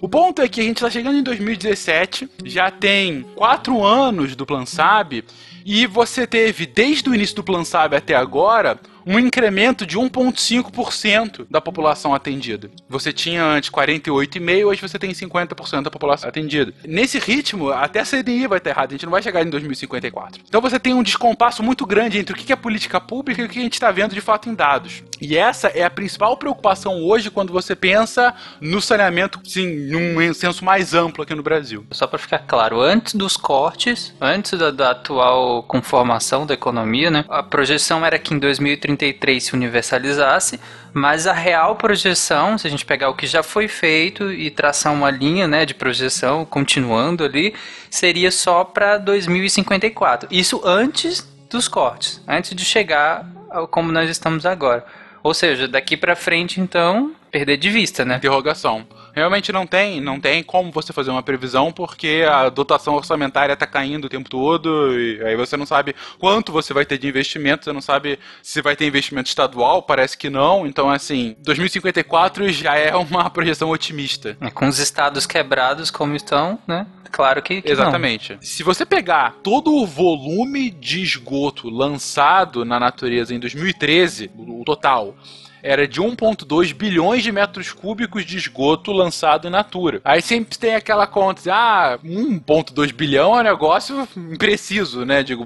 O 0.00 0.08
ponto 0.08 0.42
é 0.42 0.48
que 0.48 0.60
a 0.60 0.64
gente 0.64 0.78
está 0.78 0.90
chegando 0.90 1.18
em 1.18 1.22
2017, 1.22 2.28
já 2.44 2.68
tem 2.68 3.22
quatro 3.36 3.84
anos 3.84 4.34
do 4.34 4.44
Plan 4.44 4.66
SAB, 4.66 5.22
e 5.64 5.86
você 5.86 6.26
teve, 6.26 6.66
desde 6.66 7.08
o 7.08 7.14
início 7.14 7.36
do 7.36 7.44
Plan 7.44 7.62
SAB 7.62 7.94
até 7.94 8.16
agora, 8.16 8.80
um 9.06 9.18
incremento 9.18 9.86
de 9.86 9.98
1,5% 9.98 11.46
da 11.50 11.60
população 11.60 12.14
atendida. 12.14 12.70
Você 12.88 13.12
tinha 13.12 13.44
antes 13.44 13.70
48,5%, 13.70 14.66
hoje 14.66 14.80
você 14.80 14.98
tem 14.98 15.10
50% 15.10 15.82
da 15.82 15.90
população 15.90 16.28
atendida. 16.28 16.72
Nesse 16.84 17.18
ritmo, 17.18 17.70
até 17.70 18.00
a 18.00 18.04
CDI 18.04 18.46
vai 18.46 18.58
estar 18.58 18.70
errada, 18.70 18.88
a 18.88 18.92
gente 18.92 19.04
não 19.04 19.12
vai 19.12 19.22
chegar 19.22 19.42
em 19.42 19.50
2054. 19.50 20.42
Então 20.46 20.60
você 20.60 20.78
tem 20.78 20.94
um 20.94 21.02
descompasso 21.02 21.62
muito 21.62 21.86
grande 21.86 22.18
entre 22.18 22.34
o 22.34 22.36
que 22.36 22.52
é 22.52 22.56
política 22.56 23.00
pública 23.00 23.42
e 23.42 23.44
o 23.44 23.48
que 23.48 23.58
a 23.58 23.62
gente 23.62 23.74
está 23.74 23.90
vendo 23.90 24.14
de 24.14 24.20
fato 24.20 24.48
em 24.48 24.54
dados. 24.54 25.02
E 25.20 25.36
essa 25.36 25.68
é 25.68 25.84
a 25.84 25.90
principal 25.90 26.36
preocupação 26.36 27.02
hoje 27.02 27.30
quando 27.30 27.52
você 27.52 27.76
pensa 27.76 28.34
no 28.60 28.80
saneamento, 28.80 29.40
sim, 29.44 29.88
num 29.88 30.34
senso 30.34 30.64
mais 30.64 30.94
amplo 30.94 31.22
aqui 31.22 31.34
no 31.34 31.42
Brasil. 31.42 31.86
Só 31.90 32.06
para 32.06 32.18
ficar 32.18 32.40
claro, 32.40 32.80
antes 32.80 33.14
dos 33.14 33.36
cortes, 33.36 34.14
antes 34.20 34.58
da, 34.58 34.70
da 34.70 34.90
atual 34.90 35.62
conformação 35.62 36.46
da 36.46 36.54
economia, 36.54 37.10
né, 37.10 37.24
a 37.28 37.42
projeção 37.42 38.04
era 38.04 38.18
que 38.18 38.34
em 38.34 38.91
2033 38.96 39.42
se 39.42 39.54
universalizasse, 39.54 40.60
mas 40.92 41.26
a 41.26 41.32
real 41.32 41.76
projeção, 41.76 42.56
se 42.58 42.66
a 42.66 42.70
gente 42.70 42.84
pegar 42.84 43.08
o 43.08 43.14
que 43.14 43.26
já 43.26 43.42
foi 43.42 43.68
feito 43.68 44.32
e 44.32 44.50
traçar 44.50 44.92
uma 44.92 45.10
linha 45.10 45.48
né, 45.48 45.64
de 45.64 45.74
projeção 45.74 46.44
continuando 46.44 47.24
ali, 47.24 47.54
seria 47.90 48.30
só 48.30 48.64
para 48.64 48.98
2054. 48.98 50.28
Isso 50.30 50.60
antes 50.64 51.26
dos 51.50 51.68
cortes, 51.68 52.22
antes 52.26 52.54
de 52.54 52.64
chegar 52.64 53.26
ao 53.50 53.66
como 53.66 53.92
nós 53.92 54.08
estamos 54.08 54.46
agora. 54.46 54.84
Ou 55.22 55.34
seja, 55.34 55.68
daqui 55.68 55.96
para 55.96 56.16
frente, 56.16 56.60
então, 56.60 57.12
perder 57.32 57.56
de 57.56 57.70
vista, 57.70 58.04
né? 58.04 58.16
Interrogação. 58.16 58.86
Realmente 59.14 59.50
não 59.50 59.66
tem, 59.66 60.00
não 60.00 60.20
tem 60.20 60.42
como 60.42 60.70
você 60.70 60.92
fazer 60.92 61.10
uma 61.10 61.22
previsão 61.22 61.72
porque 61.72 62.24
a 62.28 62.50
dotação 62.50 62.94
orçamentária 62.94 63.54
está 63.54 63.66
caindo 63.66 64.04
o 64.04 64.08
tempo 64.08 64.28
todo 64.28 64.98
e 64.98 65.22
aí 65.24 65.34
você 65.34 65.56
não 65.56 65.64
sabe 65.64 65.96
quanto 66.18 66.52
você 66.52 66.74
vai 66.74 66.84
ter 66.84 66.98
de 66.98 67.08
investimento, 67.08 67.64
você 67.64 67.72
não 67.72 67.80
sabe 67.80 68.18
se 68.42 68.60
vai 68.60 68.76
ter 68.76 68.86
investimento 68.86 69.30
estadual, 69.30 69.82
parece 69.82 70.16
que 70.16 70.28
não. 70.28 70.66
Então, 70.66 70.90
assim, 70.90 71.34
2054 71.40 72.52
já 72.52 72.76
é 72.76 72.94
uma 72.94 73.28
projeção 73.30 73.70
otimista. 73.70 74.36
É, 74.38 74.50
com 74.50 74.68
os 74.68 74.78
estados 74.78 75.26
quebrados 75.26 75.90
como 75.90 76.14
estão, 76.14 76.58
né? 76.66 76.86
Claro 77.10 77.42
que, 77.42 77.62
que 77.62 77.70
Exatamente. 77.70 78.34
Não. 78.34 78.42
Se 78.42 78.62
você 78.62 78.84
pegar 78.84 79.36
todo 79.42 79.74
o 79.74 79.86
volume 79.86 80.70
de 80.70 81.02
esgoto 81.02 81.68
lançado 81.68 82.64
na 82.64 82.78
natureza 82.78 83.34
em 83.34 83.38
2013, 83.38 84.30
o 84.36 84.64
total, 84.64 85.14
era 85.62 85.86
de 85.86 86.00
1,2 86.00 86.74
bilhões 86.74 87.22
de 87.22 87.30
metros 87.30 87.72
cúbicos 87.72 88.24
de 88.24 88.36
esgoto 88.36 88.90
lançado 88.90 89.46
em 89.46 89.50
natura. 89.50 90.00
Aí 90.04 90.20
sempre 90.20 90.58
tem 90.58 90.74
aquela 90.74 91.06
conta, 91.06 91.40
ah, 91.52 91.98
1,2 92.04 92.92
bilhão 92.92 93.36
é 93.36 93.40
um 93.40 93.44
negócio 93.44 94.08
impreciso, 94.16 95.04
né? 95.04 95.22
Digo, 95.22 95.44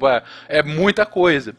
é 0.48 0.62
muita 0.62 1.04
coisa. 1.04 1.54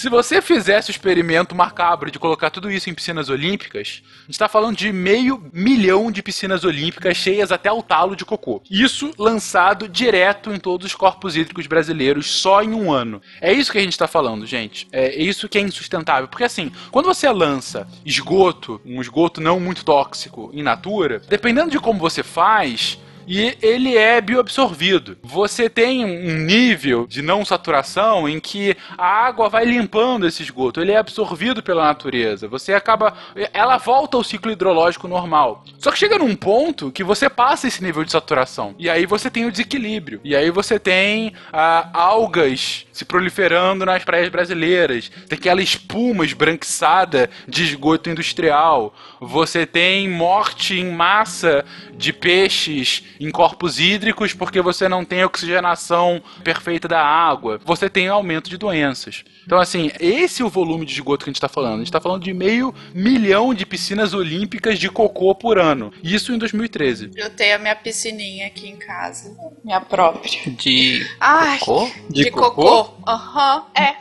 Se 0.00 0.08
você 0.08 0.40
fizesse 0.40 0.88
o 0.88 0.92
experimento 0.92 1.54
macabro 1.54 2.10
de 2.10 2.18
colocar 2.18 2.48
tudo 2.48 2.70
isso 2.70 2.88
em 2.88 2.94
piscinas 2.94 3.28
olímpicas, 3.28 4.00
a 4.02 4.22
gente 4.22 4.30
está 4.30 4.48
falando 4.48 4.74
de 4.74 4.90
meio 4.90 5.50
milhão 5.52 6.10
de 6.10 6.22
piscinas 6.22 6.64
olímpicas 6.64 7.18
cheias 7.18 7.52
até 7.52 7.70
o 7.70 7.82
talo 7.82 8.16
de 8.16 8.24
cocô. 8.24 8.62
Isso 8.70 9.12
lançado 9.18 9.86
direto 9.86 10.54
em 10.54 10.58
todos 10.58 10.86
os 10.86 10.94
corpos 10.94 11.36
hídricos 11.36 11.66
brasileiros 11.66 12.30
só 12.30 12.62
em 12.62 12.72
um 12.72 12.90
ano. 12.90 13.20
É 13.42 13.52
isso 13.52 13.70
que 13.70 13.76
a 13.76 13.82
gente 13.82 13.92
está 13.92 14.08
falando, 14.08 14.46
gente. 14.46 14.88
É 14.90 15.22
isso 15.22 15.50
que 15.50 15.58
é 15.58 15.60
insustentável. 15.60 16.28
Porque 16.28 16.44
assim, 16.44 16.72
quando 16.90 17.04
você 17.04 17.28
lança 17.28 17.86
esgoto, 18.02 18.80
um 18.86 19.02
esgoto 19.02 19.38
não 19.38 19.60
muito 19.60 19.84
tóxico 19.84 20.50
em 20.54 20.62
natura, 20.62 21.20
dependendo 21.28 21.70
de 21.70 21.78
como 21.78 21.98
você 21.98 22.22
faz, 22.22 22.98
e 23.30 23.56
ele 23.62 23.96
é 23.96 24.20
bioabsorvido. 24.20 25.16
Você 25.22 25.70
tem 25.70 26.04
um 26.04 26.36
nível 26.36 27.06
de 27.06 27.22
não 27.22 27.44
saturação 27.44 28.28
em 28.28 28.40
que 28.40 28.76
a 28.98 29.06
água 29.06 29.48
vai 29.48 29.64
limpando 29.64 30.26
esse 30.26 30.42
esgoto, 30.42 30.80
ele 30.80 30.90
é 30.90 30.96
absorvido 30.96 31.62
pela 31.62 31.84
natureza. 31.84 32.48
Você 32.48 32.74
acaba. 32.74 33.16
Ela 33.52 33.78
volta 33.78 34.16
ao 34.16 34.24
ciclo 34.24 34.50
hidrológico 34.50 35.06
normal. 35.06 35.62
Só 35.78 35.92
que 35.92 35.98
chega 35.98 36.18
num 36.18 36.34
ponto 36.34 36.90
que 36.90 37.04
você 37.04 37.30
passa 37.30 37.68
esse 37.68 37.84
nível 37.84 38.02
de 38.02 38.10
saturação. 38.10 38.74
E 38.76 38.90
aí 38.90 39.06
você 39.06 39.30
tem 39.30 39.46
o 39.46 39.50
desequilíbrio. 39.52 40.20
E 40.24 40.34
aí 40.34 40.50
você 40.50 40.76
tem 40.76 41.32
ah, 41.52 41.88
algas 41.92 42.84
se 42.92 43.04
proliferando 43.04 43.86
nas 43.86 44.02
praias 44.02 44.28
brasileiras. 44.28 45.08
Tem 45.28 45.38
aquela 45.38 45.62
espuma 45.62 46.24
esbranquiçada 46.24 47.30
de 47.46 47.62
esgoto 47.62 48.10
industrial. 48.10 48.92
Você 49.20 49.64
tem 49.64 50.08
morte 50.08 50.74
em 50.74 50.90
massa 50.90 51.64
de 51.94 52.12
peixes 52.12 53.04
em 53.20 53.30
corpos 53.30 53.78
hídricos 53.78 54.32
porque 54.32 54.60
você 54.62 54.88
não 54.88 55.04
tem 55.04 55.22
oxigenação 55.24 56.22
perfeita 56.42 56.88
da 56.88 57.00
água. 57.04 57.60
Você 57.64 57.88
tem 57.88 58.08
aumento 58.08 58.48
de 58.48 58.56
doenças. 58.56 59.22
Então, 59.44 59.58
assim, 59.58 59.90
esse 60.00 60.42
é 60.42 60.44
o 60.44 60.48
volume 60.48 60.86
de 60.86 60.92
esgoto 60.94 61.24
que 61.24 61.30
a 61.30 61.32
gente 61.32 61.36
está 61.36 61.48
falando. 61.48 61.74
A 61.74 61.78
gente 61.78 61.88
está 61.88 62.00
falando 62.00 62.22
de 62.22 62.32
meio 62.32 62.74
milhão 62.94 63.52
de 63.52 63.66
piscinas 63.66 64.14
olímpicas 64.14 64.78
de 64.78 64.88
cocô 64.88 65.34
por 65.34 65.58
ano. 65.58 65.92
Isso 66.02 66.32
em 66.32 66.38
2013. 66.38 67.10
Eu 67.16 67.30
tenho 67.30 67.56
a 67.56 67.58
minha 67.58 67.76
piscininha 67.76 68.46
aqui 68.46 68.68
em 68.68 68.76
casa. 68.76 69.36
Minha 69.62 69.80
própria. 69.80 70.30
De 70.50 71.06
Ai, 71.20 71.58
cocô? 71.58 71.90
De, 72.08 72.24
De 72.24 72.30
cocô? 72.30 72.84
cocô? 72.84 73.10
Aham, 73.10 73.66
é. 73.74 73.82
É, 73.82 73.96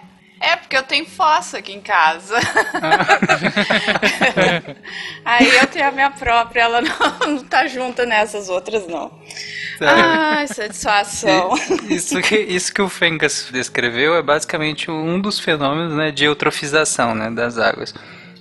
porque 0.70 0.78
eu 0.78 0.84
tenho 0.84 1.06
fossa 1.08 1.58
aqui 1.58 1.74
em 1.74 1.82
casa. 1.82 2.36
Aí 5.26 5.50
eu 5.58 5.66
tenho 5.66 5.88
a 5.88 5.92
minha 5.92 6.12
própria, 6.12 6.62
ela 6.62 6.80
não, 6.80 6.96
não 7.28 7.44
tá 7.44 7.66
junta 7.66 8.06
nessas 8.06 8.50
outras, 8.50 8.86
não. 8.88 9.12
Ai, 9.82 10.46
satisfação. 10.46 11.56
E- 11.90 11.96
Isso 11.96 12.22
que, 12.22 12.38
isso 12.38 12.72
que 12.72 12.84
o 12.84 12.88
Fencas 12.88 13.48
descreveu 13.52 14.16
é 14.16 14.22
basicamente 14.22 14.92
um 14.92 15.20
dos 15.20 15.40
fenômenos 15.40 15.96
né, 15.96 16.12
de 16.12 16.26
eutrofização 16.26 17.16
né, 17.16 17.32
das 17.32 17.58
águas. 17.58 17.92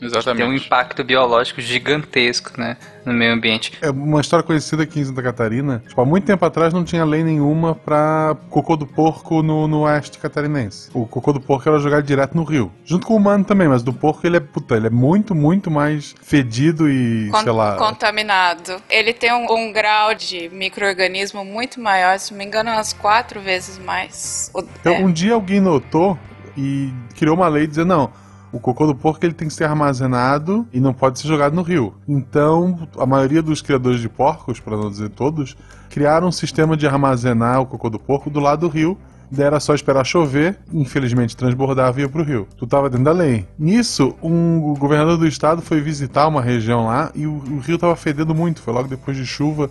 Exatamente. 0.01 0.45
Tem 0.45 0.53
um 0.53 0.55
impacto 0.57 1.03
biológico 1.05 1.61
gigantesco 1.61 2.53
né, 2.59 2.77
no 3.05 3.13
meio 3.13 3.33
ambiente. 3.33 3.73
É 3.81 3.91
uma 3.91 4.21
história 4.21 4.43
conhecida 4.45 4.83
aqui 4.83 5.01
em 5.01 5.05
Santa 5.05 5.23
Catarina. 5.23 5.83
Tipo, 5.89 6.01
há 6.01 6.05
muito 6.05 6.25
tempo 6.25 6.45
atrás 6.45 6.73
não 6.73 6.85
tinha 6.85 7.05
lei 7.05 7.23
nenhuma 7.25 7.75
pra 7.75 8.37
cocô 8.51 8.77
do 8.77 8.87
porco 8.87 9.43
no, 9.43 9.67
no 9.67 9.81
oeste 9.81 10.19
catarinense. 10.19 10.91
O 10.95 11.07
cocô 11.07 11.33
do 11.33 11.41
porco 11.41 11.69
era 11.69 11.79
jogado 11.79 12.05
direto 12.05 12.35
no 12.37 12.45
rio. 12.45 12.73
Junto 12.85 13.07
com 13.07 13.15
o 13.15 13.17
humano 13.17 13.45
também, 13.45 13.69
mas 13.69 13.83
do 13.83 13.93
porco 13.93 14.27
ele 14.27 14.37
é, 14.37 14.41
puta, 14.41 14.77
ele 14.77 14.87
é 14.87 14.91
muito, 14.91 15.35
muito 15.35 15.71
mais 15.71 16.15
fedido 16.23 16.89
e, 16.91 17.29
Con- 17.31 17.43
sei 17.43 17.53
lá... 17.53 17.77
Contaminado. 17.77 18.77
Ele 18.89 19.13
tem 19.13 19.33
um, 19.33 19.47
um 19.53 19.73
grau 19.73 20.15
de 20.15 20.49
microorganismo 20.51 21.45
muito 21.45 21.81
maior, 21.81 22.19
se 22.19 22.33
não 22.33 22.39
me 22.39 22.45
engano, 22.45 22.71
umas 22.71 22.93
quatro 22.93 23.41
vezes 23.41 23.79
mais. 23.79 24.51
O- 24.55 24.61
Então, 24.81 24.93
é. 24.95 24.99
um 25.01 25.11
dia 25.13 25.35
alguém 25.35 25.61
notou 25.61 26.19
e 26.57 26.93
criou 27.17 27.37
uma 27.37 27.49
lei 27.49 27.67
dizendo, 27.67 27.89
não, 27.89 28.13
o 28.53 28.59
cocô 28.59 28.87
do 28.87 28.95
porco 28.95 29.25
ele 29.25 29.35
tem 29.35 29.49
que 29.49 29.55
ser 29.55 29.65
armazenado 29.65 30.67
e 30.73 30.81
não 30.81 30.95
pode 30.95 31.19
ser 31.19 31.29
jogado 31.29 31.55
no 31.55 31.63
rio. 31.63 31.95
Então, 32.07 32.89
a 32.99 33.05
maioria 33.05 33.43
dos 33.43 33.61
criadores 33.61 34.01
de 34.01 34.09
porcos, 34.09 34.59
para 34.59 34.77
não 34.77 34.91
dizer 34.91 35.11
todos, 35.11 35.57
criaram 35.91 36.29
um 36.29 36.33
sistema 36.33 36.77
de 36.77 36.87
armazenar 36.87 37.61
o 37.61 37.67
cocô 37.67 37.91
do 37.91 37.99
porco 37.99 38.31
do 38.31 38.41
lado 38.41 38.61
do 38.61 38.69
rio. 38.69 38.97
Daí 39.31 39.45
era 39.45 39.61
só 39.61 39.75
esperar 39.75 40.07
chover, 40.07 40.59
infelizmente 40.73 41.37
transbordava 41.37 42.01
e 42.01 42.03
ia 42.03 42.09
pro 42.09 42.23
rio. 42.23 42.49
Tu 42.57 42.67
tava 42.67 42.89
dentro 42.89 43.05
da 43.05 43.13
lei. 43.13 43.47
Nisso, 43.59 44.15
um 44.23 44.71
o 44.71 44.75
governador 44.75 45.19
do 45.19 45.27
estado 45.27 45.61
foi 45.61 45.83
visitar 45.83 46.27
uma 46.27 46.41
região 46.41 46.87
lá 46.87 47.11
e 47.15 47.27
o, 47.27 47.35
o 47.35 47.59
rio 47.59 47.77
tava 47.77 47.95
fedendo 47.95 48.35
muito, 48.35 48.63
foi 48.63 48.73
logo 48.73 48.89
depois 48.89 49.17
de 49.17 49.27
chuva. 49.27 49.71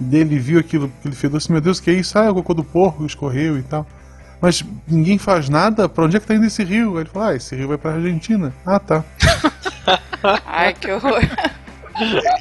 E 0.00 0.16
ele 0.16 0.38
viu 0.38 0.60
aquilo, 0.60 0.90
aquele 1.00 1.16
fedor 1.16 1.38
assim, 1.38 1.52
meu 1.52 1.60
Deus, 1.60 1.80
que 1.80 1.90
é 1.90 1.94
isso? 1.94 2.16
Ah, 2.16 2.26
é 2.26 2.30
o 2.30 2.34
cocô 2.34 2.54
do 2.54 2.62
porco 2.62 3.04
escorreu 3.04 3.58
e 3.58 3.62
tal. 3.62 3.84
Mas 4.42 4.64
ninguém 4.88 5.18
faz 5.18 5.48
nada? 5.48 5.88
Pra 5.88 6.04
onde 6.04 6.16
é 6.16 6.20
que 6.20 6.26
tá 6.26 6.34
indo 6.34 6.44
esse 6.44 6.64
rio? 6.64 6.96
Aí 6.96 7.04
ele 7.04 7.10
falou, 7.10 7.28
ah, 7.28 7.36
esse 7.36 7.54
rio 7.54 7.68
vai 7.68 7.78
pra 7.78 7.92
Argentina. 7.92 8.52
Ah, 8.66 8.80
tá. 8.80 9.04
Ai, 10.44 10.74
que 10.74 10.90
horror. 10.90 11.20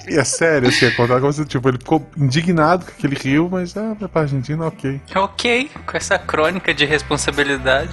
E 0.07 0.17
é 0.17 0.23
sério, 0.23 0.69
assim, 0.69 0.87
é 0.87 0.91
contar 0.91 1.19
como 1.19 1.31
se, 1.31 1.45
tipo, 1.45 1.69
ele 1.69 1.77
ficou 1.77 2.09
indignado 2.17 2.85
com 2.85 2.91
aquele 2.91 3.15
rio, 3.15 3.49
mas 3.51 3.77
ah, 3.77 3.95
vai 3.99 4.09
pra 4.09 4.21
Argentina, 4.21 4.65
ok. 4.65 4.99
Ok, 5.13 5.69
com 5.85 5.97
essa 5.97 6.17
crônica 6.17 6.73
de 6.73 6.85
responsabilidade, 6.85 7.91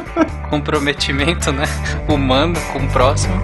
comprometimento, 0.48 1.52
né? 1.52 1.64
Humano 2.08 2.54
com 2.72 2.78
o 2.78 2.88
próximo. 2.88 3.34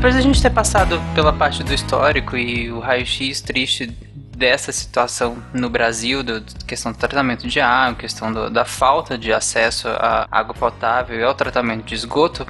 Depois 0.00 0.14
da 0.14 0.22
gente 0.22 0.40
ter 0.40 0.48
passado 0.48 0.98
pela 1.14 1.30
parte 1.30 1.62
do 1.62 1.74
histórico 1.74 2.34
e 2.34 2.72
o 2.72 2.80
raio-x 2.80 3.42
triste 3.42 3.86
dessa 4.34 4.72
situação 4.72 5.36
no 5.52 5.68
Brasil, 5.68 6.22
do 6.22 6.42
questão 6.66 6.90
do 6.90 6.96
tratamento 6.96 7.46
de 7.46 7.60
água, 7.60 7.96
questão 7.96 8.32
do, 8.32 8.48
da 8.48 8.64
falta 8.64 9.18
de 9.18 9.30
acesso 9.30 9.88
à 9.88 10.26
água 10.30 10.54
potável 10.54 11.20
e 11.20 11.22
ao 11.22 11.34
tratamento 11.34 11.84
de 11.84 11.94
esgoto, 11.94 12.46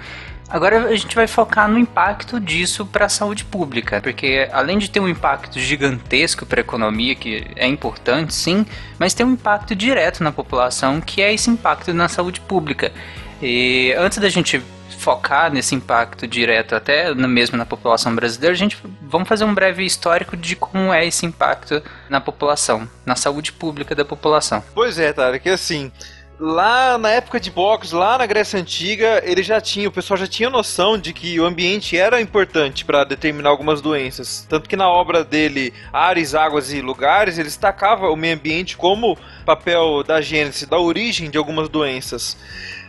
Agora 0.48 0.88
a 0.88 0.94
gente 0.96 1.14
vai 1.14 1.28
focar 1.28 1.68
no 1.68 1.78
impacto 1.78 2.40
disso 2.40 2.84
para 2.84 3.06
a 3.06 3.08
saúde 3.08 3.44
pública, 3.44 4.00
porque 4.00 4.48
além 4.52 4.78
de 4.78 4.90
ter 4.90 4.98
um 4.98 5.08
impacto 5.08 5.60
gigantesco 5.60 6.44
para 6.44 6.60
a 6.60 6.62
economia, 6.62 7.14
que 7.14 7.46
é 7.54 7.68
importante 7.68 8.34
sim, 8.34 8.66
mas 8.98 9.14
tem 9.14 9.24
um 9.24 9.34
impacto 9.34 9.76
direto 9.76 10.24
na 10.24 10.32
população, 10.32 11.00
que 11.00 11.22
é 11.22 11.32
esse 11.32 11.50
impacto 11.50 11.94
na 11.94 12.08
saúde 12.08 12.40
pública. 12.40 12.92
E 13.40 13.94
antes 13.96 14.18
da 14.18 14.28
gente 14.28 14.60
focar 15.00 15.50
nesse 15.50 15.74
impacto 15.74 16.26
direto 16.26 16.74
até 16.74 17.14
mesmo 17.14 17.56
na 17.56 17.64
população 17.64 18.14
brasileira, 18.14 18.52
a 18.52 18.58
gente 18.58 18.76
vamos 19.02 19.26
fazer 19.26 19.44
um 19.44 19.54
breve 19.54 19.84
histórico 19.84 20.36
de 20.36 20.54
como 20.54 20.92
é 20.92 21.06
esse 21.06 21.24
impacto 21.24 21.82
na 22.08 22.20
população, 22.20 22.88
na 23.04 23.16
saúde 23.16 23.52
pública 23.52 23.94
da 23.94 24.04
população. 24.04 24.62
Pois 24.74 24.98
é, 24.98 25.12
que 25.38 25.48
assim, 25.48 25.90
lá 26.38 26.96
na 26.98 27.10
época 27.10 27.38
de 27.38 27.50
Bocos, 27.50 27.92
lá 27.92 28.16
na 28.18 28.26
Grécia 28.26 28.58
Antiga, 28.58 29.22
ele 29.24 29.42
já 29.42 29.60
tinha, 29.60 29.88
o 29.88 29.92
pessoal 29.92 30.18
já 30.18 30.26
tinha 30.26 30.48
noção 30.48 30.98
de 30.98 31.12
que 31.12 31.38
o 31.38 31.44
ambiente 31.44 31.96
era 31.96 32.20
importante 32.20 32.84
para 32.84 33.04
determinar 33.04 33.50
algumas 33.50 33.80
doenças. 33.80 34.46
Tanto 34.48 34.68
que 34.68 34.76
na 34.76 34.88
obra 34.88 35.22
dele, 35.22 35.72
Ares, 35.92 36.34
Águas 36.34 36.72
e 36.72 36.80
Lugares, 36.80 37.38
ele 37.38 37.48
destacava 37.48 38.08
o 38.08 38.16
meio 38.16 38.34
ambiente 38.34 38.76
como 38.76 39.18
papel 39.44 40.02
da 40.02 40.20
gênese, 40.20 40.66
da 40.66 40.78
origem 40.78 41.30
de 41.30 41.36
algumas 41.36 41.68
doenças. 41.68 42.36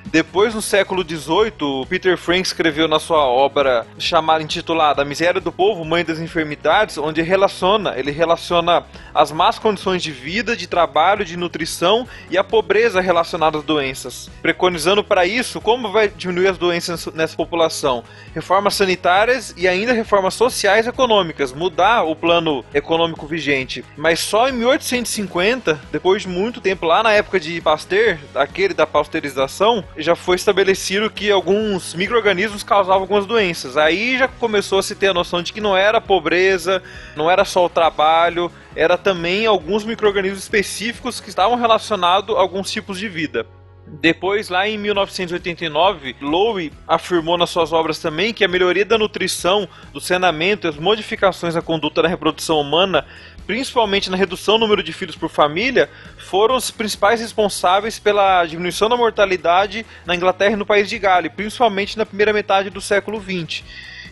Depois, 0.05 0.53
no 0.53 0.61
século 0.61 1.03
XVIII, 1.03 1.85
Peter 1.87 2.17
Frank 2.17 2.41
escreveu 2.41 2.87
na 2.87 2.99
sua 2.99 3.25
obra 3.25 3.85
chamada 3.97 4.43
intitulada 4.43 5.01
A 5.01 5.05
Miséria 5.05 5.39
do 5.39 5.51
Povo, 5.51 5.85
Mãe 5.85 6.03
das 6.03 6.19
Enfermidades, 6.19 6.97
onde 6.97 7.21
relaciona, 7.21 7.97
ele 7.97 8.11
relaciona 8.11 8.83
as 9.13 9.31
más 9.31 9.57
condições 9.57 10.03
de 10.03 10.11
vida, 10.11 10.55
de 10.55 10.67
trabalho, 10.67 11.23
de 11.23 11.37
nutrição 11.37 12.07
e 12.29 12.37
a 12.37 12.43
pobreza 12.43 12.99
relacionada 12.99 13.57
às 13.57 13.63
doenças, 13.63 14.29
preconizando 14.41 15.03
para 15.03 15.25
isso 15.25 15.61
como 15.61 15.91
vai 15.91 16.09
diminuir 16.09 16.47
as 16.47 16.57
doenças 16.57 17.07
nessa 17.13 17.35
população. 17.35 18.03
Reformas 18.33 18.75
sanitárias 18.75 19.53
e 19.57 19.67
ainda 19.67 19.93
reformas 19.93 20.33
sociais 20.33 20.85
e 20.85 20.89
econômicas, 20.89 21.53
mudar 21.53 22.03
o 22.03 22.15
plano 22.15 22.65
econômico 22.73 23.25
vigente. 23.25 23.83
Mas 23.95 24.19
só 24.19 24.49
em 24.49 24.53
1850, 24.53 25.79
depois 25.91 26.23
de 26.23 26.27
muito 26.27 26.59
tempo, 26.59 26.85
lá 26.85 27.01
na 27.01 27.13
época 27.13 27.39
de 27.39 27.61
Pasteur, 27.61 28.17
aquele 28.35 28.73
da 28.73 28.85
pasteurização, 28.87 29.83
já 29.97 30.15
foi 30.15 30.35
estabelecido 30.35 31.09
que 31.09 31.29
alguns 31.29 31.93
micro-organismos 31.93 32.63
causavam 32.63 33.01
algumas 33.01 33.25
doenças. 33.25 33.77
Aí 33.77 34.17
já 34.17 34.27
começou 34.27 34.79
a 34.79 34.83
se 34.83 34.95
ter 34.95 35.07
a 35.07 35.13
noção 35.13 35.41
de 35.41 35.53
que 35.53 35.61
não 35.61 35.75
era 35.75 35.99
pobreza, 35.99 36.81
não 37.15 37.29
era 37.29 37.45
só 37.45 37.65
o 37.65 37.69
trabalho, 37.69 38.51
era 38.75 38.97
também 38.97 39.45
alguns 39.45 39.83
micro-organismos 39.83 40.43
específicos 40.43 41.19
que 41.19 41.29
estavam 41.29 41.57
relacionados 41.57 42.35
a 42.35 42.39
alguns 42.39 42.71
tipos 42.71 42.97
de 42.97 43.07
vida. 43.07 43.45
Depois, 43.87 44.47
lá 44.47 44.67
em 44.67 44.77
1989, 44.77 46.15
Lowe 46.21 46.71
afirmou 46.87 47.37
nas 47.37 47.49
suas 47.49 47.73
obras 47.73 47.99
também 47.99 48.33
que 48.33 48.43
a 48.43 48.47
melhoria 48.47 48.85
da 48.85 48.97
nutrição, 48.97 49.67
do 49.91 49.99
saneamento 49.99 50.65
e 50.65 50.69
as 50.69 50.77
modificações 50.77 51.55
na 51.55 51.61
conduta 51.61 52.01
da 52.01 52.07
reprodução 52.07 52.59
humana, 52.59 53.05
principalmente 53.45 54.09
na 54.09 54.15
redução 54.15 54.55
do 54.55 54.61
número 54.61 54.81
de 54.81 54.93
filhos 54.93 55.15
por 55.15 55.29
família, 55.29 55.89
foram 56.17 56.55
os 56.55 56.71
principais 56.71 57.19
responsáveis 57.19 57.99
pela 57.99 58.45
diminuição 58.45 58.87
da 58.87 58.95
mortalidade 58.95 59.85
na 60.05 60.15
Inglaterra 60.15 60.53
e 60.53 60.57
no 60.57 60.65
país 60.65 60.89
de 60.89 60.97
Gales, 60.97 61.33
principalmente 61.35 61.97
na 61.97 62.05
primeira 62.05 62.31
metade 62.31 62.69
do 62.69 62.79
século 62.79 63.21
XX. 63.21 63.63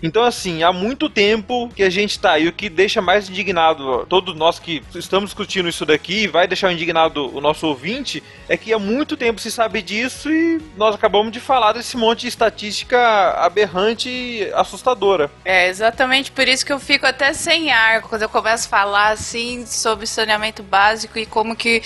Então, 0.02 0.24
assim, 0.24 0.64
há 0.64 0.72
muito 0.72 1.10
tempo 1.10 1.70
que 1.76 1.84
a 1.84 1.89
gente 1.89 2.20
tá. 2.20 2.39
E 2.39 2.47
o 2.47 2.54
que 2.54 2.70
deixa 2.70 3.02
mais 3.02 3.30
indignado 3.30 4.06
todos 4.08 4.36
nós 4.36 4.60
que 4.60 4.82
estamos 4.95 5.30
discutindo 5.30 5.68
isso 5.68 5.86
daqui, 5.86 6.28
vai 6.28 6.47
deixar 6.47 6.72
indignado 6.72 7.36
o 7.36 7.41
nosso 7.41 7.68
ouvinte, 7.68 8.24
é 8.47 8.58
que 8.58 8.74
há 8.74 8.80
muito 8.80 9.18
tempo 9.18 9.39
se 9.39 9.52
sabe 9.52 9.82
disso 9.82 10.32
e 10.32 10.62
nós 10.78 10.95
acabamos 10.95 11.32
de 11.32 11.39
falar 11.39 11.74
desse 11.74 11.97
monte 11.97 12.22
de 12.22 12.28
estatística 12.28 12.97
aberrante 13.38 14.10
e 14.10 14.52
assustadora. 14.54 15.30
É 15.43 15.68
exatamente 15.68 16.32
por 16.32 16.47
isso 16.47 16.66
que 16.66 16.74
eu 16.74 16.80
fico 16.80 17.06
até 17.06 17.34
sem 17.34 17.72
ar 17.72 18.02
quando 18.02 18.22
eu 18.22 18.30
começo 18.30 18.68
a 18.68 18.70
falar 18.70 19.10
assim 19.10 19.66
sobre 19.66 20.06
saneamento 20.06 20.64
básico 20.64 21.20
e 21.20 21.26
como 21.26 21.56
que 21.56 21.82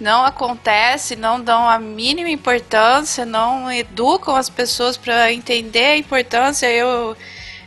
não 0.00 0.24
acontece, 0.24 1.16
não 1.16 1.40
dão 1.40 1.68
a 1.68 1.78
mínima 1.78 2.30
importância, 2.30 3.24
não 3.24 3.70
educam 3.70 4.36
as 4.36 4.48
pessoas 4.48 4.96
para 4.96 5.32
entender 5.32 5.86
a 5.86 5.96
importância. 5.96 6.70
Eu 6.70 7.16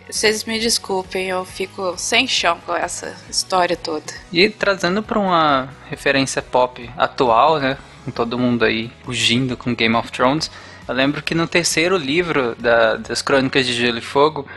vocês 0.10 0.44
me 0.44 0.60
desculpem, 0.60 1.30
eu 1.30 1.46
fico 1.46 1.94
sem 1.96 2.28
chão 2.28 2.58
com 2.66 2.76
essa 2.76 3.16
história 3.30 3.78
toda. 3.78 4.12
E 4.34 4.50
trazendo 4.50 5.04
para 5.04 5.20
uma 5.20 5.70
referência 5.88 6.42
pop 6.42 6.90
atual, 6.98 7.60
né? 7.60 7.78
Com 8.04 8.12
todo 8.12 8.40
mundo 8.40 8.66
aí 8.66 8.92
fugindo 9.04 9.56
com 9.56 9.76
Game 9.76 9.96
of 9.96 10.12
Thrones. 10.12 10.50
Eu 10.88 10.96
lembro 10.96 11.22
que 11.22 11.36
no 11.36 11.46
terceiro 11.46 11.96
livro 11.96 12.56
da, 12.58 12.96
das 12.96 13.22
Crônicas 13.22 13.68
de 13.68 13.74
Gelo 13.74 14.00
e 14.00 14.02
Fogo, 14.02 14.48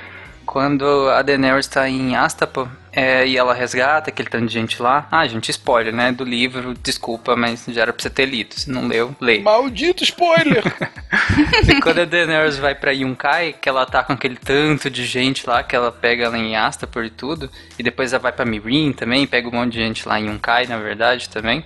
quando 0.53 1.09
a 1.09 1.23
Daenerys 1.23 1.65
está 1.65 1.89
em 1.89 2.15
Astapor, 2.15 2.69
é, 2.93 3.27
e 3.27 3.39
ela 3.39 3.55
resgata 3.55 4.11
aquele 4.11 4.29
tanto 4.29 4.49
de 4.49 4.53
gente 4.53 4.83
lá. 4.83 5.09
Ah, 5.11 5.27
gente, 5.27 5.51
spoiler, 5.51 5.95
né? 5.95 6.13
Do 6.13 6.25
livro, 6.25 6.75
desculpa, 6.75 7.35
mas 7.35 7.65
já 7.69 7.81
era 7.81 7.91
pra 7.91 8.03
você 8.03 8.11
ter 8.11 8.27
lido. 8.27 8.55
Se 8.55 8.71
não 8.71 8.87
leu, 8.87 9.17
leia. 9.19 9.41
Maldito 9.41 10.05
spoiler! 10.05 10.63
e 11.67 11.81
quando 11.81 12.03
a 12.03 12.05
Daenerys 12.05 12.59
vai 12.59 12.75
pra 12.75 12.91
Yunkai, 12.91 13.55
que 13.55 13.67
ela 13.67 13.87
tá 13.87 14.03
com 14.03 14.13
aquele 14.13 14.37
tanto 14.37 14.91
de 14.91 15.07
gente 15.07 15.49
lá, 15.49 15.63
que 15.63 15.75
ela 15.75 15.91
pega 15.91 16.25
ela 16.25 16.37
em 16.37 16.55
Astapor 16.55 17.07
e 17.07 17.11
tudo, 17.11 17.51
e 17.79 17.83
depois 17.83 18.13
ela 18.13 18.21
vai 18.21 18.33
pra 18.33 18.45
Mirin 18.45 18.93
também, 18.93 19.27
pega 19.27 19.49
um 19.49 19.53
monte 19.53 19.73
de 19.73 19.79
gente 19.79 20.07
lá 20.07 20.21
em 20.21 20.27
Yunkai, 20.27 20.67
na 20.67 20.77
verdade, 20.77 21.31
também. 21.31 21.65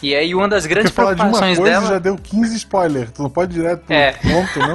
E 0.00 0.14
aí 0.14 0.32
uma 0.32 0.46
das 0.46 0.64
grandes 0.64 0.92
falar 0.92 1.14
de 1.14 1.22
uma 1.22 1.30
preocupações 1.30 1.58
coisa 1.58 1.72
dela... 1.72 1.86
já 1.88 1.98
deu 1.98 2.16
15 2.16 2.56
spoilers. 2.56 3.10
Tu 3.10 3.20
não 3.20 3.30
pode 3.30 3.50
ir 3.50 3.62
direto 3.62 3.80
pro 3.80 3.96
É. 3.96 4.12
ponto, 4.12 4.58
não? 4.60 4.74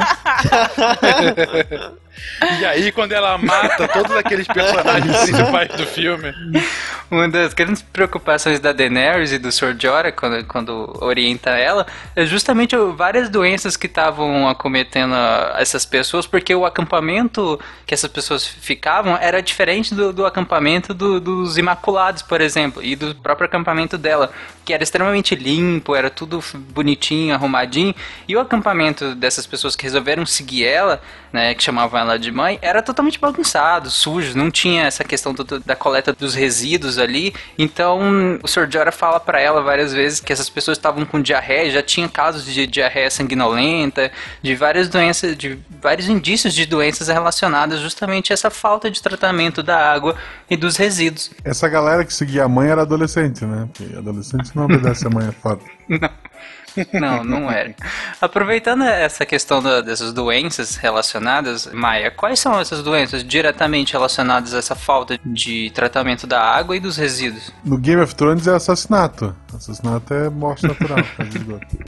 e 2.60 2.66
aí, 2.66 2.92
quando 2.92 3.12
ela 3.12 3.38
mata 3.38 3.88
todos 3.88 4.12
aqueles 4.16 4.48
personagens 4.48 5.16
principais 5.18 5.70
do 5.70 5.86
filme. 5.86 6.34
Uma 7.10 7.30
das 7.30 7.54
grandes 7.54 7.82
preocupações 7.82 8.60
da 8.60 8.72
Daenerys 8.72 9.32
e 9.32 9.38
do 9.38 9.52
Sr. 9.52 9.76
Jorah 9.80 10.12
quando, 10.12 10.44
quando 10.46 10.98
orienta 11.02 11.52
ela 11.52 11.86
é 12.16 12.26
justamente 12.26 12.76
várias 12.96 13.30
doenças 13.30 13.78
que 13.78 13.86
estavam 13.88 14.48
acometendo 14.50 15.14
essas 15.58 15.86
pessoas, 15.86 16.26
porque 16.26 16.56
o 16.56 16.66
acampamento 16.66 17.60
que 17.86 17.94
essas 17.94 18.10
pessoas 18.10 18.46
ficavam 18.46 19.16
era 19.18 19.42
diferente 19.42 19.94
do, 19.94 20.12
do 20.12 20.26
acampamento 20.26 20.94
do- 20.94 21.20
dos 21.20 21.58
Imaculados, 21.58 22.22
por 22.24 22.42
exemplo, 22.42 22.82
e 22.84 22.96
do 22.96 23.14
próprio 23.16 23.46
acampamento 23.46 23.98
dela, 23.98 24.32
que 24.66 24.74
era 24.74 24.82
extremamente 24.82 25.36
limpo, 25.36 25.96
era 25.96 26.10
tudo 26.10 26.44
bonitinho, 26.74 27.36
arrumadinho, 27.36 27.94
e 28.28 28.36
o 28.36 28.40
acampamento 28.40 29.14
dessas 29.14 29.46
pessoas 29.46 29.76
que 29.76 29.84
resolveram 29.84 30.26
seguir 30.26 30.66
ela, 30.66 31.02
né, 31.32 31.54
que 31.54 31.64
chamavam 31.64 32.00
ela 32.00 32.13
de 32.18 32.32
mãe, 32.32 32.58
era 32.62 32.82
totalmente 32.82 33.20
bagunçado, 33.20 33.90
sujo, 33.90 34.38
não 34.38 34.50
tinha 34.52 34.84
essa 34.86 35.04
questão 35.04 35.34
do- 35.34 35.60
da 35.60 35.76
coleta 35.76 36.14
dos 36.14 36.34
resíduos 36.36 36.98
ali. 36.98 37.34
Então, 37.58 38.40
o 38.44 38.48
Sr. 38.48 38.68
Jorah 38.72 38.92
fala 38.92 39.20
pra 39.20 39.40
ela 39.40 39.62
várias 39.62 39.94
vezes 39.94 40.20
que 40.20 40.32
essas 40.34 40.50
pessoas 40.50 40.78
estavam 40.78 41.06
com 41.06 41.22
diarreia, 41.22 41.72
já 41.72 41.82
tinha 41.84 42.08
casos 42.10 42.46
de 42.46 42.66
diarreia 42.68 43.10
sanguinolenta, 43.10 44.12
de 44.42 44.56
várias 44.56 44.88
doenças, 44.90 45.36
de 45.38 45.60
vários 45.82 46.08
indícios 46.08 46.54
de 46.54 46.66
doenças 46.66 47.08
relacionadas 47.08 47.80
justamente 47.80 48.32
a 48.32 48.36
essa 48.36 48.50
falta 48.50 48.90
de 48.90 49.02
tratamento 49.02 49.62
da 49.64 49.78
água 49.92 50.16
e 50.50 50.56
dos 50.56 50.78
resíduos. 50.78 51.32
Essa 51.44 51.68
galera 51.68 52.06
que 52.06 52.14
seguia 52.14 52.44
a 52.46 52.50
mãe 52.50 52.70
era 52.70 52.82
adolescente, 52.84 53.46
né? 53.46 53.68
Porque 53.74 53.96
adolescente 53.96 54.52
não 54.56 54.66
obedece 54.66 55.06
a 55.08 55.10
mãe, 55.10 55.28
é 55.28 55.32
fato. 55.32 55.64
Não, 55.90 56.10
não 57.24 57.50
era. 57.52 57.76
Aproveitando 58.22 58.84
essa 58.84 59.26
questão 59.26 59.62
da- 59.62 59.82
dessas 59.82 60.14
doenças 60.14 60.76
relacionadas, 60.76 61.68
Maia, 61.74 62.12
quais 62.12 62.40
são 62.40 62.60
essas 62.60 62.82
doenças 62.84 63.24
diretamente 63.24 63.94
relacionadas 63.94 64.54
a 64.54 64.58
essa 64.60 64.76
falta 64.76 65.20
de 65.26 65.72
tratamento 65.72 66.26
da 66.28 66.42
água 66.42 66.76
e 66.76 66.80
dos 66.80 66.98
resíduos? 66.98 67.52
No 67.64 67.78
Game 67.78 68.02
of 68.02 68.16
Thrones 68.16 68.48
é 68.48 68.56
assassinato. 68.56 69.36
Assassinato 69.54 70.14
é 70.14 70.30
morte 70.30 70.66
natural. 70.68 70.98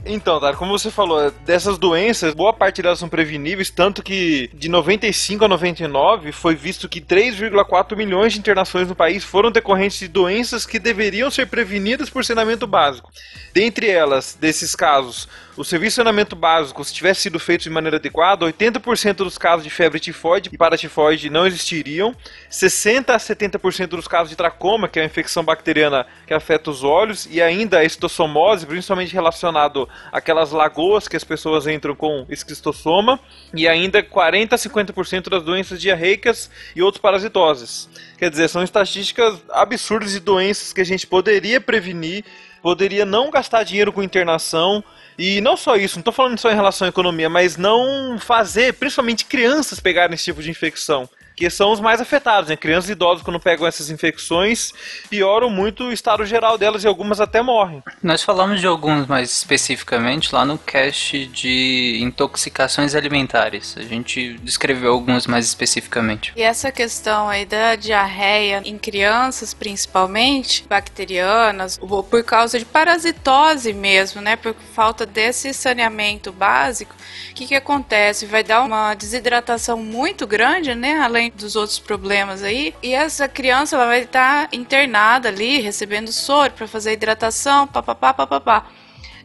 Então, 0.05 0.39
Tara, 0.39 0.55
como 0.55 0.77
você 0.77 0.91
falou, 0.91 1.31
dessas 1.45 1.77
doenças, 1.77 2.33
boa 2.33 2.53
parte 2.53 2.81
delas 2.81 2.99
são 2.99 3.09
preveníveis, 3.09 3.69
tanto 3.69 4.03
que 4.03 4.49
de 4.53 4.69
95 4.69 5.45
a 5.45 5.47
99 5.47 6.31
foi 6.31 6.55
visto 6.55 6.87
que 6.87 7.01
3,4 7.01 7.95
milhões 7.95 8.33
de 8.33 8.39
internações 8.39 8.87
no 8.87 8.95
país 8.95 9.23
foram 9.23 9.51
decorrentes 9.51 9.97
de 9.99 10.07
doenças 10.07 10.65
que 10.65 10.77
deveriam 10.77 11.31
ser 11.31 11.47
prevenidas 11.47 12.09
por 12.09 12.23
saneamento 12.23 12.67
básico. 12.67 13.09
Dentre 13.53 13.89
elas, 13.89 14.37
desses 14.39 14.74
casos, 14.75 15.27
o 15.57 15.63
serviço 15.63 15.91
de 15.91 15.95
saneamento 15.95 16.35
básico, 16.35 16.83
se 16.83 16.93
tivesse 16.93 17.21
sido 17.21 17.39
feito 17.39 17.63
de 17.63 17.69
maneira 17.69 17.97
adequada, 17.97 18.45
80% 18.45 19.15
dos 19.15 19.37
casos 19.37 19.63
de 19.63 19.69
febre 19.69 19.99
tifoide 19.99 20.49
e 20.51 20.57
paratifoide 20.57 21.29
não 21.29 21.47
existiriam, 21.47 22.13
60 22.49 23.13
a 23.13 23.17
70% 23.17 23.87
dos 23.87 24.07
casos 24.07 24.29
de 24.29 24.35
tracoma, 24.35 24.89
que 24.89 24.99
é 24.99 25.01
uma 25.01 25.07
infecção 25.07 25.43
bacteriana 25.43 26.05
que 26.27 26.33
afeta 26.33 26.69
os 26.69 26.83
olhos, 26.83 27.25
e 27.31 27.41
ainda 27.41 27.79
a 27.79 27.83
estossomose, 27.85 28.65
principalmente 28.65 29.13
relacionado 29.13 29.87
àquelas 30.11 30.51
lagoas 30.51 31.07
que 31.07 31.15
as 31.15 31.23
pessoas 31.23 31.67
entram 31.67 31.95
com 31.95 32.25
esquistossoma, 32.29 33.19
e 33.53 33.67
ainda 33.67 34.03
40 34.03 34.55
a 34.55 34.57
50% 34.57 35.29
das 35.29 35.43
doenças 35.43 35.79
diarreicas 35.79 36.51
e 36.75 36.81
outros 36.81 37.01
parasitoses. 37.01 37.89
Quer 38.17 38.29
dizer, 38.29 38.49
são 38.49 38.63
estatísticas 38.63 39.41
absurdas 39.49 40.11
de 40.11 40.19
doenças 40.19 40.73
que 40.73 40.81
a 40.81 40.85
gente 40.85 41.07
poderia 41.07 41.61
prevenir, 41.61 42.25
poderia 42.65 43.05
não 43.05 43.29
gastar 43.29 43.61
dinheiro 43.61 43.93
com 43.93 44.01
internação, 44.01 44.83
e 45.19 45.39
não 45.39 45.55
só 45.55 45.75
isso, 45.75 45.97
não 45.97 46.03
tô 46.03 46.11
falando 46.11 46.39
só 46.39 46.49
em 46.49 46.55
relação 46.55 46.87
à 46.87 46.89
economia, 46.89 47.29
mas 47.29 47.57
não 47.57 48.17
fazer, 48.17 48.73
principalmente 48.73 49.23
crianças 49.25 49.79
pegarem 49.79 50.15
esse 50.15 50.23
tipo 50.23 50.41
de 50.41 50.49
infecção. 50.49 51.07
Que 51.35 51.49
são 51.49 51.71
os 51.71 51.79
mais 51.79 51.99
afetados, 51.99 52.49
né? 52.49 52.55
Crianças 52.55 52.89
e 52.89 52.93
idosos, 52.93 53.23
quando 53.23 53.39
pegam 53.39 53.67
essas 53.67 53.89
infecções, 53.89 54.71
pioram 55.09 55.49
muito 55.49 55.85
o 55.85 55.91
estado 55.91 56.25
geral 56.25 56.57
delas 56.57 56.83
e 56.83 56.87
algumas 56.87 57.19
até 57.19 57.41
morrem. 57.41 57.83
Nós 58.01 58.23
falamos 58.23 58.61
de 58.61 58.67
alguns 58.67 59.07
mais 59.07 59.29
especificamente 59.31 60.33
lá 60.33 60.45
no 60.45 60.57
cast 60.57 61.25
de 61.27 61.99
intoxicações 62.01 62.95
alimentares. 62.95 63.75
A 63.77 63.83
gente 63.83 64.37
descreveu 64.41 64.93
alguns 64.93 65.27
mais 65.27 65.45
especificamente. 65.45 66.33
E 66.35 66.41
essa 66.41 66.71
questão 66.71 67.27
aí 67.27 67.45
da 67.45 67.75
diarreia 67.75 68.61
em 68.63 68.77
crianças, 68.77 69.53
principalmente, 69.53 70.65
bacterianas, 70.67 71.77
ou 71.81 72.03
por 72.03 72.23
causa 72.23 72.57
de 72.57 72.65
parasitose 72.65 73.73
mesmo, 73.73 74.21
né? 74.21 74.35
Por 74.35 74.55
falta 74.73 75.05
desse 75.05 75.53
saneamento 75.53 76.31
básico, 76.31 76.95
o 77.31 77.33
que, 77.33 77.47
que 77.47 77.55
acontece? 77.55 78.25
Vai 78.25 78.43
dar 78.43 78.63
uma 78.63 78.93
desidratação 78.93 79.77
muito 79.77 80.25
grande, 80.25 80.73
né? 80.75 80.99
Além 80.99 81.24
dos 81.29 81.55
outros 81.55 81.79
problemas 81.79 82.43
aí. 82.43 82.73
E 82.81 82.93
essa 82.93 83.27
criança 83.27 83.75
ela 83.75 83.85
vai 83.85 84.01
estar 84.01 84.49
internada 84.51 85.29
ali, 85.29 85.59
recebendo 85.59 86.11
soro 86.11 86.53
para 86.53 86.67
fazer 86.67 86.93
hidratação, 86.93 87.67
papapá, 87.67 88.13
papapá. 88.13 88.67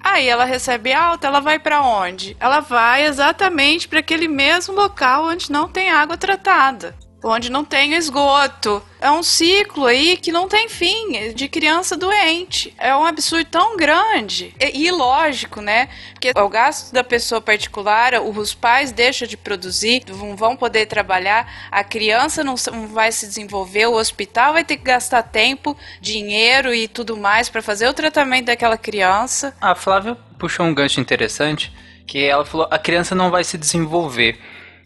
Aí 0.02 0.26
ela 0.28 0.44
recebe 0.44 0.92
alta, 0.92 1.26
ela 1.26 1.40
vai 1.40 1.58
para 1.58 1.82
onde? 1.82 2.36
Ela 2.40 2.60
vai 2.60 3.04
exatamente 3.04 3.86
para 3.86 4.00
aquele 4.00 4.28
mesmo 4.28 4.74
local 4.74 5.26
onde 5.26 5.52
não 5.52 5.68
tem 5.68 5.90
água 5.90 6.16
tratada, 6.16 6.96
onde 7.22 7.50
não 7.50 7.64
tem 7.64 7.94
esgoto. 7.94 8.82
É 9.00 9.10
um 9.10 9.22
ciclo 9.22 9.86
aí 9.86 10.16
que 10.16 10.30
não 10.30 10.48
tem 10.48 10.68
fim, 10.68 11.32
de 11.34 11.48
criança 11.48 11.96
doente. 11.96 12.74
É 12.78 12.94
um 12.94 13.04
absurdo 13.04 13.46
tão 13.46 13.76
grande 13.76 14.54
e 14.60 14.86
ilógico, 14.86 15.60
né? 15.60 15.88
Porque 16.12 16.32
o 16.36 16.48
gasto 16.48 16.92
da 16.92 17.02
pessoa 17.02 17.40
particular, 17.40 18.20
os 18.20 18.54
pais 18.54 18.92
deixam 18.92 19.26
de 19.26 19.36
produzir, 19.36 20.02
não 20.08 20.36
vão 20.36 20.56
poder 20.56 20.86
trabalhar, 20.86 21.68
a 21.70 21.82
criança 21.82 22.44
não 22.44 22.56
vai 22.88 23.10
se 23.10 23.26
desenvolver, 23.26 23.86
o 23.86 23.94
hospital 23.94 24.52
vai 24.52 24.64
ter 24.64 24.76
que 24.76 24.84
gastar 24.84 25.22
tempo, 25.22 25.76
dinheiro 26.00 26.74
e 26.74 26.86
tudo 26.86 27.16
mais 27.16 27.48
para 27.48 27.62
fazer 27.62 27.88
o 27.88 27.94
tratamento 27.94 28.46
daquela 28.46 28.76
criança. 28.76 29.54
A 29.60 29.74
Flávia 29.74 30.16
puxou 30.38 30.66
um 30.66 30.74
gancho 30.74 31.00
interessante, 31.00 31.72
que 32.06 32.24
ela 32.24 32.44
falou 32.44 32.66
a 32.70 32.78
criança 32.78 33.14
não 33.14 33.30
vai 33.30 33.44
se 33.44 33.56
desenvolver. 33.56 34.38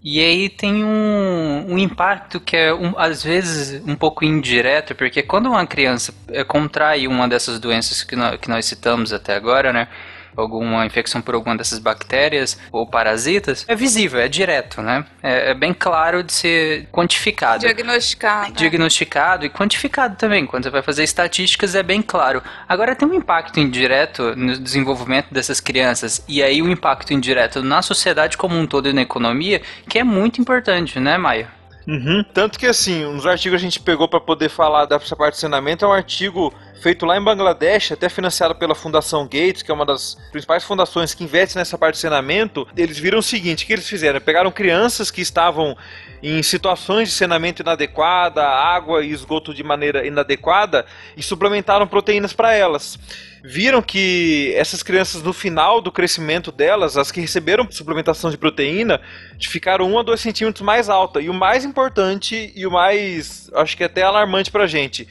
E 0.06 0.20
aí 0.20 0.50
tem 0.50 0.84
um, 0.84 1.72
um 1.72 1.78
impacto 1.78 2.38
que 2.38 2.54
é, 2.56 2.74
um- 2.74 2.92
às 2.98 3.22
vezes, 3.22 3.82
um 3.86 3.96
pouco 3.96 4.22
indireto, 4.24 4.94
porque 4.94 5.22
quando 5.22 5.46
uma 5.48 5.66
criança 5.66 6.12
eh, 6.28 6.44
contrai 6.44 7.06
uma 7.08 7.26
dessas 7.26 7.58
doenças 7.58 8.02
que 8.04 8.14
nós, 8.14 8.38
que 8.38 8.48
nós 8.50 8.66
citamos 8.66 9.14
até 9.14 9.34
agora, 9.34 9.72
né? 9.72 9.88
Alguma 10.36 10.84
infecção 10.86 11.20
por 11.20 11.34
alguma 11.34 11.56
dessas 11.56 11.78
bactérias 11.78 12.58
ou 12.72 12.86
parasitas, 12.86 13.64
é 13.68 13.74
visível, 13.74 14.20
é 14.20 14.28
direto, 14.28 14.82
né? 14.82 15.04
É, 15.22 15.50
é 15.50 15.54
bem 15.54 15.72
claro 15.72 16.22
de 16.22 16.32
ser 16.32 16.88
quantificado 16.90 17.60
Diagnosticado. 17.60 18.52
diagnosticado 18.52 19.46
e 19.46 19.50
quantificado 19.50 20.16
também. 20.16 20.46
Quando 20.46 20.64
você 20.64 20.70
vai 20.70 20.82
fazer 20.82 21.04
estatísticas 21.04 21.74
é 21.74 21.82
bem 21.82 22.02
claro. 22.02 22.42
Agora 22.68 22.94
tem 22.94 23.06
um 23.08 23.14
impacto 23.14 23.58
indireto 23.60 24.34
no 24.36 24.58
desenvolvimento 24.58 25.32
dessas 25.32 25.60
crianças 25.60 26.24
e 26.28 26.42
aí 26.42 26.62
o 26.62 26.70
impacto 26.70 27.12
indireto 27.12 27.62
na 27.62 27.82
sociedade 27.82 28.36
como 28.36 28.56
um 28.56 28.66
todo 28.66 28.88
e 28.88 28.92
na 28.92 29.02
economia 29.02 29.60
que 29.88 29.98
é 29.98 30.04
muito 30.04 30.40
importante, 30.40 30.98
né, 31.00 31.16
Maia? 31.18 31.48
Tanto 32.32 32.58
que 32.58 32.66
assim, 32.66 33.04
um 33.04 33.16
dos 33.16 33.26
artigos 33.26 33.60
que 33.60 33.66
a 33.66 33.68
gente 33.70 33.80
pegou 33.80 34.08
para 34.08 34.20
poder 34.20 34.48
falar 34.48 34.86
dessa 34.86 35.14
parte 35.14 35.34
de 35.34 35.40
saneamento 35.40 35.84
é 35.84 35.88
um 35.88 35.92
artigo 35.92 36.52
feito 36.80 37.06
lá 37.06 37.16
em 37.16 37.22
Bangladesh, 37.22 37.92
até 37.92 38.08
financiado 38.08 38.54
pela 38.54 38.74
Fundação 38.74 39.24
Gates, 39.24 39.62
que 39.62 39.70
é 39.70 39.74
uma 39.74 39.86
das 39.86 40.16
principais 40.30 40.64
fundações 40.64 41.14
que 41.14 41.24
investe 41.24 41.56
nessa 41.56 41.78
parte 41.78 41.94
de 41.94 42.00
saneamento. 42.00 42.66
Eles 42.76 42.98
viram 42.98 43.18
o 43.18 43.22
seguinte, 43.22 43.64
o 43.64 43.66
que 43.66 43.72
eles 43.72 43.88
fizeram? 43.88 44.20
Pegaram 44.20 44.50
crianças 44.50 45.10
que 45.10 45.20
estavam 45.20 45.76
em 46.22 46.42
situações 46.42 47.08
de 47.08 47.14
saneamento 47.14 47.62
inadequada, 47.62 48.42
água 48.42 49.04
e 49.04 49.12
esgoto 49.12 49.52
de 49.52 49.62
maneira 49.62 50.06
inadequada 50.06 50.86
e 51.16 51.22
suplementaram 51.22 51.86
proteínas 51.86 52.32
para 52.32 52.54
elas. 52.54 52.98
Viram 53.42 53.82
que 53.82 54.54
essas 54.56 54.82
crianças 54.82 55.22
no 55.22 55.34
final 55.34 55.80
do 55.80 55.92
crescimento 55.92 56.50
delas, 56.50 56.96
as 56.96 57.12
que 57.12 57.20
receberam 57.20 57.70
suplementação 57.70 58.30
de 58.30 58.38
proteína, 58.38 59.02
ficaram 59.38 59.92
1 59.92 59.98
a 59.98 60.02
2 60.02 60.20
centímetros 60.20 60.64
mais 60.64 60.88
alta. 60.88 61.20
E 61.20 61.28
o 61.28 61.34
mais 61.34 61.62
importante 61.62 62.52
e 62.56 62.66
o 62.66 62.70
mais, 62.70 63.50
acho 63.54 63.76
que 63.76 63.84
até 63.84 64.02
alarmante 64.02 64.50
pra 64.50 64.66
gente, 64.66 65.06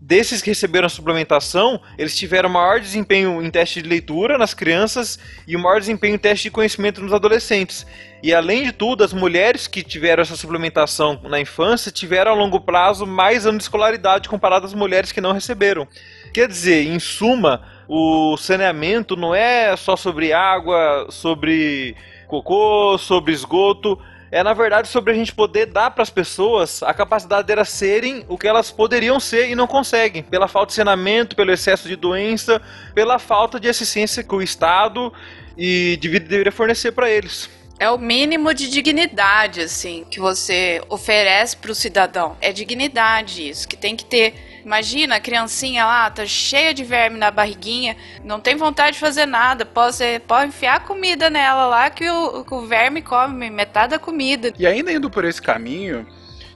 desses 0.00 0.42
que 0.42 0.50
receberam 0.50 0.86
a 0.86 0.90
suplementação, 0.90 1.80
eles 1.98 2.16
tiveram 2.16 2.48
maior 2.48 2.80
desempenho 2.80 3.42
em 3.42 3.50
teste 3.50 3.82
de 3.82 3.88
leitura 3.88 4.38
nas 4.38 4.54
crianças 4.54 5.18
e 5.46 5.56
maior 5.56 5.80
desempenho 5.80 6.14
em 6.14 6.18
teste 6.18 6.44
de 6.44 6.50
conhecimento 6.50 7.00
nos 7.00 7.12
adolescentes. 7.12 7.86
E 8.22 8.32
além 8.34 8.64
de 8.64 8.72
tudo, 8.72 9.04
as 9.04 9.12
mulheres 9.12 9.66
que 9.66 9.82
tiveram 9.82 10.22
essa 10.22 10.36
suplementação 10.36 11.20
na 11.24 11.40
infância 11.40 11.92
tiveram 11.92 12.32
a 12.32 12.34
longo 12.34 12.60
prazo 12.60 13.06
mais 13.06 13.46
anos 13.46 13.58
de 13.58 13.64
escolaridade 13.64 14.28
comparado 14.28 14.66
às 14.66 14.74
mulheres 14.74 15.12
que 15.12 15.20
não 15.20 15.32
receberam. 15.32 15.86
Quer 16.32 16.48
dizer, 16.48 16.86
em 16.86 16.98
suma, 16.98 17.62
o 17.88 18.36
saneamento 18.36 19.16
não 19.16 19.34
é 19.34 19.76
só 19.76 19.96
sobre 19.96 20.32
água, 20.32 21.06
sobre 21.10 21.96
cocô, 22.26 22.98
sobre 22.98 23.32
esgoto. 23.32 23.98
É 24.30 24.42
na 24.42 24.52
verdade 24.52 24.88
sobre 24.88 25.12
a 25.12 25.14
gente 25.14 25.32
poder 25.32 25.66
dar 25.66 25.90
para 25.90 26.02
as 26.02 26.10
pessoas 26.10 26.82
a 26.82 26.92
capacidade 26.92 27.46
delas 27.46 27.68
serem 27.68 28.24
o 28.28 28.36
que 28.36 28.48
elas 28.48 28.70
poderiam 28.70 29.20
ser 29.20 29.48
e 29.48 29.54
não 29.54 29.66
conseguem, 29.66 30.22
pela 30.22 30.48
falta 30.48 30.68
de 30.68 30.74
saneamento, 30.74 31.36
pelo 31.36 31.52
excesso 31.52 31.86
de 31.86 31.94
doença, 31.94 32.60
pela 32.94 33.18
falta 33.18 33.60
de 33.60 33.68
assistência 33.68 34.22
que 34.22 34.34
o 34.34 34.42
Estado 34.42 35.12
e 35.56 35.96
de 36.00 36.08
vida 36.08 36.26
deveria 36.26 36.52
fornecer 36.52 36.92
para 36.92 37.10
eles. 37.10 37.48
É 37.78 37.90
o 37.90 37.98
mínimo 37.98 38.54
de 38.54 38.70
dignidade, 38.70 39.60
assim, 39.60 40.04
que 40.10 40.18
você 40.18 40.82
oferece 40.88 41.56
pro 41.56 41.74
cidadão. 41.74 42.36
É 42.40 42.50
dignidade 42.50 43.46
isso, 43.50 43.68
que 43.68 43.76
tem 43.76 43.94
que 43.94 44.04
ter. 44.04 44.55
Imagina, 44.66 45.14
a 45.14 45.20
criancinha 45.20 45.86
lá, 45.86 46.10
tá 46.10 46.26
cheia 46.26 46.74
de 46.74 46.82
verme 46.82 47.16
na 47.16 47.30
barriguinha, 47.30 47.96
não 48.24 48.40
tem 48.40 48.56
vontade 48.56 48.94
de 48.94 48.98
fazer 48.98 49.24
nada, 49.24 49.64
pode, 49.64 49.96
pode 50.26 50.48
enfiar 50.48 50.82
comida 50.84 51.30
nela 51.30 51.66
lá 51.66 51.88
que 51.88 52.10
o, 52.10 52.44
o 52.50 52.66
verme 52.66 53.00
come 53.00 53.48
metade 53.48 53.90
da 53.92 53.98
comida. 54.00 54.52
E 54.58 54.66
ainda 54.66 54.90
indo 54.90 55.08
por 55.08 55.24
esse 55.24 55.40
caminho, 55.40 56.04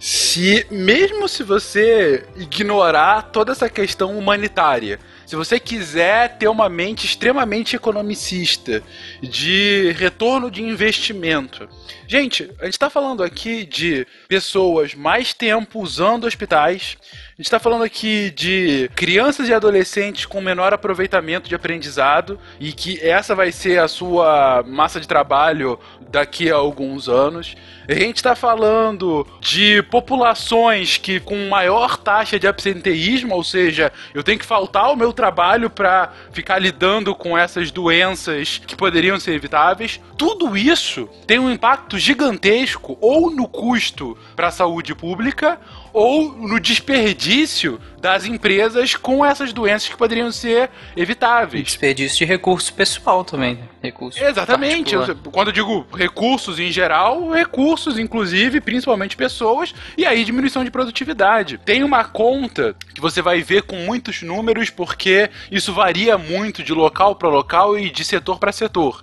se 0.00 0.66
mesmo 0.70 1.28
se 1.28 1.44
você 1.44 2.26
ignorar 2.34 3.30
toda 3.30 3.52
essa 3.52 3.68
questão 3.68 4.18
humanitária, 4.18 4.98
se 5.30 5.36
você 5.36 5.60
quiser 5.60 6.38
ter 6.38 6.48
uma 6.48 6.68
mente 6.68 7.06
extremamente 7.06 7.76
economicista, 7.76 8.82
de 9.22 9.94
retorno 9.96 10.50
de 10.50 10.60
investimento. 10.60 11.68
Gente, 12.08 12.50
a 12.58 12.64
gente 12.64 12.74
está 12.74 12.90
falando 12.90 13.22
aqui 13.22 13.64
de 13.64 14.04
pessoas 14.26 14.92
mais 14.92 15.32
tempo 15.32 15.78
usando 15.78 16.24
hospitais. 16.24 16.96
Gente 17.40 17.46
está 17.46 17.58
falando 17.58 17.84
aqui 17.84 18.30
de 18.32 18.90
crianças 18.94 19.48
e 19.48 19.54
adolescentes 19.54 20.26
com 20.26 20.42
menor 20.42 20.74
aproveitamento 20.74 21.48
de 21.48 21.54
aprendizado 21.54 22.38
e 22.60 22.70
que 22.70 23.00
essa 23.00 23.34
vai 23.34 23.50
ser 23.50 23.78
a 23.78 23.88
sua 23.88 24.62
massa 24.68 25.00
de 25.00 25.08
trabalho 25.08 25.80
daqui 26.10 26.50
a 26.50 26.56
alguns 26.56 27.08
anos. 27.08 27.56
A 27.88 27.94
gente 27.94 28.16
está 28.16 28.36
falando 28.36 29.26
de 29.40 29.82
populações 29.84 30.98
que 30.98 31.18
com 31.18 31.48
maior 31.48 31.96
taxa 31.96 32.38
de 32.38 32.46
absenteísmo, 32.46 33.34
ou 33.34 33.42
seja, 33.42 33.90
eu 34.12 34.22
tenho 34.22 34.38
que 34.38 34.44
faltar 34.44 34.84
ao 34.84 34.94
meu 34.94 35.10
trabalho 35.10 35.70
para 35.70 36.12
ficar 36.32 36.58
lidando 36.58 37.14
com 37.14 37.38
essas 37.38 37.70
doenças 37.70 38.60
que 38.66 38.76
poderiam 38.76 39.18
ser 39.18 39.32
evitáveis. 39.32 39.98
Tudo 40.14 40.58
isso 40.58 41.08
tem 41.26 41.38
um 41.38 41.50
impacto 41.50 41.98
gigantesco 41.98 42.98
ou 43.00 43.30
no 43.30 43.48
custo 43.48 44.14
para 44.36 44.48
a 44.48 44.52
saúde 44.52 44.94
pública 44.94 45.58
ou 45.92 46.32
no 46.32 46.58
desperdício 46.60 47.80
das 48.00 48.24
empresas 48.24 48.94
com 48.96 49.24
essas 49.24 49.52
doenças 49.52 49.88
que 49.88 49.96
poderiam 49.96 50.30
ser 50.32 50.70
evitáveis. 50.96 51.64
Desperdício 51.64 52.18
de 52.18 52.24
recurso 52.24 52.72
pessoal 52.72 53.24
também. 53.24 53.56
né? 53.56 53.68
Recurso 53.82 54.22
Exatamente. 54.22 54.94
Eu- 54.94 55.16
quando 55.32 55.48
eu 55.48 55.52
digo 55.52 55.86
recursos 55.94 56.58
em 56.58 56.70
geral, 56.70 57.30
recursos, 57.30 57.98
inclusive, 57.98 58.60
principalmente 58.60 59.16
pessoas, 59.16 59.74
e 59.96 60.06
aí 60.06 60.24
diminuição 60.24 60.64
de 60.64 60.70
produtividade. 60.70 61.58
Tem 61.58 61.82
uma 61.82 62.04
conta 62.04 62.74
que 62.94 63.00
você 63.00 63.20
vai 63.20 63.40
ver 63.42 63.62
com 63.62 63.76
muitos 63.76 64.22
números, 64.22 64.70
porque 64.70 65.30
isso 65.50 65.72
varia 65.72 66.16
muito 66.16 66.62
de 66.62 66.72
local 66.72 67.14
para 67.16 67.28
local 67.28 67.78
e 67.78 67.90
de 67.90 68.04
setor 68.04 68.38
para 68.38 68.52
setor. 68.52 69.02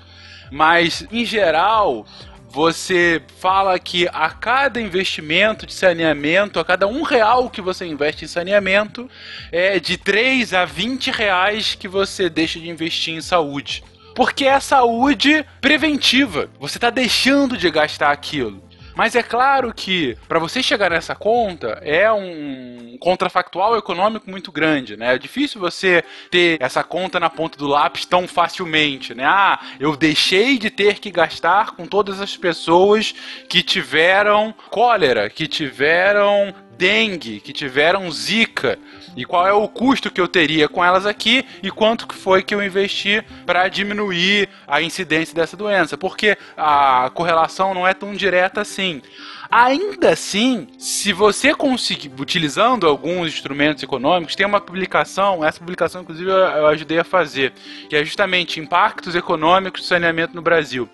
Mas, 0.50 1.06
em 1.12 1.26
geral, 1.26 2.06
você 2.50 3.22
fala 3.39 3.78
que 3.78 4.08
a 4.12 4.30
cada 4.30 4.80
investimento 4.80 5.66
de 5.66 5.74
saneamento, 5.74 6.60
a 6.60 6.66
cada 6.66 6.88
um 6.88 7.04
real 7.04 7.50
que 7.50 7.62
você 7.62 7.86
investe 7.86 8.26
em 8.26 8.28
saneamento, 8.28 9.10
é 9.52 9.80
de 9.80 9.98
3 9.98 10.54
a 10.54 10.66
20 10.66 11.12
reais 11.12 11.76
que 11.76 11.88
você 11.88 12.30
deixa 12.30 12.60
de 12.60 12.70
investir 12.70 13.14
em 13.14 13.22
saúde. 13.22 13.84
Porque 14.16 14.45
é 14.45 14.60
saúde 14.60 15.45
preventiva. 15.62 16.50
Você 16.60 16.78
está 16.78 16.89
deixando 16.89 17.56
de 17.56 17.70
gastar 17.70 18.12
aquilo. 18.12 18.66
Mas 18.98 19.16
é 19.16 19.22
claro 19.22 19.72
que 19.72 20.18
para 20.28 20.39
você 20.39 20.64
chegar 20.64 20.89
nessa 20.89 21.14
conta 21.14 21.80
é 21.84 22.12
um 22.12 22.98
contrafactual 23.00 23.78
econômico 23.78 24.28
muito 24.28 24.52
grande, 24.52 24.98
né? 24.98 25.14
É 25.14 25.20
difícil 25.20 25.62
você 25.62 26.04
ter 26.32 26.58
essa 26.60 26.84
conta 26.84 27.20
na 27.20 27.30
ponta 27.30 27.60
do 27.60 27.68
lápis 27.68 28.08
tão 28.08 28.28
facilmente, 28.28 29.14
né? 29.14 29.24
Ah, 29.24 29.60
eu 29.80 29.95
deixei 29.95 30.58
de 30.58 30.72
ter 30.72 30.98
que 30.98 31.12
gastar 31.12 31.76
com 31.76 31.86
todas 31.86 32.20
as 32.20 32.36
pessoas 32.36 33.14
que 33.48 33.62
tiveram 33.62 34.52
cólera, 34.72 35.30
que 35.30 35.48
tiveram 35.48 36.52
dengue, 36.76 37.39
que 37.39 37.54
tiveram 37.54 38.10
zika, 38.12 38.80
e 39.18 39.26
qual 39.26 39.47
é 39.47 39.51
o 39.51 39.68
custo 39.68 40.11
que 40.11 40.22
eu 40.22 40.28
teria 40.28 40.70
com 40.70 40.86
elas 40.86 41.05
aqui 41.07 41.43
e 41.63 41.72
quanto 41.72 42.07
que 42.07 42.13
foi 42.13 42.43
que 42.43 42.53
eu 42.53 42.63
investi 42.63 43.24
para 43.47 43.68
diminuir 43.68 44.47
a 44.68 44.80
incidência 44.80 45.34
dessa 45.34 45.57
doença, 45.57 45.97
porque 45.97 46.38
a 46.55 47.09
correlação 47.13 47.74
não 47.74 47.88
é 47.88 47.95
tão 47.95 48.13
direta 48.13 48.61
assim. 48.61 49.01
Ainda 49.49 50.11
assim, 50.11 50.68
se 50.78 51.11
você 51.13 51.55
conseguir, 51.55 52.11
utilizando 52.20 52.86
alguns 52.86 53.34
instrumentos 53.34 53.82
econômicos, 53.82 54.36
tem 54.36 54.45
uma 54.45 54.61
publicação, 54.61 55.43
essa 55.43 55.59
publicação 55.59 56.01
inclusive 56.01 56.30
eu, 56.30 56.38
eu 56.38 56.68
ajudei 56.68 56.99
a 56.99 57.03
fazer, 57.03 57.53
que 57.89 57.95
é 57.95 58.05
justamente 58.05 58.59
Impactos 58.59 59.15
Econômicos 59.15 59.82
do 59.82 59.88
Saneamento 59.88 60.36
no 60.36 60.41
Brasil. 60.41 60.88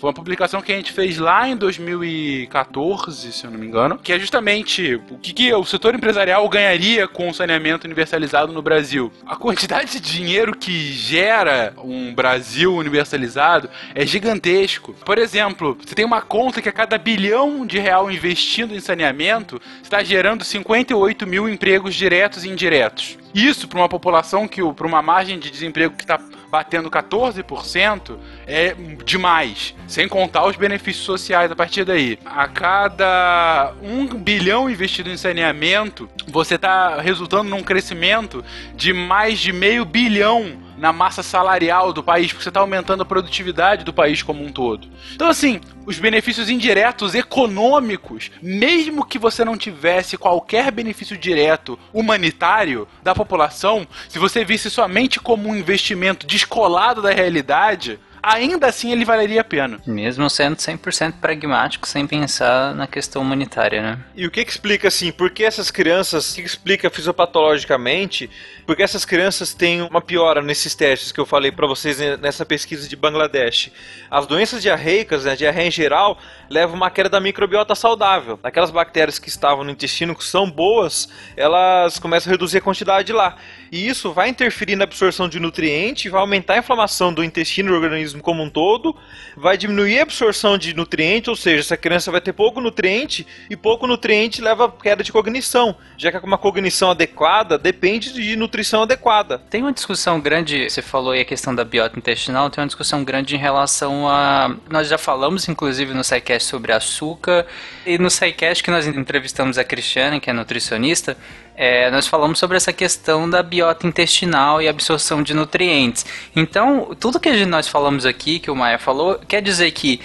Foi 0.00 0.08
uma 0.08 0.14
publicação 0.14 0.62
que 0.62 0.72
a 0.72 0.76
gente 0.76 0.92
fez 0.92 1.18
lá 1.18 1.46
em 1.46 1.54
2014, 1.54 3.32
se 3.34 3.44
eu 3.44 3.50
não 3.50 3.58
me 3.58 3.66
engano, 3.66 3.98
que 3.98 4.14
é 4.14 4.18
justamente 4.18 4.94
o 5.10 5.18
que, 5.18 5.34
que 5.34 5.52
o 5.52 5.62
setor 5.62 5.94
empresarial 5.94 6.48
ganharia 6.48 7.06
com 7.06 7.28
o 7.28 7.34
saneamento 7.34 7.86
universalizado 7.86 8.50
no 8.50 8.62
Brasil. 8.62 9.12
A 9.26 9.36
quantidade 9.36 9.92
de 9.92 10.00
dinheiro 10.00 10.56
que 10.56 10.72
gera 10.92 11.74
um 11.84 12.14
Brasil 12.14 12.74
universalizado 12.74 13.68
é 13.94 14.06
gigantesco. 14.06 14.94
Por 15.04 15.18
exemplo, 15.18 15.76
você 15.78 15.94
tem 15.94 16.06
uma 16.06 16.22
conta 16.22 16.62
que 16.62 16.68
a 16.70 16.72
cada 16.72 16.96
bilhão 16.96 17.66
de 17.66 17.78
real 17.78 18.10
investindo 18.10 18.74
em 18.74 18.80
saneamento 18.80 19.60
está 19.82 20.02
gerando 20.02 20.44
58 20.44 21.26
mil 21.26 21.46
empregos 21.46 21.94
diretos 21.94 22.42
e 22.42 22.48
indiretos. 22.48 23.18
Isso 23.34 23.68
para 23.68 23.78
uma 23.78 23.88
população 23.88 24.48
que, 24.48 24.62
para 24.72 24.86
uma 24.86 25.02
margem 25.02 25.38
de 25.38 25.50
desemprego 25.50 25.94
que 25.94 26.04
está 26.04 26.18
batendo 26.50 26.90
14%, 26.90 28.18
é 28.46 28.74
demais. 29.04 29.74
Sem 29.86 30.08
contar 30.08 30.46
os 30.46 30.56
benefícios 30.56 31.04
sociais 31.04 31.50
a 31.50 31.56
partir 31.56 31.84
daí. 31.84 32.18
A 32.24 32.48
cada 32.48 33.72
um 33.82 34.06
bilhão 34.06 34.68
investido 34.68 35.10
em 35.10 35.16
saneamento, 35.16 36.08
você 36.26 36.56
está 36.56 37.00
resultando 37.00 37.48
num 37.48 37.62
crescimento 37.62 38.44
de 38.74 38.92
mais 38.92 39.38
de 39.38 39.52
meio 39.52 39.84
bilhão 39.84 40.69
na 40.80 40.92
massa 40.94 41.22
salarial 41.22 41.92
do 41.92 42.02
país, 42.02 42.32
porque 42.32 42.42
você 42.42 42.48
está 42.48 42.60
aumentando 42.60 43.02
a 43.02 43.06
produtividade 43.06 43.84
do 43.84 43.92
país 43.92 44.22
como 44.22 44.42
um 44.42 44.50
todo. 44.50 44.88
Então, 45.14 45.28
assim, 45.28 45.60
os 45.84 45.98
benefícios 45.98 46.48
indiretos 46.48 47.14
econômicos, 47.14 48.30
mesmo 48.42 49.04
que 49.04 49.18
você 49.18 49.44
não 49.44 49.58
tivesse 49.58 50.16
qualquer 50.16 50.72
benefício 50.72 51.18
direto 51.18 51.78
humanitário 51.92 52.88
da 53.02 53.14
população, 53.14 53.86
se 54.08 54.18
você 54.18 54.42
visse 54.42 54.70
somente 54.70 55.20
como 55.20 55.50
um 55.50 55.54
investimento 55.54 56.26
descolado 56.26 57.02
da 57.02 57.10
realidade, 57.10 58.00
ainda 58.22 58.66
assim 58.66 58.92
ele 58.92 59.04
valeria 59.04 59.40
a 59.40 59.44
pena. 59.44 59.80
Mesmo 59.86 60.28
sendo 60.28 60.56
100% 60.56 61.14
pragmático, 61.20 61.86
sem 61.86 62.06
pensar 62.06 62.74
na 62.74 62.86
questão 62.86 63.22
humanitária, 63.22 63.82
né? 63.82 63.98
E 64.14 64.26
o 64.26 64.30
que, 64.30 64.44
que 64.44 64.50
explica 64.50 64.88
assim, 64.88 65.12
por 65.12 65.30
que 65.30 65.44
essas 65.44 65.70
crianças, 65.70 66.32
o 66.32 66.34
que, 66.36 66.42
explica 66.42 66.90
fisiopatologicamente, 66.90 68.30
por 68.66 68.76
que 68.76 68.82
essas 68.82 69.04
crianças 69.04 69.54
têm 69.54 69.82
uma 69.82 70.00
piora 70.00 70.42
nesses 70.42 70.74
testes 70.74 71.12
que 71.12 71.20
eu 71.20 71.26
falei 71.26 71.50
pra 71.50 71.66
vocês 71.66 71.98
nessa 72.18 72.44
pesquisa 72.44 72.88
de 72.88 72.96
Bangladesh? 72.96 73.70
As 74.10 74.26
doenças 74.26 74.62
diarreicas, 74.62 75.24
né, 75.24 75.36
diarreia 75.36 75.68
em 75.68 75.70
geral, 75.70 76.18
levam 76.48 76.76
uma 76.76 76.90
queda 76.90 77.08
da 77.08 77.20
microbiota 77.20 77.74
saudável. 77.74 78.38
Aquelas 78.42 78.70
bactérias 78.70 79.18
que 79.18 79.28
estavam 79.28 79.64
no 79.64 79.70
intestino 79.70 80.14
que 80.14 80.24
são 80.24 80.50
boas, 80.50 81.08
elas 81.36 81.98
começam 81.98 82.30
a 82.30 82.32
reduzir 82.32 82.58
a 82.58 82.62
quantidade 82.62 83.12
lá. 83.12 83.36
E 83.70 83.86
isso 83.86 84.12
vai 84.12 84.28
interferir 84.28 84.76
na 84.76 84.84
absorção 84.84 85.28
de 85.28 85.38
nutriente, 85.38 86.08
vai 86.08 86.20
aumentar 86.20 86.54
a 86.54 86.58
inflamação 86.58 87.12
do 87.12 87.22
intestino 87.22 87.70
do 87.70 87.74
organismo 87.74 88.09
como 88.18 88.42
um 88.42 88.50
todo, 88.50 88.96
vai 89.36 89.56
diminuir 89.56 90.00
a 90.00 90.02
absorção 90.02 90.58
de 90.58 90.74
nutriente, 90.74 91.30
ou 91.30 91.36
seja, 91.36 91.60
essa 91.60 91.76
criança 91.76 92.10
vai 92.10 92.20
ter 92.20 92.32
pouco 92.32 92.60
nutriente 92.60 93.26
e 93.48 93.56
pouco 93.56 93.86
nutriente 93.86 94.40
leva 94.40 94.66
a 94.66 94.70
queda 94.70 95.04
de 95.04 95.12
cognição, 95.12 95.76
já 95.96 96.10
que 96.10 96.18
uma 96.24 96.38
cognição 96.38 96.90
adequada 96.90 97.58
depende 97.58 98.12
de 98.12 98.36
nutrição 98.36 98.82
adequada. 98.82 99.38
Tem 99.38 99.62
uma 99.62 99.72
discussão 99.72 100.20
grande, 100.20 100.68
você 100.68 100.82
falou 100.82 101.12
aí 101.12 101.20
a 101.20 101.24
questão 101.24 101.54
da 101.54 101.64
biota 101.64 101.98
intestinal, 101.98 102.50
tem 102.50 102.62
uma 102.62 102.66
discussão 102.66 103.04
grande 103.04 103.34
em 103.34 103.38
relação 103.38 104.08
a. 104.08 104.56
Nós 104.68 104.88
já 104.88 104.98
falamos, 104.98 105.48
inclusive, 105.48 105.94
no 105.94 106.02
SciCast 106.02 106.48
sobre 106.48 106.72
açúcar, 106.72 107.46
e 107.86 107.98
no 107.98 108.10
SciCast 108.10 108.62
que 108.62 108.70
nós 108.70 108.86
entrevistamos 108.86 109.58
a 109.58 109.64
Cristiane, 109.64 110.20
que 110.20 110.30
é 110.30 110.32
nutricionista, 110.32 111.16
é, 111.62 111.90
nós 111.90 112.06
falamos 112.06 112.38
sobre 112.38 112.56
essa 112.56 112.72
questão 112.72 113.28
da 113.28 113.42
biota 113.42 113.86
intestinal 113.86 114.62
e 114.62 114.66
absorção 114.66 115.22
de 115.22 115.34
nutrientes. 115.34 116.06
Então, 116.34 116.96
tudo 116.98 117.20
que 117.20 117.44
nós 117.44 117.68
falamos 117.68 118.06
aqui, 118.06 118.38
que 118.38 118.50
o 118.50 118.56
Maia 118.56 118.78
falou, 118.78 119.20
quer 119.28 119.42
dizer 119.42 119.70
que 119.72 120.00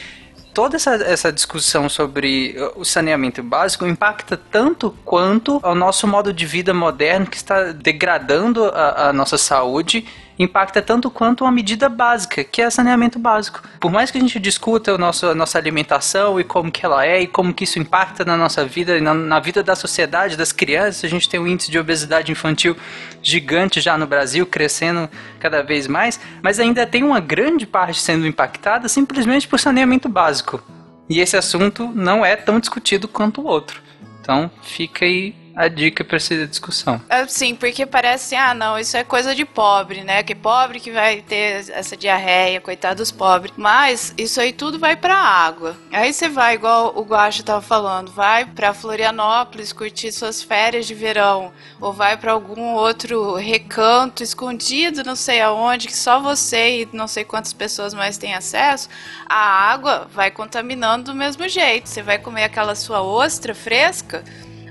toda 0.53 0.75
essa, 0.75 0.95
essa 0.95 1.31
discussão 1.31 1.87
sobre 1.87 2.57
o 2.75 2.83
saneamento 2.83 3.41
básico 3.41 3.87
impacta 3.87 4.35
tanto 4.35 4.93
quanto 5.05 5.61
ao 5.63 5.73
nosso 5.73 6.05
modo 6.05 6.33
de 6.33 6.45
vida 6.45 6.73
moderno 6.73 7.25
que 7.25 7.37
está 7.37 7.71
degradando 7.71 8.65
a, 8.65 9.07
a 9.07 9.13
nossa 9.13 9.37
saúde 9.37 10.05
impacta 10.37 10.81
tanto 10.81 11.09
quanto 11.09 11.43
uma 11.43 11.51
medida 11.51 11.87
básica, 11.87 12.43
que 12.43 12.61
é 12.61 12.69
saneamento 12.69 13.17
básico. 13.17 13.61
Por 13.79 13.91
mais 13.91 14.11
que 14.11 14.17
a 14.17 14.21
gente 14.21 14.39
discuta 14.39 14.93
o 14.93 14.97
nosso, 14.97 15.27
a 15.27 15.35
nossa 15.35 15.57
alimentação 15.57 16.39
e 16.39 16.43
como 16.43 16.71
que 16.71 16.85
ela 16.85 17.05
é 17.05 17.21
e 17.21 17.27
como 17.27 17.53
que 17.53 17.63
isso 17.63 17.79
impacta 17.79 18.25
na 18.25 18.35
nossa 18.35 18.65
vida 18.65 18.97
e 18.97 19.01
na, 19.01 19.13
na 19.13 19.39
vida 19.39 19.63
da 19.63 19.75
sociedade, 19.75 20.35
das 20.35 20.51
crianças, 20.51 21.05
a 21.05 21.07
gente 21.07 21.29
tem 21.29 21.39
um 21.39 21.47
índice 21.47 21.71
de 21.71 21.79
obesidade 21.79 22.31
infantil 22.31 22.75
gigante 23.21 23.79
já 23.81 23.97
no 23.97 24.05
Brasil, 24.05 24.45
crescendo 24.45 25.09
cada 25.39 25.63
vez 25.63 25.87
mais, 25.87 26.19
mas 26.41 26.59
ainda 26.59 26.85
tem 26.85 27.03
uma 27.03 27.19
grande 27.19 27.65
parte 27.65 27.99
sendo 27.99 28.27
impactada 28.27 28.87
simplesmente 28.87 29.47
por 29.47 29.59
saneamento 29.59 30.09
básico. 30.09 30.61
E 31.09 31.19
esse 31.19 31.37
assunto 31.37 31.91
não 31.93 32.25
é 32.25 32.35
tão 32.35 32.59
discutido 32.59 33.07
quanto 33.07 33.41
o 33.41 33.45
outro. 33.45 33.81
Então, 34.19 34.49
fica 34.63 35.05
aí 35.05 35.44
a 35.55 35.67
dica 35.67 36.03
para 36.03 36.17
essa 36.17 36.45
discussão. 36.45 37.01
Assim, 37.09 37.55
porque 37.55 37.85
parece, 37.85 38.35
ah, 38.35 38.53
não, 38.53 38.77
isso 38.77 38.97
é 38.97 39.03
coisa 39.03 39.33
de 39.33 39.45
pobre, 39.45 40.03
né? 40.03 40.21
Que 40.21 40.35
pobre 40.35 40.79
que 40.79 40.91
vai 40.91 41.21
ter 41.21 41.69
essa 41.71 41.95
diarreia, 41.95 42.59
coitado 42.59 42.97
dos 42.97 43.11
pobres. 43.11 43.53
Mas 43.55 44.13
isso 44.17 44.41
aí 44.41 44.51
tudo 44.51 44.77
vai 44.77 44.95
pra 44.95 45.15
água. 45.15 45.77
Aí 45.91 46.11
você 46.11 46.27
vai, 46.27 46.55
igual 46.55 46.93
o 46.95 47.03
Guacho 47.03 47.43
tava 47.43 47.61
falando, 47.61 48.11
vai 48.11 48.45
pra 48.45 48.73
Florianópolis 48.73 49.71
curtir 49.71 50.11
suas 50.11 50.43
férias 50.43 50.85
de 50.85 50.93
verão, 50.93 51.53
ou 51.79 51.93
vai 51.93 52.17
pra 52.17 52.33
algum 52.33 52.73
outro 52.73 53.35
recanto 53.35 54.23
escondido, 54.23 55.03
não 55.03 55.15
sei 55.15 55.41
aonde, 55.41 55.87
que 55.87 55.95
só 55.95 56.19
você 56.19 56.81
e 56.81 56.89
não 56.91 57.07
sei 57.07 57.23
quantas 57.23 57.53
pessoas 57.53 57.93
mais 57.93 58.17
têm 58.17 58.33
acesso. 58.33 58.89
A 59.27 59.71
água 59.71 60.07
vai 60.11 60.29
contaminando 60.31 61.05
do 61.05 61.15
mesmo 61.15 61.47
jeito. 61.47 61.87
Você 61.87 62.01
vai 62.01 62.17
comer 62.17 62.43
aquela 62.43 62.75
sua 62.75 63.01
ostra 63.01 63.55
fresca 63.55 64.23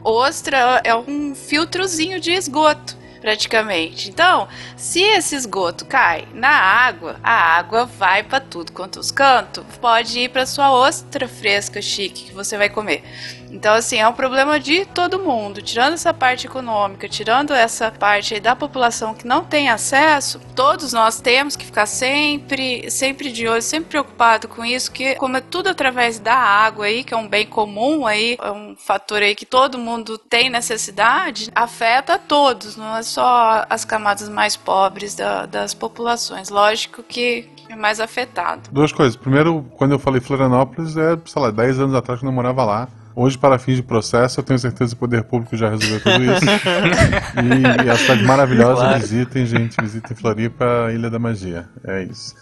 ostra 0.05 0.81
é 0.85 0.95
um 0.95 1.35
filtrozinho 1.35 2.21
de 2.21 2.33
esgoto. 2.33 3.05
praticamente. 3.25 4.11
Então, 4.11 4.47
se 4.77 5.01
esse 5.01 5.35
esgoto 5.35 5.87
cai 5.87 6.29
na 6.35 6.51
água, 6.51 7.17
a 7.23 7.57
água 7.57 7.87
vai 7.87 8.23
para 8.23 8.39
tudo 8.39 8.71
quanto 8.71 9.01
os 9.01 9.11
cantos, 9.11 9.65
pode 9.81 10.19
ir 10.21 10.29
para 10.29 10.45
sua 10.45 10.71
ostra 10.71 11.27
fresca 11.27 11.81
chique 11.81 12.27
que 12.27 12.35
você 12.35 12.59
vai 12.59 12.69
comer. 12.69 13.03
Então, 13.55 13.73
assim, 13.73 13.99
é 13.99 14.09
um 14.09 14.13
problema 14.13 14.59
de 14.59 14.85
todo 14.85 15.21
mundo. 15.21 15.63
Tirando 15.63 15.93
essa 15.93 16.13
parte 16.13 16.49
econômica, 16.49 17.09
tirando 17.09 17.53
essa 17.53 17.89
parte 17.89 18.41
da 18.41 18.57
população 18.57 19.15
que 19.15 19.25
não 19.25 19.45
tem 19.45 19.71
acesso, 19.71 20.41
todos 20.57 20.93
nós 20.93 21.21
temos 21.21 21.55
que 21.55 21.65
ficar 21.65 21.87
sempre, 21.87 22.91
sempre 22.91 23.31
de 23.31 23.47
olho, 23.47 23.63
sempre 23.63 23.91
preocupado 23.91 24.49
com 24.49 24.65
isso, 24.65 24.91
que 24.91 25.15
como 25.15 25.37
é 25.37 25.41
tudo 25.41 25.69
através 25.69 26.19
da 26.19 26.35
água 26.35 26.87
aí, 26.87 27.05
que 27.05 27.15
é 27.15 27.17
um 27.17 27.29
bem 27.29 27.47
comum 27.47 28.05
aí, 28.07 28.37
é 28.43 28.51
um 28.51 28.75
fator 28.77 29.23
aí 29.23 29.37
que 29.37 29.47
todo 29.47 29.79
mundo 29.79 30.19
tem 30.19 30.51
necessidade, 30.51 31.49
afeta 31.55 32.15
a 32.15 32.19
todos, 32.19 32.77
não 32.77 32.97
é 32.97 33.05
só 33.05 33.65
as 33.71 33.85
camadas 33.85 34.29
mais 34.29 34.57
pobres 34.57 35.15
da, 35.15 35.47
das 35.47 35.73
populações. 35.73 36.49
Lógico 36.49 37.05
que 37.05 37.49
é 37.69 37.77
mais 37.77 38.01
afetado. 38.01 38.69
Duas 38.73 38.91
coisas. 38.91 39.15
Primeiro, 39.15 39.65
quando 39.77 39.93
eu 39.93 39.99
falei 40.01 40.21
Florianópolis, 40.21 40.97
é, 40.97 41.17
sei 41.25 41.41
lá, 41.41 41.53
10 41.53 41.79
anos 41.79 41.95
atrás 41.95 42.19
que 42.19 42.27
eu 42.27 42.33
morava 42.33 42.65
lá. 42.65 42.89
Hoje, 43.17 43.39
para 43.39 43.59
fins 43.59 43.77
de 43.77 43.83
processo, 43.83 44.41
eu 44.41 44.45
tenho 44.45 44.59
certeza 44.59 44.91
que 44.91 44.97
o 44.97 45.01
poder 45.01 45.23
público 45.25 45.57
já 45.57 45.71
resolveu 45.71 46.01
tudo 46.01 46.25
isso. 46.25 46.45
e, 47.41 47.87
e 47.87 47.91
a 47.91 47.97
cidade 47.97 48.25
maravilhosa, 48.25 48.81
Claro. 48.83 49.01
visitem, 49.01 49.47
gente, 49.47 49.77
visitem 49.81 50.17
Floripa, 50.17 50.91
Ilha 50.93 51.09
da 51.09 51.19
Magia. 51.19 51.67
É 51.87 52.03
isso. 52.03 52.35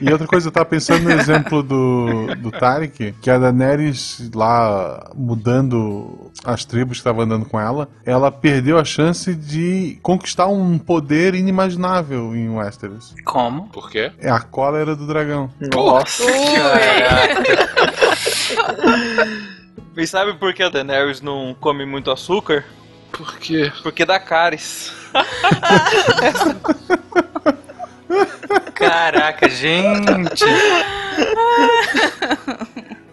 E 0.00 0.10
outra 0.10 0.26
coisa, 0.26 0.48
eu 0.48 0.52
tava 0.52 0.66
pensando 0.66 1.04
no 1.04 1.12
exemplo 1.12 1.62
do, 1.62 2.34
do 2.36 2.50
Tarek, 2.50 3.14
que 3.22 3.30
a 3.30 3.38
Daenerys 3.38 4.30
lá 4.34 5.10
mudando 5.14 6.30
as 6.44 6.64
tribos 6.64 6.98
que 6.98 7.00
estavam 7.00 7.22
andando 7.22 7.46
com 7.46 7.58
ela, 7.60 7.88
ela 8.04 8.30
perdeu 8.32 8.78
a 8.78 8.84
chance 8.84 9.34
de 9.34 9.98
conquistar 10.02 10.48
um 10.48 10.76
poder 10.78 11.34
inimaginável 11.34 12.34
em 12.34 12.48
Westeros. 12.50 13.14
Como? 13.24 13.68
Por 13.68 13.90
quê? 13.90 14.10
É 14.18 14.30
a 14.30 14.40
cólera 14.40 14.96
do 14.96 15.06
dragão. 15.06 15.50
Nossa. 15.72 16.24
E 19.96 20.06
sabe 20.06 20.34
por 20.34 20.52
que 20.52 20.62
a 20.62 20.68
Daenerys 20.68 21.22
não 21.22 21.56
come 21.58 21.86
muito 21.86 22.10
açúcar? 22.10 22.66
Por 23.10 23.38
quê? 23.38 23.72
Porque 23.82 24.04
dá 24.04 24.20
cáries. 24.20 24.92
Caraca, 28.74 29.48
gente. 29.48 30.44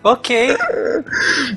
ok. 0.03 0.57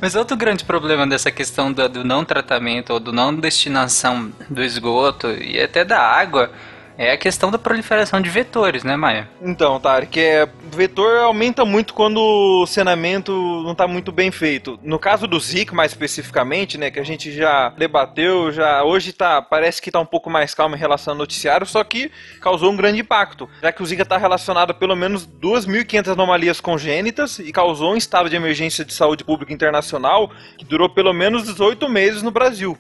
Mas 0.01 0.15
outro 0.15 0.37
grande 0.37 0.65
problema 0.65 1.05
dessa 1.09 1.33
questão 1.33 1.73
do, 1.73 1.89
do 1.89 2.05
não 2.05 2.25
tratamento 2.25 2.93
ou 2.93 3.01
do 3.01 3.13
não 3.13 3.35
destinação 3.35 4.33
do 4.49 4.63
esgoto 4.63 5.33
e 5.33 5.61
até 5.61 5.85
da 5.85 6.01
água 6.01 6.53
é 6.99 7.13
a 7.13 7.17
questão 7.17 7.51
da 7.51 7.59
proliferação 7.59 8.21
de 8.21 8.31
vetores, 8.31 8.83
né, 8.83 8.97
Maia? 8.97 9.29
Então, 9.43 9.79
Tarek, 9.79 10.19
é, 10.19 10.49
vetor 10.73 11.19
aumenta 11.19 11.65
muito 11.65 11.95
quando 11.95 12.19
o 12.19 12.67
saneamento 12.67 13.33
não 13.63 13.73
está 13.73 13.87
muito 13.87 14.11
bem 14.11 14.31
feito. 14.31 14.79
No 14.83 14.99
caso 14.99 15.27
do 15.27 15.39
Zika, 15.39 15.75
mais 15.75 15.93
especificamente, 15.93 16.79
né, 16.79 16.91
que 16.91 16.99
a 16.99 17.05
gente 17.05 17.31
já 17.33 17.69
debateu, 17.71 18.51
já 18.51 18.83
hoje 18.83 19.13
tá, 19.13 19.43
parece 19.43 19.81
que 19.81 19.91
está 19.91 20.01
um 20.01 20.07
pouco 20.07 20.31
mais 20.31 20.55
calmo 20.55 20.75
em 20.75 20.79
relação 20.79 21.13
ao 21.13 21.19
noticiário, 21.19 21.67
só 21.67 21.85
que 21.85 22.11
causou 22.41 22.73
um 22.73 22.77
grande 22.77 23.01
impacto, 23.01 23.49
já 23.63 23.71
que 23.71 23.83
o 23.83 23.87
Zika 23.87 24.03
está 24.03 24.17
relacionado 24.17 24.71
a 24.71 24.75
pelo 24.75 24.97
menos 24.97 25.27
2.500 25.27 26.13
anomalias 26.13 26.61
congênitas 26.61 27.39
e 27.39 27.53
causou 27.53 27.93
um 27.93 27.97
estado 27.97 28.31
de 28.31 28.37
emergência 28.37 28.85
de 28.85 28.93
saúde 28.93 29.25
pública 29.25 29.53
internacional 29.53 30.31
que 30.57 30.65
durou 30.65 30.89
pelo 30.89 31.13
menos 31.13 31.45
18 31.45 31.89
meses 31.89 32.23
no 32.23 32.31
Brasil. 32.31 32.79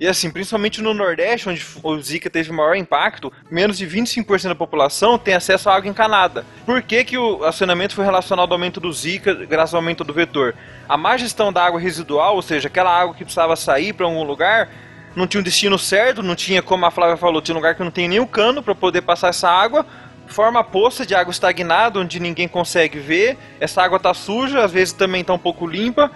E 0.00 0.06
assim, 0.06 0.30
principalmente 0.30 0.80
no 0.80 0.94
Nordeste, 0.94 1.48
onde 1.48 1.64
o 1.82 2.00
Zika 2.00 2.30
teve 2.30 2.52
maior 2.52 2.76
impacto, 2.76 3.32
menos 3.50 3.76
de 3.76 3.86
25% 3.86 4.48
da 4.48 4.54
população 4.54 5.18
tem 5.18 5.34
acesso 5.34 5.68
à 5.68 5.74
água 5.74 5.90
encanada. 5.90 6.44
Por 6.64 6.80
que, 6.82 7.04
que 7.04 7.18
o 7.18 7.44
acionamento 7.44 7.94
foi 7.94 8.04
relacionado 8.04 8.50
ao 8.50 8.54
aumento 8.54 8.78
do 8.78 8.92
Zika 8.92 9.34
graças 9.34 9.74
ao 9.74 9.80
aumento 9.80 10.04
do 10.04 10.12
vetor? 10.12 10.54
A 10.88 10.96
má 10.96 11.16
gestão 11.16 11.52
da 11.52 11.64
água 11.64 11.80
residual, 11.80 12.36
ou 12.36 12.42
seja, 12.42 12.68
aquela 12.68 12.96
água 12.96 13.14
que 13.14 13.24
precisava 13.24 13.56
sair 13.56 13.92
para 13.92 14.06
algum 14.06 14.22
lugar, 14.22 14.68
não 15.16 15.26
tinha 15.26 15.40
um 15.40 15.44
destino 15.44 15.76
certo, 15.76 16.22
não 16.22 16.36
tinha, 16.36 16.62
como 16.62 16.86
a 16.86 16.90
Flávia 16.92 17.16
falou, 17.16 17.42
tinha 17.42 17.54
um 17.54 17.58
lugar 17.58 17.74
que 17.74 17.82
não 17.82 17.90
tem 17.90 18.06
nenhum 18.06 18.26
cano 18.26 18.62
para 18.62 18.74
poder 18.76 19.02
passar 19.02 19.28
essa 19.28 19.50
água, 19.50 19.84
forma 20.28 20.62
poça 20.62 21.04
de 21.04 21.14
água 21.14 21.32
estagnada, 21.32 21.98
onde 21.98 22.20
ninguém 22.20 22.46
consegue 22.46 23.00
ver, 23.00 23.36
essa 23.58 23.82
água 23.82 23.98
tá 23.98 24.14
suja, 24.14 24.64
às 24.64 24.70
vezes 24.70 24.92
também 24.92 25.24
tá 25.24 25.32
um 25.32 25.38
pouco 25.38 25.66
limpa, 25.66 26.10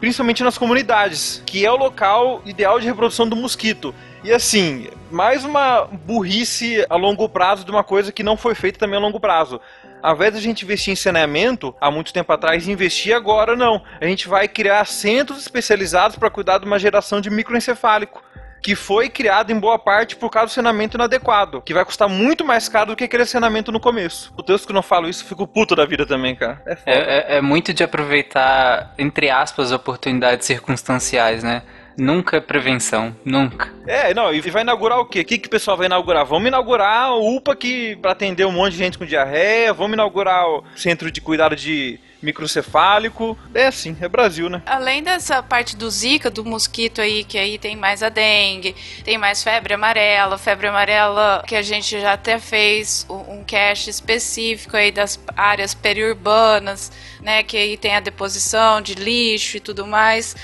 principalmente 0.00 0.42
nas 0.42 0.58
comunidades, 0.58 1.42
que 1.46 1.64
é 1.64 1.70
o 1.70 1.76
local 1.76 2.42
ideal 2.44 2.78
de 2.78 2.86
reprodução 2.86 3.28
do 3.28 3.36
mosquito. 3.36 3.94
E 4.22 4.32
assim, 4.32 4.88
mais 5.10 5.44
uma 5.44 5.84
burrice 5.84 6.84
a 6.90 6.96
longo 6.96 7.28
prazo 7.28 7.64
de 7.64 7.70
uma 7.70 7.84
coisa 7.84 8.10
que 8.10 8.22
não 8.22 8.36
foi 8.36 8.54
feita 8.54 8.78
também 8.78 8.98
a 8.98 9.00
longo 9.00 9.20
prazo. 9.20 9.60
Ao 10.02 10.14
invés 10.14 10.32
de 10.32 10.38
a 10.38 10.42
gente 10.42 10.64
investir 10.64 10.92
em 10.92 10.96
saneamento, 10.96 11.74
há 11.80 11.90
muito 11.90 12.12
tempo 12.12 12.32
atrás, 12.32 12.68
investir 12.68 13.14
agora 13.14 13.56
não. 13.56 13.82
A 14.00 14.04
gente 14.04 14.28
vai 14.28 14.46
criar 14.46 14.84
centros 14.86 15.40
especializados 15.40 16.16
para 16.16 16.30
cuidar 16.30 16.58
de 16.58 16.66
uma 16.66 16.78
geração 16.78 17.20
de 17.20 17.30
microencefálico. 17.30 18.22
Que 18.66 18.74
foi 18.74 19.08
criado 19.08 19.52
em 19.52 19.60
boa 19.60 19.78
parte 19.78 20.16
por 20.16 20.28
causa 20.28 20.48
do 20.48 20.54
saneamento 20.54 20.96
inadequado, 20.96 21.62
que 21.62 21.72
vai 21.72 21.84
custar 21.84 22.08
muito 22.08 22.44
mais 22.44 22.68
caro 22.68 22.86
do 22.90 22.96
que 22.96 23.04
aquele 23.04 23.24
saneamento 23.24 23.70
no 23.70 23.78
começo. 23.78 24.34
O 24.36 24.42
Deus 24.42 24.66
que 24.66 24.72
não 24.72 24.82
falo 24.82 25.08
isso, 25.08 25.22
eu 25.22 25.28
fico 25.28 25.46
puto 25.46 25.76
da 25.76 25.86
vida 25.86 26.04
também, 26.04 26.34
cara. 26.34 26.60
É. 26.66 26.76
É, 26.84 26.94
é- 27.34 27.36
é 27.36 27.40
muito 27.40 27.72
de 27.72 27.84
aproveitar, 27.84 28.92
entre 28.98 29.30
aspas, 29.30 29.70
oportunidades 29.70 30.44
circunstanciais, 30.48 31.44
né? 31.44 31.62
Nunca 31.96 32.38
é 32.38 32.40
prevenção, 32.40 33.14
nunca. 33.24 33.72
É, 33.86 34.12
não, 34.12 34.34
e 34.34 34.40
vai 34.50 34.62
inaugurar 34.62 34.98
o 34.98 35.04
quê? 35.06 35.20
O 35.20 35.24
que, 35.24 35.38
que 35.38 35.46
o 35.46 35.50
pessoal 35.50 35.76
vai 35.76 35.86
inaugurar? 35.86 36.26
Vamos 36.26 36.48
inaugurar 36.48 37.12
o 37.12 37.36
UPA 37.36 37.54
que 37.54 37.94
para 38.02 38.10
atender 38.10 38.44
um 38.46 38.50
monte 38.52 38.72
de 38.72 38.78
gente 38.78 38.98
com 38.98 39.06
diarreia, 39.06 39.72
vamos 39.72 39.92
inaugurar 39.92 40.44
o 40.44 40.64
centro 40.74 41.08
de 41.12 41.20
cuidado 41.20 41.54
de 41.54 42.00
microcefálico. 42.22 43.38
É 43.54 43.66
assim, 43.66 43.96
é 44.00 44.08
Brasil, 44.08 44.48
né? 44.48 44.62
Além 44.66 45.02
dessa 45.02 45.42
parte 45.42 45.76
do 45.76 45.90
Zika, 45.90 46.30
do 46.30 46.44
mosquito 46.44 47.00
aí, 47.00 47.24
que 47.24 47.38
aí 47.38 47.58
tem 47.58 47.76
mais 47.76 48.02
a 48.02 48.08
dengue, 48.08 48.74
tem 49.04 49.18
mais 49.18 49.42
febre 49.42 49.74
amarela, 49.74 50.38
febre 50.38 50.68
amarela 50.68 51.44
que 51.46 51.54
a 51.54 51.62
gente 51.62 52.00
já 52.00 52.12
até 52.12 52.38
fez 52.38 53.06
um 53.08 53.44
cast 53.44 53.90
específico 53.90 54.76
aí 54.76 54.90
das 54.90 55.18
áreas 55.36 55.74
periurbanas, 55.74 56.90
né, 57.20 57.42
que 57.42 57.56
aí 57.56 57.76
tem 57.76 57.94
a 57.94 58.00
deposição 58.00 58.80
de 58.80 58.94
lixo 58.94 59.56
e 59.56 59.60
tudo 59.60 59.86
mais. 59.86 60.34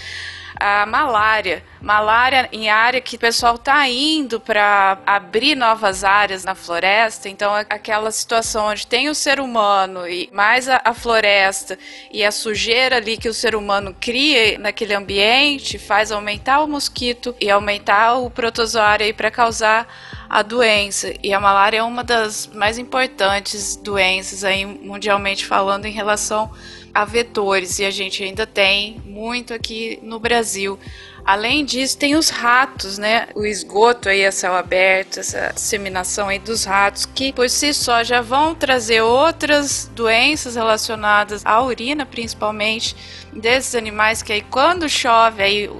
A 0.64 0.86
malária, 0.86 1.64
malária 1.80 2.48
em 2.52 2.70
área 2.70 3.00
que 3.00 3.16
o 3.16 3.18
pessoal 3.18 3.58
tá 3.58 3.88
indo 3.88 4.38
para 4.38 4.96
abrir 5.04 5.56
novas 5.56 6.04
áreas 6.04 6.44
na 6.44 6.54
floresta, 6.54 7.28
então 7.28 7.56
é 7.56 7.66
aquela 7.68 8.12
situação 8.12 8.66
onde 8.66 8.86
tem 8.86 9.08
o 9.08 9.14
ser 9.14 9.40
humano 9.40 10.06
e 10.06 10.30
mais 10.32 10.68
a, 10.68 10.80
a 10.84 10.94
floresta 10.94 11.76
e 12.12 12.22
a 12.22 12.30
sujeira 12.30 12.98
ali 12.98 13.16
que 13.16 13.28
o 13.28 13.34
ser 13.34 13.56
humano 13.56 13.92
cria 14.00 14.56
naquele 14.56 14.94
ambiente 14.94 15.80
faz 15.80 16.12
aumentar 16.12 16.60
o 16.60 16.68
mosquito 16.68 17.34
e 17.40 17.50
aumentar 17.50 18.18
o 18.18 18.30
protozoário 18.30 19.04
aí 19.04 19.12
para 19.12 19.32
causar 19.32 19.88
a 20.30 20.42
doença. 20.42 21.12
E 21.24 21.34
a 21.34 21.40
malária 21.40 21.78
é 21.78 21.82
uma 21.82 22.04
das 22.04 22.46
mais 22.46 22.78
importantes 22.78 23.74
doenças 23.74 24.44
aí 24.44 24.64
mundialmente 24.64 25.44
falando 25.44 25.86
em 25.86 25.92
relação 25.92 26.52
a 26.94 27.04
vetores 27.04 27.78
e 27.78 27.84
a 27.84 27.90
gente 27.90 28.22
ainda 28.22 28.46
tem 28.46 29.00
muito 29.04 29.54
aqui 29.54 29.98
no 30.02 30.18
Brasil. 30.18 30.78
Além 31.24 31.64
disso, 31.64 31.96
tem 31.96 32.16
os 32.16 32.30
ratos, 32.30 32.98
né? 32.98 33.28
O 33.34 33.46
esgoto 33.46 34.08
aí 34.08 34.26
a 34.26 34.32
céu 34.32 34.54
aberto, 34.54 35.20
essa 35.20 35.52
disseminação 35.54 36.28
aí 36.28 36.40
dos 36.40 36.64
ratos, 36.64 37.06
que 37.06 37.32
por 37.32 37.48
si 37.48 37.72
só 37.72 38.02
já 38.02 38.20
vão 38.20 38.54
trazer 38.54 39.02
outras 39.02 39.88
doenças 39.94 40.56
relacionadas 40.56 41.46
à 41.46 41.62
urina, 41.62 42.04
principalmente, 42.04 42.96
desses 43.32 43.76
animais 43.76 44.20
que 44.20 44.32
aí 44.32 44.42
quando 44.42 44.88
chove 44.88 45.42
aí 45.42 45.70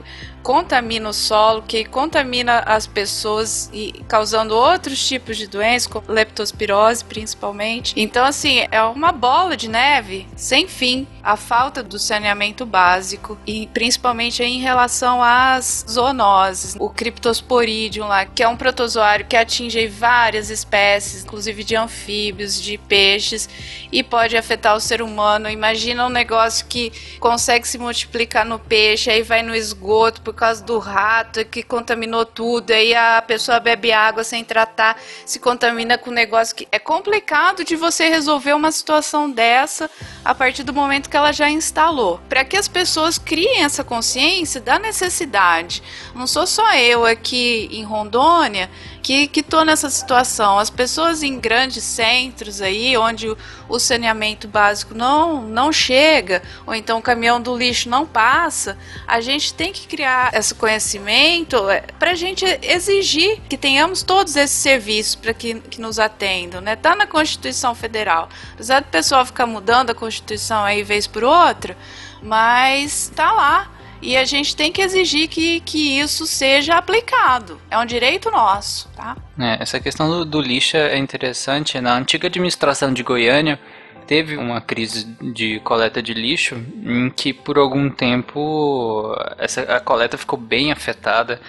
contamina 0.42 1.08
o 1.08 1.12
solo, 1.12 1.62
que 1.62 1.84
contamina 1.84 2.60
as 2.60 2.86
pessoas 2.86 3.70
e 3.72 4.04
causando 4.08 4.54
outros 4.54 5.06
tipos 5.06 5.36
de 5.36 5.46
doenças, 5.46 5.86
como 5.86 6.10
leptospirose 6.10 7.04
principalmente. 7.04 7.94
Então, 7.96 8.24
assim, 8.24 8.66
é 8.70 8.82
uma 8.82 9.12
bola 9.12 9.56
de 9.56 9.68
neve 9.68 10.26
sem 10.36 10.66
fim 10.66 11.06
a 11.22 11.36
falta 11.36 11.82
do 11.82 11.98
saneamento 11.98 12.66
básico 12.66 13.38
e 13.46 13.68
principalmente 13.68 14.42
em 14.42 14.58
relação 14.58 15.22
às 15.22 15.84
zoonoses, 15.88 16.76
o 16.78 16.90
Cryptosporidium 16.90 18.08
lá, 18.08 18.26
que 18.26 18.42
é 18.42 18.48
um 18.48 18.56
protozoário 18.56 19.26
que 19.26 19.36
atinge 19.36 19.86
várias 19.86 20.50
espécies, 20.50 21.24
inclusive 21.24 21.62
de 21.62 21.76
anfíbios, 21.76 22.60
de 22.60 22.76
peixes 22.76 23.48
e 23.92 24.02
pode 24.02 24.36
afetar 24.36 24.74
o 24.74 24.80
ser 24.80 25.00
humano. 25.00 25.48
Imagina 25.48 26.06
um 26.06 26.10
negócio 26.10 26.66
que 26.66 26.92
consegue 27.20 27.68
se 27.68 27.78
multiplicar 27.78 28.44
no 28.44 28.58
peixe, 28.58 29.10
aí 29.10 29.22
vai 29.22 29.42
no 29.42 29.54
esgoto 29.54 30.20
por 30.32 30.38
causa 30.38 30.64
do 30.64 30.78
rato 30.78 31.44
que 31.44 31.62
contaminou 31.62 32.24
tudo, 32.24 32.70
aí 32.70 32.94
a 32.94 33.22
pessoa 33.22 33.60
bebe 33.60 33.92
água 33.92 34.24
sem 34.24 34.42
tratar, 34.42 34.98
se 35.26 35.38
contamina 35.38 35.98
com 35.98 36.10
um 36.10 36.14
negócio 36.14 36.56
que 36.56 36.66
é 36.72 36.78
complicado 36.78 37.62
de 37.62 37.76
você 37.76 38.08
resolver 38.08 38.54
uma 38.54 38.72
situação 38.72 39.30
dessa 39.30 39.90
a 40.24 40.34
partir 40.34 40.62
do 40.62 40.72
momento 40.72 41.10
que 41.10 41.16
ela 41.16 41.32
já 41.32 41.50
instalou. 41.50 42.18
Para 42.30 42.44
que 42.44 42.56
as 42.56 42.66
pessoas 42.66 43.18
criem 43.18 43.62
essa 43.62 43.84
consciência 43.84 44.58
da 44.58 44.78
necessidade. 44.78 45.82
Não 46.14 46.26
sou 46.26 46.46
só 46.46 46.74
eu 46.74 47.04
aqui 47.04 47.68
em 47.70 47.84
Rondônia 47.84 48.70
que 49.02 49.28
estou 49.34 49.64
nessa 49.64 49.90
situação. 49.90 50.58
As 50.58 50.70
pessoas 50.70 51.22
em 51.22 51.38
grandes 51.38 51.82
centros 51.82 52.62
aí, 52.62 52.96
onde 52.96 53.28
o, 53.68 53.78
saneamento 53.78 54.46
básico 54.46 54.94
não, 54.94 55.42
não 55.42 55.72
chega, 55.72 56.42
ou 56.64 56.74
então 56.74 56.98
o 56.98 57.02
caminhão 57.02 57.40
do 57.40 57.56
lixo 57.56 57.88
não 57.88 58.06
passa, 58.06 58.78
a 59.06 59.20
gente 59.20 59.52
tem 59.52 59.72
que 59.72 59.88
criar 59.88 60.32
esse 60.34 60.54
conhecimento 60.54 61.58
para 61.98 62.12
a 62.12 62.14
gente 62.14 62.44
exigir 62.62 63.40
que 63.48 63.56
tenhamos 63.56 64.02
todos 64.02 64.36
esses 64.36 64.56
serviços 64.56 65.16
para 65.16 65.34
que, 65.34 65.54
que 65.54 65.80
nos 65.80 65.98
atendam. 65.98 66.60
Né? 66.60 66.76
Tá 66.76 66.94
na 66.94 67.06
Constituição 67.06 67.74
Federal. 67.74 68.28
Apesar 68.54 68.80
do 68.80 68.86
pessoal 68.86 69.26
ficar 69.26 69.46
mudando 69.46 69.90
a 69.90 69.94
Constituição 69.94 70.62
aí 70.62 70.82
vez 70.82 71.06
por 71.06 71.24
outra, 71.24 71.76
mas 72.22 73.10
tá 73.14 73.32
lá. 73.32 73.81
E 74.02 74.16
a 74.16 74.24
gente 74.24 74.56
tem 74.56 74.72
que 74.72 74.82
exigir 74.82 75.28
que, 75.28 75.60
que 75.60 76.00
isso 76.00 76.26
seja 76.26 76.74
aplicado. 76.74 77.60
É 77.70 77.78
um 77.78 77.86
direito 77.86 78.32
nosso, 78.32 78.88
tá? 78.96 79.16
É, 79.38 79.62
essa 79.62 79.78
questão 79.78 80.10
do, 80.10 80.24
do 80.24 80.40
lixo 80.40 80.76
é 80.76 80.98
interessante. 80.98 81.80
Na 81.80 81.96
antiga 81.96 82.26
administração 82.26 82.92
de 82.92 83.04
Goiânia, 83.04 83.60
teve 84.06 84.36
uma 84.36 84.60
crise 84.60 85.06
de 85.32 85.60
coleta 85.60 86.02
de 86.02 86.12
lixo 86.12 86.56
em 86.84 87.08
que 87.10 87.32
por 87.32 87.56
algum 87.56 87.88
tempo 87.88 89.14
essa, 89.38 89.62
a 89.62 89.78
coleta 89.78 90.18
ficou 90.18 90.38
bem 90.38 90.72
afetada 90.72 91.40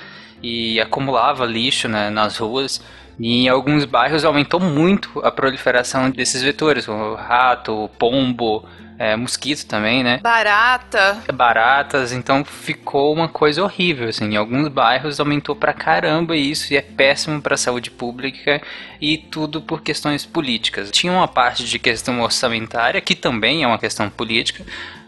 e 0.41 0.79
acumulava 0.79 1.45
lixo 1.45 1.87
né, 1.87 2.11
nas 2.11 2.37
ruas. 2.37 2.81
E 3.19 3.45
em 3.45 3.49
alguns 3.49 3.85
bairros 3.85 4.23
aumentou 4.23 4.59
muito 4.59 5.19
a 5.23 5.31
proliferação 5.31 6.09
desses 6.09 6.41
vetores, 6.41 6.87
o 6.87 7.15
rato, 7.15 7.89
pombo, 7.97 8.63
é, 9.03 9.17
mosquito 9.17 9.65
também, 9.65 10.01
né? 10.01 10.19
Barata. 10.23 11.21
Baratas, 11.33 12.13
então 12.13 12.45
ficou 12.45 13.13
uma 13.13 13.27
coisa 13.27 13.61
horrível, 13.61 14.07
assim. 14.07 14.33
Em 14.33 14.37
alguns 14.37 14.69
bairros 14.69 15.19
aumentou 15.19 15.57
pra 15.57 15.73
caramba 15.73 16.37
isso 16.37 16.73
e 16.73 16.77
é 16.77 16.81
péssimo 16.81 17.41
pra 17.41 17.57
saúde 17.57 17.91
pública 17.91 18.61
e 19.01 19.17
tudo 19.17 19.61
por 19.61 19.81
questões 19.81 20.25
políticas. 20.25 20.89
Tinha 20.89 21.11
uma 21.11 21.27
parte 21.27 21.65
de 21.65 21.77
questão 21.77 22.21
orçamentária, 22.21 23.01
que 23.01 23.13
também 23.13 23.63
é 23.63 23.67
uma 23.67 23.77
questão 23.77 24.09
política, 24.09 24.63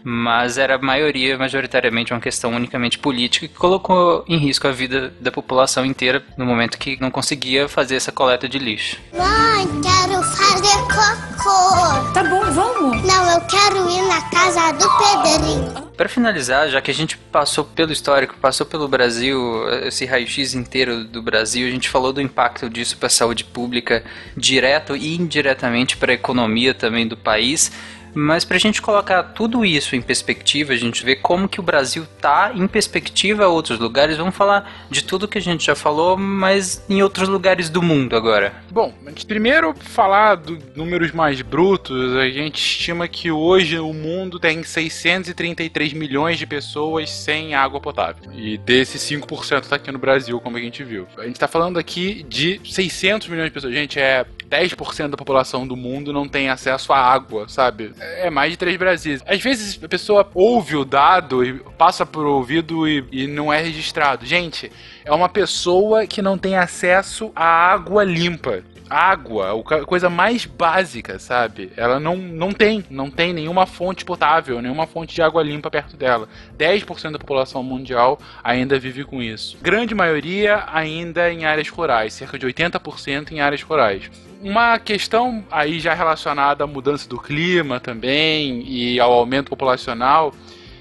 mas 0.08 0.56
era 0.56 0.76
a 0.76 0.78
maioria, 0.78 1.36
majoritariamente, 1.36 2.12
uma 2.12 2.20
questão 2.20 2.54
unicamente 2.54 2.96
política 2.96 3.48
que 3.48 3.54
colocou 3.54 4.24
em 4.28 4.38
risco 4.38 4.68
a 4.68 4.70
vida 4.70 5.12
da 5.18 5.32
população 5.32 5.84
inteira 5.84 6.22
no 6.38 6.46
momento 6.46 6.78
que 6.78 6.96
não 7.00 7.10
conseguia 7.10 7.68
fazer 7.68 7.96
essa 7.96 8.12
coleta 8.12 8.48
de 8.48 8.56
lixo. 8.56 9.00
Mãe, 9.12 9.66
quero 9.82 10.22
fazer 10.22 10.78
cocô. 10.82 12.12
Tá 12.14 12.22
bom, 12.22 12.40
vamos. 12.52 13.02
Não, 13.02 13.32
eu 13.32 13.40
quero 13.46 13.90
ir 13.90 14.02
na 14.02 14.20
casa 14.30 14.72
do 14.74 14.88
Pedrinho. 15.24 15.86
Para 15.96 16.08
finalizar, 16.08 16.68
já 16.68 16.80
que 16.80 16.90
a 16.92 16.94
gente 16.94 17.16
passou 17.16 17.64
pelo 17.64 17.90
histórico, 17.90 18.36
passou 18.40 18.64
pelo 18.64 18.86
Brasil, 18.86 19.68
esse 19.82 20.04
raio-x 20.04 20.54
inteiro 20.54 21.02
do 21.02 21.20
Brasil, 21.20 21.66
a 21.66 21.70
gente 21.70 21.88
falou 21.88 22.12
do 22.12 22.20
impacto 22.20 22.70
disso 22.70 22.96
para 22.96 23.08
a 23.08 23.10
saúde 23.10 23.42
pública, 23.42 24.04
direto 24.36 24.94
e 24.94 25.16
indiretamente 25.16 25.96
para 25.96 26.12
a 26.12 26.14
economia 26.14 26.72
também 26.72 27.08
do 27.08 27.16
país. 27.16 27.72
Mas 28.16 28.46
para 28.46 28.56
a 28.56 28.60
gente 28.60 28.80
colocar 28.80 29.22
tudo 29.22 29.62
isso 29.62 29.94
em 29.94 30.00
perspectiva, 30.00 30.72
a 30.72 30.76
gente 30.76 31.04
ver 31.04 31.16
como 31.16 31.46
que 31.46 31.60
o 31.60 31.62
Brasil 31.62 32.06
tá 32.18 32.50
em 32.54 32.66
perspectiva 32.66 33.44
a 33.44 33.48
outros 33.48 33.78
lugares, 33.78 34.16
vamos 34.16 34.34
falar 34.34 34.86
de 34.90 35.04
tudo 35.04 35.28
que 35.28 35.36
a 35.36 35.40
gente 35.40 35.66
já 35.66 35.74
falou, 35.74 36.16
mas 36.16 36.82
em 36.88 37.02
outros 37.02 37.28
lugares 37.28 37.68
do 37.68 37.82
mundo 37.82 38.16
agora. 38.16 38.54
Bom, 38.70 38.94
antes 39.06 39.22
primeiro 39.24 39.74
falar 39.78 40.36
dos 40.36 40.58
números 40.74 41.12
mais 41.12 41.42
brutos, 41.42 42.16
a 42.16 42.26
gente 42.30 42.56
estima 42.56 43.06
que 43.06 43.30
hoje 43.30 43.78
o 43.78 43.92
mundo 43.92 44.40
tem 44.40 44.62
633 44.62 45.92
milhões 45.92 46.38
de 46.38 46.46
pessoas 46.46 47.10
sem 47.10 47.54
água 47.54 47.80
potável. 47.80 48.32
E 48.32 48.56
desses 48.56 49.02
5% 49.02 49.64
está 49.64 49.76
aqui 49.76 49.92
no 49.92 49.98
Brasil, 49.98 50.40
como 50.40 50.56
a 50.56 50.60
gente 50.60 50.82
viu. 50.82 51.06
A 51.18 51.24
gente 51.24 51.34
está 51.34 51.46
falando 51.46 51.78
aqui 51.78 52.24
de 52.26 52.62
600 52.64 53.28
milhões 53.28 53.48
de 53.48 53.52
pessoas. 53.52 53.74
Gente, 53.74 54.00
é 54.00 54.24
10% 54.50 55.08
da 55.08 55.16
população 55.16 55.66
do 55.66 55.76
mundo 55.76 56.12
não 56.12 56.28
tem 56.28 56.48
acesso 56.48 56.92
à 56.92 56.98
água, 56.98 57.48
sabe? 57.48 57.92
É 57.98 58.30
mais 58.30 58.52
de 58.52 58.58
três 58.58 58.76
Brasis. 58.76 59.22
Às 59.26 59.42
vezes 59.42 59.82
a 59.82 59.88
pessoa 59.88 60.28
ouve 60.34 60.76
o 60.76 60.84
dado 60.84 61.44
e 61.44 61.54
passa 61.76 62.06
por 62.06 62.24
ouvido 62.24 62.88
e, 62.88 63.04
e 63.10 63.26
não 63.26 63.52
é 63.52 63.60
registrado. 63.60 64.24
Gente, 64.24 64.70
é 65.04 65.12
uma 65.12 65.28
pessoa 65.28 66.06
que 66.06 66.22
não 66.22 66.38
tem 66.38 66.56
acesso 66.56 67.32
à 67.34 67.44
água 67.44 68.04
limpa 68.04 68.62
água, 68.88 69.60
a 69.80 69.84
coisa 69.84 70.08
mais 70.08 70.46
básica, 70.46 71.18
sabe? 71.18 71.72
Ela 71.76 71.98
não, 71.98 72.16
não 72.16 72.52
tem, 72.52 72.84
não 72.90 73.10
tem 73.10 73.32
nenhuma 73.32 73.66
fonte 73.66 74.04
potável, 74.04 74.60
nenhuma 74.60 74.86
fonte 74.86 75.14
de 75.14 75.22
água 75.22 75.42
limpa 75.42 75.70
perto 75.70 75.96
dela. 75.96 76.28
10% 76.58 77.12
da 77.12 77.18
população 77.18 77.62
mundial 77.62 78.18
ainda 78.42 78.78
vive 78.78 79.04
com 79.04 79.22
isso. 79.22 79.58
Grande 79.60 79.94
maioria 79.94 80.64
ainda 80.72 81.32
em 81.32 81.44
áreas 81.44 81.68
rurais, 81.68 82.14
cerca 82.14 82.38
de 82.38 82.46
80% 82.46 83.32
em 83.32 83.40
áreas 83.40 83.62
rurais 83.62 84.10
uma 84.42 84.78
questão 84.78 85.42
aí 85.50 85.80
já 85.80 85.94
relacionada 85.94 86.62
à 86.62 86.66
mudança 86.66 87.08
do 87.08 87.18
clima 87.18 87.80
também 87.80 88.62
e 88.68 89.00
ao 89.00 89.12
aumento 89.12 89.48
populacional 89.48 90.32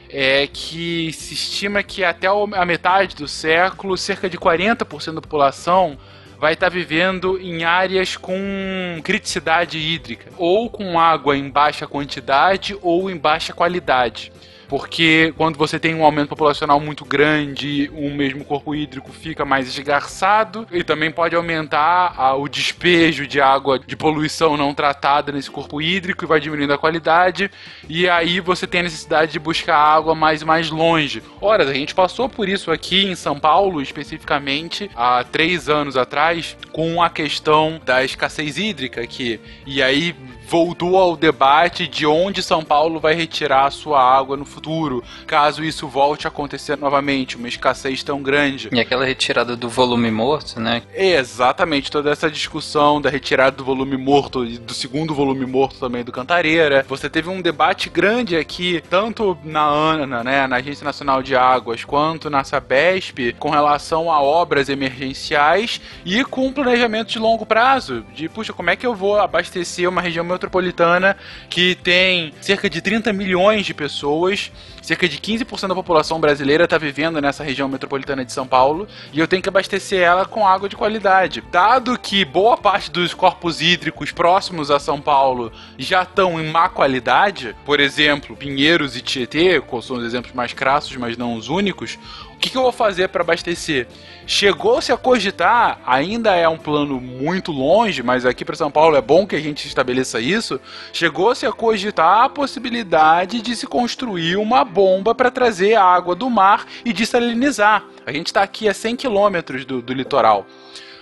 é 0.10 0.48
que 0.48 1.12
se 1.14 1.34
estima 1.34 1.82
que 1.82 2.04
até 2.04 2.28
a 2.28 2.66
metade 2.66 3.16
do 3.16 3.28
século, 3.28 3.98
cerca 3.98 4.30
de 4.30 4.38
40% 4.38 5.16
da 5.16 5.22
população 5.22 5.98
vai 6.40 6.54
estar 6.54 6.70
vivendo 6.70 7.40
em 7.40 7.64
áreas 7.64 8.18
com 8.18 9.00
criticidade 9.04 9.78
hídrica, 9.78 10.32
ou 10.38 10.70
com 10.70 11.00
água 11.00 11.38
em 11.38 11.50
baixa 11.50 11.88
quantidade 11.88 12.78
ou 12.82 13.10
em 13.10 13.18
baixa 13.18 13.54
qualidade 13.54 14.32
porque 14.78 15.34
quando 15.38 15.56
você 15.56 15.80
tem 15.80 15.96
um 15.96 16.04
aumento 16.04 16.28
populacional 16.28 16.82
muito 16.82 17.06
grande, 17.06 17.90
o 17.96 18.10
mesmo 18.10 18.44
corpo 18.44 18.76
hídrico 18.76 19.10
fica 19.10 19.46
mais 19.46 19.70
esgarçado 19.70 20.68
e 20.70 20.84
também 20.84 21.10
pode 21.10 21.34
aumentar 21.34 22.14
a, 22.18 22.36
o 22.36 22.50
despejo 22.50 23.26
de 23.26 23.40
água 23.40 23.80
de 23.80 23.96
poluição 23.96 24.58
não 24.58 24.74
tratada 24.74 25.32
nesse 25.32 25.50
corpo 25.50 25.82
hídrico 25.82 26.26
e 26.26 26.28
vai 26.28 26.42
diminuindo 26.42 26.74
a 26.74 26.78
qualidade, 26.78 27.50
e 27.88 28.10
aí 28.10 28.42
você 28.42 28.68
tem 28.68 28.82
a 28.82 28.84
necessidade 28.84 29.32
de 29.32 29.40
buscar 29.40 29.78
água 29.78 30.14
mais 30.14 30.44
mais 30.44 30.70
longe. 30.70 31.24
Ora, 31.40 31.64
a 31.64 31.74
gente 31.74 31.96
passou 31.96 32.28
por 32.28 32.50
isso 32.50 32.70
aqui 32.70 33.06
em 33.06 33.16
São 33.16 33.40
Paulo, 33.40 33.82
especificamente, 33.82 34.92
há 34.94 35.24
três 35.24 35.70
anos 35.70 35.96
atrás, 35.96 36.58
com 36.74 37.02
a 37.02 37.10
questão 37.10 37.80
da 37.86 38.04
escassez 38.04 38.58
hídrica 38.58 39.00
aqui. 39.00 39.40
E 39.66 39.82
aí 39.82 40.14
voltou 40.48 40.98
ao 40.98 41.18
debate 41.18 41.88
de 41.88 42.06
onde 42.06 42.44
São 42.44 42.64
Paulo 42.64 43.00
vai 43.00 43.14
retirar 43.14 43.66
a 43.66 43.72
sua 43.72 44.02
água 44.02 44.38
no 44.38 44.46
futuro, 44.46 45.04
caso 45.26 45.64
isso 45.64 45.88
volte 45.88 46.28
a 46.28 46.30
acontecer 46.30 46.78
novamente, 46.78 47.36
uma 47.36 47.48
escassez 47.48 48.04
tão 48.04 48.22
grande. 48.22 48.70
E 48.72 48.80
aquela 48.80 49.06
retirada 49.06 49.56
do 49.56 49.70
volume 49.70 50.12
morto, 50.12 50.60
né? 50.60 50.84
Exatamente, 50.94 51.92
toda 51.92 52.12
essa 52.12 52.30
discussão 52.30 53.02
da 53.02 53.10
retirada 53.10 53.58
do 53.58 53.64
volume 53.64 53.98
morto 53.98 54.46
e 54.46 54.58
do 54.58 54.74
segundo 54.74 55.14
volume 55.14 55.46
morto 55.46 55.80
também 55.80 56.04
do 56.04 56.12
Cantareira. 56.12 56.86
Você 56.88 57.10
teve 57.10 57.30
um 57.30 57.42
debate 57.42 57.90
grande 57.90 58.38
aqui, 58.38 58.84
tanto 58.90 59.38
na 59.44 59.64
ANA, 59.64 60.24
né, 60.24 60.48
na 60.48 60.58
Agência 60.58 60.84
Nacional 60.84 61.24
de 61.24 61.36
Águas, 61.36 61.84
quanto 61.84 62.30
na 62.30 62.44
Sabesp, 62.44 63.34
com 63.40 63.50
relação 63.50 64.12
a 64.12 64.22
obras 64.22 64.70
emergenciais 64.70 65.82
e 66.04 66.24
com 66.24 66.52
planejamento 66.52 67.10
de 67.10 67.20
longo 67.20 67.46
prazo, 67.46 68.06
de, 68.14 68.30
puxa, 68.30 68.54
como 68.54 68.70
é 68.70 68.76
que 68.76 68.86
eu 68.86 68.96
vou 68.96 69.20
abastecer 69.20 69.90
uma 69.90 70.02
região 70.02 70.24
metropolitana 70.36 71.18
que 71.50 71.76
tem 71.76 72.34
cerca 72.42 72.70
de 72.70 72.82
30 72.82 73.12
milhões 73.12 73.66
de 73.66 73.74
pessoas, 73.74 74.52
cerca 74.82 75.10
de 75.10 75.18
15% 75.18 75.68
da 75.68 75.76
população 75.76 76.20
brasileira 76.20 76.66
está 76.66 76.78
vivendo 76.78 77.20
nessa 77.20 77.44
região 77.44 77.68
metropolitana 77.68 78.24
de 78.24 78.32
São 78.32 78.46
Paulo, 78.46 78.88
e 79.12 79.20
eu 79.20 79.28
tenho 79.28 79.42
que 79.42 79.50
abastecer 79.50 80.02
ela 80.02 80.26
com 80.26 80.48
água 80.48 80.70
de 80.70 80.76
qualidade. 80.76 81.44
Dado 81.52 81.98
que 81.98 82.24
boa 82.24 82.58
parte 82.58 82.92
dos 82.92 83.14
corpos 83.14 83.62
hídricos 83.62 84.12
próximos 84.12 84.70
a 84.70 84.80
São 84.80 85.02
Paulo 85.02 85.52
já 85.78 86.04
estão 86.04 86.40
em 86.40 86.52
má 86.52 86.70
qualidade, 86.70 87.56
por 87.66 87.80
exemplo, 87.80 88.36
Pinheiros 88.36 88.96
e 88.96 89.02
Tietê, 89.02 89.62
são 89.82 89.98
os 89.98 90.04
exemplos 90.04 90.34
mais 90.34 90.54
crassos, 90.54 90.96
mas 90.98 91.18
não 91.18 91.36
os 91.36 91.50
únicos, 91.50 91.98
o 92.36 92.38
que, 92.38 92.50
que 92.50 92.58
eu 92.58 92.62
vou 92.62 92.72
fazer 92.72 93.08
para 93.10 93.22
abastecer? 93.22 93.88
Chegou-se 94.28 94.92
a 94.92 94.98
cogitar, 94.98 95.80
ainda 95.86 96.36
é 96.36 96.48
um 96.48 96.58
plano 96.58 97.00
muito 97.00 97.52
longe, 97.52 98.04
mas 98.04 98.26
aqui 98.26 98.44
para 98.44 98.56
São 98.56 98.70
Paulo 98.70 98.96
é 98.96 99.02
bom 99.02 99.26
que 99.26 99.36
a 99.36 99.40
gente 99.40 99.68
estabeleça 99.68 100.20
isso. 100.20 100.60
Chegou-se 100.92 101.46
a 101.46 101.52
cogitar 101.52 102.24
a 102.24 102.30
possibilidade 102.30 103.42
de 103.42 103.56
se 103.56 103.66
construir 103.66 104.36
uma 104.36 104.64
bomba 104.64 105.16
para 105.16 105.32
trazer 105.32 105.76
água 105.76 106.16
do 106.16 106.30
mar 106.30 106.66
e 106.84 106.92
desalinizar. 106.92 107.86
A 108.06 108.12
gente 108.12 108.28
está 108.28 108.44
aqui 108.44 108.68
a 108.68 108.74
100 108.74 108.96
quilômetros 108.96 109.64
do, 109.64 109.82
do 109.82 109.94
litoral. 109.94 110.46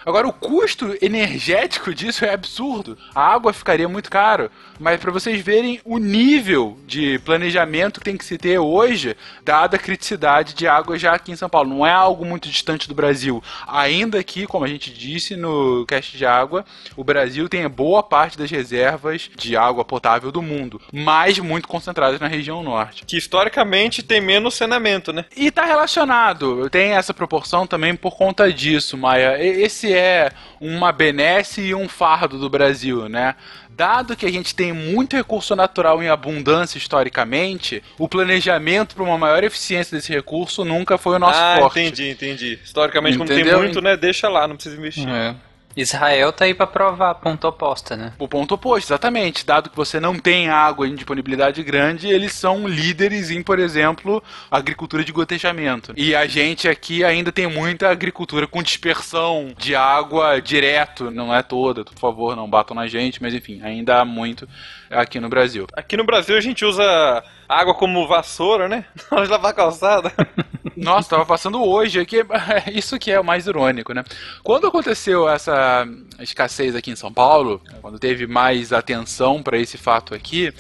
Agora, 0.06 0.28
o 0.28 0.34
custo 0.34 0.95
energético 1.01 1.93
disso 1.93 2.26
é 2.26 2.34
absurdo. 2.34 2.97
A 3.14 3.34
água 3.34 3.54
ficaria 3.54 3.88
muito 3.88 4.10
caro. 4.10 4.49
Mas 4.80 4.99
para 4.99 5.12
vocês 5.12 5.39
verem 5.41 5.80
o 5.86 5.97
nível 5.97 6.78
de 6.86 7.20
planejamento 7.20 7.99
que 7.99 8.06
tem 8.06 8.18
que 8.18 8.26
se 8.26 8.38
ter 8.38 8.58
hoje, 8.60 9.16
dada 9.43 9.78
a 9.78 9.80
criticidade 9.80 10.54
de 10.54 10.68
água 10.68 10.97
já 10.97 11.14
aqui 11.14 11.32
em 11.32 11.36
São 11.36 11.49
Paulo. 11.49 11.70
Não 11.70 11.86
é 11.86 11.91
algo 11.93 12.26
muito 12.26 12.49
distante 12.49 12.88
do 12.88 12.95
Brasil. 12.95 13.41
Ainda 13.68 14.24
que, 14.24 14.45
como 14.45 14.66
a 14.66 14.68
gente 14.68 14.91
disse 14.91 15.36
no 15.36 15.86
cast 15.86 16.18
de 16.18 16.26
água, 16.26 16.66
o 16.97 17.04
Brasil 17.04 17.47
tem 17.47 17.68
boa 17.70 18.04
parte 18.04 18.38
das 18.38 18.51
reservas 18.51 19.30
de 19.38 19.56
água 19.56 19.86
potável 19.86 20.32
do 20.32 20.41
mundo, 20.41 20.82
mas 20.91 21.39
muito 21.39 21.68
concentradas 21.68 22.20
na 22.20 22.28
região 22.28 22.64
norte. 22.64 23.06
Que 23.06 23.18
historicamente 23.18 24.04
tem 24.04 24.20
menos 24.20 24.55
saneamento, 24.55 25.13
né? 25.13 25.25
E 25.36 25.50
tá 25.50 25.66
relacionado, 25.66 26.70
tem 26.70 26.92
essa 26.92 27.13
proporção 27.13 27.66
também 27.66 27.96
por 27.96 28.17
conta 28.17 28.51
disso, 28.51 28.97
Maia. 28.97 29.42
Esse 29.42 29.92
é 29.93 30.32
uma 30.59 30.91
benesse 30.91 31.61
e 31.61 31.75
um 31.75 31.87
fardo 31.87 32.37
do 32.37 32.49
Brasil, 32.49 33.07
né? 33.09 33.36
Dado 33.70 34.15
que 34.15 34.25
a 34.25 34.32
gente 34.32 34.53
tem 34.53 34.71
muito 34.71 35.15
recurso 35.15 35.55
natural 35.55 36.01
em 36.03 36.07
abundância 36.07 36.78
historicamente, 36.78 37.82
o 37.97 38.07
planejamento 38.07 38.95
para 38.95 39.03
uma 39.03 39.17
maior 39.17 39.43
eficiência 39.43 39.97
desse 39.97 40.13
recurso 40.13 40.63
nunca 40.63 40.97
foi 40.97 41.15
o 41.15 41.20
nosso 41.20 41.39
ah, 41.39 41.57
forte. 41.59 41.79
entendi, 41.79 42.09
entendi. 42.09 42.59
Historicamente, 42.63 43.17
quando 43.17 43.29
tem 43.29 43.39
Entendeu? 43.39 43.59
muito, 43.59 43.82
né? 43.82 43.97
Deixa 43.97 44.29
lá, 44.29 44.47
não 44.47 44.55
precisa 44.55 44.78
investir. 44.78 45.07
É. 45.09 45.36
Israel 45.75 46.32
tá 46.32 46.45
aí 46.45 46.54
pra 46.54 46.67
provar 46.67 47.12
a 47.12 47.16
ponta 47.16 47.47
oposta, 47.47 47.95
né? 47.95 48.13
O 48.20 48.28
ponto 48.28 48.55
oposto, 48.55 48.87
exatamente. 48.87 49.45
Dado 49.45 49.70
que 49.70 49.75
você 49.75 50.00
não 50.00 50.17
tem 50.17 50.50
água 50.50 50.87
em 50.87 50.95
disponibilidade 50.95 51.63
grande, 51.63 52.08
eles 52.08 52.33
são 52.33 52.67
líderes 52.67 53.29
em, 53.32 53.41
por 53.41 53.59
exemplo, 53.59 54.24
agricultura 54.50 55.04
de 55.04 55.12
gotejamento. 55.12 55.93
E 55.95 56.16
a 56.16 56.28
gente 56.28 56.67
aqui 56.67 57.04
ainda 57.04 57.32
tem 57.32 57.47
muita 57.47 57.89
agricultura 57.89 58.47
com 58.47 58.62
dispersão 58.62 59.54
de 59.58 59.75
água 59.75 60.39
direto, 60.39 61.09
não 61.09 61.33
é 61.33 61.41
toda, 61.41 61.83
por 61.83 61.97
favor, 61.97 62.36
não 62.36 62.50
batam 62.50 62.75
na 62.75 62.87
gente, 62.87 63.21
mas 63.21 63.33
enfim, 63.33 63.62
ainda 63.63 64.00
há 64.00 64.05
muito 64.05 64.47
aqui 64.89 65.20
no 65.20 65.29
Brasil. 65.29 65.67
Aqui 65.74 65.97
no 65.97 66.04
Brasil 66.04 66.37
a 66.37 66.41
gente 66.41 66.63
usa 66.63 67.24
água 67.54 67.74
como 67.74 68.08
vassoura, 68.08 68.67
né? 68.67 68.86
Na 69.09 69.17
hora 69.17 69.25
de 69.25 69.32
lavar 69.32 69.51
a 69.51 69.55
calçada. 69.55 70.12
Nossa, 70.75 71.12
tava 71.12 71.25
passando 71.25 71.63
hoje 71.63 72.00
aqui. 72.00 72.17
Isso 72.74 72.97
que 73.00 73.12
é 73.12 73.20
o 73.20 73.24
mais 73.24 73.47
irônico, 73.47 73.93
né? 73.93 74.04
Quando 74.43 74.67
aconteceu 74.67 75.30
essa 75.30 75.88
escassez 76.20 76.75
aqui 76.75 76.92
em 76.92 76.96
São 76.96 77.13
Paulo, 77.13 77.62
quando 77.82 78.00
teve 78.00 78.28
mais 78.28 78.74
atenção 78.74 79.42
para 79.42 79.58
esse 79.58 79.78
fato 79.78 80.13
aqui, 80.13 80.54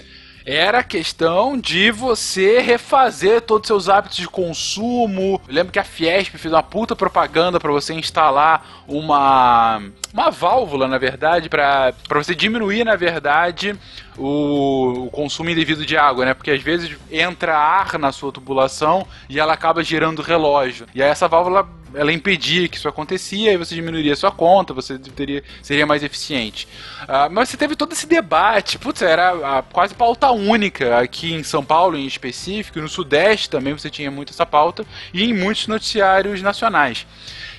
era 0.45 0.79
a 0.79 0.83
questão 0.83 1.57
de 1.57 1.89
você 1.89 2.59
refazer 2.59 3.41
todos 3.41 3.63
os 3.63 3.67
seus 3.67 3.89
hábitos 3.89 4.17
de 4.17 4.27
consumo. 4.27 5.41
Eu 5.47 5.53
lembro 5.53 5.71
que 5.71 5.79
a 5.79 5.83
Fiesp 5.83 6.37
fez 6.37 6.53
uma 6.53 6.63
puta 6.63 6.95
propaganda 6.95 7.59
para 7.59 7.71
você 7.71 7.93
instalar 7.93 8.83
uma 8.87 9.81
uma 10.13 10.29
válvula, 10.29 10.87
na 10.87 10.99
verdade, 10.99 11.49
para 11.49 11.91
você 12.13 12.35
diminuir, 12.35 12.83
na 12.83 12.95
verdade, 12.95 13.75
o, 14.15 15.05
o 15.07 15.09
consumo 15.09 15.49
indevido 15.49 15.83
de 15.83 15.97
água, 15.97 16.23
né? 16.23 16.35
Porque 16.35 16.51
às 16.51 16.61
vezes 16.61 16.95
entra 17.11 17.57
ar 17.57 17.97
na 17.97 18.11
sua 18.11 18.31
tubulação 18.31 19.07
e 19.27 19.39
ela 19.39 19.53
acaba 19.53 19.83
girando 19.83 20.21
relógio. 20.21 20.85
E 20.93 21.01
aí 21.01 21.09
essa 21.09 21.27
válvula 21.27 21.67
ela 21.95 22.11
impedia 22.11 22.67
que 22.67 22.77
isso 22.77 22.87
acontecia 22.87 23.53
e 23.53 23.57
você 23.57 23.75
diminuiria 23.75 24.13
a 24.13 24.15
sua 24.15 24.31
conta, 24.31 24.73
você 24.73 24.97
teria, 24.97 25.43
seria 25.61 25.85
mais 25.85 26.03
eficiente. 26.03 26.67
Ah, 27.07 27.29
mas 27.29 27.49
você 27.49 27.57
teve 27.57 27.75
todo 27.75 27.93
esse 27.93 28.07
debate, 28.07 28.79
putz, 28.79 29.01
era 29.01 29.31
ah, 29.31 29.63
quase 29.63 29.93
pauta 29.93 30.31
única 30.31 30.99
aqui 30.99 31.33
em 31.33 31.43
São 31.43 31.63
Paulo 31.63 31.97
em 31.97 32.05
específico, 32.05 32.79
no 32.79 32.89
Sudeste 32.89 33.49
também 33.49 33.73
você 33.73 33.89
tinha 33.89 34.09
muito 34.09 34.31
essa 34.31 34.45
pauta, 34.45 34.85
e 35.13 35.23
em 35.23 35.33
muitos 35.33 35.67
noticiários 35.67 36.41
nacionais. 36.41 37.05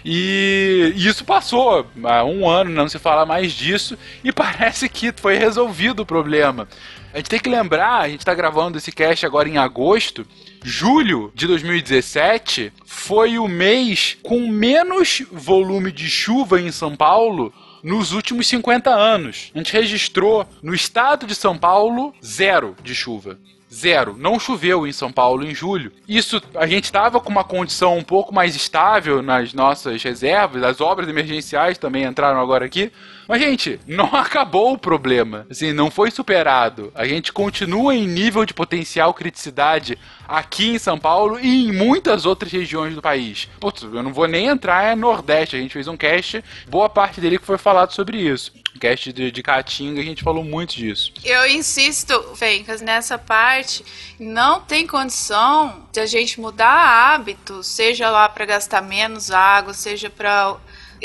E 0.05 0.93
isso 0.97 1.25
passou 1.25 1.87
há 2.05 2.25
um 2.25 2.49
ano, 2.49 2.71
não 2.71 2.89
se 2.89 2.99
fala 2.99 3.25
mais 3.25 3.53
disso, 3.53 3.97
e 4.23 4.31
parece 4.33 4.89
que 4.89 5.13
foi 5.17 5.37
resolvido 5.39 6.01
o 6.01 6.07
problema. 6.07 6.69
A 7.13 7.19
gente 7.19 7.31
tem 7.31 7.39
que 7.39 7.49
lembrar, 7.49 8.01
a 8.01 8.09
gente 8.09 8.21
está 8.21 8.35
gravando 8.35 8.77
esse 8.77 8.91
cast 8.91 9.25
agora 9.25 9.49
em 9.49 9.57
agosto. 9.57 10.27
Julho 10.63 11.33
de 11.35 11.47
2017 11.47 12.73
foi 12.85 13.39
o 13.39 13.47
mês 13.47 14.19
com 14.23 14.49
menos 14.49 15.23
volume 15.31 15.93
de 15.93 16.11
chuva 16.11 16.61
em 16.61 16.73
São 16.73 16.97
Paulo 16.97 17.55
nos 17.85 18.13
últimos 18.13 18.49
50 18.49 18.91
anos. 18.91 19.53
A 19.55 19.59
gente 19.59 19.73
registrou 19.73 20.49
no 20.63 20.75
estado 20.75 21.27
de 21.27 21.35
São 21.35 21.57
Paulo 21.57 22.13
zero 22.25 22.75
de 22.83 22.95
chuva. 22.95 23.39
Zero. 23.75 24.15
Não 24.17 24.39
choveu 24.39 24.87
em 24.87 24.93
São 24.93 25.11
Paulo 25.11 25.45
em 25.45 25.55
julho. 25.55 25.91
Isso, 26.09 26.41
a 26.55 26.67
gente 26.67 26.85
estava 26.85 27.21
com 27.21 27.29
uma 27.29 27.43
condição 27.43 27.99
um 27.99 28.05
pouco 28.05 28.33
mais 28.33 28.55
estável 28.55 29.21
nas 29.21 29.53
nossas 29.53 30.03
reservas. 30.03 30.63
As 30.63 30.81
obras 30.81 31.09
emergenciais 31.09 31.77
também 31.77 32.05
entraram 32.05 32.41
agora 32.41 32.65
aqui. 32.65 32.93
Mas, 33.29 33.41
gente, 33.41 33.81
não 33.87 34.07
acabou 34.15 34.73
o 34.73 34.79
problema. 34.79 35.47
Assim, 35.51 35.73
não 35.73 35.91
foi 35.91 36.11
superado. 36.11 36.93
A 36.95 37.07
gente 37.07 37.33
continua 37.33 37.95
em 37.95 38.07
nível 38.07 38.45
de 38.45 38.55
potencial 38.55 39.13
criticidade 39.15 39.99
aqui 40.27 40.71
em 40.71 40.79
São 40.79 40.99
Paulo 40.99 41.39
e 41.41 41.67
em 41.67 41.73
muitas 41.73 42.27
outras 42.27 42.53
regiões 42.53 42.95
do 42.95 43.03
país. 43.03 43.49
Putz, 43.61 43.83
eu 43.83 44.03
não 44.03 44.13
vou 44.13 44.27
nem 44.27 44.47
entrar 44.47 44.97
no 44.97 45.03
Nordeste. 45.03 45.57
A 45.57 45.61
gente 45.61 45.73
fez 45.73 45.89
um 45.89 45.97
cast, 45.97 46.43
boa 46.69 46.89
parte 46.89 47.21
dele 47.21 47.39
que 47.39 47.47
foi 47.47 47.59
falado 47.59 47.93
sobre 47.93 48.19
isso. 48.19 48.53
Cast 48.81 49.13
de, 49.13 49.31
de 49.31 49.43
Caatinga, 49.43 50.01
a 50.01 50.05
gente 50.05 50.23
falou 50.23 50.43
muito 50.43 50.75
disso. 50.75 51.13
Eu 51.25 51.47
insisto, 51.47 52.21
Fencas, 52.35 52.81
nessa 52.81 53.17
parte, 53.17 53.85
não 54.19 54.61
tem 54.61 54.87
condição 54.87 55.87
de 55.93 56.01
a 56.01 56.07
gente 56.07 56.41
mudar 56.41 57.15
hábitos, 57.15 57.69
seja 57.69 58.11
lá 58.11 58.29
para 58.29 58.45
gastar 58.45 58.83
menos 58.83 59.31
água, 59.31 59.73
seja 59.73 60.11
para 60.11 60.57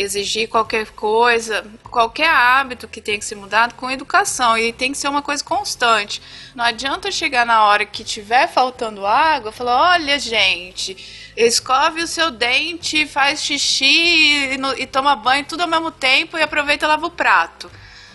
exigir 0.01 0.47
qualquer 0.47 0.87
coisa, 0.91 1.65
qualquer 1.91 2.29
hábito 2.29 2.87
que 2.87 3.01
tem 3.01 3.19
que 3.19 3.25
ser 3.25 3.35
mudado 3.35 3.73
com 3.75 3.91
educação 3.91 4.57
e 4.57 4.71
tem 4.71 4.91
que 4.93 4.97
ser 4.97 5.09
uma 5.09 5.21
coisa 5.21 5.43
constante. 5.43 6.21
Não 6.55 6.63
adianta 6.63 7.11
chegar 7.11 7.45
na 7.45 7.63
hora 7.65 7.85
que 7.85 8.03
tiver 8.03 8.47
faltando 8.47 9.05
água, 9.05 9.51
falar: 9.51 9.91
"Olha, 9.93 10.17
gente, 10.17 10.95
escove 11.35 12.01
o 12.01 12.07
seu 12.07 12.31
dente, 12.31 13.05
faz 13.05 13.43
xixi 13.43 14.53
e, 14.53 14.57
no- 14.57 14.73
e 14.77 14.87
toma 14.87 15.15
banho 15.17 15.43
tudo 15.45 15.61
ao 15.63 15.67
mesmo 15.67 15.91
tempo 15.91 16.37
e 16.37 16.41
aproveita 16.41 16.85
e 16.85 16.87
lava 16.87 17.05
o 17.05 17.11
prato". 17.11 17.69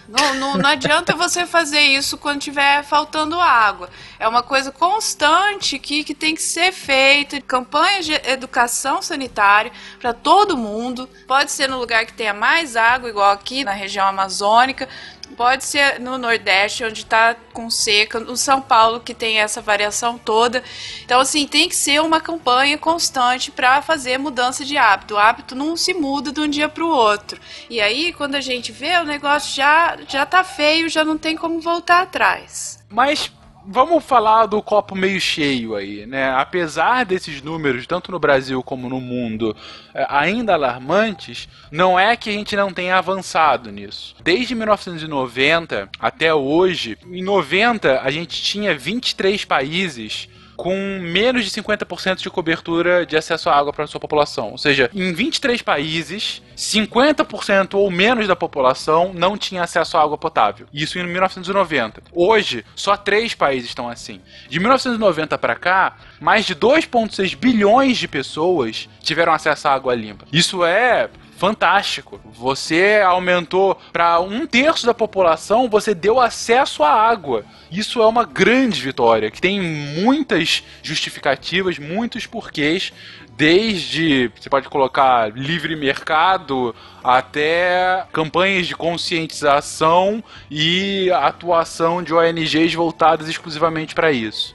Não, 0.07 0.35
não, 0.35 0.59
não 0.59 0.69
adianta 0.69 1.15
você 1.15 1.47
fazer 1.47 1.81
isso 1.81 2.19
quando 2.19 2.41
tiver 2.41 2.83
faltando 2.85 3.41
água. 3.41 3.89
É 4.19 4.29
uma 4.29 4.43
coisa 4.43 4.71
constante 4.71 5.79
que, 5.79 6.05
que 6.05 6.15
tem 6.15 6.35
que 6.35 6.43
ser 6.43 6.73
feita. 6.73 7.41
Campanhas 7.41 8.05
de 8.05 8.13
educação 8.13 9.01
sanitária 9.01 9.73
para 9.99 10.13
todo 10.13 10.57
mundo. 10.57 11.09
Pode 11.27 11.51
ser 11.51 11.69
no 11.69 11.79
lugar 11.79 12.05
que 12.05 12.13
tenha 12.13 12.35
mais 12.35 12.77
água, 12.77 13.09
igual 13.09 13.31
aqui 13.31 13.65
na 13.65 13.73
região 13.73 14.07
amazônica. 14.07 14.89
Pode 15.37 15.65
ser 15.65 15.99
no 16.01 16.19
Nordeste, 16.19 16.85
onde 16.85 17.01
está 17.01 17.35
com 17.53 17.71
seca, 17.71 18.21
no 18.21 18.37
São 18.37 18.61
Paulo, 18.61 19.01
que 19.01 19.15
tem 19.15 19.39
essa 19.39 19.61
variação 19.61 20.19
toda. 20.19 20.63
Então, 21.05 21.21
assim, 21.21 21.47
tem 21.47 21.69
que 21.69 21.77
ser 21.77 22.01
uma 22.03 22.21
campanha 22.21 22.79
constante 22.79 23.51
para 23.51 23.83
fazer 23.83 24.19
mudança 24.19 24.65
de 24.65 24.77
hábito. 24.77 25.15
O 25.15 25.19
hábito 25.19 25.55
não 25.55 25.77
se 25.77 25.95
muda 25.95 26.31
de 26.31 26.41
um 26.41 26.49
dia 26.49 26.69
para 26.69 26.85
o 26.85 26.89
outro. 26.89 27.41
E 27.69 27.81
aí, 27.81 28.13
quando 28.13 28.35
a 28.35 28.41
gente 28.41 28.71
vê, 28.71 28.97
o 28.99 29.05
negócio 29.05 29.55
já, 29.55 29.97
já 30.09 30.27
tá 30.27 30.45
feio, 30.45 30.89
já 30.89 31.05
não 31.05 31.19
tem 31.19 31.37
como 31.37 31.61
voltar 31.61 32.03
atrás. 32.03 32.79
Mas 32.89 33.33
vamos 33.67 34.05
falar 34.05 34.47
do 34.47 34.63
copo 34.63 34.95
meio 34.95 35.21
cheio 35.21 35.75
aí, 35.75 36.07
né? 36.07 36.31
Apesar 36.33 37.05
desses 37.05 37.43
números, 37.43 37.87
tanto 37.87 38.13
no 38.13 38.19
Brasil 38.19 38.63
como 38.63 38.89
no 38.89 39.01
mundo, 39.01 39.57
eh, 39.95 40.07
ainda 40.09 40.55
alarmantes, 40.55 41.49
não 41.71 41.99
é 41.99 42.17
que 42.17 42.31
a 42.31 42.33
gente 42.33 42.55
não 42.57 42.73
tenha 42.73 42.97
avançado 42.97 43.71
nisso. 43.73 44.15
Desde 44.23 44.55
1990 44.55 45.89
até 45.99 46.35
hoje, 46.35 46.99
em 47.11 47.23
90 47.23 48.01
a 48.01 48.11
gente 48.11 48.43
tinha 48.43 48.77
23 48.77 49.45
países 49.45 50.29
com 50.57 50.99
menos 51.01 51.45
de 51.45 51.51
50% 51.51 52.17
de 52.17 52.31
cobertura 52.31 53.05
de 53.05 53.17
acesso 53.17 53.49
à 53.49 53.57
água 53.57 53.73
para 53.73 53.87
sua 53.87 54.01
população. 54.01 54.53
Ou 54.53 54.59
seja, 54.59 54.91
em 54.95 55.13
23 55.13 55.63
países, 55.63 56.43
50% 56.57 57.75
ou 57.75 57.91
menos 57.91 58.29
da 58.29 58.37
população 58.37 59.13
não 59.15 59.37
tinha 59.37 59.63
acesso 59.63 59.97
à 59.97 60.03
água 60.03 60.19
potável. 60.19 60.67
Isso 60.73 60.99
em 60.99 61.07
1990. 61.07 62.03
Hoje, 62.13 62.65
só 62.75 62.97
três 62.97 63.35
países 63.35 63.69
estão 63.69 63.89
assim. 63.89 64.21
De 64.49 64.59
1990 64.59 65.37
para 65.39 65.55
cá, 65.55 65.97
mais 66.21 66.45
de 66.45 66.55
2,6 66.55 67.37
bilhões 67.37 67.99
de 67.99 68.09
pessoas 68.09 68.89
tiveram 69.01 69.33
acesso 69.33 69.69
à 69.69 69.73
água 69.73 69.95
limpa. 69.95 70.25
Isso 70.33 70.65
é 70.65 71.09
fantástico. 71.37 72.21
Você 72.33 73.03
aumentou 73.05 73.79
para 73.93 74.21
um 74.21 74.47
terço 74.47 74.87
da 74.87 74.95
população, 74.95 75.69
você 75.69 75.95
deu 75.95 76.21
acesso 76.21 76.83
à 76.83 76.91
água. 76.91 77.45
Isso 77.71 78.01
é 78.01 78.07
uma 78.07 78.25
grande 78.25 78.81
vitória, 78.81 79.31
que 79.31 79.41
tem 79.41 79.61
muitas 79.61 80.63
justificativas, 80.83 81.79
muitos 81.79 82.27
porquês. 82.27 82.93
Desde 83.37 84.31
você 84.35 84.49
pode 84.49 84.69
colocar 84.69 85.33
livre 85.37 85.75
mercado 85.75 86.75
até 87.03 88.07
campanhas 88.13 88.67
de 88.67 88.77
conscientização 88.77 90.23
e 90.49 91.11
atuação 91.11 92.01
de 92.01 92.15
ONGs 92.15 92.75
voltadas 92.75 93.29
exclusivamente 93.29 93.93
para 93.93 94.13
isso. 94.13 94.55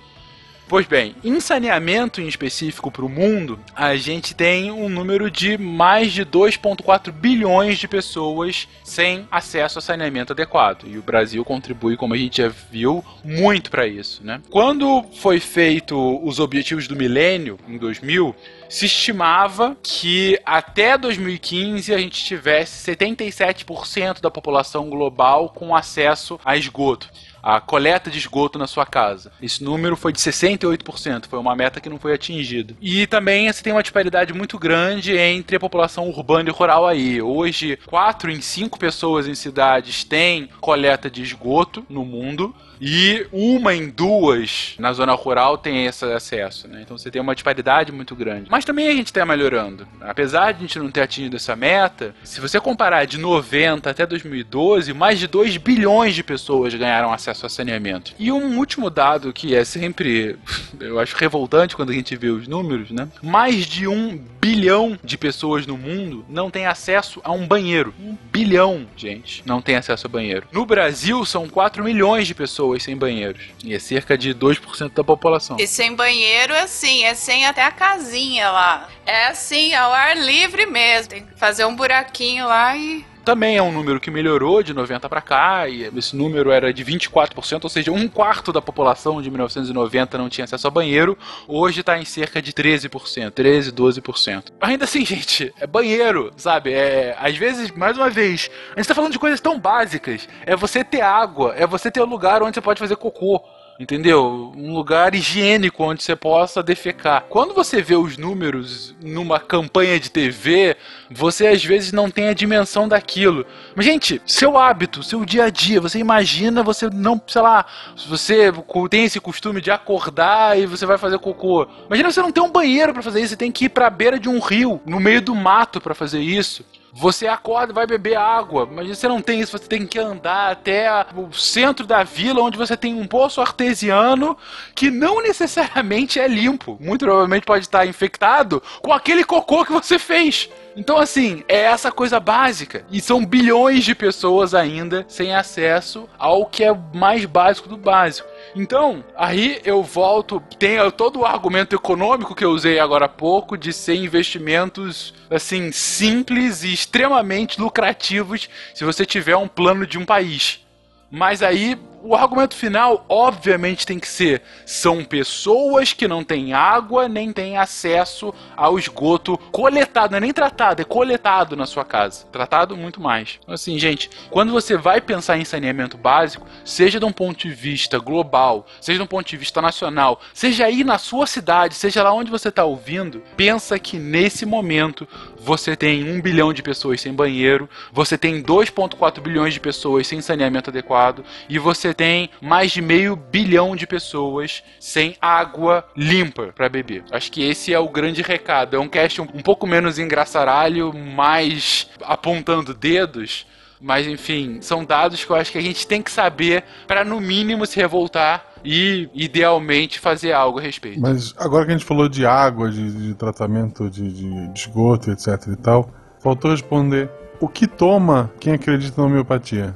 Pois 0.70 0.86
bem, 0.86 1.16
em 1.24 1.40
saneamento 1.40 2.22
em 2.22 2.28
específico 2.28 2.92
para 2.92 3.04
o 3.04 3.10
mundo, 3.10 3.60
a 3.76 3.96
gente 3.96 4.36
tem 4.36 4.70
um 4.70 4.88
número 4.88 5.32
de 5.32 5.58
mais 5.58 6.14
de 6.14 6.24
2,4 6.24 7.12
bilhões 7.12 7.80
de 7.80 7.88
pessoas 7.88 8.68
sem 8.84 9.28
acesso 9.32 9.80
a 9.80 9.82
saneamento 9.82 10.32
adequado. 10.32 10.86
E 10.86 10.96
o 10.96 11.02
Brasil 11.02 11.44
contribui, 11.44 11.98
como 11.98 12.14
a 12.14 12.18
gente 12.18 12.38
já 12.44 12.50
viu, 12.72 13.04
muito 13.24 13.72
para 13.72 13.88
isso. 13.88 14.24
Né? 14.24 14.40
Quando 14.52 15.04
foi 15.16 15.40
feito 15.40 16.24
os 16.24 16.40
Objetivos 16.40 16.88
do 16.88 16.96
Milênio, 16.96 17.58
em 17.68 17.80
2000, 17.80 18.36
se 18.70 18.86
estimava 18.86 19.76
que 19.82 20.40
até 20.46 21.00
2015 21.00 21.92
a 21.92 21.98
gente 21.98 22.24
tivesse 22.24 22.92
77% 22.92 24.22
da 24.22 24.30
população 24.30 24.88
global 24.88 25.50
com 25.50 25.76
acesso 25.76 26.40
a 26.46 26.56
esgoto 26.56 27.10
a 27.42 27.60
coleta 27.60 28.10
de 28.10 28.18
esgoto 28.18 28.60
na 28.60 28.68
sua 28.68 28.86
casa. 28.86 29.32
Esse 29.42 29.64
número 29.64 29.96
foi 29.96 30.12
de 30.12 30.20
68%, 30.20 31.28
foi 31.28 31.40
uma 31.40 31.56
meta 31.56 31.80
que 31.80 31.90
não 31.90 32.00
foi 32.00 32.14
atingida. 32.14 32.76
E 32.82 33.08
também 33.08 33.52
você 33.52 33.64
tem 33.64 33.74
uma 33.74 33.84
disparidade 33.84 34.34
muito 34.34 34.58
grande 34.58 35.18
entre 35.18 35.58
a 35.58 35.60
população 35.60 36.10
urbana 36.10 36.50
e 36.50 36.52
rural 36.52 36.88
aí. 36.88 37.22
Hoje, 37.22 37.78
4 37.86 38.32
em 38.32 38.42
5 38.42 38.78
pessoas 38.78 39.28
em 39.28 39.36
cidades 39.36 40.04
têm 40.04 40.50
coleta 40.60 41.10
de 41.10 41.22
esgoto 41.22 41.86
no 41.90 42.06
mundo 42.06 42.56
e 42.80 43.28
uma 43.32 43.74
em 43.74 43.90
duas 43.90 44.76
na 44.80 44.94
zona 44.94 45.14
rural 45.14 45.58
tem 45.58 45.86
esse 45.86 46.06
acesso, 46.06 46.68
né? 46.68 46.82
Então 46.82 46.98
você 46.98 47.12
tem 47.12 47.22
uma 47.22 47.36
disparidade 47.36 47.92
muito 47.92 48.16
grande. 48.16 48.48
Mas 48.50 48.66
também 48.66 48.88
a 48.88 48.94
gente 48.94 49.08
está 49.08 49.26
melhorando. 49.26 49.88
Apesar 50.02 50.52
de 50.52 50.60
a 50.60 50.62
gente 50.62 50.80
não 50.80 50.90
ter 50.90 51.02
atingido 51.02 51.36
essa 51.36 51.56
meta, 51.56 52.16
se 52.24 52.40
você 52.40 52.60
comparar 52.60 53.06
de 53.06 53.18
90 53.18 53.90
até 53.90 54.06
2012, 54.06 54.94
mais 54.94 55.20
de 55.20 55.28
2 55.28 55.58
bilhões 55.58 56.16
de 56.16 56.24
pessoas 56.24 56.74
ganharam 56.74 57.12
acesso 57.12 57.46
a 57.46 57.50
saneamento. 57.50 58.14
E 58.18 58.32
um 58.32 58.58
último 58.58 58.90
dado 58.90 59.34
que 59.34 59.56
é 59.56 59.64
sempre, 59.64 60.38
eu 60.80 61.00
acho 61.00 61.16
revoltante 61.18 61.76
quando 61.76 61.92
a 61.92 61.94
gente 61.94 62.16
vê 62.16 62.30
os 62.30 62.48
números, 62.48 62.92
né? 62.92 63.08
Mais 63.22 63.66
de 63.66 63.88
um 63.88 64.18
bilhão 64.40 64.98
de 65.04 65.18
pessoas 65.18 65.68
no 65.68 65.78
mundo 65.78 66.26
não 66.30 66.50
tem 66.50 66.66
acesso 66.66 67.20
a 67.24 67.32
um 67.32 67.46
banheiro. 67.46 67.94
Um 68.00 68.16
bilhão, 68.32 68.88
gente, 68.96 69.44
não 69.46 69.62
tem 69.62 69.76
acesso 69.76 70.08
a 70.08 70.10
banheiro. 70.10 70.48
No 70.52 70.66
Brasil, 70.66 71.26
são 71.26 71.48
4 71.48 71.84
milhões 71.84 72.28
de 72.28 72.34
pessoas 72.34 72.69
sem 72.78 72.96
banheiros. 72.96 73.42
E 73.64 73.74
é 73.74 73.80
cerca 73.80 74.18
de 74.18 74.34
2% 74.34 74.94
da 74.94 75.04
população. 75.04 75.58
E 75.60 75.66
sem 75.66 75.96
banheiro 75.96 76.54
é 76.54 76.62
assim, 76.62 77.04
é 77.04 77.14
sem 77.14 77.46
até 77.46 77.64
a 77.64 77.72
casinha 77.72 78.52
lá. 78.52 78.90
É 79.06 79.28
assim, 79.28 79.74
ao 79.74 79.94
ar 79.94 80.18
livre 80.18 80.66
mesmo. 80.66 81.10
Tem 81.10 81.26
que 81.26 81.40
fazer 81.40 81.66
um 81.66 81.76
buraquinho 81.76 82.46
lá 82.46 82.76
e 82.76 83.06
também 83.24 83.58
é 83.58 83.62
um 83.62 83.72
número 83.72 84.00
que 84.00 84.10
melhorou 84.10 84.64
de 84.64 84.74
90 84.74 85.08
para 85.10 85.22
cá, 85.22 85.68
e 85.68 85.84
esse 85.96 86.16
número 86.16 86.52
era 86.52 86.74
de 86.74 86.84
24%, 86.84 87.64
ou 87.64 87.70
seja, 87.70 87.92
um 87.92 88.08
quarto 88.08 88.52
da 88.52 88.62
população 88.62 89.22
de 89.22 89.30
1990 89.30 90.18
não 90.18 90.30
tinha 90.30 90.46
acesso 90.46 90.68
a 90.68 90.72
banheiro, 90.72 91.18
hoje 91.48 91.82
está 91.82 91.98
em 91.98 92.06
cerca 92.06 92.42
de 92.42 92.52
13%, 92.54 93.32
13, 93.32 93.72
12%. 93.72 94.44
Ainda 94.62 94.86
assim, 94.86 95.04
gente, 95.06 95.54
é 95.60 95.68
banheiro, 95.68 96.32
sabe? 96.38 96.74
É, 96.74 97.16
às 97.20 97.38
vezes, 97.38 97.72
mais 97.72 97.98
uma 97.98 98.10
vez, 98.10 98.50
a 98.74 98.80
gente 98.80 98.88
tá 98.88 98.96
falando 98.96 99.12
de 99.12 99.20
coisas 99.20 99.40
tão 99.40 99.60
básicas. 99.60 100.28
É 100.46 100.56
você 100.56 100.84
ter 100.84 101.02
água, 101.02 101.54
é 101.56 101.66
você 101.68 101.92
ter 101.92 102.02
um 102.02 102.06
lugar 102.06 102.42
onde 102.42 102.56
você 102.56 102.62
pode 102.62 102.80
fazer 102.80 102.96
cocô 102.96 103.44
entendeu? 103.80 104.52
Um 104.58 104.74
lugar 104.74 105.16
higiênico 105.16 105.84
onde 105.84 106.04
você 106.04 106.14
possa 106.16 106.62
defecar. 106.62 107.24
Quando 107.30 107.54
você 107.54 107.82
vê 107.82 107.96
os 107.96 108.18
números 108.18 108.94
numa 109.02 109.40
campanha 109.40 109.98
de 109.98 110.12
TV, 110.12 110.76
você 111.10 111.48
às 111.48 111.64
vezes 111.64 111.94
não 111.94 112.12
tem 112.12 112.28
a 112.28 112.34
dimensão 112.34 112.90
daquilo. 112.90 113.46
Mas, 113.74 113.86
gente, 113.86 114.22
seu 114.26 114.58
hábito, 114.58 115.02
seu 115.02 115.24
dia 115.24 115.46
a 115.46 115.50
dia, 115.50 115.80
você 115.80 115.98
imagina, 115.98 116.62
você 116.62 116.90
não, 116.90 117.22
sei 117.26 117.42
lá, 117.42 117.66
você 118.08 118.52
tem 118.90 119.06
esse 119.06 119.20
costume 119.22 119.62
de 119.62 119.72
acordar 119.72 120.60
e 120.60 120.66
você 120.66 120.86
vai 120.86 120.98
fazer 120.98 121.18
cocô. 121.20 121.66
Imagina 121.88 122.12
você 122.12 122.22
não 122.22 122.34
tem 122.34 122.44
um 122.44 122.52
banheiro 122.52 122.94
para 122.94 123.02
fazer 123.02 123.22
isso, 123.22 123.30
você 123.30 123.38
tem 123.38 123.52
que 123.52 123.66
ir 123.66 123.70
pra 123.70 123.90
beira 123.90 124.20
de 124.20 124.28
um 124.28 124.40
rio, 124.40 124.82
no 124.86 125.00
meio 125.00 125.22
do 125.22 125.34
mato 125.34 125.80
para 125.80 125.96
fazer 125.96 126.20
isso. 126.20 126.66
Você 127.00 127.28
acorda 127.28 127.72
vai 127.72 127.88
beber 127.88 128.18
água, 128.18 128.68
mas 128.70 128.90
você 128.90 129.08
não 129.08 129.22
tem 129.22 129.40
isso, 129.40 129.58
você 129.58 129.70
tem 129.70 129.88
que 129.88 129.98
andar 129.98 130.52
até 130.52 130.90
o 131.16 131.32
centro 131.32 131.88
da 131.88 132.04
vila, 132.04 132.42
onde 132.42 132.58
você 132.58 132.76
tem 132.76 132.94
um 132.94 133.08
poço 133.08 133.40
artesiano 133.40 134.38
que 134.76 134.92
não 134.92 135.24
necessariamente 135.24 136.20
é 136.20 136.28
limpo. 136.28 136.78
Muito 136.78 137.06
provavelmente 137.06 137.46
pode 137.46 137.64
estar 137.64 137.88
infectado 137.88 138.62
com 138.82 138.92
aquele 138.92 139.24
cocô 139.24 139.64
que 139.64 139.72
você 139.72 139.98
fez. 139.98 140.50
Então, 140.76 140.98
assim, 140.98 141.44
é 141.48 141.62
essa 141.62 141.92
coisa 141.92 142.20
básica. 142.20 142.86
E 142.92 143.02
são 143.02 143.26
bilhões 143.26 143.84
de 143.84 143.94
pessoas 143.94 144.54
ainda 144.54 145.06
sem 145.08 145.34
acesso 145.34 146.08
ao 146.18 146.46
que 146.46 146.64
é 146.64 146.74
mais 146.94 147.26
básico 147.26 147.68
do 147.68 147.78
básico. 147.78 148.28
Então, 148.56 149.04
aí 149.16 149.60
eu 149.64 149.84
volto, 149.84 150.42
tem 150.58 150.78
todo 150.92 151.20
o 151.20 151.26
argumento 151.26 151.76
econômico 151.76 152.36
que 152.36 152.46
eu 152.46 152.52
usei 152.52 152.80
agora 152.80 153.06
há 153.06 153.10
pouco 153.10 153.58
de 153.58 153.74
ser 153.74 153.96
investimentos 153.96 155.14
assim 155.30 155.72
simples 155.72 156.64
e 156.64 156.74
extremamente 156.74 157.60
lucrativos 157.60 158.50
se 158.74 158.84
você 158.84 159.06
tiver 159.06 159.36
um 159.36 159.48
plano 159.48 159.86
de 159.86 159.98
um 159.98 160.06
país. 160.06 160.66
Mas 161.12 161.42
aí 161.42 161.78
o 162.02 162.16
argumento 162.16 162.56
final, 162.56 163.06
obviamente, 163.08 163.86
tem 163.86 164.00
que 164.00 164.08
ser: 164.08 164.42
são 164.66 165.04
pessoas 165.04 165.94
que 165.94 166.08
não 166.08 166.24
têm 166.24 166.54
água 166.54 167.08
nem 167.08 167.32
têm 167.32 167.58
acesso 167.58 168.34
ao 168.56 168.78
esgoto 168.78 169.38
coletado, 169.52 170.12
não 170.12 170.18
é 170.18 170.22
nem 170.22 170.34
tratado, 170.34 170.82
é 170.82 170.86
coletado 170.86 171.56
na 171.56 171.66
sua 171.66 171.86
casa. 171.86 172.26
Tratado 172.32 172.76
muito 172.76 173.02
mais. 173.02 173.40
Então, 173.42 173.54
assim, 173.54 173.78
gente, 173.78 174.10
quando 174.30 174.52
você 174.52 174.78
vai 174.78 175.02
pensar 175.02 175.38
em 175.38 175.46
saneamento 175.46 175.98
básico, 175.98 176.46
seja 176.64 177.00
de 177.00 177.06
um 177.06 177.12
ponto 177.12 177.40
de 177.40 177.54
vista 177.54 178.00
global, 178.00 178.66
seja 178.80 179.00
de 179.00 179.04
um 179.04 179.08
ponto 179.08 179.28
de 179.28 179.38
vista 179.38 179.62
nacional, 179.62 180.22
seja 180.34 180.66
aí 180.66 180.84
na 180.84 180.98
sua 180.98 181.28
cidade, 181.28 181.76
seja 181.76 182.04
lá 182.04 182.14
onde 182.14 182.32
você 182.32 182.50
está 182.50 182.64
ouvindo, 182.64 183.22
pensa 183.36 183.78
que 183.78 183.98
nesse 183.98 184.46
momento 184.46 185.08
você 185.38 185.76
tem 185.76 186.10
um 186.10 186.22
bilhão 186.22 186.54
de 186.54 186.62
pessoas 186.62 187.02
sem 187.02 187.14
banheiro, 187.14 187.70
você 187.92 188.18
tem 188.18 188.44
2,4 188.44 189.22
bilhões 189.22 189.54
de 189.54 189.60
pessoas 189.60 190.08
sem 190.08 190.22
saneamento 190.22 190.70
adequado 190.70 191.24
e 191.48 191.58
você 191.58 191.89
tem 191.94 192.30
mais 192.42 192.72
de 192.72 192.82
meio 192.82 193.16
bilhão 193.16 193.76
de 193.76 193.86
pessoas 193.86 194.64
sem 194.80 195.16
água 195.22 195.86
limpa 195.96 196.54
para 196.56 196.70
beber. 196.70 197.04
Acho 197.12 197.32
que 197.32 197.44
esse 197.44 197.74
é 197.74 197.80
o 197.80 197.90
grande 197.90 198.22
recado. 198.22 198.76
É 198.76 198.80
um 198.80 198.88
cast 198.88 199.22
um, 199.22 199.28
um 199.34 199.42
pouco 199.42 199.68
menos 199.68 200.00
engraçaralho, 200.00 200.94
mais 200.94 201.88
apontando 202.02 202.74
dedos. 202.74 203.46
Mas 203.82 204.06
enfim, 204.06 204.60
são 204.62 204.84
dados 204.84 205.24
que 205.24 205.32
eu 205.32 205.36
acho 205.36 205.52
que 205.52 205.58
a 205.58 205.62
gente 205.62 205.88
tem 205.88 206.02
que 206.02 206.12
saber 206.12 206.64
para 206.86 207.06
no 207.06 207.20
mínimo 207.20 207.66
se 207.66 207.78
revoltar 207.78 208.46
e 208.64 209.10
idealmente 209.14 210.00
fazer 210.00 210.34
algo 210.34 210.60
a 210.60 210.62
respeito. 210.62 211.00
Mas 211.00 211.34
agora 211.38 211.66
que 211.66 211.72
a 211.72 211.78
gente 211.78 211.88
falou 211.88 212.10
de 212.10 212.26
água, 212.26 212.70
de, 212.70 212.92
de 212.92 213.14
tratamento 213.14 213.90
de, 213.90 214.12
de, 214.12 214.48
de 214.50 214.60
esgoto, 214.60 215.12
etc 215.12 215.48
e 215.48 215.56
tal, 215.56 215.90
faltou 216.22 216.52
responder 216.52 217.10
o 217.40 217.48
que 217.48 217.68
toma 217.68 218.30
quem 218.40 218.54
acredita 218.54 219.02
na 219.02 219.08
homeopatia? 219.08 219.74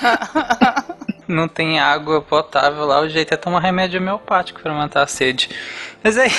Não 1.28 1.46
tem 1.46 1.78
água 1.78 2.20
potável 2.20 2.84
lá, 2.84 3.00
o 3.00 3.08
jeito 3.08 3.32
é 3.32 3.36
tomar 3.36 3.60
remédio 3.60 4.00
homeopático 4.00 4.60
para 4.60 4.74
matar 4.74 5.04
a 5.04 5.06
sede. 5.06 5.48
Mas 6.02 6.18
aí. 6.18 6.30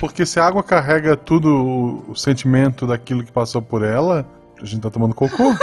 Porque 0.00 0.24
se 0.24 0.40
a 0.40 0.46
água 0.46 0.62
carrega 0.62 1.16
tudo 1.16 1.48
o, 1.48 2.12
o 2.12 2.16
sentimento 2.16 2.86
daquilo 2.86 3.22
que 3.22 3.30
passou 3.30 3.60
por 3.60 3.84
ela, 3.84 4.26
a 4.60 4.64
gente 4.64 4.80
tá 4.80 4.90
tomando 4.90 5.14
cocô. 5.14 5.54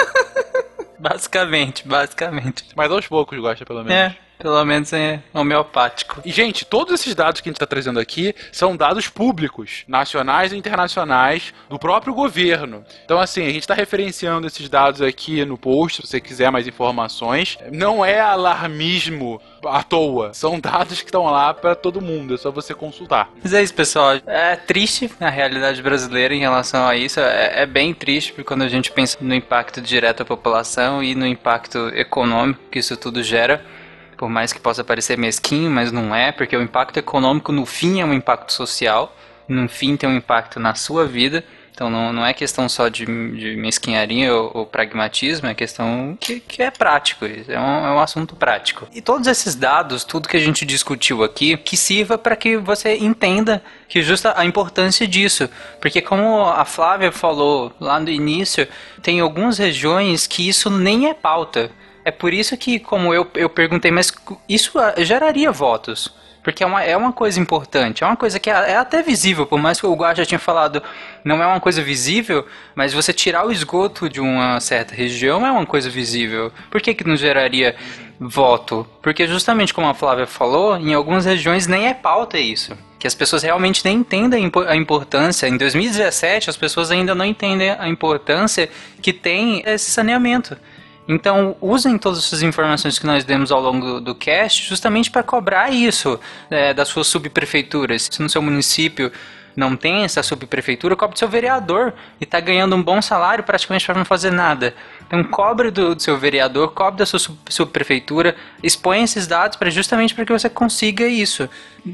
basicamente, 1.00 1.88
basicamente. 1.88 2.66
Mas 2.76 2.92
aos 2.92 3.08
poucos 3.08 3.40
gosta, 3.40 3.66
pelo 3.66 3.84
menos. 3.84 3.92
É. 3.92 4.25
Pelo 4.38 4.64
menos 4.66 4.92
é 4.94 5.22
homeopático. 5.34 6.22
E, 6.26 6.32
gente, 6.32 6.66
todos 6.66 6.94
esses 6.94 7.16
dados 7.16 7.42
que 7.42 7.50
a 7.50 7.52
gente 7.52 7.58
está 7.58 7.66
trazendo 7.66 8.00
aqui 8.00 8.36
são 8.52 8.76
dados 8.76 9.08
públicos, 9.08 9.84
nacionais 9.88 10.52
e 10.52 10.58
internacionais, 10.58 11.54
do 11.70 11.80
próprio 11.80 12.14
governo. 12.14 12.84
Então, 13.04 13.20
assim, 13.20 13.44
a 13.44 13.50
gente 13.50 13.62
está 13.62 13.74
referenciando 13.74 14.48
esses 14.48 14.68
dados 14.70 15.02
aqui 15.02 15.44
no 15.46 15.58
post, 15.58 16.02
se 16.02 16.08
você 16.08 16.20
quiser 16.20 16.52
mais 16.52 16.68
informações. 16.68 17.58
Não 17.72 18.04
é 18.04 18.20
alarmismo 18.20 19.42
à 19.66 19.84
toa. 19.84 20.34
São 20.34 20.60
dados 20.62 21.02
que 21.02 21.08
estão 21.08 21.26
lá 21.26 21.54
para 21.54 21.76
todo 21.76 22.02
mundo, 22.02 22.36
é 22.36 22.38
só 22.38 22.52
você 22.52 22.74
consultar. 22.74 23.30
Mas 23.42 23.54
é 23.54 23.64
isso, 23.64 23.74
pessoal. 23.74 24.16
É 24.26 24.56
triste 24.56 25.10
a 25.20 25.30
realidade 25.30 25.82
brasileira 25.82 26.34
em 26.34 26.40
relação 26.40 26.88
a 26.88 26.96
isso. 26.96 27.20
É, 27.20 27.62
é 27.62 27.66
bem 27.66 27.94
triste 27.94 28.34
porque 28.34 28.48
quando 28.48 28.64
a 28.64 28.70
gente 28.70 28.92
pensa 28.92 29.18
no 29.22 29.34
impacto 29.34 29.82
direto 29.82 30.22
à 30.22 30.26
população 30.26 31.04
e 31.04 31.16
no 31.16 31.26
impacto 31.26 31.90
econômico 31.90 32.60
que 32.72 32.80
isso 32.80 32.96
tudo 32.98 33.24
gera. 33.24 33.64
Por 34.18 34.30
mais 34.30 34.54
que 34.54 34.60
possa 34.60 34.84
parecer 34.84 35.18
mesquinho, 35.18 35.70
mas 35.70 35.92
não 35.92 36.16
é, 36.16 36.32
porque 36.32 36.56
o 36.56 36.62
impacto 36.62 36.98
econômico 36.98 37.52
no 37.52 37.66
fim 37.66 38.02
é 38.02 38.06
um 38.06 38.14
impacto 38.14 38.54
social, 38.54 39.16
no 39.48 39.68
fim 39.68 39.98
tem 39.98 40.10
um 40.10 40.16
impacto 40.16 40.60
na 40.60 40.76
sua 40.76 41.06
vida. 41.06 41.44
Então 41.76 41.90
não, 41.90 42.14
não 42.14 42.26
é 42.26 42.34
questão 42.34 42.70
só 42.70 42.88
de, 42.88 43.06
de 43.06 43.58
mesquinharia 43.58 44.34
ou, 44.34 44.50
ou, 44.54 44.66
pragmatismo, 44.66 45.50
é 45.50 45.54
questão 45.54 46.18
que, 46.18 46.40
que 46.40 46.64
é 46.64 46.72
prático, 46.72 47.26
é 47.26 47.60
um, 47.60 47.86
é 47.86 47.92
um 47.92 48.00
assunto 48.00 48.34
prático. 48.34 48.88
E 48.94 49.02
todos 49.02 49.28
esses 49.28 49.56
dados, 49.56 50.06
tudo 50.06 50.30
que 50.30 50.38
a 50.38 50.40
gente 50.40 50.66
discutiu 50.66 51.22
aqui, 51.22 51.58
que 51.58 51.76
sirva 51.76 52.18
para 52.18 52.38
que 52.38 52.56
você 52.56 52.96
entenda 52.96 53.62
que 53.90 54.02
justa 54.02 54.34
a 54.38 54.46
importância 54.46 55.06
disso. 55.06 55.50
Porque 55.82 56.02
como 56.02 56.44
a 56.46 56.64
Flávia 56.64 57.12
falou 57.12 57.74
lá 57.78 58.00
no 58.00 58.10
início, 58.10 58.66
tem 59.02 59.20
algumas 59.20 59.58
regiões 59.58 60.26
que 60.26 60.48
isso 60.48 60.70
nem 60.70 61.10
é 61.10 61.14
pauta. 61.14 61.70
É 62.06 62.12
por 62.12 62.32
isso 62.32 62.56
que, 62.56 62.80
como 62.80 63.12
eu, 63.12 63.28
eu 63.34 63.50
perguntei, 63.50 63.90
mas 63.90 64.14
isso 64.48 64.74
geraria 65.00 65.52
votos. 65.52 66.14
Porque 66.44 66.64
é 66.64 66.68
uma, 66.68 66.84
é 66.84 66.96
uma 66.96 67.12
coisa 67.12 67.40
importante, 67.40 68.04
é 68.04 68.06
uma 68.06 68.16
coisa 68.16 68.40
que 68.40 68.52
é, 68.52 68.54
é 68.54 68.78
até 68.78 69.02
visível, 69.02 69.48
por 69.48 69.60
mais 69.60 69.80
que 69.82 69.88
o 69.88 69.96
Guar 69.96 70.16
já 70.16 70.24
tinha 70.24 70.38
falado, 70.38 70.84
não 71.24 71.42
é 71.42 71.48
uma 71.48 71.60
coisa 71.60 71.82
visível, 71.82 72.46
mas 72.76 72.94
você 72.94 73.12
tirar 73.12 73.48
o 73.48 73.52
esgoto 73.52 74.08
de 74.08 74.22
uma 74.22 74.60
certa 74.60 74.94
região 74.94 75.44
é 75.44 75.52
uma 75.52 75.66
coisa 75.66 75.90
visível. 75.90 76.52
Por 76.70 76.80
que 76.80 76.94
que 76.94 77.04
não 77.04 77.18
geraria 77.18 77.76
voto? 78.20 78.88
Porque 79.02 79.26
justamente 79.26 79.74
como 79.74 79.88
a 79.88 79.96
Flávia 79.96 80.28
falou, 80.28 80.78
em 80.78 80.94
algumas 80.94 81.26
regiões 81.26 81.66
nem 81.66 81.88
é 81.88 81.96
pauta 81.96 82.38
isso. 82.38 82.78
Que 83.00 83.08
as 83.08 83.16
pessoas 83.16 83.42
realmente 83.42 83.84
nem 83.84 83.98
entendem 83.98 84.52
a 84.68 84.76
importância. 84.76 85.48
Em 85.48 85.58
2017, 85.58 86.52
as 86.52 86.58
pessoas 86.58 86.92
ainda 86.92 87.16
não 87.16 87.26
entendem 87.26 87.72
a 87.72 87.90
importância 87.90 88.70
que 89.02 89.12
tem 89.12 89.64
esse 89.66 89.90
saneamento. 89.90 90.56
Então, 91.08 91.56
usem 91.62 91.98
todas 91.98 92.20
essas 92.20 92.42
informações 92.42 92.98
que 92.98 93.06
nós 93.06 93.24
demos 93.24 93.52
ao 93.52 93.62
longo 93.62 93.86
do, 93.86 94.02
do 94.02 94.16
cast 94.16 94.68
justamente 94.68 95.12
para 95.12 95.22
cobrar 95.22 95.72
isso 95.72 96.20
é, 96.50 96.74
das 96.74 96.88
suas 96.88 97.08
subprefeituras. 97.08 98.10
Se 98.12 98.22
no 98.22 98.30
seu 98.30 98.42
município 98.42 99.12
não 99.56 99.76
tem 99.76 100.04
essa 100.04 100.22
subprefeitura, 100.22 100.96
cobre 100.96 101.18
seu 101.18 101.30
vereador 101.30 101.94
e 102.20 102.24
está 102.24 102.40
ganhando 102.40 102.76
um 102.76 102.84
bom 102.84 103.02
salário 103.02 103.44
praticamente 103.44 103.86
para 103.86 103.96
não 103.96 104.06
fazer 104.06 104.32
nada. 104.32 104.74
Então, 105.08 105.24
cobre 105.24 105.70
do, 105.70 105.94
do 105.96 106.02
seu 106.02 106.18
vereador, 106.18 106.72
cobre 106.74 107.00
da 107.00 107.06
sua 107.06 107.20
sub- 107.20 107.38
subprefeitura, 107.48 108.36
expõe 108.64 109.04
esses 109.04 109.28
dados 109.28 109.56
para 109.56 109.70
justamente 109.70 110.16
para 110.16 110.26
que 110.26 110.32
você 110.32 110.50
consiga 110.50 111.08
isso. 111.08 111.48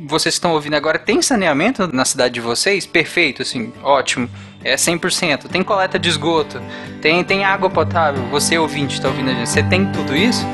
Vocês 0.07 0.35
estão 0.35 0.53
ouvindo 0.53 0.75
agora, 0.75 0.97
tem 0.97 1.21
saneamento 1.21 1.93
na 1.93 2.05
cidade 2.05 2.33
de 2.35 2.39
vocês? 2.41 2.85
Perfeito, 2.85 3.41
assim, 3.41 3.73
ótimo. 3.83 4.29
É 4.63 4.75
100%. 4.75 5.49
Tem 5.49 5.63
coleta 5.63 5.99
de 5.99 6.07
esgoto, 6.07 6.61
tem, 7.01 7.23
tem 7.23 7.43
água 7.43 7.69
potável. 7.69 8.23
Você, 8.27 8.57
ouvinte, 8.57 8.93
está 8.95 9.07
ouvindo 9.09 9.31
a 9.31 9.33
gente, 9.33 9.49
você 9.49 9.63
tem 9.63 9.91
tudo 9.91 10.15
isso? 10.15 10.45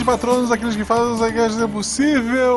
De 0.00 0.04
patronos, 0.06 0.50
aqueles 0.50 0.74
que 0.76 0.84
fazem 0.84 1.04
o 1.12 1.16
Zycast 1.18 1.62
é 1.62 1.66
possível. 1.66 2.56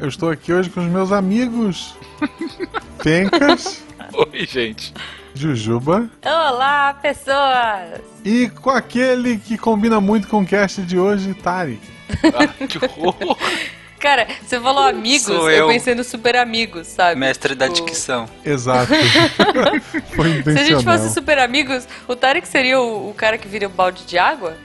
Eu 0.00 0.08
estou 0.08 0.30
aqui 0.30 0.54
hoje 0.54 0.70
com 0.70 0.80
os 0.80 0.86
meus 0.86 1.12
amigos 1.12 1.94
Pencas, 3.04 3.84
Oi, 4.14 4.46
gente. 4.46 4.94
Jujuba 5.34 6.08
Olá, 6.24 6.94
pessoas! 6.94 8.00
e 8.24 8.48
com 8.48 8.70
aquele 8.70 9.36
que 9.36 9.58
combina 9.58 10.00
muito 10.00 10.28
com 10.28 10.40
o 10.40 10.46
cast 10.46 10.80
de 10.80 10.98
hoje, 10.98 11.34
Tarek. 11.34 11.78
Ah, 12.24 12.66
que 12.66 12.78
horror. 13.02 13.36
Cara, 14.00 14.26
você 14.46 14.58
falou 14.60 14.84
amigos, 14.84 15.28
eu 15.28 15.50
eu. 15.50 15.66
pensei 15.68 15.94
no 15.94 16.04
super 16.04 16.36
amigos, 16.36 16.86
sabe? 16.86 17.20
Mestre 17.20 17.54
da 17.54 17.68
Tipo, 17.68 17.86
dicção. 17.88 18.26
Exato. 18.44 18.92
Foi 20.16 20.42
Se 20.42 20.50
a 20.58 20.64
gente 20.64 20.84
fosse 20.84 21.12
super 21.12 21.38
amigos, 21.38 21.86
o 22.06 22.14
Tarek 22.16 22.46
seria 22.48 22.80
o, 22.80 23.10
o 23.10 23.14
cara 23.14 23.36
que 23.36 23.46
vira 23.48 23.66
um 23.68 23.70
balde 23.72 24.04
de 24.06 24.16
água? 24.16 24.56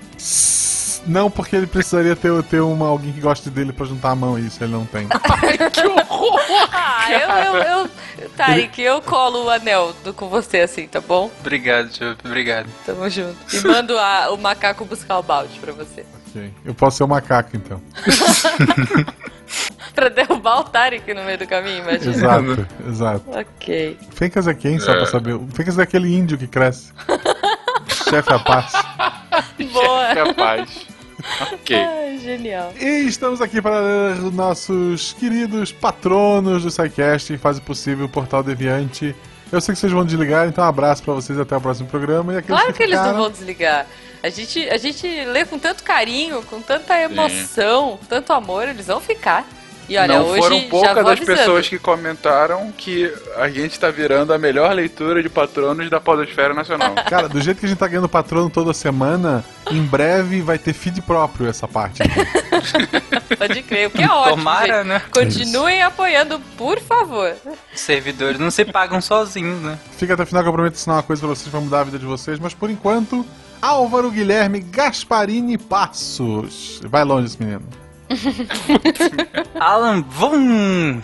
Não, 1.05 1.29
porque 1.29 1.55
ele 1.55 1.67
precisaria 1.67 2.15
ter, 2.15 2.31
ter 2.43 2.61
uma, 2.61 2.87
alguém 2.87 3.11
que 3.11 3.19
goste 3.19 3.49
dele 3.49 3.73
pra 3.73 3.85
juntar 3.85 4.11
a 4.11 4.15
mão, 4.15 4.39
e 4.39 4.47
isso 4.47 4.63
ele 4.63 4.71
não 4.71 4.85
tem. 4.85 5.07
que 5.71 5.85
horror. 5.85 6.39
Ah, 6.71 7.11
eu, 7.11 7.29
eu, 7.29 7.55
eu 8.23 8.29
Tarek, 8.37 8.81
eu 8.81 9.01
colo 9.01 9.45
o 9.45 9.49
anel 9.49 9.93
do, 10.03 10.13
com 10.13 10.29
você 10.29 10.59
assim, 10.61 10.87
tá 10.87 11.01
bom? 11.01 11.29
Obrigado, 11.41 11.93
Júlio, 11.93 12.15
obrigado. 12.23 12.67
Tamo 12.85 13.09
junto. 13.09 13.35
E 13.53 13.59
mando 13.67 13.97
a- 13.97 14.31
o 14.31 14.37
macaco 14.37 14.85
buscar 14.85 15.19
o 15.19 15.23
balde 15.23 15.59
pra 15.59 15.73
você. 15.73 16.05
Ok. 16.29 16.51
Eu 16.65 16.73
posso 16.73 16.97
ser 16.97 17.03
o 17.03 17.07
macaco, 17.07 17.49
então. 17.55 17.81
Pra 19.93 20.09
derrubar 20.09 20.61
o 20.61 20.63
Tarek 20.63 21.13
no 21.13 21.23
meio 21.23 21.37
do 21.37 21.45
caminho, 21.45 21.79
imagina. 21.83 22.11
Exato, 22.15 22.67
exato. 22.89 23.23
Ok. 23.29 23.99
Fencas 24.11 24.47
é 24.47 24.53
quem, 24.55 24.79
só 24.79 24.93
pra 24.93 25.05
saber? 25.05 25.33
O 25.33 25.47
Fencas 25.53 25.77
é 25.77 25.83
aquele 25.83 26.11
índio 26.15 26.35
que 26.37 26.47
cresce. 26.47 26.91
Chefe 28.09 28.33
Apache. 28.33 28.75
Boa. 29.71 30.15
Capaz. 30.15 30.87
Ok. 31.53 31.75
Ai, 31.77 32.17
genial. 32.19 32.73
E 32.79 33.07
estamos 33.07 33.41
aqui 33.41 33.61
para 33.61 33.79
ler 33.79 34.19
os 34.23 34.33
nossos 34.33 35.13
queridos 35.13 35.71
patronos 35.71 36.63
do 36.63 36.71
SciCast 36.71 37.31
que 37.33 37.37
fazem 37.39 37.63
possível 37.63 38.05
o 38.05 38.09
Portal 38.09 38.43
Deviante. 38.43 39.15
Eu 39.51 39.61
sei 39.61 39.73
que 39.73 39.79
vocês 39.79 39.91
vão 39.91 40.03
desligar, 40.05 40.47
então 40.47 40.63
um 40.63 40.67
abraço 40.67 41.03
pra 41.03 41.13
vocês 41.13 41.39
até 41.39 41.55
o 41.55 41.61
próximo 41.61 41.87
programa. 41.87 42.33
E 42.33 42.37
aqueles 42.37 42.59
Claro 42.59 42.73
que 42.73 42.83
eles 42.83 42.95
não 42.95 43.03
ficaram- 43.03 43.21
vão 43.21 43.31
desligar. 43.31 43.85
A 44.23 44.29
gente, 44.29 44.69
a 44.69 44.77
gente 44.77 45.07
lê 45.25 45.45
com 45.45 45.59
tanto 45.59 45.83
carinho, 45.83 46.41
com 46.43 46.61
tanta 46.61 46.97
emoção, 46.99 47.99
tanto 48.09 48.31
amor, 48.33 48.67
eles 48.67 48.87
vão 48.87 48.99
ficar. 49.01 49.45
E 49.89 49.97
olha, 49.97 50.19
não 50.19 50.25
hoje 50.27 50.41
foram 50.41 50.61
poucas 50.69 51.05
as 51.05 51.19
pessoas 51.19 51.67
que 51.67 51.77
comentaram 51.77 52.71
que 52.71 53.13
a 53.35 53.49
gente 53.49 53.79
tá 53.79 53.89
virando 53.89 54.33
a 54.33 54.37
melhor 54.37 54.73
leitura 54.73 55.21
de 55.21 55.29
patronos 55.29 55.89
da 55.89 55.99
Podosfera 55.99 56.53
Nacional. 56.53 56.95
Cara, 57.09 57.27
do 57.27 57.41
jeito 57.41 57.59
que 57.59 57.65
a 57.65 57.69
gente 57.69 57.77
tá 57.77 57.87
ganhando 57.87 58.07
patrono 58.07 58.49
toda 58.49 58.73
semana, 58.73 59.43
em 59.69 59.83
breve 59.83 60.41
vai 60.41 60.57
ter 60.57 60.73
feed 60.73 61.01
próprio 61.01 61.49
essa 61.49 61.67
parte. 61.67 62.01
aqui. 62.01 62.13
Pode 63.35 63.63
crer, 63.63 63.87
o 63.87 63.91
que 63.91 64.01
é 64.01 64.09
ótimo. 64.09 64.37
Tomara, 64.37 64.77
gente. 64.77 64.87
né? 64.87 65.01
Continuem 65.11 65.81
apoiando, 65.81 66.39
por 66.57 66.79
favor. 66.79 67.33
Os 67.73 67.79
servidores 67.79 68.39
não 68.39 68.51
se 68.51 68.63
pagam 68.63 69.01
sozinhos, 69.01 69.61
né? 69.61 69.77
Fica 69.97 70.13
até 70.13 70.23
o 70.23 70.25
final 70.25 70.43
que 70.43 70.49
eu 70.49 70.53
prometo 70.53 70.75
ensinar 70.75 70.95
uma 70.95 71.03
coisa 71.03 71.19
pra 71.21 71.29
vocês 71.29 71.49
pra 71.49 71.59
mudar 71.59 71.81
a 71.81 71.83
vida 71.83 71.99
de 71.99 72.05
vocês, 72.05 72.39
mas 72.39 72.53
por 72.53 72.69
enquanto, 72.69 73.25
Álvaro 73.61 74.09
Guilherme 74.09 74.59
Gasparini 74.59 75.57
Passos. 75.57 76.79
Vai 76.83 77.03
longe 77.03 77.27
esse 77.27 77.43
menino. 77.43 77.82
Alan 79.59 80.01
Von... 80.03 81.01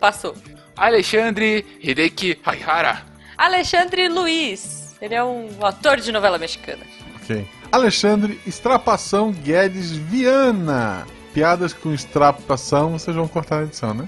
Passou. 0.00 0.34
Alexandre 0.76 1.64
Hideki 1.80 2.38
Haihara. 2.44 3.02
Alexandre 3.36 4.08
Luiz. 4.08 4.94
Ele 5.00 5.14
é 5.14 5.24
um 5.24 5.48
ator 5.62 5.98
de 5.98 6.10
novela 6.12 6.38
mexicana. 6.38 6.82
Ok. 7.16 7.46
Alexandre 7.70 8.40
Estrapação 8.46 9.32
Guedes 9.32 9.90
Viana. 9.90 11.06
Piadas 11.32 11.72
com 11.72 11.92
estrapação, 11.92 12.92
vocês 12.92 13.16
vão 13.16 13.26
cortar 13.26 13.56
na 13.56 13.62
edição, 13.64 13.92
né? 13.92 14.06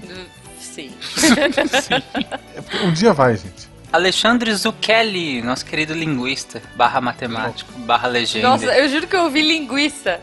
Sim. 0.59 0.91
Porque 2.63 2.77
Um 2.85 2.93
dia 2.93 3.11
vai, 3.13 3.35
gente. 3.35 3.67
Alexandre 3.91 4.53
Zucchelli, 4.53 5.41
nosso 5.41 5.65
querido 5.65 5.93
linguista, 5.93 6.61
barra 6.75 6.99
matemático, 6.99 7.71
barra 7.79 8.07
legenda. 8.07 8.49
Nossa, 8.49 8.65
eu 8.65 8.89
juro 8.89 9.07
que 9.07 9.15
eu 9.15 9.23
ouvi 9.23 9.41
linguiça. 9.41 10.19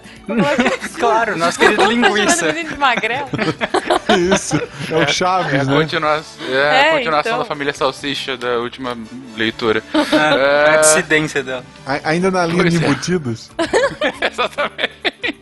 claro, 0.98 1.36
nosso 1.38 1.58
querido 1.58 1.84
linguista. 1.86 2.52
de 2.52 2.76
magrelo. 2.76 3.28
Isso. 4.34 4.56
É 4.90 4.96
o 4.96 5.08
Chaves, 5.08 5.54
É 5.54 5.60
a, 5.60 5.64
né? 5.64 5.74
continua 5.76 6.22
é 6.50 6.52
a 6.70 6.74
É, 6.74 6.92
continuação 6.92 7.32
então. 7.32 7.38
da 7.38 7.44
família 7.46 7.72
Salsicha 7.72 8.36
da 8.36 8.58
última 8.58 8.96
leitura. 9.36 9.82
É, 10.12 10.68
a 10.70 10.74
É, 10.74 10.78
dissidência 10.80 11.42
dela. 11.42 11.64
A- 11.86 12.10
Ainda 12.10 12.30
na 12.30 12.44
linha 12.46 12.62
Pois 12.62 12.74
de 12.78 12.84
é. 12.84 12.88
embutidos. 12.88 13.50
Exatamente. 14.30 15.40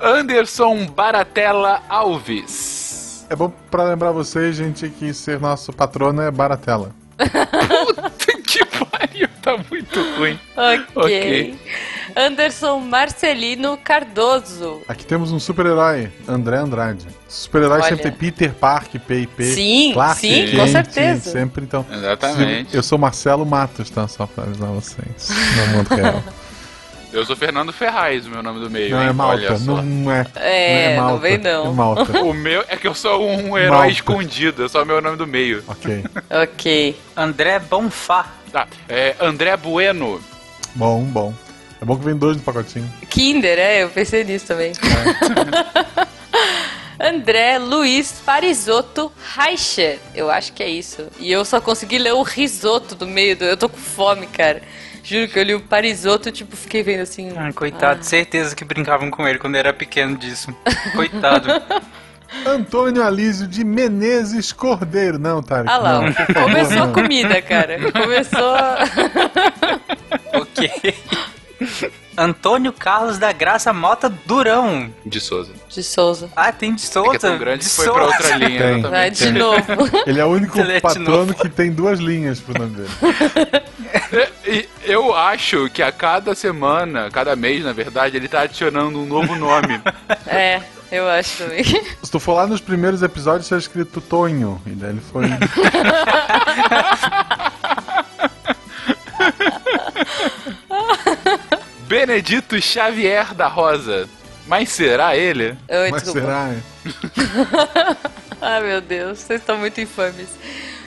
Anderson 0.00 0.86
Baratella 0.86 1.82
Alves. 1.88 3.26
É 3.28 3.34
bom 3.34 3.52
pra 3.70 3.82
lembrar 3.84 4.12
vocês, 4.12 4.54
gente, 4.56 4.88
que 4.88 5.12
ser 5.12 5.40
nosso 5.40 5.72
patrono 5.72 6.22
é 6.22 6.30
baratela. 6.30 6.94
Puta 7.16 8.10
que 8.42 8.64
pariu, 8.64 9.28
tá 9.42 9.56
muito 9.70 10.00
ruim. 10.16 10.38
ok. 10.56 10.86
Ok. 10.94 11.60
Anderson 12.16 12.80
Marcelino 12.80 13.76
Cardoso. 13.76 14.80
Aqui 14.88 15.04
temos 15.04 15.32
um 15.32 15.38
super-herói, 15.38 16.10
André 16.26 16.56
Andrade. 16.56 17.06
Super-herói 17.28 17.82
sempre 17.82 18.04
tem 18.04 18.12
Peter, 18.12 18.54
Park, 18.54 18.94
P&P, 19.06 19.44
Sim, 19.52 19.90
Clark, 19.92 20.20
sim, 20.20 20.46
Kent, 20.46 20.56
com 20.56 20.66
certeza. 20.66 21.30
Sempre, 21.30 21.64
então. 21.64 21.84
Exatamente. 21.92 22.74
Eu 22.74 22.82
sou 22.82 22.96
Marcelo 22.98 23.44
Matos, 23.44 23.90
tá? 23.90 24.08
Só 24.08 24.26
pra 24.26 24.44
avisar 24.44 24.70
vocês. 24.70 25.28
No 25.56 25.76
mundo 25.76 25.88
real. 25.88 26.22
Eu 27.16 27.24
sou 27.24 27.34
Fernando 27.34 27.72
Ferraz, 27.72 28.26
o 28.26 28.30
meu 28.30 28.42
nome 28.42 28.60
do 28.60 28.68
meio. 28.68 28.94
Não 28.94 29.02
hein? 29.02 29.08
é 29.08 29.12
Malta, 29.12 29.34
Olha 29.36 29.56
só. 29.56 29.76
não, 29.76 29.82
não 29.82 30.12
é. 30.12 30.26
É, 30.34 30.38
não, 30.38 30.42
é 30.92 30.96
não 30.96 31.02
Malta, 31.04 31.20
vem 31.22 31.38
não. 31.38 31.66
É 31.66 31.70
Malta. 31.70 32.22
O 32.22 32.34
meu 32.34 32.62
é 32.68 32.76
que 32.76 32.86
eu 32.86 32.94
sou 32.94 33.26
um 33.26 33.56
herói 33.56 33.70
Malta. 33.70 33.88
escondido, 33.88 34.64
é 34.66 34.68
só 34.68 34.82
o 34.82 34.86
meu 34.86 35.00
nome 35.00 35.16
do 35.16 35.26
meio. 35.26 35.64
ok. 35.66 36.04
Ok. 36.42 37.00
André 37.16 37.58
Bonfá. 37.58 38.26
Tá, 38.52 38.68
é 38.86 39.16
André 39.18 39.56
Bueno. 39.56 40.20
Bom, 40.74 41.04
bom. 41.04 41.32
É 41.80 41.84
bom 41.86 41.96
que 41.96 42.04
vem 42.04 42.16
dois 42.16 42.36
no 42.36 42.42
pacotinho. 42.42 42.90
Kinder, 43.08 43.58
é, 43.58 43.82
eu 43.82 43.88
pensei 43.88 44.22
nisso 44.22 44.46
também. 44.46 44.72
André 47.00 47.58
Luiz 47.58 48.20
Parisotto 48.26 49.10
Reicher. 49.36 49.98
Eu 50.14 50.30
acho 50.30 50.52
que 50.52 50.62
é 50.62 50.68
isso. 50.68 51.06
E 51.18 51.32
eu 51.32 51.46
só 51.46 51.62
consegui 51.62 51.98
ler 51.98 52.12
o 52.12 52.22
risoto 52.22 52.94
do 52.94 53.06
meio 53.06 53.36
do. 53.36 53.44
Eu 53.44 53.56
tô 53.56 53.70
com 53.70 53.78
fome, 53.78 54.26
cara. 54.26 54.60
Juro 55.08 55.28
que 55.28 55.38
eu 55.38 55.42
li 55.44 55.54
o 55.54 55.60
Parisotto, 55.60 56.32
tipo, 56.32 56.56
fiquei 56.56 56.82
vendo 56.82 57.02
assim. 57.02 57.32
Ah, 57.36 57.52
coitado, 57.52 58.04
certeza 58.04 58.56
que 58.56 58.64
brincavam 58.64 59.08
com 59.10 59.26
ele 59.28 59.38
quando 59.38 59.54
era 59.54 59.72
pequeno 59.72 60.16
disso. 60.16 60.54
Coitado. 60.94 61.48
Antônio 62.44 63.04
Alísio 63.04 63.46
de 63.46 63.62
Menezes 63.64 64.50
Cordeiro. 64.52 65.16
Não, 65.16 65.40
Tarek. 65.40 65.70
Ah 65.70 65.78
lá, 65.78 66.00
não, 66.00 66.12
começou 66.42 66.82
a 66.82 66.88
comida, 66.88 67.40
cara. 67.40 67.78
Começou. 67.92 68.54
a- 68.54 68.78
Ok. 70.34 70.94
Antônio 72.16 72.72
Carlos 72.72 73.18
da 73.18 73.32
Graça 73.32 73.72
Mota 73.72 74.08
Durão. 74.24 74.90
De 75.04 75.20
Souza. 75.20 75.52
De 75.68 75.82
Souza. 75.82 76.30
Ah, 76.34 76.50
tem 76.52 76.74
de 76.74 76.82
É 76.82 76.86
Souza. 76.86 77.10
que 77.10 77.16
é 77.16 77.18
tão 77.18 77.38
grande 77.38 77.64
de 77.64 77.68
que 77.68 77.74
foi 77.76 77.90
pra 77.90 78.04
outra 78.04 78.20
Souza. 78.22 78.36
linha. 78.36 78.58
Tem. 78.60 78.82
Vai 78.82 79.08
Exatamente. 79.08 79.24
de 79.26 79.32
novo. 79.32 80.02
Ele 80.06 80.20
é 80.20 80.24
o 80.24 80.28
único 80.28 80.58
é 80.60 80.80
patrono 80.80 81.34
que 81.34 81.48
tem 81.48 81.70
duas 81.72 81.98
linhas 81.98 82.40
pro 82.40 82.58
nome 82.58 82.76
dele. 82.76 82.88
E 84.46 84.68
eu 84.84 85.14
acho 85.14 85.68
que 85.70 85.82
a 85.82 85.90
cada 85.92 86.34
semana, 86.34 87.10
cada 87.10 87.34
mês, 87.36 87.64
na 87.64 87.72
verdade, 87.72 88.16
ele 88.16 88.28
tá 88.28 88.42
adicionando 88.42 88.98
um 89.00 89.06
novo 89.06 89.34
nome. 89.34 89.80
É, 90.26 90.60
eu 90.90 91.08
acho 91.08 91.38
também. 91.44 91.64
Se 92.02 92.10
tu 92.10 92.18
for 92.18 92.34
lá 92.34 92.46
nos 92.46 92.60
primeiros 92.60 93.02
episódios, 93.02 93.46
tinha 93.46 93.58
escrito 93.58 94.00
Tonho. 94.00 94.60
E 94.66 94.70
daí 94.70 94.90
ele 94.90 95.00
foi. 95.12 95.24
Benedito 101.86 102.60
Xavier 102.60 103.34
da 103.34 103.46
Rosa. 103.48 104.08
Mas 104.46 104.68
será 104.70 105.16
ele? 105.16 105.56
Oi, 105.68 105.90
Mas 105.90 106.02
desculpa. 106.04 106.26
será? 106.28 106.54
Ai, 108.40 108.62
meu 108.66 108.80
Deus, 108.80 109.18
vocês 109.18 109.40
estão 109.40 109.58
muito 109.58 109.80
infames. 109.80 110.28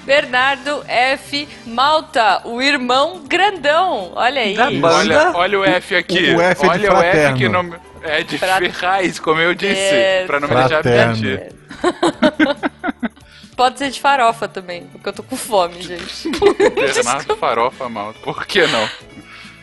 Bernardo 0.05 0.83
F. 0.87 1.47
Malta, 1.65 2.41
o 2.45 2.61
irmão 2.61 3.21
grandão. 3.27 4.13
Olha 4.15 4.41
aí. 4.41 4.57
Olha, 4.81 5.31
olha 5.35 5.59
o 5.59 5.65
F 5.65 5.95
aqui. 5.95 6.31
O- 6.33 6.37
o 6.37 6.41
F 6.41 6.65
é 6.65 6.77
de 6.77 6.87
olha 6.87 6.93
o 6.93 7.03
F 7.03 7.33
que 7.37 7.49
não. 7.49 7.75
É 8.01 8.23
de 8.23 8.37
Fra- 8.37 8.57
Ferraz, 8.59 9.19
como 9.19 9.41
eu 9.41 9.53
disse. 9.53 9.73
É, 9.77 10.23
Pra 10.25 10.39
não 10.39 10.47
me 10.47 10.55
deixar 10.55 10.83
mentir. 10.85 11.51
Pode 13.57 13.77
ser 13.77 13.89
de 13.91 13.99
farofa 13.99 14.47
também, 14.47 14.83
porque 14.85 15.09
eu 15.09 15.13
tô 15.13 15.21
com 15.21 15.35
fome, 15.35 15.81
gente. 15.81 16.29
Bernardo 16.73 17.35
Farofa 17.35 17.89
Malta. 17.89 18.17
Por 18.23 18.45
que 18.47 18.65
não? 18.67 18.89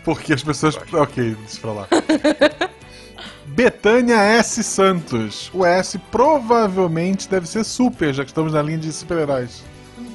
Porque 0.06 0.32
as 0.32 0.42
pessoas. 0.42 0.78
Ok, 0.92 1.34
deixa 1.34 1.60
pra 1.60 1.72
lá. 1.72 1.88
Betânia 3.44 4.14
S. 4.16 4.62
Santos. 4.62 5.50
O 5.52 5.66
S 5.66 5.98
provavelmente 5.98 7.28
deve 7.28 7.46
ser 7.48 7.64
super, 7.64 8.14
já 8.14 8.22
que 8.24 8.30
estamos 8.30 8.52
na 8.52 8.62
linha 8.62 8.78
de 8.78 8.92
super-heróis. 8.92 9.64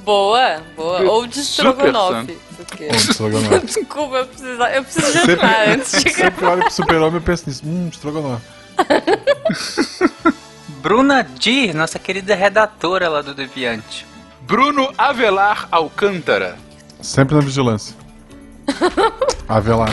Boa, 0.05 0.61
boa. 0.75 1.01
Ou 1.01 1.27
de 1.27 1.41
estrogonofe. 1.41 2.37
porque- 2.57 2.87
Bom, 2.87 2.95
estrogonofe. 2.95 3.59
Desculpa, 3.67 4.15
eu 4.15 4.25
preciso, 4.27 4.63
eu 4.63 4.83
preciso 4.83 5.07
Sempre, 5.11 5.31
jantar 5.35 5.67
antes 5.75 5.91
de 6.03 6.09
sempre 6.13 6.31
que 6.31 6.43
eu 6.45 6.49
olho 6.49 6.61
pro 6.61 6.71
super-homem 6.71 7.15
eu 7.15 7.21
penso 7.21 7.43
nisso. 7.49 7.63
Hum, 7.65 7.89
estrogonofe. 7.91 8.45
Bruna 10.81 11.21
Dir, 11.23 11.73
nossa 11.75 11.99
querida 11.99 12.33
redatora 12.33 13.09
lá 13.09 13.21
do 13.21 13.33
Deviante. 13.35 14.05
Bruno 14.41 14.91
Avelar 14.97 15.67
Alcântara. 15.71 16.57
Sempre 17.01 17.35
na 17.35 17.41
vigilância. 17.41 17.95
Avelar. 19.47 19.89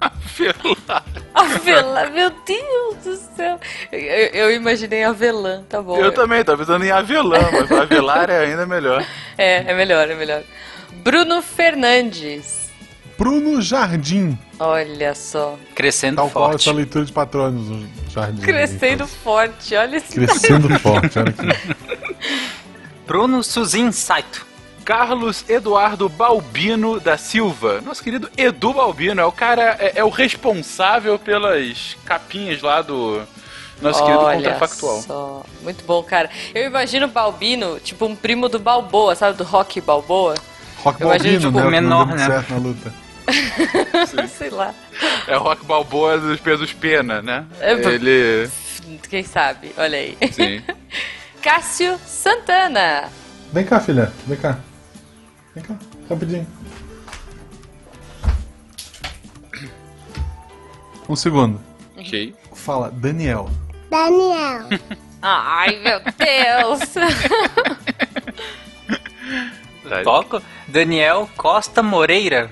Avelar. 0.00 1.04
Avelã, 1.34 2.10
meu 2.10 2.30
Deus 2.46 2.96
do 3.04 3.16
céu. 3.36 3.60
Eu, 3.92 3.98
eu 3.98 4.52
imaginei 4.52 5.04
avelã, 5.04 5.62
tá 5.68 5.82
bom. 5.82 5.98
Eu 5.98 6.12
também, 6.12 6.42
tô 6.44 6.56
pensando 6.56 6.84
em 6.84 6.90
avelã, 6.90 7.38
mas 7.52 7.70
Avelar 7.70 8.30
é 8.30 8.44
ainda 8.46 8.66
melhor. 8.66 9.04
É, 9.38 9.70
é 9.70 9.74
melhor, 9.74 10.10
é 10.10 10.14
melhor. 10.14 10.42
Bruno 11.04 11.42
Fernandes. 11.42 12.70
Bruno 13.18 13.60
Jardim. 13.60 14.38
Olha 14.58 15.14
só. 15.14 15.58
Crescendo 15.74 16.16
Tal 16.16 16.30
qual 16.30 16.50
forte. 16.50 16.62
essa 16.62 16.72
leitura 16.74 17.04
de 17.04 17.12
patronos 17.12 17.66
do 17.66 17.86
Jardim. 18.10 18.40
Crescendo 18.40 19.06
forte, 19.06 19.74
olha 19.74 19.96
esse 19.96 20.14
Crescendo 20.14 20.78
forte, 20.78 21.18
olha 21.18 21.28
aqui. 21.28 21.46
Bruno 23.06 23.42
Suzin 23.42 23.92
Saito. 23.92 24.46
Carlos 24.86 25.44
Eduardo 25.48 26.08
Balbino 26.08 27.00
da 27.00 27.16
Silva. 27.18 27.80
Nosso 27.80 28.04
querido 28.04 28.30
Edu 28.36 28.72
Balbino 28.72 29.20
é 29.20 29.24
o 29.24 29.32
cara, 29.32 29.76
é, 29.80 29.94
é 29.96 30.04
o 30.04 30.08
responsável 30.08 31.18
pelas 31.18 31.96
capinhas 32.04 32.62
lá 32.62 32.82
do 32.82 33.20
nosso 33.82 34.00
querido 34.04 34.22
Olha 34.22 34.36
Contrafactual. 34.52 35.02
só. 35.02 35.44
Muito 35.60 35.84
bom, 35.84 36.00
cara. 36.04 36.30
Eu 36.54 36.64
imagino 36.66 37.06
o 37.06 37.08
Balbino, 37.08 37.80
tipo 37.80 38.06
um 38.06 38.14
primo 38.14 38.48
do 38.48 38.60
Balboa, 38.60 39.16
sabe? 39.16 39.36
Do 39.36 39.42
Rock 39.42 39.80
Balboa. 39.80 40.34
Rock 40.78 41.00
Eu 41.00 41.08
imagino, 41.08 41.50
Balbino, 41.50 41.50
tipo, 41.50 41.64
né? 41.64 41.80
menor, 41.80 42.06
né? 42.06 42.26
certo 42.26 42.50
na 42.52 42.58
luta. 42.60 42.94
Sei 44.38 44.50
lá. 44.50 44.72
É 45.26 45.36
o 45.36 45.42
Rock 45.42 45.64
Balboa 45.64 46.16
dos 46.16 46.38
pesos 46.38 46.72
pena, 46.72 47.20
né? 47.20 47.44
É, 47.58 47.72
Ele. 47.72 48.48
Quem 49.10 49.24
sabe? 49.24 49.72
Olha 49.76 49.98
aí. 49.98 50.16
Sim. 50.30 50.62
Cássio 51.42 51.98
Santana. 52.06 53.10
Vem 53.52 53.64
cá, 53.64 53.80
filha. 53.80 54.12
Vem 54.28 54.38
cá. 54.38 54.60
Vem 55.56 55.64
cá, 55.64 55.74
rapidinho. 56.10 56.46
Um 61.08 61.16
segundo. 61.16 61.58
ok. 61.96 62.34
Fala, 62.52 62.90
Daniel. 62.90 63.48
Daniel. 63.88 64.68
Ai, 65.22 65.78
meu 65.78 65.98
Deus. 66.00 66.80
Toco. 70.04 70.42
Daniel 70.68 71.26
Costa 71.38 71.82
Moreira. 71.82 72.50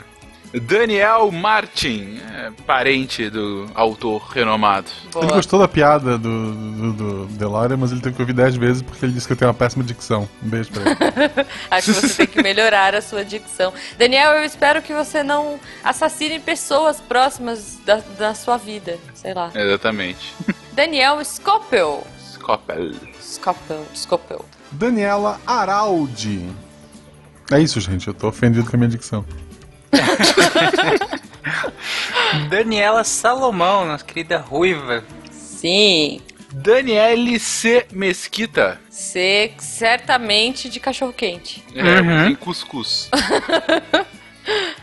Daniel 0.60 1.31
Martin, 1.32 2.20
é, 2.32 2.52
parente 2.64 3.28
do 3.28 3.68
autor 3.74 4.28
renomado. 4.28 4.86
Ele 5.16 5.26
Boa. 5.26 5.36
gostou 5.36 5.59
da 5.59 5.66
piada 5.66 6.16
do, 6.16 6.52
do, 6.93 7.26
do 7.26 7.78
mas 7.78 7.90
ele 7.90 8.01
teve 8.01 8.14
que 8.14 8.22
ouvir 8.22 8.32
10 8.32 8.56
vezes 8.56 8.82
porque 8.82 9.05
ele 9.05 9.12
disse 9.12 9.26
que 9.26 9.32
eu 9.32 9.36
tenho 9.36 9.48
uma 9.51 9.55
péssima 9.55 9.82
dicção. 9.82 10.28
Um 10.43 10.48
beijo 10.48 10.70
pra 10.70 10.82
ele. 10.82 11.47
Acho 11.70 11.93
que 11.93 12.01
você 12.01 12.14
tem 12.14 12.26
que 12.26 12.43
melhorar 12.43 12.94
a 12.94 13.02
sua 13.02 13.24
dicção. 13.24 13.72
Daniel, 13.98 14.32
eu 14.32 14.44
espero 14.44 14.81
que 14.81 14.94
você 14.94 15.22
não 15.22 15.59
assassine 15.82 16.39
pessoas 16.39 17.01
próximas 17.01 17.78
da, 17.85 17.97
da 18.18 18.35
sua 18.35 18.56
vida. 18.56 18.98
Sei 19.14 19.35
lá. 19.35 19.51
Exatamente. 19.55 20.35
Daniel 20.72 21.24
Scopel. 21.24 22.06
Scopel. 22.32 22.93
Scopel, 23.20 23.85
Scopel. 23.94 24.44
Daniela 24.70 25.40
Araldi. 25.47 26.48
É 27.51 27.60
isso, 27.60 27.81
gente. 27.81 28.09
Eu 28.09 28.14
tô 28.14 28.28
ofendido 28.28 28.68
com 28.68 28.76
a 28.76 28.78
minha 28.78 28.89
dicção. 28.89 29.24
Daniela 32.49 33.05
Salomão, 33.05 33.87
nossa 33.87 34.05
querida 34.05 34.39
ruiva. 34.39 35.05
Sim. 35.31 36.21
Daniele 36.53 37.39
C. 37.41 37.87
Mesquita. 37.91 38.81
Ser 38.89 39.55
certamente 39.59 40.69
de 40.69 40.79
cachorro 40.79 41.12
quente. 41.12 41.65
É, 41.75 42.01
Uhum. 42.01 42.29
em 42.29 42.35
cuscuz. 42.35 43.11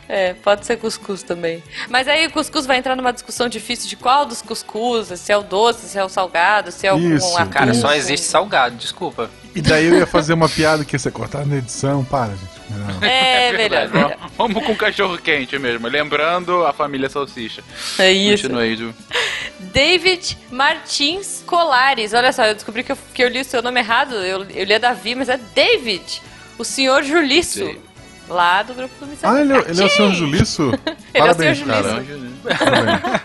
É, 0.10 0.34
pode 0.34 0.66
ser 0.66 0.78
cuscuz 0.78 1.22
também. 1.22 1.64
Mas 1.88 2.08
aí 2.08 2.26
o 2.26 2.32
cuscuz 2.32 2.66
vai 2.66 2.78
entrar 2.78 2.96
numa 2.96 3.14
discussão 3.14 3.48
difícil 3.48 3.88
de 3.88 3.96
qual 3.96 4.26
dos 4.26 4.42
cuscuz, 4.42 5.08
se 5.20 5.32
é 5.32 5.38
o 5.38 5.44
doce, 5.44 5.88
se 5.88 6.00
é 6.00 6.04
o 6.04 6.10
salgado, 6.10 6.72
se 6.72 6.88
é 6.88 6.92
o 6.94 6.98
Isso. 6.98 7.28
com 7.32 7.46
Cara, 7.48 7.70
atum. 7.72 7.80
só 7.80 7.94
existe 7.94 8.26
salgado, 8.26 8.76
desculpa. 8.76 9.30
E 9.54 9.62
daí 9.62 9.86
eu 9.88 9.98
ia 9.98 10.08
fazer 10.08 10.34
uma 10.34 10.48
piada 10.48 10.86
que 10.86 10.96
ia 10.96 11.00
ser 11.00 11.12
cortada 11.12 11.46
na 11.46 11.58
edição. 11.58 12.04
Para, 12.06 12.30
gente. 12.32 12.62
Não. 12.70 13.04
É, 13.08 13.52
melhor, 13.52 13.90
melhor. 13.90 14.18
Vamos 14.38 14.66
com 14.66 14.74
cachorro 14.76 15.18
quente 15.18 15.60
mesmo. 15.60 15.88
Lembrando 15.88 16.66
a 16.66 16.72
família 16.72 17.10
Salsicha. 17.10 17.62
É 18.00 18.12
isso. 18.12 18.44
Continua 18.44 18.62
aí, 18.64 18.76
Ju. 18.78 18.94
David 19.60 20.38
Martins 20.50 21.44
Colares. 21.46 22.14
Olha 22.14 22.32
só, 22.32 22.46
eu 22.46 22.56
descobri 22.56 22.84
que 22.84 22.92
eu, 22.94 22.98
que 23.14 23.24
eu 23.24 23.28
li 23.28 23.42
o 23.42 23.46
seu 23.46 23.62
nome 23.62 23.80
errado. 23.82 24.16
Eu, 24.16 24.46
eu 24.46 24.64
li 24.64 24.74
a 24.74 24.80
Davi, 24.80 25.16
mas 25.16 25.28
é 25.28 25.38
David. 25.54 26.22
O 26.58 26.64
senhor 26.64 27.04
Juliço. 27.04 27.66
Sim. 27.66 27.78
Lá 28.30 28.64
do 28.64 28.74
grupo 28.74 28.94
do 29.02 29.08
Missão. 29.08 29.30
Ah, 29.30 29.42
ele, 29.42 29.52
é- 29.52 29.58
ele 29.70 29.82
é 29.82 29.86
o 29.86 29.90
senhor 29.90 30.14
Juliço? 30.14 30.64
Ele 30.64 30.94
é 31.14 31.20
o 31.20 31.20
Parabéns, 31.26 31.58
senhor 31.58 31.70
cara. 31.84 32.04
Juliço. 32.04 32.34
Parabéns. 32.58 33.22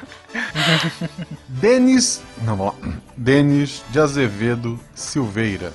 Denis. 1.48 2.23
Não, 2.43 2.57
vamos 2.57 2.74
lá. 2.82 2.93
Denis 3.16 3.82
de 3.90 4.01
Azevedo 4.01 4.78
Silveira. 4.94 5.73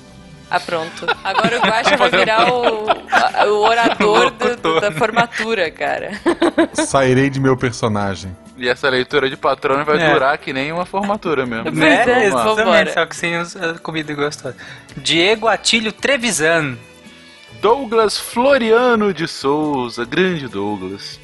Ah, 0.54 0.60
pronto. 0.60 1.06
Agora 1.24 1.58
o 1.58 1.62
Guaxa 1.62 1.96
vai 1.96 2.10
virar 2.10 2.52
o, 2.52 2.86
o 3.48 3.58
orador 3.66 4.30
do- 4.30 4.56
do- 4.56 4.80
da 4.80 4.92
formatura, 4.92 5.70
cara. 5.70 6.10
Sairei 6.74 7.30
de 7.30 7.40
meu 7.40 7.56
personagem. 7.56 8.36
E 8.58 8.68
essa 8.68 8.88
leitura 8.88 9.30
de 9.30 9.36
patrono 9.36 9.84
vai 9.84 10.00
É. 10.00 10.12
durar 10.12 10.36
que 10.38 10.52
nem 10.52 10.70
uma 10.70 10.84
formatura 10.84 11.46
mesmo. 11.46 11.64
Pois 11.72 11.78
é, 11.82 12.04
Vamos 12.04 12.34
lá. 12.34 12.42
vambora. 12.44 12.62
Exatamente, 12.62 12.92
só 12.92 13.06
que 13.06 13.16
sem 13.16 13.34
a 13.36 13.44
comida 13.82 14.14
gostosa. 14.14 14.56
Diego 14.96 15.48
Atílio 15.48 15.90
Trevisan. 15.92 16.76
Douglas 17.60 18.18
Floriano 18.18 19.14
de 19.14 19.26
Souza, 19.28 20.04
grande 20.04 20.48
Douglas. 20.48 21.18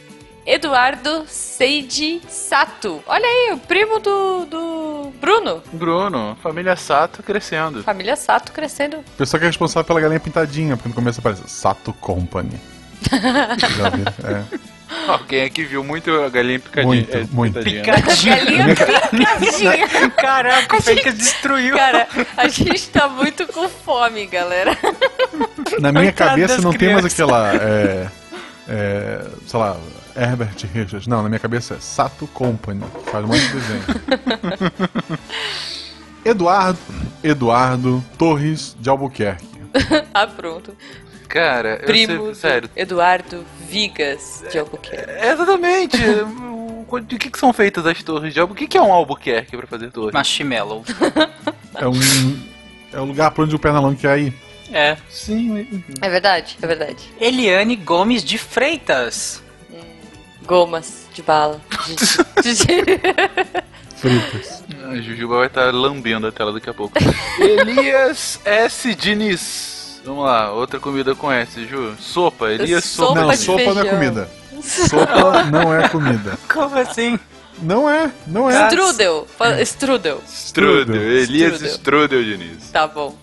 Eduardo 0.49 1.27
Seiji 1.29 2.23
Sato. 2.27 3.03
Olha 3.07 3.27
aí, 3.27 3.53
o 3.53 3.59
primo 3.59 3.99
do, 3.99 4.47
do 4.47 5.13
Bruno. 5.21 5.63
Bruno, 5.71 6.39
família 6.43 6.75
Sato 6.75 7.23
crescendo. 7.23 7.83
Família 7.83 8.17
Sato 8.17 8.51
crescendo. 8.51 9.05
Pessoa 9.19 9.39
que 9.39 9.45
é 9.45 9.49
responsável 9.49 9.85
pela 9.85 10.01
galinha 10.01 10.19
pintadinha, 10.19 10.75
porque 10.75 10.89
no 10.89 10.95
começo 10.95 11.21
aparece 11.21 11.43
Sato 11.51 11.93
Company. 11.93 12.59
Já 13.59 13.85
ouviram? 13.85 14.13
É. 14.25 14.59
Alguém 15.07 15.45
aqui 15.45 15.65
viu 15.65 15.85
muito 15.85 16.11
a 16.19 16.31
galinha 16.31 16.61
picadinha. 16.61 16.95
Muito, 16.95 17.15
é, 17.15 17.27
muito. 17.31 17.61
pitadinha. 17.61 17.83
Galinha 18.73 18.75
picadinha. 18.75 20.11
Caraca, 20.17 20.79
o 20.79 20.83
Fake 20.83 21.13
destruiu. 21.13 21.77
Cara, 21.77 22.09
a 22.39 22.49
gente 22.49 22.89
tá 22.89 23.07
muito 23.07 23.47
com 23.49 23.69
fome, 23.69 24.25
galera. 24.25 24.75
Na 25.79 25.93
minha 25.93 26.05
Coitado 26.05 26.31
cabeça 26.31 26.63
não 26.63 26.73
crianças. 26.73 27.13
temos 27.13 27.13
aquela. 27.13 27.55
É, 27.55 28.09
é, 28.67 29.27
sei 29.47 29.61
lá, 29.61 29.77
Herbert 30.23 30.55
Richards. 30.75 31.07
Não, 31.07 31.23
na 31.23 31.29
minha 31.29 31.39
cabeça 31.39 31.75
é 31.75 31.81
Sato 31.81 32.27
Company. 32.29 32.83
que 33.05 33.11
Faz 33.11 33.25
um 33.25 33.29
monte 33.29 33.41
de 33.41 33.53
desenho. 33.53 33.83
Eduardo, 36.25 36.79
Eduardo 37.23 38.05
Torres 38.19 38.77
de 38.79 38.89
Albuquerque. 38.89 39.47
Ah, 40.13 40.27
pronto. 40.27 40.75
Cara, 41.29 41.79
eu 41.83 41.87
Primo 41.87 42.25
sei, 42.27 42.35
sério. 42.35 42.71
Eduardo 42.75 43.45
Vigas 43.69 44.43
de 44.51 44.59
Albuquerque. 44.59 45.11
É, 45.11 45.31
Exatamente. 45.33 45.97
O- 46.91 47.01
De 47.01 47.19
que, 47.19 47.31
que 47.31 47.39
são 47.39 47.53
feitas 47.53 47.85
as 47.87 48.03
torres 48.03 48.33
de 48.33 48.41
Albuquerque? 48.41 48.65
O 48.65 48.69
que, 48.69 48.73
que 48.73 48.79
é 48.79 48.83
um 48.83 48.93
Albuquerque 48.93 49.57
pra 49.57 49.67
fazer 49.67 49.91
torre? 49.91 50.13
Marshmallow. 50.13 50.83
É 51.75 51.87
um. 51.87 52.39
É 52.93 52.99
o 52.99 53.05
lugar 53.05 53.31
pra 53.31 53.45
onde 53.45 53.55
o 53.55 53.59
Pernalonga 53.59 53.97
quer 53.97 54.19
ir. 54.19 54.35
É. 54.73 54.97
Sim, 55.11 55.69
É 56.01 56.09
verdade, 56.09 56.57
é 56.61 56.67
verdade. 56.67 57.11
Eliane 57.21 57.77
Gomes 57.77 58.25
de 58.25 58.39
Freitas. 58.39 59.43
Gomas 60.49 61.07
de 61.13 61.23
bala. 61.23 61.61
De- 61.87 62.55
de- 62.55 62.65
Fritas. 63.99 64.65
a 64.91 64.97
Jujuba 64.97 65.39
vai 65.39 65.47
estar 65.49 65.75
lambendo 65.75 66.27
a 66.27 66.33
tela 66.33 66.53
daqui 66.53 66.71
a 66.71 66.75
pouco. 66.75 66.95
Elias 67.39 68.41
S. 68.45 68.95
Diniz. 68.95 70.01
Vamos 70.05 70.25
lá, 70.25 70.53
outra 70.53 70.81
comida 70.81 71.15
com 71.15 71.31
S, 71.31 71.67
Ju. 71.67 71.95
Sopa, 72.01 72.51
Elias 72.51 72.85
Sopa. 72.87 73.21
Não, 73.21 73.29
de 73.31 73.37
sopa 73.37 73.63
não 73.63 73.71
é 73.71 73.75
feijão. 73.75 73.91
comida. 73.99 74.31
Sopa 74.63 75.43
não 75.51 75.75
é 75.75 75.89
comida. 75.91 76.39
Como 76.51 76.79
assim? 76.79 77.19
Não 77.61 77.91
é, 77.91 78.11
não 78.27 78.49
é. 78.49 78.69
Strudel. 78.69 79.27
Fa- 79.37 79.61
Strudel. 79.63 80.23
Strudel, 80.27 80.95
Elias 81.03 81.53
Strudel. 81.55 81.69
Strudel 81.77 82.25
Diniz. 82.25 82.71
Tá 82.71 82.87
bom. 82.87 83.15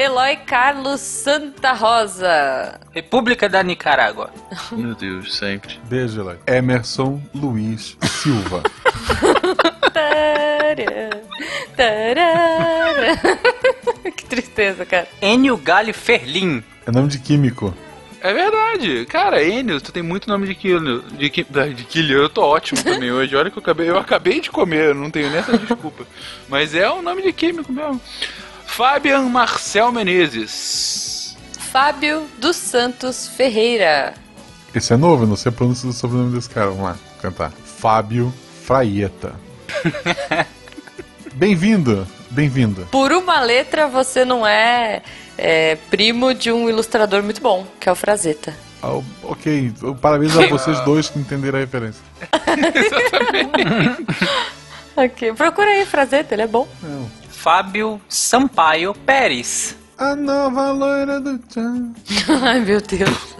Eloy 0.00 0.34
Carlos 0.46 0.98
Santa 1.02 1.72
Rosa. 1.72 2.80
República 2.90 3.50
da 3.50 3.62
Nicarágua. 3.62 4.30
Meu 4.72 4.94
Deus, 4.94 5.36
sempre. 5.36 5.78
Beijo, 5.90 6.22
Eloy. 6.22 6.36
Emerson 6.46 7.20
Luiz 7.34 7.98
Silva. 8.22 8.62
Tará, 9.92 11.10
tará. 11.76 13.16
que 14.16 14.24
tristeza, 14.24 14.86
cara. 14.86 15.06
Enio 15.20 15.56
Galho 15.58 15.92
Ferlin. 15.92 16.62
É 16.86 16.90
nome 16.90 17.08
de 17.08 17.18
químico. 17.18 17.74
É 18.22 18.32
verdade. 18.32 19.04
Cara, 19.06 19.42
Enio, 19.42 19.80
tu 19.82 19.92
tem 19.92 20.02
muito 20.02 20.28
nome 20.28 20.46
de 20.46 20.54
quilo. 20.54 21.02
De, 21.02 21.46
da- 21.50 21.66
de 21.66 21.84
quilho. 21.84 22.18
Eu 22.22 22.28
tô 22.30 22.42
ótimo 22.42 22.82
também 22.82 23.10
hoje. 23.12 23.36
Olha 23.36 23.50
que 23.50 23.58
eu 23.58 23.62
acabei, 23.62 23.90
eu 23.90 23.98
acabei 23.98 24.40
de 24.40 24.50
comer, 24.50 24.86
eu 24.90 24.94
não 24.94 25.10
tenho 25.10 25.28
nem 25.28 25.40
essa 25.40 25.58
desculpa. 25.58 26.04
Mas 26.48 26.74
é 26.74 26.90
um 26.90 27.02
nome 27.02 27.20
de 27.22 27.32
químico 27.34 27.70
mesmo. 27.72 28.00
Fabian 28.80 29.24
Marcel 29.24 29.92
Menezes. 29.92 31.36
Fábio 31.52 32.26
dos 32.38 32.56
Santos 32.56 33.28
Ferreira. 33.28 34.14
Esse 34.74 34.94
é 34.94 34.96
novo, 34.96 35.24
eu 35.24 35.26
não 35.26 35.36
sei 35.36 35.50
a 35.50 35.52
pronúncia 35.52 35.86
do 35.86 35.92
sobrenome 35.92 36.34
desse 36.34 36.48
cara. 36.48 36.68
Vamos 36.68 36.84
lá, 36.84 36.96
cantar. 37.20 37.50
Fábio 37.50 38.32
Fraieta. 38.64 39.34
Bem-vindo, 41.34 42.06
bem-vindo. 42.30 42.88
Por 42.90 43.12
uma 43.12 43.42
letra, 43.42 43.86
você 43.86 44.24
não 44.24 44.46
é, 44.46 45.02
é, 45.36 45.76
primo 45.90 46.32
de 46.32 46.50
um 46.50 46.66
ilustrador 46.66 47.22
muito 47.22 47.42
bom, 47.42 47.66
que 47.78 47.86
é 47.86 47.92
o 47.92 47.94
Frazetta. 47.94 48.56
Ah, 48.82 48.98
ok, 49.24 49.74
parabéns 50.00 50.34
a 50.38 50.46
vocês 50.48 50.80
dois 50.86 51.10
que 51.10 51.18
entenderam 51.18 51.58
a 51.58 51.60
referência. 51.60 52.02
Ok, 54.96 55.32
procura 55.32 55.70
aí, 55.70 55.86
Frazetta, 55.86 56.34
ele 56.34 56.42
é 56.42 56.46
bom. 56.46 56.68
Não. 56.82 57.19
Fábio 57.40 57.98
Sampaio 58.06 58.92
Pérez. 58.92 59.74
A 59.96 60.14
nova 60.14 60.72
loira 60.72 61.18
do 61.18 61.38
tchan. 61.38 61.94
Ai, 62.44 62.60
meu 62.60 62.82
Deus. 62.82 63.34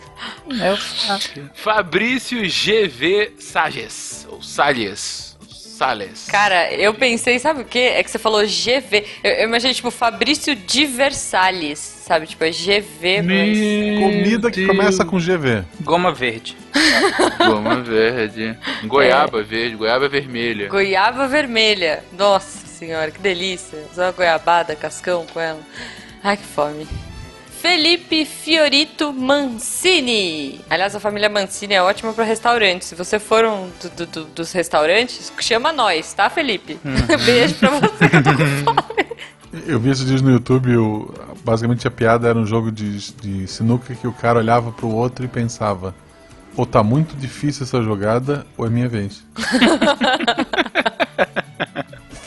É 0.58 0.72
o 0.72 0.76
Fábio. 0.78 1.50
Fabrício 1.54 2.40
GV 2.40 3.34
Sages. 3.38 4.26
Ou 4.30 4.42
Salles. 4.42 5.36
Sales. 5.50 6.28
Cara, 6.30 6.72
eu 6.72 6.94
pensei, 6.94 7.38
sabe 7.38 7.60
o 7.60 7.64
que? 7.66 7.78
É 7.78 8.02
que 8.02 8.10
você 8.10 8.18
falou 8.18 8.40
GV. 8.40 9.04
Eu, 9.22 9.32
eu 9.32 9.44
imaginei, 9.44 9.74
tipo, 9.74 9.90
Fabrício 9.90 10.56
de 10.56 10.86
Versalhes, 10.86 11.78
sabe? 11.78 12.26
Tipo, 12.26 12.44
é 12.44 12.50
GV, 12.50 13.20
mas... 13.22 13.58
Comida 14.00 14.50
que 14.50 14.66
começa 14.66 15.04
com 15.04 15.18
GV. 15.18 15.62
Goma 15.82 16.10
Verde. 16.10 16.56
Goma 17.36 17.82
verde. 17.82 18.56
Goiaba 18.84 19.42
verde, 19.42 19.76
goiaba 19.76 20.08
vermelha. 20.08 20.68
Goiaba 20.68 21.26
vermelha. 21.26 22.02
Nossa 22.16 22.69
senhora, 22.80 23.10
que 23.10 23.20
delícia. 23.20 23.78
Usar 23.92 24.06
uma 24.06 24.12
goiabada, 24.12 24.74
cascão 24.74 25.26
com 25.32 25.38
ela. 25.38 25.60
Ai, 26.24 26.36
que 26.36 26.44
fome. 26.44 26.88
Felipe 27.60 28.24
Fiorito 28.24 29.12
Mancini. 29.12 30.62
Aliás, 30.70 30.96
a 30.96 31.00
família 31.00 31.28
Mancini 31.28 31.74
é 31.74 31.82
ótima 31.82 32.12
para 32.14 32.24
restaurantes. 32.24 32.88
Se 32.88 32.94
você 32.94 33.18
for 33.18 33.44
um 33.44 33.68
do- 33.82 33.90
do- 33.90 34.06
do- 34.06 34.24
dos 34.24 34.50
restaurantes, 34.52 35.30
chama 35.40 35.70
nós, 35.70 36.14
tá, 36.14 36.30
Felipe? 36.30 36.80
Beijo 37.26 37.54
pra 37.56 37.68
você 37.70 38.08
que 38.08 38.16
eu 38.16 38.22
tô 38.22 38.30
com 38.30 38.64
fome. 38.64 39.10
Eu 39.66 39.78
vi 39.78 39.90
esses 39.90 40.06
dias 40.06 40.22
no 40.22 40.30
YouTube, 40.30 40.74
o- 40.78 41.12
basicamente 41.44 41.86
a 41.86 41.90
piada 41.90 42.28
era 42.28 42.38
um 42.38 42.46
jogo 42.46 42.72
de, 42.72 43.12
de 43.12 43.46
sinuca 43.46 43.94
que 43.94 44.06
o 44.06 44.12
cara 44.12 44.38
olhava 44.38 44.72
pro 44.72 44.88
outro 44.88 45.22
e 45.24 45.28
pensava: 45.28 45.94
ou 46.56 46.64
tá 46.64 46.82
muito 46.82 47.14
difícil 47.14 47.64
essa 47.64 47.82
jogada, 47.82 48.46
ou 48.56 48.66
é 48.66 48.70
minha 48.70 48.88
vez. 48.88 49.22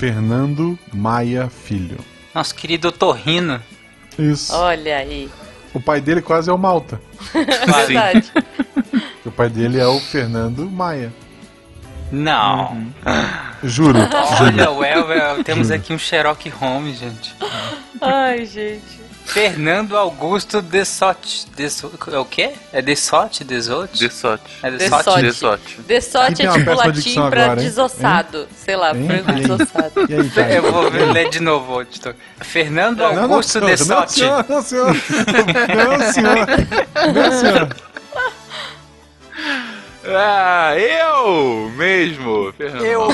Fernando 0.03 0.77
Maia 0.93 1.47
Filho. 1.49 1.97
Nosso 2.35 2.53
querido 2.53 2.91
Torrino. 2.91 3.61
Isso. 4.19 4.53
Olha 4.53 4.97
aí. 4.97 5.29
O 5.73 5.79
pai 5.79 6.01
dele 6.01 6.21
quase 6.21 6.49
é 6.49 6.53
o 6.53 6.57
Malta. 6.57 7.01
Verdade. 7.31 8.29
O 9.25 9.31
pai 9.31 9.47
dele 9.47 9.79
é 9.79 9.87
o 9.87 9.97
Fernando 10.01 10.69
Maia. 10.69 11.13
Não. 12.11 12.85
Juro. 13.63 13.97
Olha, 14.41 14.71
o 14.71 14.83
Elvel, 14.83 15.41
temos 15.41 15.71
aqui 15.71 15.93
um 15.93 15.97
Sherlock 15.97 16.49
Holmes, 16.49 16.99
gente. 16.99 17.33
Ai, 18.01 18.45
gente. 18.45 19.02
Fernando 19.25 19.97
Augusto 19.97 20.61
Dessotti. 20.61 21.47
Desso... 21.55 21.91
É 22.11 22.17
o 22.19 22.25
quê? 22.25 22.51
É 22.71 22.81
Dessotti? 22.81 23.43
Desotti? 23.43 23.97
Dessote. 23.99 24.43
É 24.61 24.69
Dessotti. 24.71 25.21
Dessote. 25.21 25.81
Dessote 25.87 26.33
Quem 26.35 26.45
é 26.45 26.49
tem 26.49 26.49
uma 26.49 26.57
tipo 26.59 26.73
latim 26.87 27.13
pra 27.13 27.43
agora, 27.45 27.59
hein? 27.61 27.67
desossado. 27.67 28.47
Sei 28.55 28.75
lá, 28.75 28.95
Hein? 28.95 29.05
frango 29.07 29.31
E 29.31 29.33
aí? 29.33 29.41
desossado. 29.41 29.91
E 30.09 30.13
aí? 30.41 30.55
Eu 30.55 30.71
vou 30.71 30.89
ler 30.89 31.29
de 31.29 31.39
novo, 31.39 31.81
editor. 31.81 32.13
Fernando 32.41 32.99
Não, 32.99 33.15
não, 33.15 33.23
Augusto 33.23 33.51
senhor, 33.53 33.65
não, 33.67 33.75
Dessotti. 33.75 34.13
senhor, 34.13 34.45
não, 34.49 34.61
senhor. 34.61 34.87
Não, 34.87 36.11
senhor. 36.13 36.35
Não, 37.13 37.31
senhor. 37.31 37.69
Ah, 40.05 40.73
eu 40.77 41.71
mesmo, 41.77 42.53
Fernando. 42.57 42.83
Eu. 42.85 43.07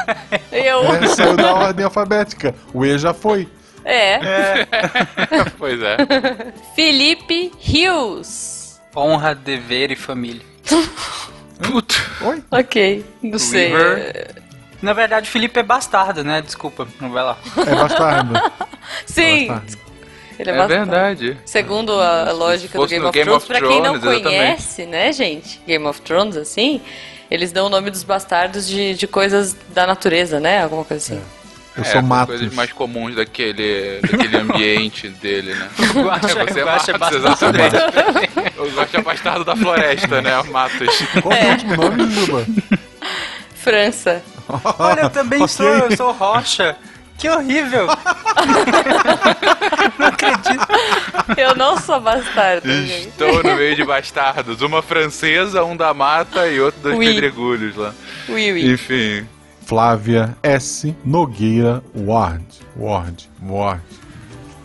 Eu. 0.52 0.94
É, 0.94 1.06
saiu 1.08 1.36
da 1.36 1.52
ordem 1.54 1.84
alfabética. 1.84 2.54
O 2.72 2.84
E 2.84 2.96
já 2.98 3.12
foi. 3.12 3.48
É. 3.88 4.66
Pois 5.58 5.80
é. 5.80 5.96
Felipe 6.74 7.52
Rios. 7.60 8.80
Honra, 8.94 9.34
dever 9.34 9.90
e 9.90 9.96
família. 9.96 10.42
Puta. 11.70 11.94
Oi? 12.22 12.42
Ok, 12.50 13.04
não 13.22 13.38
sei. 13.38 13.68
River. 13.68 13.98
é, 14.14 14.28
Na 14.82 14.92
verdade, 14.92 15.28
o 15.28 15.32
Felipe 15.32 15.58
é 15.60 15.62
bastardo, 15.62 16.22
né? 16.24 16.42
Desculpa, 16.42 16.86
não 17.00 17.10
vai 17.10 17.22
lá. 17.24 17.38
É 17.66 17.74
bastardo. 17.74 18.34
Sim, 19.06 19.46
Bastardo. 19.48 19.78
ele 20.38 20.50
é, 20.50 20.52
É 20.52 20.56
bastante. 20.56 20.76
verdade. 20.78 21.38
Segundo 21.46 21.92
a 22.00 22.32
lógica 22.32 22.78
do 22.78 22.86
Game 22.86 23.04
of 23.04 23.12
Game 23.12 23.24
Thrones, 23.26 23.42
of 23.44 23.46
pra 23.46 23.68
quem 23.68 23.82
não 23.82 23.98
Thrones, 24.00 24.22
conhece, 24.22 24.86
né, 24.86 25.12
gente? 25.12 25.60
Game 25.66 25.86
of 25.86 26.00
Thrones, 26.02 26.36
assim, 26.36 26.80
eles 27.30 27.52
dão 27.52 27.66
o 27.66 27.70
nome 27.70 27.90
dos 27.90 28.02
bastardos 28.02 28.66
de, 28.68 28.94
de 28.94 29.06
coisas 29.06 29.56
da 29.74 29.86
natureza, 29.86 30.38
né? 30.40 30.62
Alguma 30.62 30.84
coisa 30.84 31.14
assim. 31.14 31.22
Eu 31.76 31.82
é, 31.82 31.84
sou 31.84 32.00
com 32.00 32.06
Matos. 32.06 32.36
coisas 32.36 32.54
mais 32.54 32.72
comuns 32.72 33.14
daquele, 33.14 34.00
daquele 34.00 34.36
ambiente 34.38 35.08
dele, 35.08 35.54
né? 35.54 35.68
Guaxa, 35.94 36.40
É, 36.40 36.46
você 36.46 36.60
é 36.60 36.64
Guaxa 36.64 36.90
é 36.92 36.98
Matos, 36.98 37.20
bastardo. 37.22 37.58
exatamente. 37.58 38.30
Eu 38.56 38.70
gosto 38.70 38.96
de 38.96 39.02
bastardo 39.02 39.44
da 39.44 39.54
floresta, 39.56 40.22
né? 40.22 40.42
Matos. 40.44 40.88
Qual 41.22 41.32
é 41.34 41.44
o 41.46 41.50
último 41.50 41.76
nome, 41.76 42.10
Juba? 42.14 42.46
França. 43.54 44.22
Olha, 44.78 45.00
eu 45.02 45.10
também 45.10 45.42
Ok. 45.42 45.48
sou, 45.48 45.66
eu 45.68 45.96
sou 45.96 46.12
Rocha. 46.12 46.76
Que 47.18 47.28
horrível. 47.28 47.86
não 49.98 50.06
acredito. 50.06 50.66
Eu 51.36 51.54
não 51.56 51.76
sou 51.78 52.00
bastardo, 52.00 52.68
gente. 52.70 53.08
Estou 53.08 53.42
no 53.42 53.56
meio 53.56 53.74
de 53.74 53.84
bastardos. 53.84 54.60
Uma 54.62 54.82
francesa, 54.82 55.64
um 55.64 55.76
da 55.76 55.92
mata 55.94 56.46
e 56.48 56.60
outro 56.60 56.80
dos 56.80 56.94
Oui. 56.94 57.06
pedregulhos 57.06 57.74
lá. 57.76 57.92
Ui, 58.28 58.52
ui. 58.52 58.72
Enfim. 58.72 59.26
Flávia 59.66 60.36
S. 60.44 60.94
Nogueira 61.04 61.82
Ward. 61.92 62.44
Ward. 62.76 63.28
Ward. 63.42 63.82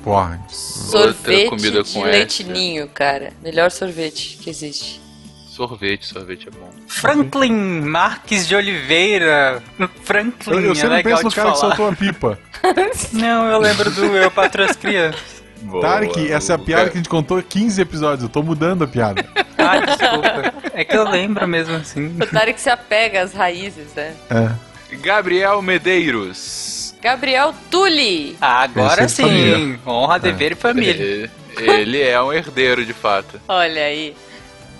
Ward. 0.05 0.39
Sorvete 0.49 1.49
comida 1.49 1.81
de 1.81 1.91
com 1.91 2.03
leite 2.03 2.43
S. 2.43 2.51
ninho, 2.51 2.87
cara. 2.87 3.33
Melhor 3.43 3.71
sorvete 3.71 4.37
que 4.39 4.47
existe. 4.51 5.01
Sorvete, 5.49 6.05
sorvete 6.05 6.47
é 6.47 6.51
bom. 6.51 6.69
Franklin 6.87 7.81
Marques 7.81 8.47
de 8.47 8.55
Oliveira. 8.55 9.61
Franklin, 10.03 10.53
Eu, 10.53 10.61
eu 10.65 10.71
é 10.71 10.75
sempre 10.75 10.95
legal 10.97 11.13
penso 11.13 11.23
no 11.23 11.29
de 11.29 11.35
cara 11.35 11.51
que 11.51 11.59
falar. 11.59 11.75
soltou 11.75 11.89
a 11.91 11.95
pipa. 11.95 12.39
Não, 13.11 13.47
eu 13.49 13.57
lembro 13.59 13.89
do 13.89 14.05
Eu 14.15 14.29
Patrão 14.29 14.65
as 14.65 14.75
Crianças. 14.75 15.41
Tarek, 15.81 16.31
essa 16.31 16.53
é 16.53 16.55
a 16.55 16.59
piada 16.59 16.85
que 16.89 16.93
a 16.93 16.97
gente 16.97 17.09
contou 17.09 17.41
15 17.41 17.81
episódios. 17.81 18.23
Eu 18.23 18.29
tô 18.29 18.43
mudando 18.43 18.83
a 18.83 18.87
piada. 18.87 19.25
Ah, 19.57 19.77
desculpa. 19.79 20.53
É 20.73 20.83
que 20.85 20.95
eu 20.95 21.03
lembro 21.09 21.47
mesmo 21.47 21.75
assim. 21.75 22.15
O 22.19 22.25
Tarek 22.27 22.59
se 22.61 22.69
apega 22.69 23.21
às 23.21 23.33
raízes, 23.33 23.93
né? 23.95 24.15
É. 24.29 24.70
Gabriel 24.97 25.61
Medeiros. 25.61 26.93
Gabriel 27.01 27.53
Tulli. 27.69 28.37
Ah, 28.39 28.61
agora 28.61 29.03
é 29.03 29.05
de 29.05 29.11
sim. 29.11 29.23
família. 29.23 29.79
Honra, 29.85 30.19
dever 30.19 30.51
e 30.51 30.55
família. 30.55 30.93
Ele, 30.93 31.31
ele 31.57 32.01
é 32.01 32.21
um 32.21 32.31
herdeiro, 32.31 32.85
de 32.85 32.93
fato. 32.93 33.41
Olha 33.47 33.83
aí. 33.83 34.15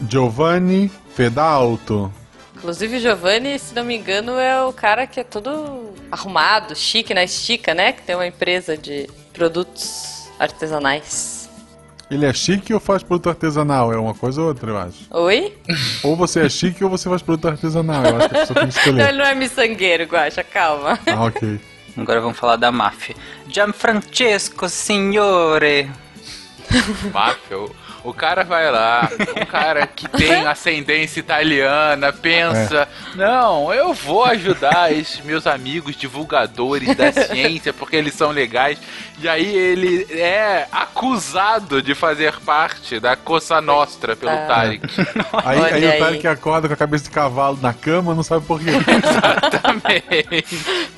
Giovanni 0.08 0.92
Fedalto. 1.16 2.12
Inclusive, 2.56 2.98
o 2.98 3.00
Giovanni, 3.00 3.58
se 3.58 3.74
não 3.74 3.84
me 3.84 3.98
engano, 3.98 4.40
é 4.40 4.64
o 4.64 4.72
cara 4.72 5.08
que 5.08 5.20
é 5.20 5.24
todo 5.24 5.94
arrumado, 6.12 6.76
chique 6.76 7.12
na 7.12 7.24
estica, 7.24 7.74
né? 7.74 7.92
Que 7.92 8.04
tem 8.04 8.14
uma 8.16 8.28
empresa 8.28 8.78
de 8.78 9.10
produtos 9.34 10.30
artesanais. 10.38 11.41
Ele 12.12 12.26
é 12.26 12.34
chique 12.34 12.74
ou 12.74 12.80
faz 12.80 13.02
produto 13.02 13.30
artesanal? 13.30 13.94
É 13.94 13.98
uma 13.98 14.14
coisa 14.14 14.42
ou 14.42 14.48
outra, 14.50 14.70
eu 14.70 14.78
acho. 14.78 15.08
Oi? 15.12 15.54
Ou 16.04 16.16
você 16.16 16.42
é 16.42 16.50
chique 16.50 16.84
ou 16.84 16.90
você 16.90 17.08
faz 17.10 17.22
produto 17.22 17.48
artesanal. 17.48 18.04
Eu 18.06 18.18
acho 18.18 18.30
que 18.30 18.36
a 18.36 18.40
pessoa 18.40 18.60
tem 18.60 18.68
que 18.70 18.76
Não, 18.76 18.82
escolher. 18.82 19.10
ele 19.10 19.18
não 19.18 19.26
é 19.26 19.34
miçangueiro, 19.36 20.04
Guaxa, 20.04 20.44
calma. 20.44 21.00
Ah, 21.08 21.24
ok. 21.24 21.60
Agora 21.98 22.20
vamos 22.20 22.38
falar 22.38 22.58
da 22.58 22.70
máfia. 22.72 23.16
Gianfrancesco 23.48 24.68
Signore. 24.70 25.90
Máfia, 27.14 27.58
o, 28.04 28.14
cara 28.14 28.44
vai 28.44 28.70
lá, 28.72 29.10
um 29.42 29.46
cara 29.46 29.86
que 29.88 30.08
tem 30.08 30.46
ascendência 30.48 31.20
italiana, 31.20 32.12
pensa: 32.12 32.88
não, 33.16 33.74
eu 33.74 33.94
vou 33.94 34.24
ajudar 34.26 34.92
esses 34.92 35.22
meus 35.24 35.46
amigos 35.48 35.96
divulgadores 35.96 36.96
da 36.96 37.12
ciência 37.14 37.74
porque 37.74 37.96
eles 37.96 38.14
são 38.14 38.32
legais. 38.32 38.78
E 39.20 39.28
aí 39.30 39.56
ele 39.56 40.08
é 40.12 40.68
acusado 40.72 41.82
de 41.82 41.94
fazer 41.94 42.34
parte 42.40 43.00
da 43.00 43.16
Cosa 43.16 43.62
Nostra 43.62 44.16
pelo 44.16 44.32
Ah. 44.32 44.46
Tarek. 44.48 44.82
Aí, 45.46 45.60
Olha 45.60 45.76
aí 45.76 45.86
o 45.86 45.92
aí. 45.92 46.00
Tarek 46.00 46.28
acorda 46.28 46.68
com 46.68 46.74
a 46.74 46.78
cabeça 46.78 47.04
de 47.06 47.10
cavalo 47.12 47.58
na 47.62 47.74
cama, 47.74 48.14
não 48.16 48.24
sabe 48.24 48.46
por 48.46 48.60
quê. 48.60 48.70
Exatamente. 48.70 50.46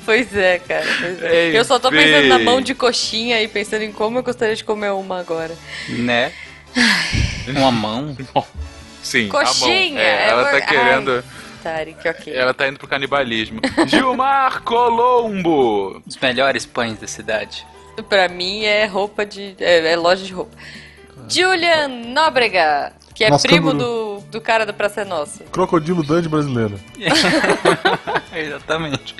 Pois 0.04 0.34
é, 0.36 0.58
cara. 0.58 0.84
pois 1.00 1.22
é. 1.22 1.46
Ei, 1.48 1.58
eu 1.58 1.64
só 1.64 1.78
tô 1.78 1.90
pensando 1.90 2.28
na 2.28 2.38
mão 2.38 2.60
de 2.60 2.74
coxinha 2.74 3.40
e 3.42 3.48
pensando 3.48 3.82
em 3.82 3.92
como 3.92 4.18
eu 4.18 4.22
gostaria 4.22 4.54
de 4.56 4.64
comer 4.64 4.90
uma 4.92 5.20
agora. 5.20 5.54
Né? 5.88 6.32
Uma 7.48 7.70
mão. 7.72 8.16
Sim, 9.02 9.28
Coxinha, 9.28 9.50
tá 9.50 9.66
bom. 9.66 9.98
É, 9.98 10.24
é 10.24 10.28
ela 10.28 10.44
tá 10.44 10.50
por- 10.50 10.66
querendo. 10.66 11.24
Tarek, 11.62 12.08
ok. 12.08 12.34
Ela 12.34 12.54
tá 12.54 12.68
indo 12.68 12.78
pro 12.78 12.88
canibalismo. 12.88 13.60
Gilmar 13.86 14.62
Colombo. 14.62 16.02
Os 16.06 16.16
melhores 16.18 16.64
pães 16.66 16.98
da 16.98 17.06
cidade. 17.06 17.66
Pra 18.08 18.28
mim 18.28 18.64
é 18.64 18.86
roupa 18.86 19.24
de. 19.24 19.54
É, 19.60 19.92
é 19.92 19.96
loja 19.96 20.24
de 20.24 20.32
roupa. 20.32 20.56
Julian 21.28 21.88
Nóbrega, 21.88 22.92
que 23.14 23.24
é 23.24 23.30
Nosso 23.30 23.46
primo 23.46 23.70
canguru. 23.72 24.20
do, 24.22 24.30
do 24.32 24.40
cara 24.40 24.66
da 24.66 24.72
Praça 24.72 25.02
é 25.02 25.04
Nossa. 25.04 25.44
Crocodilo 25.44 26.02
Dante 26.02 26.28
brasileiro. 26.28 26.78
Exatamente. 28.34 29.14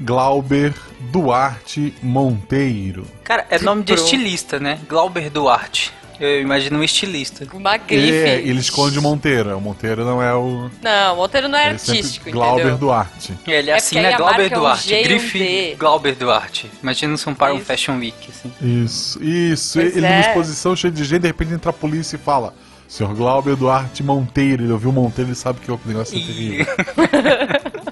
Glauber 0.00 0.72
Duarte 0.98 1.94
Monteiro. 2.02 3.06
Cara, 3.24 3.46
é 3.50 3.58
nome 3.58 3.82
de 3.82 3.94
estilista, 3.94 4.58
né? 4.58 4.78
Glauber 4.88 5.28
Duarte. 5.30 5.92
Eu 6.20 6.42
imagino 6.42 6.78
um 6.78 6.84
estilista. 6.84 7.46
Uma 7.52 7.76
Ele, 7.76 7.82
grife. 7.86 8.12
é, 8.28 8.34
ele 8.40 8.60
esconde 8.60 8.98
o 8.98 9.02
Monteiro. 9.02 9.56
O 9.56 9.60
Monteiro 9.60 10.04
não 10.04 10.22
é 10.22 10.34
o. 10.34 10.70
Não, 10.82 11.16
Monteiro 11.16 11.48
não 11.48 11.58
é 11.58 11.62
Ele 11.62 11.70
artístico, 11.72 12.30
Glauber 12.30 12.60
entendeu? 12.60 12.78
Duarte. 12.78 13.32
Ele 13.46 13.70
É 13.70 13.74
assina 13.74 14.02
porque 14.02 14.06
aí 14.06 14.14
a 14.14 14.16
Glauber 14.18 14.42
é 14.42 14.46
um 14.56 14.60
Duarte. 14.60 14.94
E 14.94 14.98
um 15.00 15.02
Grife. 15.02 15.76
Glauber 15.78 16.14
Duarte. 16.14 16.70
Imagina 16.82 17.12
no 17.12 17.18
São 17.18 17.34
Paulo 17.34 17.56
um. 17.56 17.60
Fashion 17.64 17.96
Week, 17.98 18.28
assim. 18.28 18.52
Isso, 18.60 19.22
isso. 19.24 19.78
Pois 19.80 19.96
ele 19.96 20.04
é. 20.04 20.10
numa 20.10 20.20
exposição 20.20 20.76
cheia 20.76 20.92
de 20.92 21.02
gente, 21.04 21.22
de 21.22 21.26
repente 21.28 21.54
entra 21.54 21.70
a 21.70 21.72
polícia 21.72 22.16
e 22.16 22.18
fala: 22.18 22.52
Senhor 22.86 23.14
Glauber 23.14 23.56
Duarte 23.56 24.02
Monteiro. 24.02 24.62
Ele 24.64 24.72
ouviu 24.72 24.92
Monteiro, 24.92 25.30
ele 25.30 25.36
sabe 25.36 25.60
que 25.60 25.72
o 25.72 25.80
negócio 25.86 26.14
é 26.16 26.18
E- 26.20 26.26
terrível. 26.26 26.66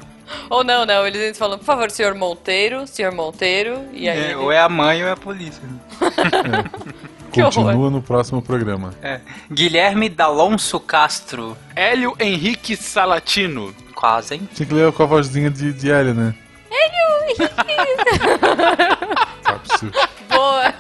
Ou 0.50 0.64
não, 0.64 0.84
não, 0.86 1.06
eles 1.06 1.36
falam, 1.36 1.58
por 1.58 1.64
favor, 1.64 1.90
senhor 1.90 2.14
Monteiro, 2.14 2.86
senhor 2.86 3.12
Monteiro, 3.12 3.80
e 3.92 4.08
aí. 4.08 4.18
É, 4.18 4.24
ele- 4.26 4.34
ou 4.36 4.50
é 4.52 4.58
a 4.58 4.68
mãe 4.68 5.02
ou 5.02 5.08
é 5.08 5.12
a 5.12 5.16
polícia. 5.16 5.62
Que 7.32 7.42
Continua 7.42 7.74
horror. 7.74 7.90
no 7.90 8.00
próximo 8.02 8.40
programa. 8.40 8.94
É. 9.02 9.20
Guilherme 9.50 10.08
D'Alonso 10.08 10.80
Castro. 10.80 11.56
Hélio 11.76 12.14
Henrique 12.18 12.74
Salatino. 12.76 13.74
Quase, 13.94 14.34
hein? 14.34 14.48
Tinha 14.54 14.66
que 14.66 14.72
ler 14.74 14.90
com 14.92 15.02
a 15.02 15.06
vozinha 15.06 15.50
de, 15.50 15.72
de 15.72 15.90
Hélio, 15.90 16.14
né? 16.14 16.34
Hélio! 16.70 17.48
Tá 19.42 19.52
possível. 19.54 20.00
Boa! 20.28 20.74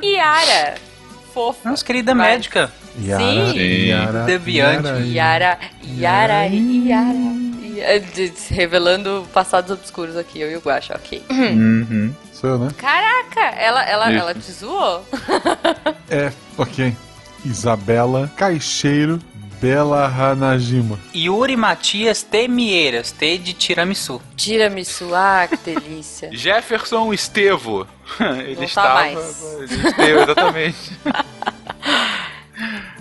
Yara. 0.02 0.74
Fofa. 1.32 1.70
Nossa 1.70 1.84
querida 1.84 2.14
Vai. 2.14 2.30
médica. 2.32 2.72
Yara, 3.00 3.52
Sim. 3.52 3.86
Yara, 3.88 4.24
Deviante. 4.24 4.88
Yara, 4.88 5.04
Yara, 5.04 5.58
Yara, 5.96 6.46
Yara. 6.46 6.46
Yara. 6.46 7.59
Revelando 8.50 9.26
passados 9.32 9.70
obscuros 9.70 10.16
aqui, 10.16 10.40
eu 10.40 10.50
e 10.50 10.56
o 10.56 10.60
Guaxa, 10.60 10.94
ok. 10.94 11.22
Sou 12.32 12.50
eu, 12.50 12.58
né? 12.58 12.70
Caraca, 12.76 13.40
ela, 13.56 13.82
ela, 13.84 14.10
Isso. 14.10 14.20
ela 14.20 14.34
te 14.34 14.52
zoou? 14.52 15.04
É, 16.10 16.32
ok. 16.58 16.94
Isabela 17.44 18.30
Caixeiro 18.36 19.20
Bela 19.60 20.06
Hanajima. 20.06 20.98
Yuri 21.14 21.54
Matias 21.54 22.22
Temieiras. 22.22 23.12
T 23.12 23.36
de 23.38 23.52
tiramisu. 23.52 24.20
Tiramisu, 24.34 25.14
ah, 25.14 25.46
que 25.48 25.56
delícia. 25.58 26.30
Jefferson 26.34 27.12
Estevo. 27.12 27.86
Ele 28.18 28.54
Não 28.54 28.60
tá 28.60 28.64
estava. 28.64 28.94
mais. 28.94 29.42
Ele 29.60 29.88
esteve, 29.88 30.22
exatamente. 30.22 30.98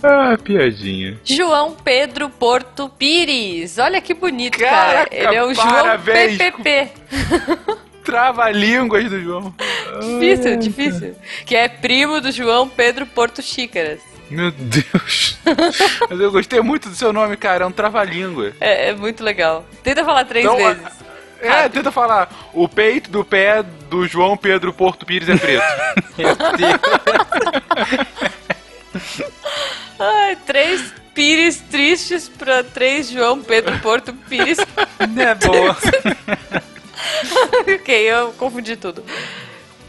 Ah, 0.03 0.37
piadinha. 0.43 1.17
João 1.23 1.75
Pedro 1.75 2.29
Porto 2.29 2.89
Pires. 2.89 3.77
Olha 3.77 4.01
que 4.01 4.13
bonito, 4.13 4.57
Caraca, 4.57 5.09
cara. 5.09 5.29
Ele 5.29 5.35
é 5.35 5.43
o 5.43 5.53
João 5.53 5.67
parabéns. 5.67 6.37
PPP. 6.37 6.89
Trava-línguas 8.03 9.09
do 9.09 9.21
João. 9.21 9.53
Difícil, 10.01 10.57
difícil. 10.57 11.15
Que 11.45 11.55
é 11.55 11.67
primo 11.67 12.19
do 12.19 12.31
João 12.31 12.67
Pedro 12.67 13.05
Porto 13.05 13.41
Xícaras. 13.41 13.99
Meu 14.29 14.51
Deus. 14.51 15.37
Mas 16.09 16.19
eu 16.19 16.31
gostei 16.31 16.59
muito 16.61 16.89
do 16.89 16.95
seu 16.95 17.11
nome, 17.13 17.35
cara. 17.37 17.63
É 17.63 17.67
um 17.67 17.71
trava-língua. 17.71 18.53
É, 18.59 18.89
é 18.89 18.93
muito 18.93 19.23
legal. 19.23 19.65
Tenta 19.83 20.03
falar 20.03 20.23
três 20.25 20.45
Então, 20.45 20.57
vezes. 20.57 20.83
É, 21.41 21.49
Rápido. 21.49 21.71
tenta 21.73 21.91
falar. 21.91 22.29
O 22.53 22.67
peito 22.67 23.09
do 23.09 23.23
pé 23.23 23.63
do 23.89 24.05
João 24.07 24.35
Pedro 24.35 24.73
Porto 24.73 25.05
Pires 25.05 25.29
é 25.29 25.37
preto. 25.37 25.63
Meu 26.17 26.35
Deus. 26.35 26.79
Ai, 29.99 30.35
três 30.45 30.93
Pires 31.13 31.57
tristes 31.69 32.29
pra 32.29 32.63
três 32.63 33.09
João 33.09 33.41
Pedro 33.41 33.77
Porto 33.79 34.13
Pires. 34.13 34.57
é 34.59 35.35
boa. 35.35 35.77
ok, 37.75 37.95
eu 38.11 38.31
confundi 38.33 38.77
tudo. 38.77 39.03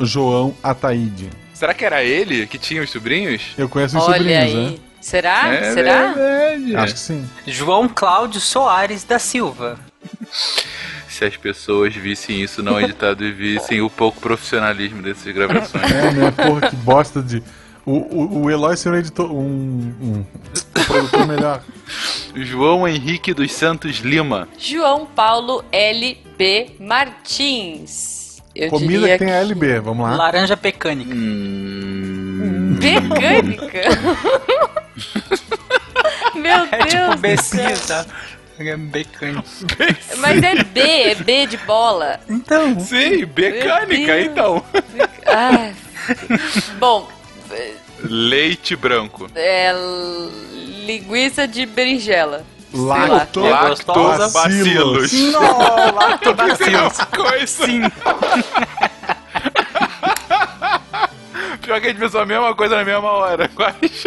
João 0.01 0.56
Ataíde. 0.62 1.31
Será 1.55 1.74
que 1.74 1.85
era 1.85 2.02
ele 2.02 2.47
que 2.47 2.59
tinha 2.59 2.82
os 2.82 2.90
sobrinhos? 2.90 3.43
Eu 3.56 3.68
conheço 3.68 3.98
os 3.98 4.05
Olha 4.05 4.18
sobrinhos, 4.18 4.43
aí. 4.43 4.70
né? 4.72 4.78
Será? 5.01 5.55
É 5.55 5.72
Será? 5.72 6.12
verdade. 6.12 6.77
Acho 6.77 6.94
que 6.94 7.01
sim. 7.01 7.28
João 7.47 7.89
Cláudio 7.89 8.40
Soares 8.40 9.05
da 9.05 9.18
Silva. 9.18 9.78
Se 11.09 11.24
as 11.24 11.36
pessoas 11.36 11.94
vissem 11.94 12.43
isso 12.43 12.62
não 12.62 12.81
editado 12.81 13.24
e 13.24 13.32
vissem 13.32 13.81
o 13.81 13.90
pouco 13.90 14.20
profissionalismo 14.20 15.02
dessas 15.02 15.32
gravações. 15.35 15.85
É, 15.90 16.10
né? 16.12 16.31
Porra, 16.31 16.68
que 16.70 16.77
bosta 16.77 17.22
de. 17.22 17.43
O, 17.86 17.93
o, 17.93 18.43
o 18.44 18.51
Eloy 18.51 18.77
ser 18.77 18.90
um 18.90 18.97
editor. 18.97 19.31
Um, 19.32 19.94
um 20.01 20.24
produtor 20.86 21.27
melhor. 21.27 21.62
João 22.36 22.86
Henrique 22.86 23.32
dos 23.35 23.52
Santos 23.52 23.97
Lima. 23.98 24.48
João 24.59 25.07
Paulo 25.07 25.65
L.B. 25.73 26.77
Martins. 26.78 28.20
Eu 28.55 28.69
Comida 28.69 28.93
diria 29.01 29.19
que 29.19 29.24
tem 29.24 29.32
a 29.32 29.39
LB, 29.39 29.81
vamos 29.81 30.05
lá. 30.09 30.16
Laranja 30.16 30.57
pecânica. 30.57 31.15
Hum, 31.15 32.77
Mecânica? 32.81 33.81
Meu 36.35 36.65
É 36.65 36.78
Deus 36.78 36.90
tipo 36.90 37.11
do 37.15 37.19
bestia, 37.19 37.77
céu. 37.77 38.05
tá? 38.05 38.07
É 38.59 38.77
Becânica. 38.77 39.47
Mas 40.19 40.43
é 40.43 40.62
B, 40.65 40.81
é 40.81 41.15
B 41.15 41.47
de 41.47 41.57
bola. 41.59 42.20
Então. 42.28 42.78
Sim, 42.81 43.24
mecânica, 43.35 44.20
então. 44.20 44.62
Ah. 45.27 45.70
Bom, 46.78 47.09
Leite 48.02 48.74
branco. 48.77 49.28
é 49.35 49.72
linguiça 50.86 51.47
de 51.47 51.66
berinjela. 51.66 52.44
Lacto, 52.72 53.44
É. 53.44 53.51
Lactobacilos. 53.51 55.12
Não, 55.12 55.94
lactobacilos. 55.94 56.93
Sim. 57.51 57.82
Pior 61.62 61.81
que 61.81 61.86
a 61.86 61.90
gente 61.90 61.98
pensou 62.01 62.20
a 62.20 62.27
mesma 62.27 62.55
coisa 62.55 62.77
na 62.77 62.85
mesma 62.85 63.10
hora. 63.10 63.48
Quais? 63.48 64.05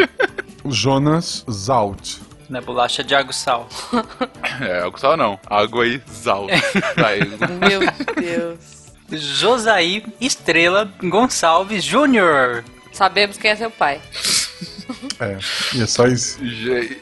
Jonas 0.65 1.45
Zalt. 1.49 2.18
Na 2.49 2.61
bolacha 2.61 3.03
de 3.03 3.14
água 3.15 3.32
e 3.32 3.36
sal. 3.36 3.68
É, 4.61 4.80
água 4.82 4.99
sal 4.99 5.18
não. 5.18 5.40
Água 5.49 5.88
e 5.88 6.02
sal. 6.07 6.45
Meu 6.48 7.80
Deus. 8.15 8.84
Josaí 9.11 10.03
Estrela 10.22 10.91
Gonçalves 11.02 11.84
Júnior. 11.84 12.64
Sabemos 12.94 13.38
quem 13.38 13.52
é 13.52 13.56
seu 13.56 13.72
pai. 13.72 13.99
É, 15.20 15.38
e 15.76 15.82
é 15.82 15.88
só 15.88 16.06
isso. 16.07 16.40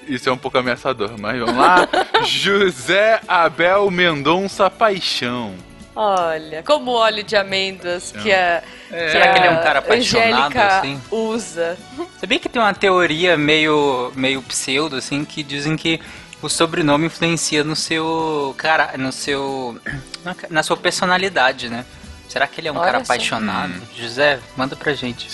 Isso 0.08 0.30
é 0.30 0.32
um 0.32 0.38
pouco 0.38 0.58
ameaçador, 0.58 1.12
mas 1.20 1.40
vamos 1.40 1.56
lá. 1.56 1.88
José 2.26 3.22
Abel 3.28 3.90
Mendonça 3.92 4.70
Paixão. 4.70 5.54
Olha, 5.94 6.64
como 6.64 6.92
óleo 6.92 7.22
de 7.22 7.36
amêndoas 7.36 8.14
que 8.14 8.32
a, 8.32 8.64
Será 8.90 9.34
que 9.34 9.40
ele 9.40 9.48
é 9.48 9.52
um 9.52 9.62
cara 9.62 9.80
apaixonado, 9.80 10.34
Angélica 10.34 10.78
assim? 10.78 11.02
usa. 11.12 11.78
Sabia 12.20 12.40
que 12.40 12.48
tem 12.48 12.62
uma 12.62 12.74
teoria 12.74 13.38
meio, 13.38 14.12
meio 14.16 14.42
pseudo, 14.44 14.96
assim, 14.96 15.26
que 15.26 15.44
dizem 15.44 15.76
que 15.76 16.00
o 16.42 16.48
sobrenome 16.48 17.08
influencia 17.08 17.64
no 17.64 17.76
seu 17.76 18.56
cara, 18.58 18.98
no 18.98 19.12
seu 19.12 19.80
na, 20.24 20.36
na 20.50 20.64
sua 20.64 20.78
personalidade, 20.78 21.70
né? 21.70 21.86
Será 22.30 22.48
que 22.48 22.62
ele 22.62 22.70
é 22.70 22.72
um 22.72 22.78
Olha 22.78 22.86
cara 22.86 22.98
apaixonado? 23.00 23.74
José, 23.96 24.40
manda 24.56 24.76
pra 24.76 24.94
gente. 24.94 25.28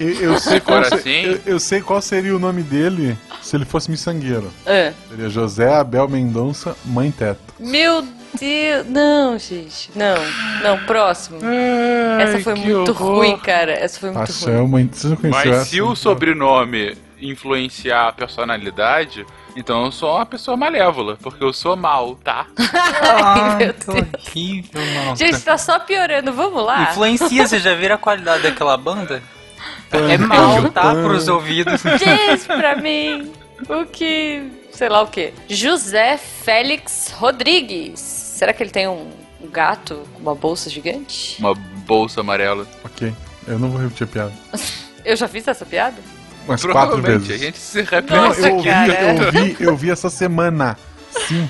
Eu, 0.00 0.08
eu 0.20 0.38
sei 0.38 0.60
qual 0.60 0.84
se- 0.84 0.94
assim- 0.94 1.22
eu, 1.22 1.40
eu 1.46 1.60
sei 1.60 1.80
qual 1.80 2.00
seria 2.02 2.34
o 2.34 2.38
nome 2.38 2.62
dele 2.62 3.16
se 3.40 3.56
ele 3.56 3.64
fosse 3.64 3.90
miçangueiro. 3.90 4.50
Ah. 4.66 4.92
Seria 5.08 5.28
José 5.28 5.72
Abel 5.74 6.08
Mendonça 6.08 6.76
Mãe 6.84 7.10
Teto. 7.10 7.38
Meu 7.60 8.02
Deus. 8.38 8.86
Não, 8.88 9.38
gente. 9.38 9.90
Não. 9.94 10.16
Não, 10.62 10.78
próximo. 10.84 11.38
Essa 12.20 12.40
foi 12.40 12.54
muito 12.56 12.90
horror. 12.90 13.16
ruim, 13.18 13.36
cara. 13.38 13.72
Essa 13.72 14.00
foi 14.00 14.10
muito 14.10 14.18
ruim. 14.18 14.26
Paixão, 14.26 14.68
mãe. 14.68 14.90
Você 14.92 15.08
não 15.08 15.18
Mas 15.30 15.46
essa? 15.46 15.64
se 15.66 15.80
o 15.80 15.94
sobrenome 15.94 16.96
influenciar 17.20 18.08
a 18.08 18.12
personalidade, 18.12 19.24
então 19.56 19.84
eu 19.84 19.92
sou 19.92 20.16
uma 20.16 20.26
pessoa 20.26 20.56
malévola, 20.56 21.16
porque 21.22 21.42
eu 21.42 21.52
sou 21.52 21.76
mal, 21.76 22.16
tá? 22.16 22.46
Ai, 23.02 23.56
meu 23.56 23.72
que 23.74 23.86
Deus. 23.86 24.06
horrível. 24.28 25.16
Gente, 25.16 25.40
tá 25.40 25.56
só 25.56 25.78
piorando. 25.78 26.32
Vamos 26.32 26.64
lá. 26.64 26.90
Influencia, 26.90 27.46
você 27.46 27.58
já 27.60 27.74
viram 27.74 27.94
a 27.94 27.98
qualidade 27.98 28.42
daquela 28.42 28.76
banda? 28.76 29.22
É 29.98 30.18
mal, 30.18 30.70
tá? 30.70 30.94
Pros 30.94 31.28
ouvidos. 31.28 31.82
Diz 31.98 32.46
pra 32.46 32.76
mim 32.76 33.32
o 33.68 33.84
que. 33.86 34.42
Sei 34.72 34.88
lá 34.88 35.02
o 35.02 35.06
que. 35.06 35.32
José 35.48 36.16
Félix 36.18 37.12
Rodrigues. 37.16 38.00
Será 38.00 38.52
que 38.52 38.62
ele 38.62 38.70
tem 38.70 38.88
um 38.88 39.08
gato 39.52 40.02
com 40.14 40.20
uma 40.20 40.34
bolsa 40.34 40.68
gigante? 40.68 41.36
Uma 41.38 41.54
bolsa 41.54 42.20
amarela. 42.20 42.66
Ok. 42.84 43.14
Eu 43.46 43.58
não 43.58 43.70
vou 43.70 43.80
repetir 43.80 44.04
a 44.04 44.06
piada. 44.08 44.32
Eu 45.04 45.16
já 45.16 45.28
fiz 45.28 45.46
essa 45.46 45.66
piada? 45.66 45.96
Umas 46.46 46.62
quatro 46.64 46.92
Provavelmente, 46.92 47.28
vezes. 47.28 47.42
a 47.42 47.44
gente 47.44 47.58
se 47.58 47.82
repete. 47.82 48.12
Nossa, 48.14 48.48
eu 48.48 48.54
ouvi, 48.56 48.68
cara. 48.68 49.14
eu 49.14 49.32
vi, 49.32 49.56
eu 49.60 49.76
vi 49.76 49.90
essa 49.90 50.10
semana. 50.10 50.76
Sim. 51.28 51.48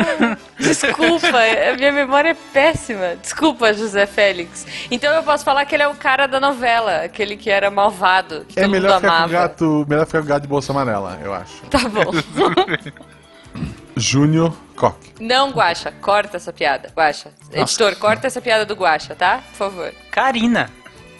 Desculpa, 0.58 1.38
a 1.72 1.76
minha 1.76 1.92
memória 1.92 2.30
é 2.30 2.36
péssima. 2.52 3.16
Desculpa, 3.20 3.72
José 3.72 4.06
Félix. 4.06 4.66
Então 4.90 5.12
eu 5.14 5.22
posso 5.22 5.44
falar 5.44 5.64
que 5.64 5.74
ele 5.74 5.82
é 5.82 5.88
o 5.88 5.94
cara 5.94 6.26
da 6.26 6.40
novela, 6.40 7.02
aquele 7.04 7.36
que 7.36 7.48
era 7.50 7.70
malvado, 7.70 8.44
que 8.48 8.58
É 8.58 8.62
todo 8.62 8.70
melhor 8.72 8.94
mundo 8.94 9.00
ficar 9.00 9.08
com 9.10 9.16
amava. 9.16 9.32
gato. 9.32 9.86
Melhor 9.88 10.06
ficar 10.06 10.20
com 10.22 10.26
gato 10.28 10.42
de 10.42 10.48
bolsa 10.48 10.72
amarela, 10.72 11.18
eu 11.22 11.32
acho. 11.32 11.62
Tá 11.70 11.78
bom. 11.88 12.12
Júnior 13.96 14.52
Koch. 14.76 14.94
Não, 15.18 15.50
Guaxa, 15.50 15.90
corta 16.02 16.36
essa 16.36 16.52
piada. 16.52 16.90
Guaxa. 16.94 17.30
Editor, 17.52 17.96
corta 17.96 18.26
essa 18.26 18.40
piada 18.42 18.66
do 18.66 18.74
Guaxa, 18.74 19.14
tá? 19.14 19.38
Por 19.52 19.56
favor. 19.56 19.92
Karina. 20.10 20.70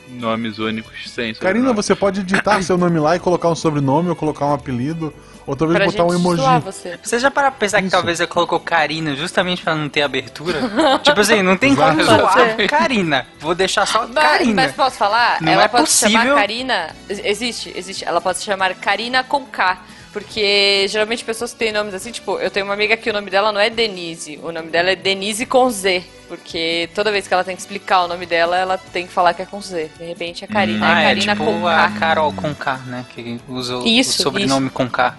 Nomes 0.09 0.59
únicos, 0.59 1.11
sem 1.11 1.35
Karina, 1.35 1.65
sobrenome. 1.69 1.75
você 1.75 1.95
pode 1.95 2.23
digitar 2.23 2.63
seu 2.63 2.77
nome 2.79 2.99
lá 3.01 3.17
e 3.17 3.19
colocar 3.19 3.49
um 3.49 3.55
sobrenome 3.57 4.09
ou 4.11 4.15
colocar 4.17 4.47
um 4.47 4.53
apelido. 4.55 5.13
Ou 5.47 5.55
talvez 5.55 5.77
Pra 5.78 5.86
botar 5.86 6.05
um 6.05 6.14
emoji. 6.18 6.43
zoar 6.43 6.60
você. 6.60 6.98
Você 7.02 7.18
já 7.20 7.31
para 7.31 7.51
pra 7.52 7.60
pensar 7.60 7.78
que 7.78 7.86
Isso. 7.86 7.94
talvez 7.97 8.18
eu 8.18 8.27
colocou 8.27 8.59
Karina 8.59 9.14
justamente 9.14 9.62
pra 9.62 9.74
não 9.77 9.89
ter 9.89 10.02
abertura? 10.02 10.59
tipo 11.05 11.20
assim, 11.20 11.40
não 11.43 11.56
tem 11.56 11.73
Exato. 11.73 11.93
como 11.98 12.05
zoar. 12.05 12.56
Karina. 12.68 13.27
Vou 13.39 13.55
deixar 13.55 13.86
só 13.86 14.06
Mas, 14.09 14.14
Karina. 14.24 14.55
mas 14.62 14.73
posso 14.73 14.97
falar? 14.97 15.40
Não 15.40 15.52
ela 15.52 15.62
é 15.64 15.68
pode 15.68 15.89
se 15.89 15.98
chamar 16.06 16.18
possível. 16.20 16.35
Karina. 16.36 16.89
Ex- 17.09 17.20
Existe, 17.24 17.73
existe. 17.77 18.05
Ela 18.05 18.20
pode 18.20 18.39
se 18.39 18.44
chamar 18.44 18.74
Karina 18.74 19.23
com 19.23 19.44
K. 19.47 19.78
Porque 20.12 20.86
geralmente 20.89 21.23
pessoas 21.23 21.52
que 21.52 21.59
têm 21.59 21.70
nomes 21.73 21.93
assim, 21.93 22.10
tipo, 22.10 22.39
eu 22.39 22.51
tenho 22.51 22.64
uma 22.64 22.73
amiga 22.73 22.97
que 22.97 23.10
o 23.10 23.12
nome 23.12 23.31
dela 23.31 23.52
não 23.52 23.60
é 23.60 23.68
Denise, 23.68 24.40
o 24.43 24.51
nome 24.51 24.70
dela 24.70 24.90
é 24.90 24.97
Denise 24.97 25.44
com 25.44 25.68
Z. 25.68 26.02
Porque 26.27 26.89
toda 26.94 27.12
vez 27.12 27.28
que 27.28 27.35
ela 27.35 27.44
tem 27.44 27.55
que 27.55 27.60
explicar 27.60 28.02
o 28.05 28.09
nome 28.09 28.24
dela, 28.24 28.56
ela 28.56 28.78
tem 28.78 29.06
que 29.06 29.12
falar 29.12 29.35
que 29.35 29.43
é 29.43 29.47
com 29.47 29.60
Z. 29.60 29.90
De 29.98 30.05
repente 30.05 30.43
é 30.43 30.47
Karina, 30.47 30.86
Ah, 30.86 31.01
é 31.01 31.05
é 31.05 31.09
Karina 31.09 31.32
tipo 31.35 31.44
com 31.44 31.68
a 31.68 31.77
K. 31.90 31.98
Carol 32.01 32.32
com 32.32 32.55
K, 32.55 32.77
né? 32.86 33.05
Que 33.14 33.39
usa 33.47 33.77
o, 33.77 33.86
Isso, 33.86 34.20
o 34.20 34.23
sobrenome 34.24 34.70
com 34.70 34.89
K. 34.89 35.14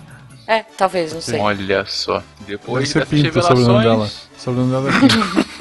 É, 0.47 0.63
talvez, 0.77 1.13
não 1.13 1.21
sei. 1.21 1.39
Olha 1.39 1.85
só. 1.85 2.23
Deve 2.39 2.51
Depois 2.53 2.87
ser 2.89 2.99
dessas 3.05 3.21
Pinto 3.21 3.39
o 3.39 3.41
sobrenome 3.41 3.83
dela. 3.83 4.05
O 4.05 4.39
sobrenome 4.39 4.71
dela 4.71 4.89
é 4.89 4.99
Pinto. 4.99 5.57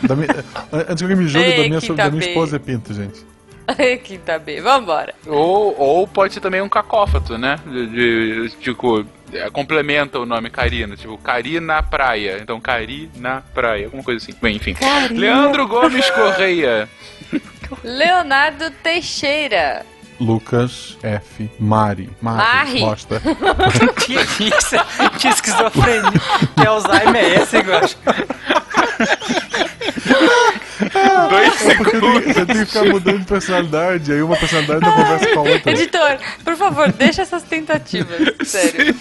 Da 0.06 0.16
mi- 0.16 0.26
Antes 0.72 0.96
que 0.96 1.02
alguém 1.04 1.16
me 1.16 1.28
julgue, 1.28 1.50
da 1.56 1.62
minha, 1.68 1.80
que 1.80 1.86
so- 1.86 1.94
da 1.94 2.10
minha 2.10 2.22
tá 2.22 2.28
esposa 2.28 2.56
é 2.56 2.58
Pinto, 2.58 2.92
gente. 2.92 3.24
Quinta 4.02 4.36
B, 4.38 4.60
vambora. 4.60 5.14
Ou, 5.26 5.78
ou 5.78 6.08
pode 6.08 6.34
ser 6.34 6.40
também 6.40 6.60
um 6.60 6.68
cacófato, 6.68 7.38
né? 7.38 7.56
De, 7.64 7.86
de- 8.48 8.56
tipo, 8.56 9.06
é, 9.32 9.48
complementa 9.50 10.18
o 10.18 10.26
nome 10.26 10.50
Karina. 10.50 10.96
Tipo, 10.96 11.16
Karina 11.18 11.80
Praia. 11.82 12.38
Então, 12.42 12.60
Karina 12.60 13.44
Praia. 13.54 13.84
Alguma 13.84 14.02
coisa 14.02 14.20
assim. 14.24 14.34
Bem, 14.42 14.56
enfim. 14.56 14.74
Leandro 15.12 15.68
Gomes 15.68 16.10
Correia. 16.10 16.88
Leonardo 17.84 18.70
Teixeira. 18.82 19.86
Lucas 20.20 20.96
F. 21.02 21.50
Mari. 21.58 22.10
Mari. 22.20 22.80
Bosta. 22.80 23.20
que 24.04 24.14
isso? 24.14 24.76
Que 25.18 25.28
esquizofrenia. 25.28 26.12
Que 26.56 26.66
Alzheimer 26.66 27.24
é 27.24 27.34
esse, 27.42 27.56
eu 27.56 27.76
acho? 27.76 27.96
Dois 31.30 31.48
É 31.48 31.74
segundos. 31.74 32.36
eu 32.36 32.46
tenho 32.46 32.58
que 32.58 32.66
ficar 32.66 32.84
mudando 32.84 33.18
de 33.20 33.24
personalidade, 33.26 34.12
aí 34.12 34.22
uma 34.22 34.36
personalidade 34.36 34.80
não 34.80 34.92
conversa 34.92 35.26
com 35.34 35.38
a 35.40 35.42
outra. 35.42 35.72
Editor, 35.72 36.18
por 36.44 36.56
favor, 36.56 36.92
deixa 36.92 37.22
essas 37.22 37.42
tentativas. 37.42 38.18
Sério. 38.48 38.94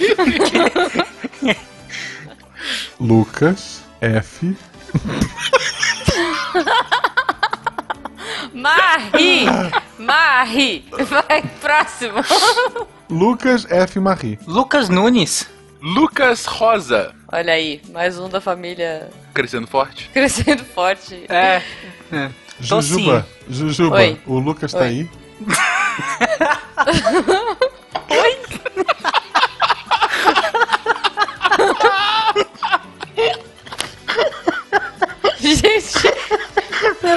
Lucas 3.00 3.82
F. 4.02 4.56
Marri! 8.54 9.46
Marri! 9.98 10.86
Vai, 10.92 11.42
próximo. 11.62 12.20
Lucas 13.10 13.66
F. 13.70 14.00
Marie. 14.00 14.38
Lucas 14.48 14.90
Nunes. 14.90 15.50
Lucas 15.82 16.46
Rosa. 16.46 17.14
Olha 17.32 17.54
aí, 17.54 17.82
mais 17.92 18.20
um 18.20 18.28
da 18.28 18.42
família 18.42 19.10
Crescendo 19.34 19.66
forte. 19.68 20.10
crescendo 20.12 20.64
forte. 20.66 21.24
É. 21.30 21.62
é. 22.12 22.30
Tô 22.68 22.82
Jujuba. 22.82 23.26
Jujuba. 23.50 23.96
Oi. 23.96 24.18
O 24.26 24.40
Lucas 24.40 24.72
tá 24.74 24.80
Oi. 24.80 24.86
aí. 24.88 25.10
Gente, 28.10 28.60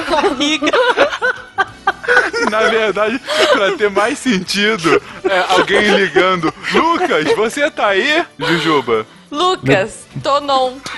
Na 2.49 2.63
verdade, 2.69 3.19
pra 3.51 3.75
ter 3.77 3.89
mais 3.89 4.19
sentido, 4.19 5.01
é 5.23 5.39
alguém 5.49 5.95
ligando. 5.95 6.53
Lucas, 6.73 7.33
você 7.35 7.71
tá 7.71 7.87
aí? 7.87 8.25
Jujuba. 8.37 9.07
Lucas, 9.31 10.05
Tonon. 10.21 10.73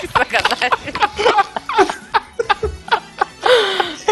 que 0.00 0.06
sacanagem. 0.06 0.70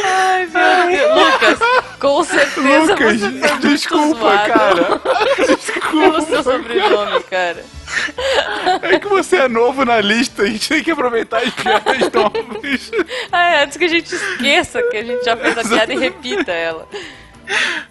Ai, 0.04 0.46
meu 0.46 0.88
Deus. 0.90 1.14
Lucas, 1.32 1.58
com 1.98 2.24
certeza 2.24 2.78
Lucas, 2.80 2.98
você 2.98 3.18
foi 3.18 3.20
muito 3.28 3.58
desculpa, 3.68 4.18
zoado 4.18 4.52
cara. 4.52 5.00
Pelo 5.90 6.20
seu 6.22 6.42
sobrenome, 6.42 7.22
cara. 7.24 7.64
É 8.82 8.98
que 8.98 9.08
você 9.08 9.36
é 9.36 9.48
novo 9.48 9.84
na 9.84 10.00
lista, 10.00 10.42
a 10.42 10.46
gente 10.46 10.68
tem 10.68 10.82
que 10.82 10.90
aproveitar 10.90 11.42
as 11.42 11.54
piadas 11.54 11.98
novas. 12.12 12.90
Ah, 13.30 13.54
é, 13.54 13.64
antes 13.64 13.76
que 13.76 13.84
a 13.84 13.88
gente 13.88 14.14
esqueça 14.14 14.82
que 14.82 14.96
a 14.96 15.04
gente 15.04 15.24
já 15.24 15.36
fez 15.36 15.58
a 15.58 15.64
piada 15.64 15.92
e 15.92 15.98
repita 15.98 16.52
ela. 16.52 16.88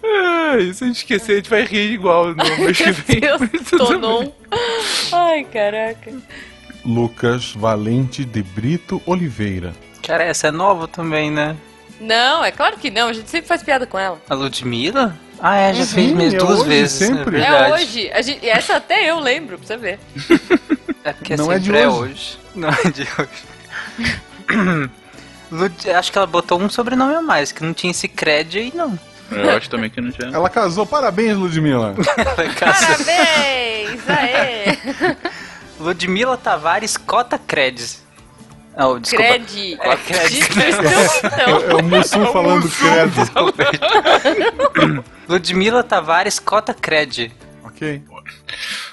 Ai, 0.04 0.72
se 0.72 0.84
a 0.84 0.86
gente 0.86 0.96
esquecer, 0.98 1.32
a 1.32 1.36
gente 1.36 1.50
vai 1.50 1.62
rir 1.62 1.92
igual 1.92 2.28
no 2.28 2.58
mês 2.58 2.76
que 2.76 2.90
vem. 2.92 3.20
Deus. 3.20 3.40
Ai, 5.12 5.44
caraca. 5.44 6.12
Lucas 6.84 7.52
Valente 7.52 8.24
de 8.24 8.42
Brito 8.42 9.02
Oliveira. 9.04 9.74
Cara, 10.02 10.24
essa 10.24 10.48
é 10.48 10.50
nova 10.50 10.88
também, 10.88 11.30
né? 11.30 11.56
Não, 12.00 12.44
é 12.44 12.52
claro 12.52 12.76
que 12.76 12.90
não. 12.90 13.08
A 13.08 13.12
gente 13.12 13.28
sempre 13.28 13.48
faz 13.48 13.62
piada 13.62 13.86
com 13.86 13.98
ela. 13.98 14.20
A 14.28 14.34
Ludmilla? 14.34 15.18
Ah, 15.40 15.56
é, 15.56 15.72
já 15.74 15.86
fez 15.86 16.10
mesmo 16.12 16.36
é 16.36 16.38
duas 16.44 16.60
hoje, 16.60 16.68
vezes. 16.68 17.06
sempre. 17.08 17.40
É, 17.40 17.46
É 17.46 17.72
hoje. 17.74 18.10
A 18.12 18.22
gente, 18.22 18.48
essa 18.48 18.76
até 18.76 19.08
eu 19.10 19.18
lembro, 19.20 19.58
pra 19.58 19.66
você 19.66 19.76
ver. 19.76 19.98
É 21.04 21.12
porque 21.12 21.36
Não 21.38 21.50
é 21.52 21.58
de 21.58 21.70
hoje. 21.72 21.86
hoje. 21.88 22.38
Não 22.54 22.68
é 22.68 22.90
de 22.90 23.02
hoje. 23.02 24.90
Lud- 25.50 25.90
Acho 25.90 26.12
que 26.12 26.18
ela 26.18 26.26
botou 26.26 26.60
um 26.60 26.68
sobrenome 26.68 27.14
a 27.14 27.22
mais, 27.22 27.52
que 27.52 27.62
não 27.64 27.72
tinha 27.72 27.90
esse 27.90 28.08
cred 28.08 28.58
aí, 28.58 28.72
não. 28.74 28.98
Eu 29.30 29.50
acho 29.56 29.70
também 29.70 29.88
que 29.88 30.00
não 30.00 30.10
tinha. 30.10 30.28
Ela 30.32 30.50
casou, 30.50 30.84
parabéns, 30.84 31.36
Ludmilla. 31.36 31.94
Parabéns! 32.58 34.00
Aê! 34.08 35.16
Ludmila 35.80 36.36
Tavares 36.36 36.96
Cota 36.96 37.38
Creds. 37.38 38.02
Oh, 38.80 38.98
desculpa. 38.98 39.24
Cred. 39.24 39.78
É, 39.80 39.96
cred. 39.96 40.38
Então, 41.24 41.70
É 41.70 41.74
o 41.74 41.82
Mussum 41.82 42.26
falando 42.26 42.68
credo. 42.70 43.14
Ludmila 45.28 45.82
Tavares 45.82 46.38
Cota 46.38 46.72
Cred. 46.72 47.32
Ok. 47.64 48.02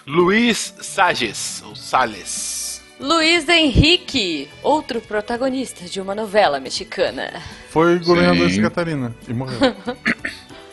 Luiz 0.08 0.74
Sages, 0.82 1.62
ou 1.66 1.76
Sales. 1.76 2.82
Luiz 3.00 3.48
Henrique, 3.50 4.50
outro 4.64 5.02
protagonista 5.02 5.86
de 5.86 6.00
uma 6.02 6.16
novela 6.16 6.60
mexicana. 6.60 7.42
Foi 7.70 8.00
governador 8.00 8.48
de 8.48 8.56
Sim. 8.56 8.62
Catarina 8.62 9.14
e 9.28 9.34
morreu. 9.34 9.76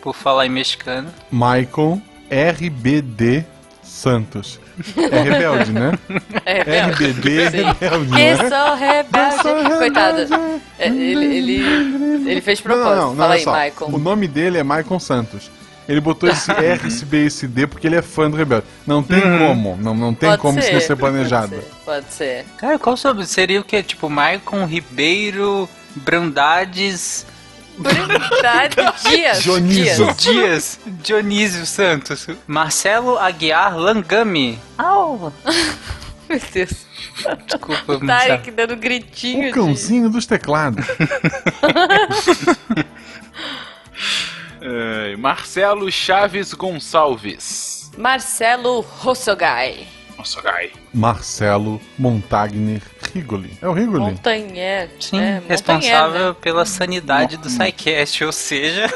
Por 0.00 0.14
falar 0.14 0.46
em 0.46 0.50
mexicano. 0.50 1.12
Maicon 1.30 2.00
RBD 2.30 3.44
Santos. 3.82 4.58
É 4.96 5.20
rebelde, 5.22 5.72
né? 5.72 5.98
É, 6.44 6.62
rebelde. 6.62 7.04
RBD 7.04 7.50
Sim. 7.50 7.56
rebelde, 7.56 8.06
Que 8.06 8.34
né? 8.34 8.36
sou 8.36 8.74
rebelde. 8.74 9.42
Sou 9.42 9.56
rebelde. 9.56 9.78
Coitado. 9.78 10.60
É, 10.78 10.86
Ele, 10.88 11.36
ele, 11.36 12.30
ele 12.30 12.40
fez 12.40 12.60
propósito. 12.60 12.88
Não, 12.90 12.96
não, 12.96 13.08
não, 13.10 13.16
Fala 13.16 13.34
aí, 13.34 13.42
só. 13.42 13.52
Michael. 13.52 13.90
O 13.94 13.98
nome 13.98 14.26
dele 14.28 14.58
é 14.58 14.62
Maicon 14.62 14.98
Santos. 14.98 15.50
Ele 15.88 16.00
botou 16.00 16.28
esse 16.28 16.50
R, 16.52 16.86
esse 16.86 17.04
B 17.04 17.26
esse 17.26 17.46
D 17.46 17.66
porque 17.66 17.86
ele 17.86 17.96
é 17.96 18.02
fã 18.02 18.30
do 18.30 18.36
Rebelde. 18.36 18.66
Não 18.86 19.02
tem 19.02 19.20
como. 19.20 19.76
Não, 19.80 19.94
não 19.94 20.14
tem 20.14 20.30
Pode 20.30 20.42
como 20.42 20.58
isso 20.58 20.68
ser, 20.68 20.74
não 20.74 20.80
ser 20.80 20.96
planejado. 20.96 21.50
Pode 21.50 21.62
ser. 21.64 21.74
Pode 21.84 22.12
ser. 22.14 22.44
Cara, 22.56 22.78
qual 22.78 22.96
sobre? 22.96 23.26
Seria 23.26 23.60
o 23.60 23.64
que? 23.64 23.82
Tipo, 23.82 24.08
Maicon 24.08 24.64
Ribeiro 24.64 25.68
Brandades 25.96 27.26
Dias. 29.08 29.42
Dionísio. 29.42 30.14
Dias. 30.14 30.80
Dionísio 30.86 31.66
Santos. 31.66 32.26
Marcelo 32.46 33.18
Aguiar 33.18 33.76
Langami. 33.76 34.58
Au! 34.78 35.32
Meu 36.28 36.40
Deus. 36.52 36.86
Desculpa, 37.46 37.98
Marcelo. 37.98 38.06
Tarek 38.06 38.50
dando 38.52 38.76
gritinho. 38.76 39.42
O 39.42 39.46
de- 39.46 39.52
cãozinho 39.52 40.08
dos 40.10 40.26
teclados. 40.26 40.84
É, 44.64 45.16
Marcelo 45.16 45.90
Chaves 45.90 46.52
Gonçalves. 46.54 47.90
Marcelo 47.98 48.80
Rossogai. 48.80 49.88
Nossa, 50.16 50.40
gai. 50.40 50.70
Marcelo 50.94 51.80
Montagner 51.98 52.80
Rigoli. 53.14 53.56
É 53.60 53.68
o 53.68 53.72
Rigoli? 53.72 54.00
Montanher. 54.00 54.90
Sim, 55.00 55.20
é, 55.20 55.42
responsável 55.48 56.28
né? 56.28 56.36
pela 56.40 56.64
sanidade 56.64 57.36
do 57.36 57.48
SciCast, 57.50 58.24
ou 58.24 58.32
seja, 58.32 58.88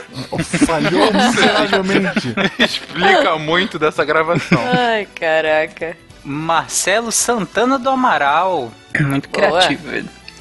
Falhou 0.67 1.11
miseravelmente. 1.13 2.35
Explica 2.59 3.39
muito 3.39 3.79
dessa 3.79 4.05
gravação. 4.05 4.59
Ai, 4.73 5.07
caraca. 5.15 5.97
Marcelo 6.25 7.13
Santana 7.13 7.79
do 7.79 7.89
Amaral. 7.89 8.73
Muito 9.01 9.29
criativo, 9.29 9.83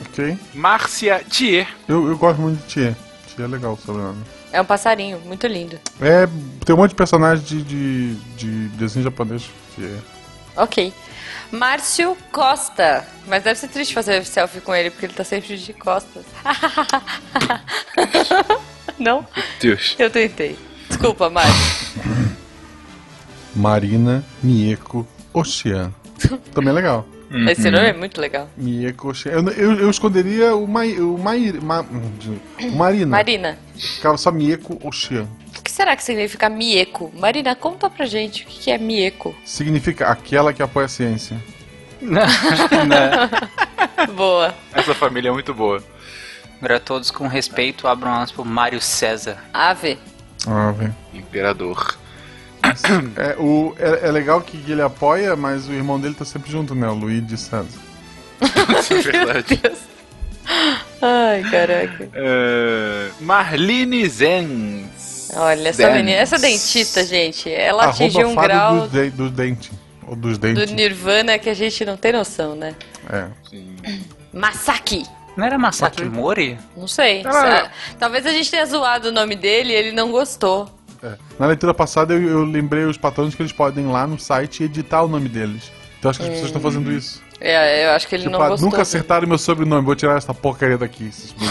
ok. 0.07 0.37
Márcia 0.53 1.21
Thier. 1.29 1.67
Eu, 1.87 2.07
eu 2.07 2.17
gosto 2.17 2.41
muito 2.41 2.59
de 2.61 2.67
Tia. 2.67 2.97
Tia 3.27 3.45
é 3.45 3.47
legal 3.47 3.73
o 3.73 3.77
sobrenome. 3.77 4.23
É 4.51 4.61
um 4.61 4.65
passarinho, 4.65 5.19
muito 5.25 5.45
lindo. 5.47 5.77
É, 5.99 6.27
tem 6.63 6.73
um 6.73 6.77
monte 6.77 6.91
de 6.91 6.95
personagem 6.95 7.43
de, 7.43 7.61
de, 7.63 8.15
de 8.37 8.67
desenho 8.69 9.03
japonês. 9.03 9.49
Que 9.75 9.83
é. 9.83 9.97
Ok. 10.55 10.93
Márcio 11.51 12.17
Costa. 12.31 13.05
Mas 13.27 13.43
deve 13.43 13.59
ser 13.59 13.67
triste 13.67 13.93
fazer 13.93 14.23
selfie 14.25 14.61
com 14.61 14.75
ele, 14.75 14.89
porque 14.89 15.05
ele 15.05 15.13
tá 15.13 15.23
sempre 15.23 15.57
de 15.57 15.73
costas. 15.73 16.23
Não? 18.99 19.25
Deus. 19.59 19.95
Eu 19.97 20.09
tentei. 20.09 20.57
Desculpa, 20.87 21.29
Márcio. 21.29 22.01
Marina 23.55 24.23
Mieko 24.43 25.07
Ocean. 25.33 25.91
Também 26.53 26.69
é 26.69 26.73
legal. 26.73 27.07
Esse 27.49 27.71
nome 27.71 27.87
é 27.87 27.93
muito 27.93 28.21
legal. 28.21 28.49
Mieko 28.55 29.09
Ocean. 29.09 29.31
Eu, 29.31 29.49
eu, 29.49 29.73
eu 29.79 29.89
esconderia 29.89 30.55
o, 30.55 30.67
Mai, 30.67 30.99
o, 30.99 31.17
Mai, 31.17 31.51
Ma, 31.61 31.81
o 31.81 32.71
Marina. 32.75 33.11
Marina, 33.11 33.57
Ficava 33.75 34.17
só 34.17 34.31
Mieko 34.31 34.79
Ocean. 34.83 35.27
Será 35.75 35.93
que 35.95 36.03
significa 36.03 36.47
Mieko? 36.47 37.11
Marina, 37.13 37.53
conta 37.53 37.89
pra 37.89 38.05
gente 38.05 38.43
o 38.43 38.47
que 38.47 38.71
é 38.71 38.77
Mieko. 38.77 39.35
Significa 39.43 40.07
aquela 40.07 40.53
que 40.53 40.63
apoia 40.63 40.85
a 40.85 40.89
ciência. 40.89 41.37
Não. 42.01 42.15
Boa. 44.15 44.55
Essa 44.73 44.93
família 44.93 45.29
é 45.29 45.31
muito 45.31 45.53
boa. 45.53 45.83
Agora 46.57 46.79
todos 46.79 47.09
com 47.09 47.27
respeito 47.27 47.87
abram 47.87 48.13
aspas 48.13 48.31
pro 48.31 48.45
Mário 48.45 48.79
César. 48.79 49.37
Ave. 49.53 49.97
Velho. 50.77 50.95
Imperador. 51.13 51.97
É, 53.17 53.35
o, 53.39 53.75
é, 53.77 54.07
é 54.07 54.11
legal 54.11 54.41
que 54.41 54.57
ele 54.71 54.81
apoia, 54.81 55.35
mas 55.35 55.67
o 55.67 55.73
irmão 55.73 55.99
dele 55.99 56.13
tá 56.13 56.25
sempre 56.25 56.51
junto, 56.51 56.75
né? 56.75 56.87
O 56.87 56.93
Luigi 56.93 57.37
César. 57.37 57.67
Isso 58.79 58.93
é 58.93 59.01
verdade. 59.01 59.61
Ai, 61.01 61.43
caraca. 61.49 62.09
É, 62.13 63.09
Marlene 63.19 64.07
Zenz. 64.07 65.14
Olha, 65.33 65.69
essa 65.69 65.89
menina, 65.89 66.17
essa 66.17 66.37
dentista, 66.37 67.03
gente, 67.03 67.49
ela 67.51 67.83
Arroba 67.83 67.95
atingiu 67.95 68.27
um 68.29 68.35
grau 68.35 68.81
do, 68.81 68.87
de, 68.87 69.09
do 69.09 69.29
dente. 69.29 69.71
Ou 70.07 70.15
dos 70.15 70.37
do 70.37 70.41
dentes. 70.41 70.71
Nirvana 70.71 71.39
que 71.39 71.49
a 71.49 71.53
gente 71.53 71.83
não 71.83 71.97
tem 71.97 72.11
noção, 72.13 72.55
né? 72.55 72.75
É. 73.11 73.25
Masaki. 74.31 75.03
Não 75.35 75.45
era 75.45 75.57
Masaki 75.57 76.03
Ok. 76.03 76.09
Mori? 76.11 76.57
Não 76.77 76.87
sei. 76.87 77.23
Ah. 77.25 77.69
Talvez 77.99 78.25
a 78.25 78.31
gente 78.31 78.49
tenha 78.49 78.65
zoado 78.65 79.09
o 79.09 79.11
nome 79.11 79.35
dele 79.35 79.73
e 79.73 79.75
ele 79.75 79.91
não 79.91 80.11
gostou. 80.11 80.69
É. 81.03 81.13
Na 81.37 81.47
leitura 81.47 81.73
passada 81.73 82.13
eu, 82.13 82.21
eu 82.21 82.43
lembrei 82.45 82.85
os 82.85 82.97
patrões 82.97 83.35
que 83.35 83.41
eles 83.41 83.51
podem 83.51 83.85
ir 83.85 83.87
lá 83.91 84.07
no 84.07 84.17
site 84.19 84.61
e 84.61 84.65
editar 84.65 85.01
o 85.03 85.07
nome 85.07 85.27
deles. 85.27 85.71
Então 85.99 86.09
acho 86.09 86.19
que 86.19 86.25
as 86.25 86.31
pessoas 86.31 86.49
estão 86.49 86.61
fazendo 86.61 86.91
isso. 86.91 87.21
É, 87.41 87.85
eu 87.87 87.91
acho 87.91 88.07
que 88.07 88.15
ele 88.15 88.23
Tipo, 88.23 88.37
não 88.37 88.41
ah, 88.41 88.49
gostou. 88.49 88.69
nunca 88.69 88.81
acertaram 88.81 89.27
meu 89.27 89.37
sobrenome, 89.37 89.83
vou 89.85 89.95
tirar 89.95 90.17
essa 90.17 90.33
porcaria 90.33 90.77
daqui. 90.77 91.07
esses. 91.07 91.35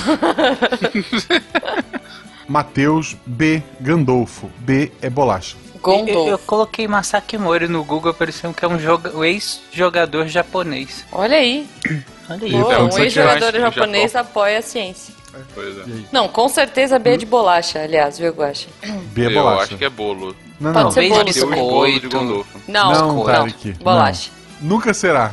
Matheus 2.48 3.16
B. 3.26 3.62
Gandolfo. 3.80 4.50
B 4.58 4.92
é 5.02 5.08
bolacha. 5.10 5.56
Eu, 5.86 6.28
eu 6.28 6.38
coloquei 6.38 6.88
Masaki 6.88 7.36
Mori 7.36 7.68
no 7.68 7.84
Google, 7.84 8.10
apareceu 8.12 8.54
que 8.54 8.64
é 8.64 8.68
um 8.68 8.78
joga- 8.78 9.14
um 9.14 9.22
ex-jogador 9.22 10.26
japonês. 10.28 11.04
Olha 11.12 11.36
aí. 11.36 11.66
Olha 12.30 12.42
aí. 12.42 12.54
Então, 12.54 12.84
um 12.84 12.86
aqui 12.86 12.96
eu 13.00 13.04
ex-jogador 13.04 13.52
japonês 13.60 14.16
apoia 14.16 14.58
a 14.60 14.62
ciência. 14.62 15.12
Pois 15.54 15.76
é. 15.76 15.82
Não, 16.10 16.26
com 16.28 16.48
certeza 16.48 16.98
B 16.98 17.10
é 17.10 17.16
de 17.18 17.26
bolacha, 17.26 17.80
aliás, 17.80 18.18
viu, 18.18 18.32
Guaxa? 18.32 18.68
B 19.12 19.24
é 19.24 19.26
Eu 19.26 19.32
bolacha. 19.34 19.62
acho 19.64 19.76
que 19.76 19.84
é 19.84 19.90
bolo. 19.90 20.34
Não, 20.60 20.72
Pode 20.72 20.84
não. 20.84 20.90
ser 21.32 21.44
bolo. 21.44 21.54
Um 21.66 21.68
bolo 21.70 22.00
de 22.00 22.08
Gondolfo. 22.08 22.60
Não, 22.68 22.92
Não, 22.92 23.08
não, 23.08 23.24
bolacha. 23.82 24.30
Nunca 24.60 24.94
será. 24.94 25.32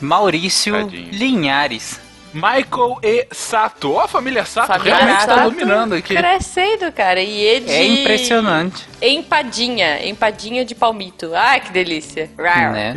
Maurício 0.00 0.72
Tadinho. 0.74 1.10
Linhares. 1.12 2.00
Michael 2.34 2.98
E. 3.02 3.26
Sato. 3.32 3.92
Ó, 3.92 4.00
a 4.00 4.08
família 4.08 4.44
Sato 4.44 4.66
Família 4.66 4.96
realmente 4.96 5.26
tá 5.26 5.34
Sato 5.36 5.50
dominando 5.50 5.92
aqui. 5.94 6.14
Crescendo, 6.14 6.92
cara. 6.92 7.20
E 7.22 7.56
E 7.56 7.60
de... 7.60 7.70
É 7.70 7.86
impressionante, 7.86 8.86
Empadinha. 9.00 10.06
Empadinha 10.06 10.64
de 10.64 10.74
palmito. 10.74 11.30
Ai, 11.34 11.60
que 11.60 11.70
delícia. 11.72 12.30
Rar. 12.38 12.72
né? 12.72 12.94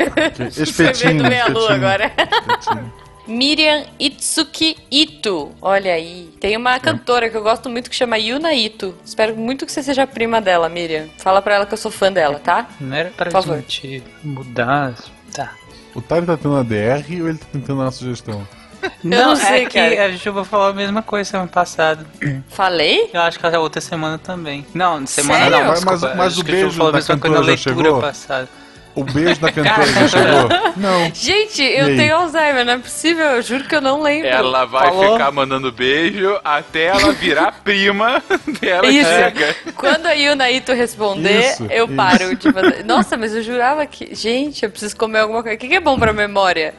Espetinho. 0.56 1.20
Você 1.22 1.28
meia 1.28 1.46
lua 1.46 1.62
espetinho. 1.62 1.74
agora. 1.86 2.12
Espetinho. 2.60 2.92
Miriam 3.26 3.84
Itsuki 3.98 4.76
Ito. 4.90 5.50
Olha 5.62 5.94
aí. 5.94 6.28
Tem 6.38 6.56
uma 6.58 6.78
cantora 6.78 7.30
que 7.30 7.36
eu 7.36 7.42
gosto 7.42 7.70
muito 7.70 7.88
que 7.88 7.96
chama 7.96 8.18
Yuna 8.18 8.52
Ito. 8.52 8.94
Espero 9.02 9.34
muito 9.34 9.64
que 9.64 9.72
você 9.72 9.82
seja 9.82 10.06
prima 10.06 10.42
dela, 10.42 10.68
Miriam. 10.68 11.06
Fala 11.16 11.40
pra 11.40 11.54
ela 11.54 11.64
que 11.66 11.72
eu 11.72 11.78
sou 11.78 11.90
fã 11.90 12.12
dela, 12.12 12.38
tá? 12.38 12.66
Não 12.78 12.94
era 12.94 13.08
pra 13.10 13.30
Por 13.30 13.42
favor. 13.42 13.56
gente 13.56 14.02
mudar. 14.22 14.92
Tá. 15.32 15.52
O 15.94 16.02
Tari 16.02 16.26
tá 16.26 16.36
tendo 16.36 16.56
a 16.56 16.62
DR 16.62 17.02
ou 17.22 17.28
ele 17.30 17.38
tá 17.38 17.46
tentando 17.50 17.80
uma 17.80 17.90
sugestão? 17.90 18.46
Não, 19.04 19.28
não 19.30 19.36
sei, 19.36 19.62
é 19.62 19.66
que 19.66 19.78
cara. 19.78 20.04
a 20.06 20.10
Juba 20.12 20.44
falou 20.44 20.68
a 20.68 20.72
mesma 20.72 21.02
coisa 21.02 21.30
semana 21.30 21.48
passada. 21.48 22.06
Falei? 22.48 23.10
Eu 23.12 23.20
acho 23.20 23.38
que 23.38 23.46
a 23.46 23.60
outra 23.60 23.80
semana 23.80 24.18
também. 24.18 24.66
Não, 24.74 25.06
semana 25.06 25.38
Sério? 25.40 25.50
não, 25.58 25.64
Mas- 25.66 25.74
desculpa. 25.80 26.06
mas- 26.08 26.16
mas 26.16 26.32
Acho 26.32 26.40
o 26.40 26.44
beijo 26.44 26.70
falou 26.72 26.88
a 26.88 26.92
da 26.92 26.98
mesma 26.98 27.18
coisa 27.18 27.34
na 27.40 27.42
leitura 27.46 27.74
chegou? 27.76 28.00
passada. 28.00 28.48
O 28.96 29.02
beijo 29.02 29.40
da 29.40 29.50
cantora 29.52 29.86
já 29.86 30.08
chegou? 30.08 30.48
Não. 30.76 31.10
Gente, 31.12 31.60
eu 31.62 31.96
tenho 31.96 32.14
Alzheimer, 32.14 32.64
não 32.64 32.74
é 32.74 32.78
possível. 32.78 33.24
Eu 33.24 33.42
juro 33.42 33.64
que 33.64 33.74
eu 33.74 33.80
não 33.80 34.00
lembro. 34.00 34.28
Ela 34.28 34.64
vai 34.66 34.86
Falou. 34.86 35.12
ficar 35.14 35.32
mandando 35.32 35.72
beijo 35.72 36.38
até 36.44 36.84
ela 36.84 37.12
virar 37.12 37.52
prima 37.64 38.22
dela 38.60 38.86
Isso. 38.86 39.08
chega. 39.10 39.56
Quando 39.74 40.06
a 40.06 40.12
Yuna 40.12 40.48
Ito 40.48 40.72
responder, 40.74 41.40
Isso, 41.50 41.66
eu 41.70 41.86
isso. 41.86 41.94
paro 41.96 42.36
de 42.36 42.52
fazer. 42.52 42.84
Nossa, 42.84 43.16
mas 43.16 43.34
eu 43.34 43.42
jurava 43.42 43.84
que. 43.84 44.14
Gente, 44.14 44.62
eu 44.64 44.70
preciso 44.70 44.96
comer 44.96 45.18
alguma 45.20 45.42
coisa. 45.42 45.56
O 45.56 45.58
que 45.58 45.66
que 45.66 45.74
é 45.74 45.80
bom 45.80 45.98
pra 45.98 46.12
memória? 46.12 46.72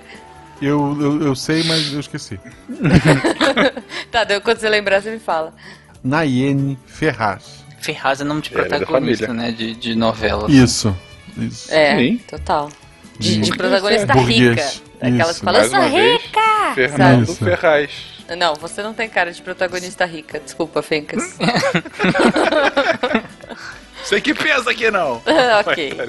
Eu, 0.61 0.97
eu, 1.01 1.21
eu 1.21 1.35
sei, 1.35 1.63
mas 1.63 1.91
eu 1.93 1.99
esqueci. 1.99 2.39
Tá, 4.11 4.23
deu- 4.23 4.39
quando 4.41 4.59
você 4.59 4.69
lembrar, 4.69 5.01
você 5.01 5.11
me 5.11 5.19
fala. 5.19 5.53
Nayene 6.03 6.79
Ferraz. 6.85 7.65
Ferraz 7.81 8.21
é 8.21 8.23
nome 8.23 8.41
de 8.41 8.49
é 8.49 8.53
protagonista, 8.53 9.33
né? 9.33 9.51
De, 9.51 9.75
de 9.75 9.93
novela. 9.95 10.49
Isso. 10.49 10.95
Isso. 11.37 11.73
É, 11.73 11.97
Sim. 11.97 12.17
total. 12.29 12.69
De, 13.19 13.41
de 13.41 13.51
protagonista 13.57 14.13
Burguês. 14.13 14.39
rica. 14.39 14.85
Daquelas 15.01 15.29
Isso. 15.31 15.39
que 15.39 15.45
falam, 15.45 15.61
eu 15.63 15.69
sou 15.69 15.81
vez, 15.89 16.21
rica! 16.21 16.41
Fernando 16.73 17.23
Isso. 17.23 17.35
Ferraz. 17.43 17.91
Não, 18.37 18.55
você 18.55 18.81
não 18.81 18.93
tem 18.93 19.07
cara 19.09 19.31
de 19.31 19.41
protagonista 19.41 20.05
rica. 20.05 20.39
Desculpa, 20.39 20.81
Fencas. 20.81 21.37
Sei 24.03 24.21
que 24.21 24.33
pensa 24.33 24.73
que 24.73 24.89
não. 24.91 25.21
ok. 25.67 26.07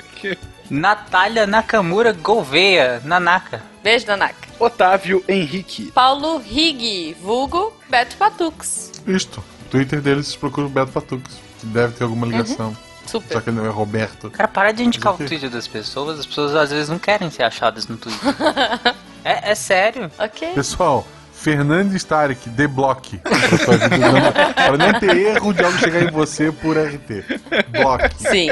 Natália 0.71 1.47
Nakamura 1.47 2.13
Gouveia, 2.13 3.01
Nanaka. 3.05 3.63
Beijo, 3.83 4.07
Nanaka. 4.07 4.35
Otávio 4.59 5.23
Henrique. 5.29 5.91
Paulo 5.93 6.39
Rig, 6.39 7.15
vulgo 7.23 7.73
Beto 7.89 8.17
Patux. 8.17 8.91
Isto. 9.07 9.41
O 9.67 9.69
Twitter 9.71 10.01
deles 10.01 10.35
procura 10.37 10.67
o 10.67 10.71
Beto 10.71 10.93
Patux. 10.93 11.23
Que 11.61 11.67
deve 11.67 11.95
ter 11.95 12.05
alguma 12.05 12.27
ligação. 12.27 12.77
Super. 13.07 13.35
Já 13.35 13.41
que 13.41 13.51
ele 13.51 13.57
não 13.59 13.67
é 13.67 13.69
Roberto. 13.69 14.31
Cara, 14.31 14.49
para 14.49 14.73
de 14.73 14.83
indicar 14.83 15.15
o? 15.15 15.17
Twitter 15.17 15.49
das 15.49 15.69
pessoas. 15.69 16.19
As 16.19 16.27
pessoas 16.27 16.55
às 16.55 16.71
vezes 16.71 16.89
não 16.89 16.99
querem 16.99 17.31
ser 17.31 17.45
achadas 17.45 17.87
no 17.87 17.97
Twitter. 17.97 18.35
é, 19.25 19.53
é 19.53 19.55
sério. 19.55 20.11
Ok. 20.19 20.53
Pessoal, 20.55 21.07
Fernandes 21.33 22.03
Tarek, 22.03 22.49
debloque. 22.51 23.19
Pra 23.19 23.59
sua 23.59 23.77
vida 23.77 23.99
não- 24.11 24.33
Pra 24.33 24.77
não 24.77 24.99
ter 24.99 25.17
erro 25.17 25.53
de 25.55 25.63
algo 25.63 25.79
chegar 25.79 26.03
em 26.03 26.11
você 26.11 26.51
por 26.51 26.77
RT. 26.77 27.25
Bloque. 27.69 28.17
Sim. 28.29 28.49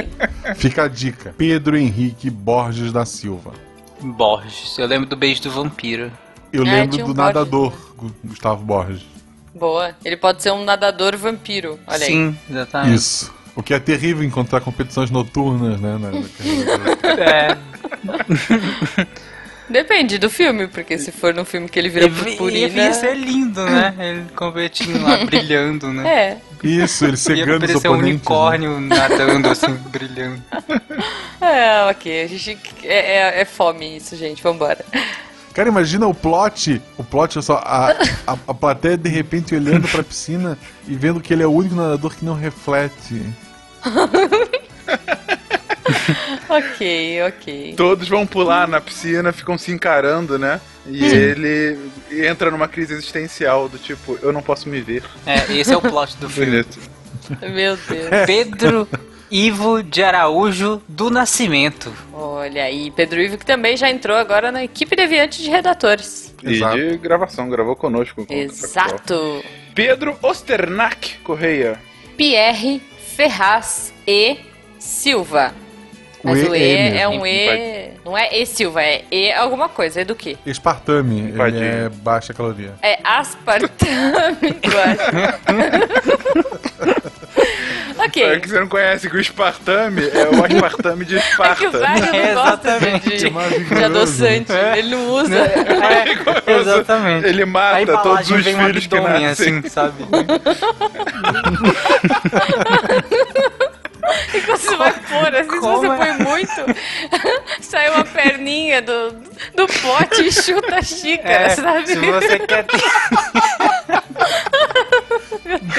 Fica 0.56 0.84
a 0.84 0.88
dica. 0.88 1.34
Pedro 1.36 1.76
Henrique 1.76 2.30
Borges 2.30 2.92
da 2.92 3.04
Silva. 3.04 3.52
Borges. 4.00 4.76
Eu 4.78 4.86
lembro 4.86 5.08
do 5.08 5.16
beijo 5.16 5.42
do 5.42 5.50
vampiro. 5.50 6.10
Eu 6.52 6.64
É, 6.66 6.80
lembro 6.82 6.96
um 6.96 7.06
do 7.06 7.14
Borges. 7.14 7.34
nadador, 7.34 7.72
Gu- 7.96 8.14
Gustavo 8.24 8.64
Borges. 8.64 9.02
Boa. 9.54 9.94
Ele 10.04 10.16
pode 10.16 10.42
ser 10.42 10.52
um 10.52 10.64
nadador 10.64 11.16
vampiro. 11.16 11.78
Olha 11.86 12.04
aí. 12.04 12.12
Sim, 12.12 12.36
exatamente. 12.50 12.94
Isso. 12.96 13.32
O 13.56 13.62
que 13.62 13.72
é 13.72 13.78
terrível 13.78 14.24
encontrar 14.24 14.60
competições 14.60 15.10
noturnas, 15.12 15.80
né? 15.80 15.96
É, 17.18 17.56
Depende 19.70 20.18
do 20.18 20.28
filme, 20.28 20.66
porque 20.68 20.98
se 20.98 21.10
for 21.10 21.32
num 21.32 21.44
filme 21.44 21.68
que 21.68 21.78
ele 21.78 21.88
vira 21.88 22.08
purpurina... 22.10 22.82
ia 22.84 22.92
ser 22.92 23.14
lindo, 23.16 23.64
né? 23.64 23.94
Ele 23.98 24.24
competindo 24.36 25.02
lá, 25.02 25.16
brilhando, 25.24 25.90
né? 25.92 26.08
É. 26.08 26.38
Isso, 26.64 27.04
ele 27.06 27.16
cegando 27.16 27.64
os 27.64 27.72
parecer 27.72 27.88
um 27.88 27.92
oponentes. 27.92 28.02
né? 28.06 28.10
unicórnio 28.14 28.80
nadando 28.80 29.48
assim, 29.48 29.72
brilhando. 29.90 30.42
É, 31.40 31.90
ok. 31.90 32.22
A 32.22 32.26
gente... 32.26 32.58
É, 32.82 33.16
é, 33.16 33.40
é 33.40 33.44
fome 33.44 33.96
isso, 33.96 34.16
gente. 34.16 34.42
Vambora. 34.42 34.84
Cara, 35.52 35.68
imagina 35.68 36.06
o 36.08 36.14
plot. 36.14 36.82
O 36.98 37.04
plot 37.04 37.38
é 37.38 37.42
só 37.42 37.58
a, 37.64 37.92
a, 38.26 38.36
a 38.48 38.54
plateia 38.54 38.96
de 38.96 39.08
repente 39.08 39.54
olhando 39.54 39.86
pra 39.86 40.02
piscina 40.02 40.58
e 40.88 40.96
vendo 40.96 41.20
que 41.20 41.32
ele 41.32 41.44
é 41.44 41.46
o 41.46 41.52
único 41.52 41.76
nadador 41.76 42.14
que 42.14 42.24
não 42.24 42.34
reflete. 42.34 43.22
Ok, 46.48 47.22
ok. 47.28 47.74
Todos 47.76 48.08
vão 48.08 48.26
pular 48.26 48.68
na 48.68 48.80
piscina, 48.80 49.32
ficam 49.32 49.56
se 49.58 49.72
encarando, 49.72 50.38
né? 50.38 50.60
E 50.86 51.04
ele 51.04 51.78
entra 52.10 52.50
numa 52.50 52.68
crise 52.68 52.92
existencial 52.92 53.68
do 53.68 53.78
tipo, 53.78 54.18
eu 54.22 54.32
não 54.32 54.42
posso 54.42 54.68
me 54.68 54.80
ver. 54.80 55.02
É, 55.26 55.50
esse 55.56 55.72
é 55.72 55.76
o 55.76 55.80
plot 55.80 56.16
do 56.18 56.28
filme. 56.30 56.62
Bonito. 56.62 56.78
Meu 57.40 57.76
Deus. 57.76 58.08
Pedro 58.26 58.88
Ivo 59.30 59.82
de 59.82 60.02
Araújo 60.02 60.82
do 60.86 61.08
Nascimento. 61.10 61.92
Olha 62.12 62.64
aí, 62.64 62.90
Pedro 62.90 63.20
Ivo 63.20 63.38
que 63.38 63.46
também 63.46 63.76
já 63.76 63.88
entrou 63.90 64.16
agora 64.16 64.52
na 64.52 64.62
equipe 64.62 64.94
deviante 64.94 65.42
de 65.42 65.48
redatores. 65.48 66.34
E 66.42 66.52
Exato. 66.56 66.76
de 66.76 66.98
gravação, 66.98 67.48
gravou 67.48 67.74
conosco. 67.74 68.26
Exato. 68.28 69.42
Pedro 69.74 70.16
Osternack 70.22 71.18
Correia. 71.24 71.80
Pierre 72.16 72.82
Ferraz 73.16 73.92
e 74.06 74.36
Silva. 74.78 75.54
Mas 76.24 76.42
O 76.42 76.50
o 76.50 76.56
E, 76.56 76.58
E, 76.58 76.62
é 76.64 76.96
é 77.00 77.08
um 77.08 77.26
E. 77.26 77.90
Não 78.04 78.16
é 78.16 78.36
E 78.36 78.46
Silva, 78.46 78.82
é 78.82 79.02
E 79.10 79.32
alguma 79.32 79.68
coisa. 79.68 80.00
É 80.00 80.04
do 80.04 80.14
quê? 80.14 80.36
Espartame, 80.46 81.34
ele 81.38 81.64
é 81.64 81.88
baixa 81.88 82.32
caloria. 82.34 82.72
É 82.82 82.98
aspartame, 83.04 84.56
eu 84.62 84.80
acho. 84.80 85.02
É 87.96 88.06
ok. 88.06 88.40
que 88.40 88.48
você 88.48 88.58
não 88.60 88.66
conhece 88.68 89.08
que 89.08 89.16
o 89.16 89.20
espartame 89.20 90.02
é 90.08 90.28
o 90.28 90.44
aspartame 90.44 91.04
de 91.04 91.16
É 91.16 91.20
que 91.20 91.26
o 91.26 91.30
Esparta. 91.30 91.78
não 91.78 91.86
É, 91.86 92.34
gosta 92.34 92.78
de, 92.78 92.88
exatamente. 92.88 93.16
de, 93.16 93.30
de 93.76 93.84
adoçante. 93.84 94.52
É. 94.52 94.78
Ele 94.78 94.90
não 94.96 95.08
usa. 95.10 95.36
É, 96.46 96.56
exatamente. 96.60 97.26
Ele 97.26 97.44
mata 97.44 97.98
todos 97.98 98.30
os 98.30 98.44
filhos 98.44 98.86
que 98.86 99.00
nascem. 99.00 99.58
assim, 99.58 99.68
sabe? 99.68 100.04
E 104.34 104.40
quando 104.40 104.58
você 104.58 104.76
vai 104.76 104.92
pôr, 104.92 105.34
assim, 105.34 105.50
se 105.50 105.58
como 105.60 105.76
você 105.78 105.86
é? 105.86 105.96
põe 105.96 106.12
muito, 106.24 106.52
sai 107.60 107.90
uma 107.90 108.04
perninha 108.04 108.82
do, 108.82 109.10
do 109.54 109.66
pote 109.66 110.26
e 110.26 110.32
chuta 110.32 110.76
a 110.76 110.82
xícara, 110.82 111.32
É, 111.32 111.48
sabe? 111.50 111.86
se 111.88 111.96
você 111.96 112.38
quer 112.40 112.64
ter... 112.64 112.82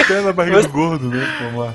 Pé 0.08 0.22
na 0.22 0.34
barriga 0.34 0.62
do 0.62 0.70
gordo, 0.70 1.10
né? 1.10 1.28
Vamos 1.42 1.66
lá. 1.66 1.74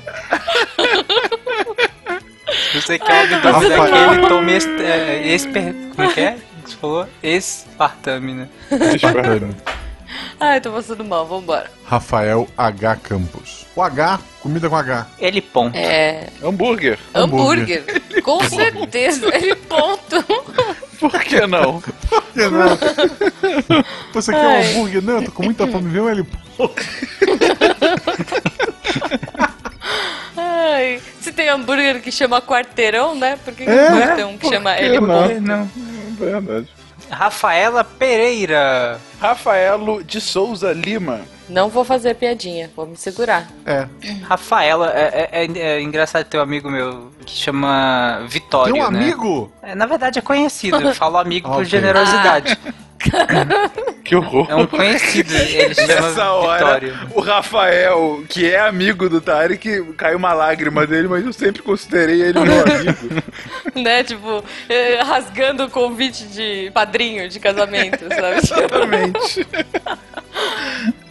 Se 2.71 2.81
você 2.81 2.99
quer 2.99 3.29
o 3.29 3.35
abdômen 3.35 3.69
daquele, 3.69 4.27
tome 4.27 4.53
esse, 4.55 4.69
é, 4.81 5.27
esper... 5.33 5.73
Como 5.95 6.09
é 6.09 6.13
que 6.13 6.19
é? 6.21 6.37
Você 6.65 6.75
falou? 6.77 7.07
Espartame, 7.23 8.33
né? 8.33 8.47
Espartame. 8.95 9.55
Ai, 10.39 10.59
tô 10.61 10.71
passando 10.71 11.03
mal, 11.05 11.25
vambora. 11.25 11.69
Rafael 11.85 12.47
H. 12.57 12.95
Campos. 12.97 13.65
O 13.75 13.81
H, 13.81 14.19
comida 14.41 14.69
com 14.69 14.75
H. 14.75 15.07
Ele 15.19 15.41
ponto. 15.41 15.75
É. 15.77 16.27
Hambúrguer. 16.43 16.99
Hambúrguer. 17.13 17.83
Com 18.23 18.43
certeza. 18.43 19.33
Ele 19.33 19.55
ponto. 19.55 20.23
Por 20.99 21.11
que 21.23 21.47
não? 21.47 21.81
Por 21.81 22.23
que 22.33 22.47
não? 22.47 22.77
Você 24.13 24.31
quer 24.31 24.45
um 24.45 24.49
Ai. 24.49 24.67
hambúrguer? 24.71 25.01
Não, 25.01 25.15
eu 25.15 25.25
tô 25.25 25.31
com 25.31 25.43
muita 25.43 25.65
fome. 25.67 25.89
Vê 25.89 25.99
um 25.99 26.09
L. 26.09 26.23
Ai, 30.37 31.01
se 31.19 31.31
tem 31.31 31.49
hambúrguer 31.49 32.01
que 32.01 32.11
chama 32.11 32.41
quarteirão, 32.41 33.15
né? 33.15 33.37
Por 33.43 33.53
que, 33.53 33.65
que 33.65 33.69
É, 33.69 33.89
não 33.89 33.99
pode 33.99 34.15
ter 34.15 34.25
um 34.25 34.37
que 34.37 34.49
chama 34.49 34.77
ele 34.79 34.99
não? 34.99 35.07
ponto? 35.27 35.41
Não. 35.41 35.65
Verdade. 36.19 36.67
Rafaela 37.11 37.83
Pereira. 37.83 38.99
Rafaelo 39.19 40.03
de 40.03 40.19
Souza 40.21 40.71
Lima. 40.73 41.21
Não 41.49 41.67
vou 41.67 41.83
fazer 41.83 42.15
piadinha, 42.15 42.71
vou 42.75 42.87
me 42.87 42.95
segurar. 42.95 43.45
É. 43.65 43.85
Rafaela, 44.23 44.91
é, 44.95 45.29
é- 45.31 45.45
é- 45.45 45.59
é 45.77 45.81
engraçado 45.81 46.23
ter 46.25 46.37
um 46.37 46.41
amigo 46.41 46.69
meu 46.71 47.11
que 47.25 47.33
chama 47.35 48.23
Vitório, 48.29 48.73
Tem 48.73 48.81
um 48.81 48.89
né? 48.89 48.99
amigo? 48.99 49.51
É, 49.61 49.75
na 49.75 49.85
verdade 49.85 50.17
é 50.19 50.21
conhecido, 50.21 50.79
eu 50.79 50.95
falo 50.95 51.17
amigo 51.17 51.47
por 51.49 51.55
Ok. 51.57 51.65
generosidade. 51.65 52.57
Que 54.03 54.15
horror. 54.15 54.47
É 54.49 54.55
um 54.55 54.65
conhecido, 54.67 55.33
ele 55.33 55.67
Nessa 55.87 56.31
hora, 56.31 56.79
Vitório. 56.79 56.99
o 57.15 57.21
Rafael, 57.21 58.23
que 58.27 58.49
é 58.49 58.59
amigo 58.59 59.09
do 59.09 59.21
Tarek, 59.21 59.93
caiu 59.95 60.17
uma 60.17 60.33
lágrima 60.33 60.85
dele, 60.85 61.07
mas 61.07 61.25
eu 61.25 61.31
sempre 61.33 61.61
considerei 61.61 62.21
ele 62.21 62.39
meu 62.39 62.61
amigo. 62.61 63.23
né? 63.75 64.03
Tipo, 64.03 64.43
eh, 64.67 64.99
rasgando 65.03 65.65
o 65.65 65.69
convite 65.69 66.25
de 66.25 66.69
padrinho 66.73 67.29
de 67.29 67.39
casamento, 67.39 67.99
sabe? 68.09 68.37
Exatamente. 68.43 69.47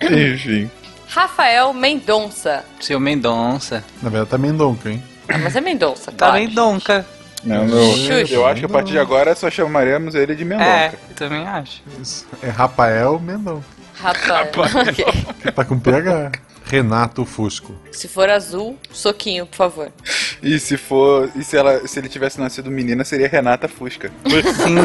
Enfim. 0.03 0.71
Rafael 1.09 1.73
Mendonça. 1.73 2.65
Seu 2.81 3.01
Mendonça. 3.01 3.85
Na 4.03 4.09
verdade, 4.11 4.31
tá 4.31 4.39
Mendonca, 4.39 4.91
hein? 4.91 5.03
Ah, 5.29 5.39
mas 5.39 5.55
é 5.57 5.61
Mendonça, 5.61 6.11
Tá 6.13 6.27
claro. 6.29 6.35
Mendonca. 6.43 7.07
Não, 7.43 7.69
Xuxa. 7.69 8.35
eu 8.35 8.47
acho 8.47 8.61
que 8.61 8.67
a 8.67 8.69
partir 8.69 8.93
de 8.93 8.99
agora 8.99 9.35
só 9.35 9.51
chamaremos 9.51 10.15
ele 10.15 10.35
de 10.35 10.45
Mendonça. 10.45 10.69
É, 10.69 10.93
eu 11.09 11.15
também 11.17 11.47
acho. 11.47 11.83
Isso. 12.01 12.27
É 12.43 12.49
Rafael 12.49 13.19
Mendonca. 13.19 13.65
Rafael. 13.95 14.51
tá 15.55 15.65
com 15.65 15.79
PH. 15.79 16.33
Renato 16.71 17.25
Fusco. 17.25 17.75
Se 17.91 18.07
for 18.07 18.31
azul, 18.31 18.79
soquinho, 18.93 19.45
por 19.45 19.57
favor. 19.57 19.93
E 20.41 20.57
se 20.61 20.77
for. 20.77 21.29
E 21.35 21.43
se, 21.43 21.57
ela, 21.57 21.87
se 21.87 21.99
ele 21.99 22.09
tivesse 22.09 22.39
nascido 22.39 22.71
menina, 22.71 23.05
seria 23.05 23.27
Renata 23.27 23.67
Fusca. 23.67 24.11
Sim. 24.25 24.77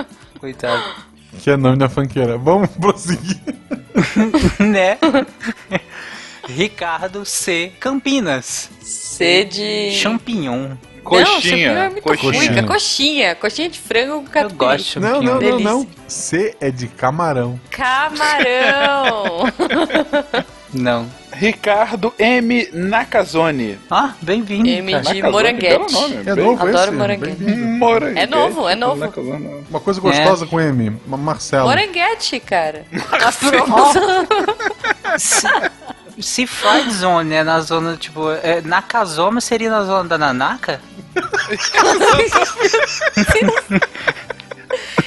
Coitado. 0.40 0.82
Que 1.40 1.50
é 1.50 1.56
nome 1.56 1.76
da 1.76 1.88
fanqueira. 1.88 2.38
Vamos 2.38 2.70
prosseguir. 2.70 3.38
né? 4.58 4.98
Ricardo 6.48 7.26
C. 7.26 7.72
Campinas. 7.78 8.70
C 8.80 9.44
de. 9.44 9.90
Champignon. 9.92 10.76
Não, 11.04 11.10
Coxinha. 11.34 11.68
é 11.70 11.88
muito 11.90 12.02
coxinha. 12.02 12.32
ruim. 12.32 12.58
É 12.58 12.62
coxinha. 12.62 13.34
Coxinha 13.34 13.68
de 13.68 13.78
frango 13.78 14.12
com 14.20 14.26
Eu 14.26 14.30
catupiry. 14.30 14.56
gosto 14.56 15.00
de 15.00 15.00
Não, 15.00 15.22
não, 15.22 15.40
não, 15.40 15.60
não. 15.60 15.86
C 16.08 16.56
é 16.60 16.70
de 16.70 16.86
camarão. 16.88 17.60
Camarão. 17.70 19.44
Não. 20.76 21.06
Ricardo 21.32 22.12
M. 22.18 22.68
Nakazone. 22.72 23.78
Ah, 23.88 24.12
bem-vindo. 24.20 24.68
M 24.68 24.90
cara. 24.90 25.02
de 25.04 25.08
Nakazone, 25.22 25.32
moranguete. 25.32 25.92
nome, 25.92 26.16
É 26.26 26.34
bem- 26.34 26.44
novo 26.44 26.62
Adoro 26.66 26.82
esse? 26.88 26.90
moranguete. 26.90 27.36
Bem-vindo. 27.36 27.66
Moranguete. 27.78 28.18
É 28.20 28.26
novo, 28.26 28.68
é 28.68 28.74
novo. 28.74 28.96
Nakazone. 28.96 29.64
Uma 29.70 29.78
coisa 29.78 30.00
gostosa 30.00 30.46
com 30.46 30.60
M. 30.60 30.96
Uma 31.06 31.16
Marcelo. 31.16 31.68
Moranguete, 31.68 32.40
cara. 32.40 32.84
Pronto. 33.38 33.98
Se, 35.16 35.46
se 36.18 36.46
Fried 36.46 36.92
Zone 36.92 37.34
é 37.34 37.44
na 37.44 37.60
zona, 37.60 37.96
tipo, 37.96 38.28
é, 38.32 38.60
Nakazoma 38.62 39.40
seria 39.40 39.70
na 39.70 39.84
zona 39.84 40.08
da 40.08 40.18
Nanaka? 40.18 40.80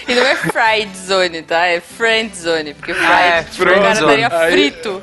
E 0.07 0.15
não 0.15 0.23
é 0.23 0.35
fried 0.35 0.97
zone, 0.97 1.41
tá? 1.41 1.65
É 1.67 1.79
friend 1.81 2.35
zone. 2.35 2.73
Porque 2.73 2.93
fried, 2.93 3.11
é, 3.11 3.43
tipo, 3.43 3.51
o 3.63 3.65
friend 3.67 3.81
cara 3.81 3.95
zone. 3.95 4.21
estaria 4.21 4.39
Aí- 4.41 4.51
frito. 4.51 5.01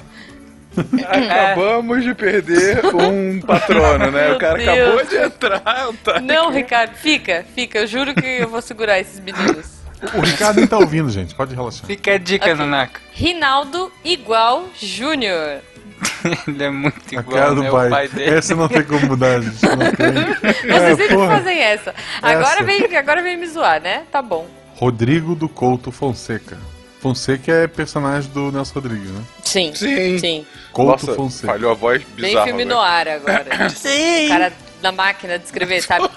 Acabamos 1.09 2.03
de 2.03 2.15
perder 2.15 2.85
um 2.87 3.41
patrono, 3.41 4.11
né? 4.11 4.27
Meu 4.29 4.35
o 4.37 4.39
cara 4.41 4.59
Deus. 4.59 4.69
acabou 4.79 5.05
de 5.05 5.17
entrar. 5.17 5.61
Tá 6.03 6.21
Não, 6.21 6.51
Ricardo, 6.51 6.97
fica, 6.97 7.45
fica. 7.55 7.79
Eu 7.79 7.87
juro 7.87 8.13
que 8.13 8.27
eu 8.27 8.49
vou 8.49 8.61
segurar 8.61 8.99
esses 8.99 9.21
meninos. 9.21 9.67
O 10.15 10.21
Ricardo 10.21 10.57
nem 10.57 10.67
tá 10.67 10.77
ouvindo, 10.77 11.09
gente. 11.11 11.33
Pode 11.35 11.55
relaxar. 11.55 11.87
Fica 11.87 12.15
a 12.15 12.19
dica, 12.19 12.47
Ok. 12.47 12.55
Nanaka. 12.57 13.01
Rinaldo 13.13 13.93
igual 14.05 14.69
Júnior. 14.81 15.61
Ele 16.49 16.65
é 16.65 16.71
muito 16.71 16.97
A 17.17 17.21
igual, 17.21 17.37
cara 17.37 17.55
do 17.55 17.63
né? 17.63 17.71
pai. 17.71 17.87
O 17.87 17.91
pai 17.91 18.09
dele. 18.09 18.37
Essa 18.37 18.55
não 18.55 18.69
tem 18.69 18.83
como 18.85 19.07
mudar, 19.07 19.41
gente. 19.41 19.63
Não 19.63 19.77
tem. 19.77 20.13
Vocês 20.71 20.83
É, 20.83 20.97
sempre 20.97 21.15
porra. 21.17 21.37
fazem 21.39 21.59
essa. 21.61 21.95
Agora 22.23 22.55
Essa. 22.55 22.65
vem, 22.65 22.97
agora 22.97 23.23
vem 23.23 23.37
me 23.37 23.47
zoar, 23.47 23.81
né? 23.81 24.03
Tá 24.11 24.21
bom. 24.23 24.47
Rodrigo 24.75 25.35
do 25.35 25.49
Couto 25.49 25.91
Fonseca. 25.93 26.59
Fonseca 27.01 27.53
é 27.53 27.67
personagem 27.67 28.31
do 28.33 28.51
Nelson 28.51 28.75
Rodrigues, 28.75 29.11
né? 29.11 29.21
Sim. 29.45 29.73
Sim. 29.75 30.19
Sim. 30.19 30.47
Couto 30.73 31.07
Nossa, 31.07 31.15
Fonseca. 31.15 31.53
falhou 31.53 31.71
a 31.71 31.75
voz 31.75 32.03
Bem 32.17 32.31
bizarra. 32.31 32.47
filme 32.47 32.65
velho. 32.65 32.75
no 32.75 32.81
ar 32.81 33.09
agora. 33.09 33.69
Sim. 33.71 34.25
O 34.27 34.29
cara 34.29 34.53
na 34.83 34.93
máquina 34.93 35.39
de 35.39 35.45
escrever, 35.47 35.83
sabe? 35.83 36.09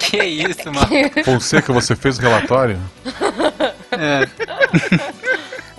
Que 0.00 0.16
isso, 0.24 0.64
mano. 0.72 0.88
Fonseca, 1.24 1.72
você 1.72 1.94
fez 1.94 2.18
o 2.18 2.22
relatório? 2.22 2.76
É. 3.92 4.26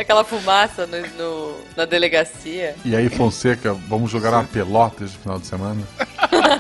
Aquela 0.02 0.24
fumaça 0.24 0.88
no, 0.88 1.00
no- 1.18 1.56
na 1.78 1.86
delegacia. 1.86 2.76
E 2.84 2.96
aí, 2.96 3.08
Fonseca, 3.10 3.74
vamos 3.88 4.10
jogar 4.12 4.32
uma 4.34 4.44
pelota 4.44 5.04
esse 5.04 5.16
final 5.18 5.38
de 5.40 5.46
semana? 5.46 5.82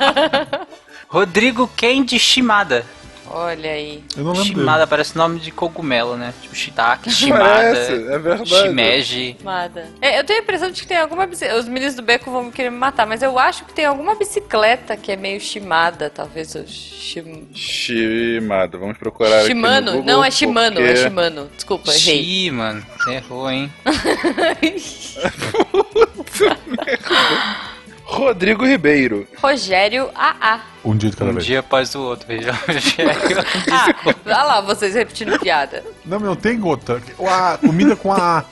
Rodrigo 1.09 1.67
Kendi 1.75 2.17
Shimada. 2.19 2.85
Olha 3.33 3.71
aí. 3.71 4.03
Eu 4.17 4.23
não 4.23 4.31
lembro 4.33 4.45
Shimada 4.47 4.79
dele. 4.79 4.89
parece 4.89 5.17
nome 5.17 5.39
de 5.39 5.51
cogumelo, 5.51 6.15
né? 6.17 6.33
Tipo 6.41 6.55
shiitake, 6.55 7.09
Shimada, 7.11 7.43
Parece, 7.43 7.91
é 7.93 8.19
verdade. 8.19 8.49
Shimeji. 8.49 9.37
Nada. 9.43 9.87
É, 10.01 10.19
eu 10.19 10.23
tenho 10.23 10.39
a 10.39 10.43
impressão 10.43 10.71
de 10.71 10.81
que 10.81 10.87
tem 10.87 10.97
alguma 10.97 11.25
bicicleta. 11.25 11.59
Os 11.59 11.67
meninos 11.67 11.95
do 11.95 12.01
beco 12.01 12.29
vão 12.31 12.51
querer 12.51 12.69
me 12.69 12.77
matar, 12.77 13.05
mas 13.07 13.21
eu 13.23 13.37
acho 13.39 13.65
que 13.65 13.73
tem 13.73 13.85
alguma 13.85 14.15
bicicleta 14.15 14.95
que 14.97 15.11
é 15.11 15.15
meio 15.15 15.39
chimada, 15.39 16.09
talvez 16.09 16.53
o 16.55 16.65
Shim... 16.67 17.47
Shimada, 17.53 18.77
vamos 18.77 18.97
procurar 18.97 19.45
Shimano? 19.45 19.91
Google, 19.93 20.05
Não, 20.05 20.23
é 20.23 20.31
Shimano, 20.31 20.75
porque- 20.77 20.91
é 20.91 20.95
Shimano. 20.95 21.49
Desculpa, 21.55 21.91
errei. 21.91 22.23
Shi, 22.23 22.51
mano. 22.51 22.85
Você 22.97 23.11
errou, 23.13 23.49
hein? 23.49 23.71
Rodrigo 28.11 28.65
Ribeiro. 28.65 29.25
Rogério 29.37 30.09
AA. 30.13 30.59
Um 30.83 30.97
dia 30.97 31.09
de 31.09 31.15
cada 31.15 31.31
Um 31.31 31.33
vez. 31.35 31.45
dia 31.45 31.59
após 31.61 31.95
o 31.95 32.01
outro, 32.01 32.27
veja. 32.27 32.51
Ah, 33.71 33.87
olha 34.25 34.43
lá, 34.43 34.61
vocês 34.61 34.93
repetindo 34.95 35.39
piada. 35.39 35.81
Não, 36.05 36.19
não 36.19 36.35
tem 36.35 36.59
gota. 36.59 37.01
A, 37.25 37.57
comida 37.57 37.95
com 37.95 38.11
a 38.11 38.43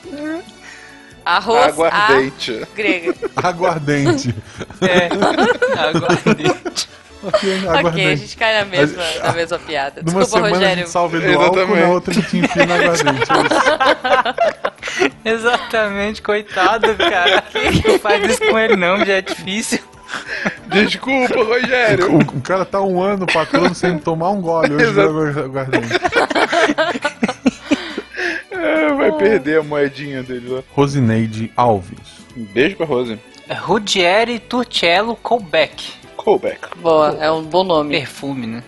Arroz 1.24 1.74
Aguardente. 1.74 2.62
A 2.62 2.74
grega. 2.74 3.14
aguardente. 3.36 4.34
é. 4.80 5.08
Aguardente. 5.78 6.88
Ok, 7.22 7.50
Ok, 7.84 8.06
a 8.12 8.16
gente 8.16 8.36
cai 8.36 8.58
na 8.60 8.64
mesma, 8.64 8.96
Mas- 9.02 9.22
na 9.22 9.32
mesma 9.32 9.58
piada. 9.58 10.02
Numa 10.02 10.20
Desculpa, 10.20 10.26
semana 10.26 10.48
a 10.48 10.58
Rogério. 10.58 10.76
gente 10.78 10.90
salva 10.90 11.20
do 11.20 11.26
álcool, 11.26 11.42
Exatamente. 11.58 11.80
na 11.82 11.88
outra 11.88 12.10
a 12.10 12.14
gente 12.14 12.38
enfia 12.38 12.66
na 12.66 12.74
aguardente. 12.76 13.30
É. 15.24 15.30
Exatamente, 15.30 16.22
coitado, 16.22 16.94
cara. 16.96 17.44
Não 17.86 17.98
faz 17.98 18.24
isso 18.30 18.40
com 18.50 18.58
ele 18.58 18.76
não, 18.76 19.04
já 19.04 19.14
é 19.14 19.20
difícil. 19.22 19.78
Desculpa, 20.66 21.42
Rogério. 21.44 22.12
O, 22.14 22.18
o 22.18 22.40
cara 22.40 22.64
tá 22.64 22.80
um 22.80 23.00
ano 23.02 23.26
patrono 23.26 23.74
sem 23.74 23.98
tomar 23.98 24.30
um 24.30 24.40
gole. 24.40 24.74
Hoje 24.74 24.86
Exato. 24.86 25.40
aguardente. 25.40 25.88
É, 28.50 28.92
vai 28.94 29.12
perder 29.12 29.60
a 29.60 29.62
moedinha 29.62 30.22
dele 30.22 30.48
lá. 30.48 30.62
Rosineide 30.74 31.52
Alves. 31.56 31.98
Um 32.36 32.44
beijo 32.44 32.76
pra 32.76 32.86
Rose. 32.86 33.18
Rudieri 33.62 34.38
Turcello 34.38 35.16
Colbeck. 35.16 35.92
Callback. 36.22 36.76
Boa, 36.76 37.16
é 37.20 37.30
um 37.30 37.42
bom 37.42 37.64
nome. 37.64 37.96
Perfume, 37.96 38.46
né? 38.46 38.62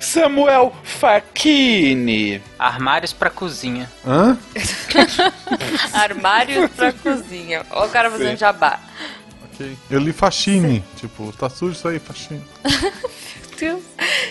Samuel 0.00 0.74
Facchini. 0.82 2.42
Armários 2.58 3.12
pra 3.12 3.30
cozinha. 3.30 3.88
Hã? 4.04 4.36
Armários 5.94 6.70
pra 6.72 6.92
cozinha. 6.92 7.64
Ó 7.70 7.86
o 7.86 7.88
cara 7.88 8.10
fazendo 8.10 8.36
jabá. 8.36 8.80
Ok. 9.44 9.76
Eu 9.88 10.00
li 10.00 10.12
faxine. 10.12 10.82
Tipo, 10.96 11.32
tá 11.32 11.48
sujo 11.48 11.72
isso 11.72 11.86
aí, 11.86 12.00
faxine. 12.00 12.42
Deus. 13.56 13.82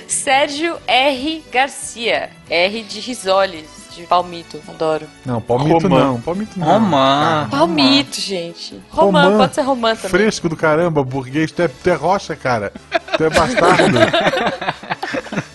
Sérgio 0.07 0.77
R. 0.85 1.41
Garcia. 1.49 2.31
R 2.49 2.83
de 2.83 2.99
risoles, 2.99 3.69
de 3.95 4.03
palmito. 4.03 4.59
Adoro. 4.67 5.05
Não, 5.25 5.41
palmito 5.41 5.87
Romã. 5.87 5.99
não. 5.99 6.21
Palmito 6.21 6.59
não. 6.59 6.67
Romã. 6.67 7.21
Cara, 7.21 7.47
Palmito, 7.49 8.19
gente. 8.21 8.81
Romã, 8.89 9.23
Romã. 9.25 9.37
pode 9.37 9.55
ser 9.55 9.61
romã 9.61 9.95
também. 9.95 10.09
Fresco 10.09 10.49
do 10.49 10.55
caramba, 10.55 11.03
burguês. 11.03 11.51
Tu 11.51 11.61
é, 11.61 11.67
tu 11.67 11.89
é 11.89 11.93
rocha, 11.93 12.35
cara. 12.35 12.71
Tu 13.17 13.23
é 13.23 13.29
bastardo. 13.29 13.97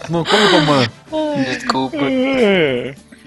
tu 0.06 0.12
não 0.12 0.24
come 0.24 0.46
romã. 0.46 0.86
Desculpa. 1.44 1.96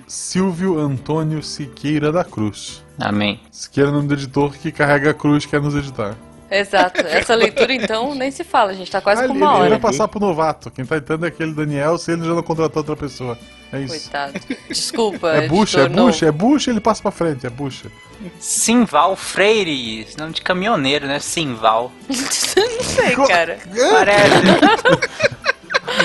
Silvio 0.07 0.79
Antônio 0.79 1.43
Siqueira 1.43 2.11
da 2.11 2.23
Cruz. 2.23 2.83
Amém. 2.99 3.39
Siqueira 3.51 3.89
é 3.89 3.91
o 3.91 3.95
nome 3.95 4.07
do 4.07 4.13
editor 4.15 4.53
que 4.57 4.71
carrega 4.71 5.11
a 5.11 5.13
cruz 5.13 5.45
que 5.45 5.51
quer 5.51 5.61
nos 5.61 5.75
editar. 5.75 6.15
Exato. 6.51 7.01
Essa 7.01 7.35
leitura, 7.35 7.73
então, 7.73 8.15
nem 8.15 8.31
se 8.31 8.43
fala, 8.43 8.73
gente. 8.73 8.89
Tá 8.89 8.99
quase 9.01 9.23
Ah, 9.23 9.27
com 9.27 9.33
ele, 9.33 9.43
uma 9.43 9.51
ele 9.53 9.59
hora. 9.61 9.69
vai 9.69 9.79
passar 9.79 10.07
pro 10.07 10.19
novato. 10.19 10.71
Quem 10.71 10.85
tá 10.85 10.97
editando 10.97 11.25
é 11.25 11.29
aquele 11.29 11.53
Daniel, 11.53 11.97
se 11.97 12.11
ele 12.11 12.23
já 12.25 12.33
não 12.33 12.41
contratou 12.43 12.81
outra 12.81 12.95
pessoa. 12.95 13.37
É 13.71 13.79
isso. 13.81 14.09
Coitado. 14.09 14.33
Desculpa. 14.67 15.29
É 15.29 15.47
bucha, 15.47 15.81
é 15.81 15.89
bucha, 15.89 16.25
é 16.25 16.31
bucha, 16.31 16.71
ele 16.71 16.79
passa 16.79 17.01
pra 17.03 17.11
frente, 17.11 17.45
é 17.45 17.49
bucha. 17.49 17.91
Simval 18.39 19.15
Freire. 19.15 20.01
Esse 20.01 20.17
Nome 20.17 20.33
de 20.33 20.41
caminhoneiro, 20.41 21.05
né? 21.07 21.19
Simval. 21.19 21.91
não 22.09 22.83
sei, 22.83 23.15
cara. 23.27 23.59
Parece. 23.91 24.43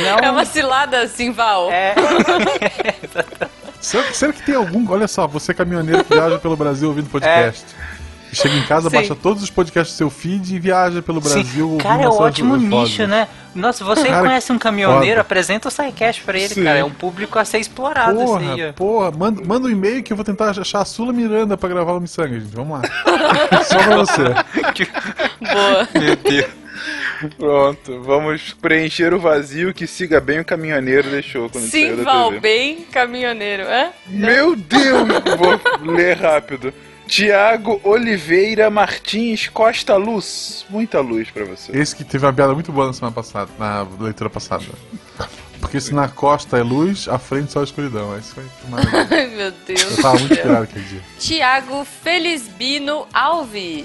Não. 0.02 0.18
É 0.24 0.30
uma 0.30 0.46
cilada, 0.46 1.06
Simval. 1.06 1.70
É. 1.70 1.94
Será 3.80 4.02
que, 4.04 4.16
será 4.16 4.32
que 4.32 4.42
tem 4.42 4.54
algum. 4.54 4.90
Olha 4.90 5.06
só, 5.06 5.26
você 5.26 5.52
é 5.52 5.54
caminhoneiro 5.54 6.02
que 6.04 6.14
viaja 6.14 6.38
pelo 6.38 6.56
Brasil 6.56 6.88
ouvindo 6.88 7.10
podcast. 7.10 7.66
E 7.70 8.03
Chega 8.34 8.54
em 8.56 8.62
casa, 8.66 8.90
Sim. 8.90 8.96
baixa 8.96 9.14
todos 9.14 9.42
os 9.42 9.50
podcasts 9.50 9.94
do 9.94 9.98
seu 9.98 10.10
feed 10.10 10.54
e 10.54 10.58
viaja 10.58 11.00
pelo 11.02 11.20
Brasil 11.20 11.70
Sim. 11.72 11.78
Cara, 11.78 12.02
é 12.04 12.08
um 12.08 12.12
ótimo 12.12 12.56
nicho, 12.56 13.06
né? 13.06 13.28
Nossa, 13.54 13.84
você 13.84 14.08
Cara, 14.08 14.20
conhece 14.26 14.52
um 14.52 14.58
caminhoneiro, 14.58 15.16
foda. 15.16 15.20
apresenta 15.20 15.68
o 15.68 15.70
SciCast 15.70 16.22
pra 16.22 16.36
ele, 16.38 16.48
Sim. 16.54 16.64
cara. 16.64 16.78
É 16.78 16.84
um 16.84 16.90
público 16.90 17.38
a 17.38 17.44
ser 17.44 17.58
explorado 17.58 18.20
esse 18.20 18.32
aí, 18.36 18.44
Porra, 18.48 18.68
ó. 18.68 18.72
porra, 18.72 19.10
manda, 19.12 19.44
manda 19.44 19.68
um 19.68 19.70
e-mail 19.70 20.02
que 20.02 20.12
eu 20.12 20.16
vou 20.16 20.24
tentar 20.24 20.50
achar 20.50 20.80
a 20.80 20.84
Sula 20.84 21.12
Miranda 21.12 21.56
pra 21.56 21.68
gravar 21.68 21.92
o 21.92 22.00
Missanga, 22.00 22.38
gente. 22.40 22.54
Vamos 22.54 22.80
lá. 22.80 22.82
Só 23.64 23.78
pra 23.78 23.96
você. 23.98 24.22
Boa. 25.40 25.88
Meu 26.00 26.16
Deus. 26.16 26.64
Pronto, 27.38 28.02
vamos 28.02 28.52
preencher 28.60 29.14
o 29.14 29.18
vazio 29.20 29.72
que 29.72 29.86
siga 29.86 30.20
bem 30.20 30.40
o 30.40 30.44
caminhoneiro 30.44 31.08
deixou 31.08 31.48
quando 31.48 31.64
ele 31.64 31.70
saiu 31.70 31.90
da 31.92 31.96
Simval, 31.98 32.28
TV. 32.28 32.40
bem 32.40 32.76
caminhoneiro. 32.92 33.62
Hã? 33.62 33.86
Meu 34.08 34.54
Deus! 34.56 35.08
Vou 35.38 35.92
ler 35.94 36.18
rápido. 36.18 36.74
Tiago 37.06 37.80
Oliveira 37.84 38.70
Martins 38.70 39.48
Costa 39.48 39.96
Luz. 39.96 40.64
Muita 40.68 41.00
luz 41.00 41.30
pra 41.30 41.44
você. 41.44 41.76
Esse 41.76 41.94
que 41.94 42.04
teve 42.04 42.24
uma 42.26 42.32
piada 42.32 42.54
muito 42.54 42.72
boa 42.72 42.86
na 42.88 42.92
semana 42.92 43.14
passada, 43.14 43.50
na 43.58 43.86
leitura 44.00 44.30
passada. 44.30 44.64
Porque 45.60 45.80
se 45.80 45.94
na 45.94 46.08
costa 46.08 46.58
é 46.58 46.62
luz, 46.62 47.08
à 47.08 47.18
frente 47.18 47.52
só 47.52 47.60
é 47.60 47.64
escuridão. 47.64 48.16
Isso 48.18 48.34
foi 48.34 48.44
maravilhoso. 48.68 49.08
Ai, 49.14 49.26
meu 49.28 49.50
Deus. 49.66 49.82
Eu 49.82 50.02
tava 50.02 50.18
muito 50.18 50.32
inspirado 50.34 50.64
aquele 50.64 50.84
dia. 50.84 51.00
Tiago 51.18 51.84
Felisbino 52.02 53.06
Alves. 53.12 53.84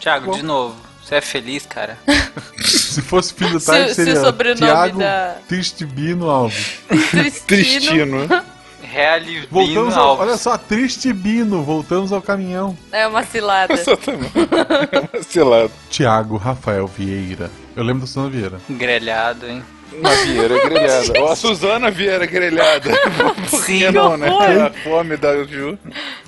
Thiago, 0.00 0.32
de 0.34 0.42
novo. 0.42 0.76
Você 1.04 1.16
é 1.16 1.20
feliz, 1.20 1.64
cara? 1.66 1.98
Se 2.64 3.00
fosse 3.02 3.32
filho 3.32 3.52
do 3.52 3.60
Se- 3.60 3.72
Tide, 3.72 3.94
se 3.94 4.02
o 4.02 4.04
seria 4.04 4.20
sobrenome 4.20 4.58
Tiago 4.66 4.98
da- 4.98 5.36
Tristibino 5.48 6.28
Alves. 6.28 6.80
Tristino. 7.46 7.46
Tristino. 7.46 8.44
Realivino 8.82 9.46
Voltamos 9.50 9.96
ao, 9.96 10.08
Alves. 10.10 10.26
olha 10.26 10.36
só, 10.36 10.56
Tristibino, 10.56 11.62
voltamos 11.62 12.12
ao 12.12 12.22
caminhão. 12.22 12.76
É 12.92 13.06
uma 13.06 13.24
cilada. 13.24 13.72
Exatamente. 13.78 14.32
Vacilado. 15.12 15.70
Tiago 15.90 16.36
Rafael 16.36 16.86
Vieira. 16.86 17.50
Eu 17.76 17.82
lembro 17.82 18.02
da 18.02 18.06
Susana 18.06 18.28
Vieira. 18.30 18.60
Grelhado, 18.70 19.46
hein? 19.46 19.62
Uma 19.92 20.10
Vieira 20.14 20.68
grelhada. 20.68 21.20
Ou 21.20 21.28
a 21.28 21.36
Suzana 21.36 21.90
Vieira 21.90 22.26
grelhada. 22.26 22.90
Por 23.50 23.64
que 23.64 23.78
Sim. 23.78 23.90
não, 23.90 24.16
né? 24.16 24.28
A 24.28 24.70
fome 24.82 25.16
da 25.16 25.44
Ju. 25.44 25.78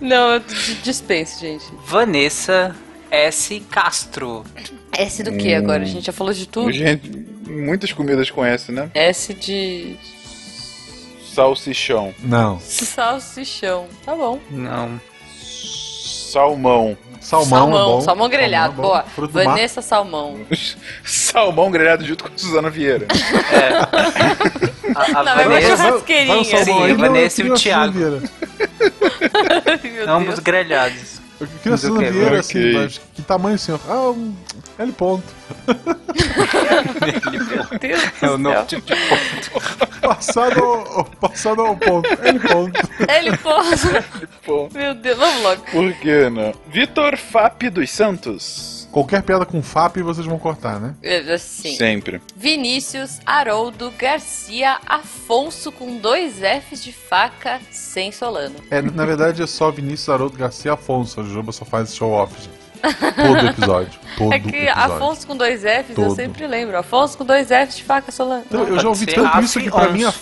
Não, 0.01 0.35
eu 0.35 0.43
dispenso, 0.83 1.41
gente. 1.41 1.65
Vanessa 1.87 2.75
S. 3.11 3.61
Castro. 3.71 4.45
S 4.93 5.23
do 5.23 5.33
que 5.37 5.55
agora? 5.55 5.83
A 5.83 5.87
gente 5.87 6.07
já 6.07 6.13
falou 6.13 6.33
de 6.33 6.47
tudo. 6.49 6.73
Gente, 6.73 7.11
muitas 7.47 7.93
comidas 7.93 8.31
com 8.31 8.45
S, 8.45 8.73
né? 8.73 8.91
S 8.95 9.35
de 9.35 9.97
Salsichão. 11.35 12.15
Não. 12.21 12.61
salsichão. 12.61 13.87
Tá 14.05 14.15
bom. 14.15 14.39
Não. 14.51 15.01
Salmão. 16.31 16.97
Salmão, 17.21 17.47
é 17.47 17.61
salmão, 17.61 17.91
bom. 17.91 18.01
salmão 18.01 18.29
grelhado, 18.29 18.73
é 18.73 18.77
bom. 18.77 18.83
boa. 18.83 19.05
Vanessa 19.29 19.83
Salmão. 19.83 20.41
Salmão 21.05 21.71
grelhado 21.71 22.05
junto 22.05 22.25
com 22.25 22.37
Suzana 22.37 22.71
Vieira. 22.71 23.07
A, 24.93 25.21
a 25.21 25.23
Não, 25.23 25.37
mas 25.37 25.47
Vanessa, 25.47 25.77
vai. 25.77 26.27
Vai 26.27 26.41
o 26.41 26.45
salmão 26.45 26.65
Sim, 26.65 26.83
aí, 26.83 26.91
a 26.91 26.95
Vanessa 26.95 27.43
e 27.43 27.51
o 27.51 27.55
Thiago. 27.55 27.99
Ambos 30.09 30.41
grelhados. 30.41 31.21
Eu 31.41 31.47
queria 31.47 31.61
a 31.67 31.71
Mas 31.71 31.85
eu 31.85 31.89
Suzana 31.91 32.01
quero. 32.01 32.13
Vieira, 32.13 32.29
Ok. 32.31 32.39
assim, 32.41 32.73
mas 32.75 33.01
que 33.15 33.23
tamanho, 33.23 33.59
senhor? 33.59 33.81
Ah, 33.89 34.11
um 34.11 34.35
L 34.79 34.93
ponto. 34.93 35.25
Meu 37.49 37.79
Deus 37.79 38.03
É 38.23 38.31
o 38.31 38.39
novo 38.39 38.67
tipo 38.67 38.83
de 38.87 38.95
ponto. 38.95 40.01
Passado 40.01 40.63
ao, 40.63 41.05
passado 41.05 41.63
ao 41.63 41.77
ponto. 41.77 42.09
L 42.23 42.41
ponto. 42.41 42.81
Ele 43.09 43.37
pôs. 43.39 43.83
Pô, 44.45 44.69
Meu 44.73 44.95
Deus, 44.95 45.19
vamos 45.19 45.43
logo. 45.43 45.63
por 45.71 45.93
que 45.95 46.29
não? 46.31 46.53
Vitor 46.69 47.17
Fap 47.17 47.63
dos 47.71 47.91
Santos. 47.91 48.80
Qualquer 48.91 49.23
piada 49.23 49.47
com 49.47 49.63
FAP 49.63 49.99
vocês 49.99 50.27
vão 50.27 50.39
cortar, 50.39 50.81
né? 50.81 50.95
É, 51.03 51.19
Assim. 51.33 51.75
Sempre. 51.77 52.21
Vinícius 52.37 53.21
Haroldo 53.25 53.93
Garcia 53.97 54.79
Afonso 54.87 55.71
com 55.71 55.97
dois 55.99 56.39
Fs 56.39 56.83
de 56.83 56.93
faca 56.93 57.61
sem 57.71 58.11
Solano. 58.11 58.57
É, 58.71 58.83
na 58.83 59.05
verdade 59.07 59.43
é 59.43 59.47
só 59.47 59.71
Vinícius 59.71 60.09
Haroldo 60.09 60.37
Garcia 60.37 60.73
Afonso. 60.73 61.21
A 61.21 61.25
Juba 61.25 61.53
só 61.53 61.65
faz 61.65 61.95
show 61.95 62.11
off, 62.11 62.35
gente. 62.43 62.61
Todo 63.15 63.47
episódio. 63.47 64.01
Todo 64.17 64.33
É 64.33 64.41
que 64.41 64.49
episódio. 64.49 64.73
Afonso 64.95 65.27
com 65.27 65.37
dois 65.37 65.61
Fs 65.61 65.91
eu 65.91 65.95
Todo. 65.95 66.17
sempre 66.17 66.47
lembro. 66.47 66.77
Afonso 66.79 67.17
com 67.17 67.25
dois 67.25 67.49
Fs 67.49 67.77
de 67.77 67.85
faca 67.85 68.11
Solano. 68.11 68.45
Então, 68.47 68.67
eu 68.67 68.79
já 68.81 68.89
ouvi 68.89 69.07
tanto 69.07 69.27
Af 69.29 69.45
isso 69.45 69.61
que 69.61 69.71
pra 69.71 69.91
mim 69.91 70.05
a 70.05 70.13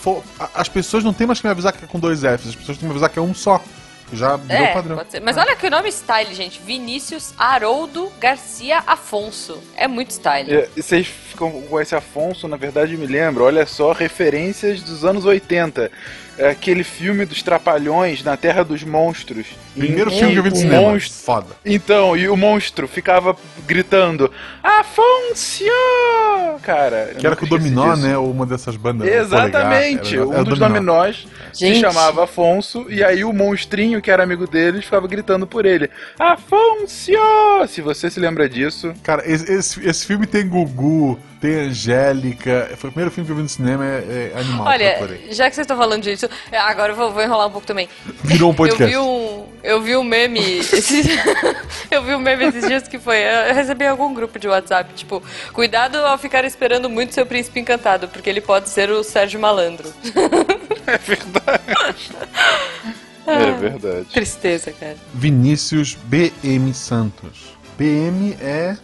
as 0.53 0.69
pessoas 0.69 1.03
não 1.03 1.13
tem 1.13 1.25
mais 1.25 1.39
que 1.39 1.47
me 1.47 1.51
avisar 1.51 1.73
que 1.73 1.85
é 1.85 1.87
com 1.87 1.99
dois 1.99 2.19
Fs, 2.19 2.49
as 2.49 2.55
pessoas 2.55 2.77
têm 2.77 2.79
que 2.79 2.85
me 2.85 2.91
avisar 2.91 3.09
que 3.09 3.17
é 3.17 3.21
um 3.21 3.33
só. 3.33 3.61
Já 4.11 4.39
É, 4.49 4.73
padrão. 4.73 4.97
pode 4.97 5.11
ser. 5.11 5.19
Mas 5.21 5.37
olha 5.37 5.55
que 5.55 5.69
nome 5.69 5.89
style, 5.91 6.33
gente. 6.33 6.59
Vinícius 6.59 7.33
Haroldo 7.37 8.11
Garcia 8.19 8.83
Afonso. 8.87 9.61
É 9.75 9.87
muito 9.87 10.11
style. 10.11 10.51
É, 10.53 10.69
e 10.75 10.81
vocês 10.81 11.07
ficam 11.07 11.51
com 11.51 11.79
esse 11.79 11.95
Afonso, 11.95 12.47
na 12.47 12.57
verdade 12.57 12.97
me 12.97 13.05
lembro, 13.05 13.43
olha 13.43 13.65
só, 13.65 13.91
referências 13.91 14.81
dos 14.81 15.05
anos 15.05 15.25
80. 15.25 15.91
É 16.37 16.49
aquele 16.49 16.83
filme 16.83 17.25
dos 17.25 17.43
Trapalhões 17.43 18.23
na 18.23 18.37
Terra 18.37 18.63
dos 18.63 18.83
Monstros. 18.83 19.45
Primeiro 19.79 20.11
filme 20.11 20.33
que 20.33 20.39
eu 20.39 20.43
vi 20.43 20.51
de 20.51 20.57
o 20.57 20.61
cinema. 20.61 20.81
monstro- 20.91 21.23
Foda. 21.23 21.47
Então, 21.65 22.15
e 22.17 22.27
o 22.29 22.35
monstro 22.37 22.87
ficava 22.87 23.35
gritando 23.65 24.31
Afonso! 24.63 25.63
Cara, 26.61 27.09
eu 27.13 27.15
Que 27.15 27.25
era 27.25 27.35
com 27.35 27.45
o 27.45 27.49
Dominó, 27.49 27.93
disso. 27.93 28.05
né? 28.07 28.17
Ou 28.17 28.29
uma 28.31 28.45
dessas 28.45 28.75
bandas. 28.75 29.07
Exatamente, 29.07 29.99
Polegar, 29.99 30.13
era- 30.13 30.27
um 30.27 30.33
era 30.33 30.43
dos 30.43 30.59
Dominó. 30.59 30.75
dominós 30.93 31.27
se 31.53 31.65
Gente. 31.67 31.79
chamava 31.79 32.23
Afonso, 32.25 32.85
e 32.89 33.03
aí 33.03 33.23
o 33.23 33.33
monstrinho, 33.33 34.01
que 34.01 34.11
era 34.11 34.23
amigo 34.23 34.45
deles, 34.47 34.85
ficava 34.85 35.07
gritando 35.07 35.47
por 35.47 35.65
ele: 35.65 35.89
Afonso! 36.19 37.11
Se 37.67 37.81
você 37.81 38.09
se 38.09 38.19
lembra 38.19 38.47
disso, 38.47 38.93
Cara, 39.03 39.23
esse, 39.25 39.51
esse, 39.51 39.87
esse 39.87 40.05
filme 40.05 40.27
tem 40.27 40.47
Gugu, 40.47 41.17
tem 41.41 41.55
Angélica. 41.55 42.69
Foi 42.77 42.89
o 42.89 42.93
primeiro 42.93 43.11
filme 43.11 43.25
que 43.25 43.31
eu 43.31 43.35
vi 43.37 43.43
no 43.43 43.49
cinema, 43.49 43.85
é, 43.85 44.31
é 44.35 44.39
animal. 44.39 44.67
Olha, 44.67 45.19
já 45.31 45.49
que 45.49 45.55
vocês 45.55 45.63
estão 45.65 45.77
falando 45.77 46.03
disso, 46.03 46.29
agora 46.51 46.91
eu 46.91 46.95
vou, 46.95 47.11
vou 47.11 47.23
enrolar 47.23 47.47
um 47.47 47.51
pouco 47.51 47.65
também. 47.65 47.87
Virou 48.23 48.49
um 48.49 48.53
Eu 48.53 48.55
podcast. 48.57 48.91
vi 48.91 48.97
um, 48.97 49.45
eu 49.69 49.81
vi 49.81 49.95
um 49.95 50.03
meme 50.03 50.39
esses, 50.39 51.07
eu 51.91 52.03
vi 52.03 52.15
um 52.15 52.19
meme 52.19 52.45
esses 52.45 52.67
dias 52.67 52.87
que 52.87 52.97
foi, 52.97 53.17
eu 53.17 53.53
recebi 53.53 53.85
algum 53.85 54.13
grupo 54.13 54.39
de 54.39 54.47
WhatsApp, 54.47 54.93
tipo, 54.95 55.21
cuidado 55.53 55.97
ao 55.97 56.17
ficar 56.17 56.43
esperando 56.43 56.89
muito 56.89 57.13
seu 57.13 57.25
príncipe 57.25 57.59
encantado, 57.59 58.07
porque 58.07 58.29
ele 58.29 58.41
pode 58.41 58.69
ser 58.69 58.89
o 58.89 59.03
Sérgio 59.03 59.39
Malandro. 59.39 59.93
é 60.87 60.97
verdade. 60.97 62.11
é 63.27 63.51
verdade. 63.51 64.05
Tristeza, 64.11 64.71
cara. 64.71 64.97
Vinícius 65.13 65.95
BM 65.95 66.73
Santos. 66.73 67.57
BM 67.77 68.35
é. 68.41 68.75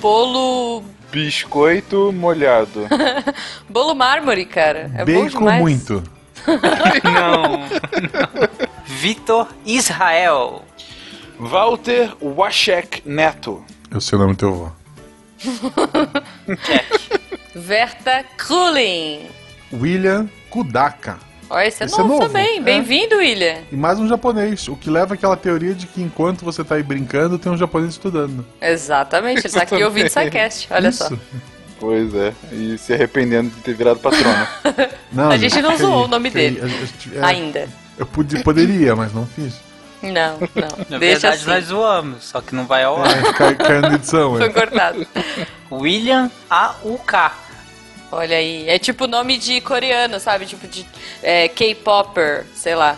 Bolo, 0.00 0.84
Biscoito 1.10 2.12
molhado. 2.12 2.86
bolo 3.68 3.94
mármore, 3.94 4.44
cara. 4.44 4.90
É 4.94 5.04
bom 5.04 5.24
bacon 5.24 5.38
demais. 5.38 5.60
muito. 5.60 6.17
Não. 7.04 7.58
não. 7.58 7.68
Vitor 8.84 9.48
Israel. 9.66 10.64
Walter 11.38 12.14
Washek 12.20 13.02
Neto. 13.04 13.64
Eu 13.90 14.00
sei 14.00 14.16
o 14.18 14.22
nome 14.22 14.34
do 14.34 14.38
teu 14.38 14.48
avô. 14.48 14.70
Verta 17.54 18.24
Krulin. 18.36 19.26
William 19.72 20.28
Kudaka. 20.50 21.18
Ó, 21.50 21.58
esse 21.60 21.82
é 21.82 21.86
Esse 21.86 21.94
é 21.94 21.98
novo, 21.98 22.14
novo, 22.14 22.26
também. 22.26 22.58
é. 22.58 22.60
Bem-vindo, 22.60 23.16
William. 23.16 23.56
E 23.72 23.76
mais 23.76 23.98
um 23.98 24.06
japonês, 24.06 24.68
o 24.68 24.76
que 24.76 24.90
leva 24.90 25.14
àquela 25.14 25.36
teoria 25.36 25.74
de 25.74 25.86
que 25.86 26.02
enquanto 26.02 26.44
você 26.44 26.62
tá 26.62 26.74
aí 26.74 26.82
brincando, 26.82 27.38
tem 27.38 27.50
um 27.50 27.56
japonês 27.56 27.92
estudando. 27.92 28.44
Exatamente, 28.60 29.46
ele 29.46 29.54
tá 29.54 29.62
aqui 29.62 29.82
ouvindo 29.82 30.06
o 30.06 30.10
SciCast, 30.10 30.68
olha 30.70 30.88
Isso. 30.88 31.08
só. 31.08 31.16
Pois 31.80 32.12
é, 32.14 32.32
e 32.52 32.76
se 32.78 32.92
arrependendo 32.92 33.50
de 33.50 33.60
ter 33.62 33.74
virado 33.74 34.00
patrona. 34.00 34.48
Não, 35.12 35.30
A 35.30 35.36
gente 35.36 35.60
não 35.62 35.76
zoou 35.76 36.04
o 36.04 36.08
nome 36.08 36.28
dele. 36.28 36.60
A- 36.60 36.66
a- 36.66 37.28
é, 37.28 37.30
Ainda. 37.30 37.68
Eu 37.96 38.04
podia, 38.06 38.42
poderia, 38.42 38.94
mas 38.94 39.12
não 39.12 39.26
fiz. 39.26 39.54
Não, 40.02 40.38
não. 40.54 40.86
Na 40.90 40.98
Deixa 40.98 41.30
verdade, 41.30 41.36
assim. 41.36 41.46
nós 41.46 41.64
zoamos, 41.64 42.24
só 42.24 42.40
que 42.40 42.54
não 42.54 42.66
vai 42.66 42.84
ao 42.84 43.02
ar. 43.02 43.10
É, 43.18 43.32
cai, 43.32 43.54
caiu 43.56 43.80
na 43.80 43.94
edição. 43.94 44.36
Foi 44.36 44.46
É. 44.46 44.50
cortado. 44.50 45.06
William 45.72 46.30
A.U.K. 46.48 47.32
Olha 48.12 48.36
aí. 48.36 48.68
É 48.68 48.78
tipo 48.78 49.06
nome 49.06 49.36
de 49.38 49.60
coreano, 49.60 50.20
sabe? 50.20 50.46
Tipo 50.46 50.68
de 50.68 50.86
é, 51.22 51.48
K-Popper, 51.48 52.44
sei 52.54 52.74
lá. 52.74 52.96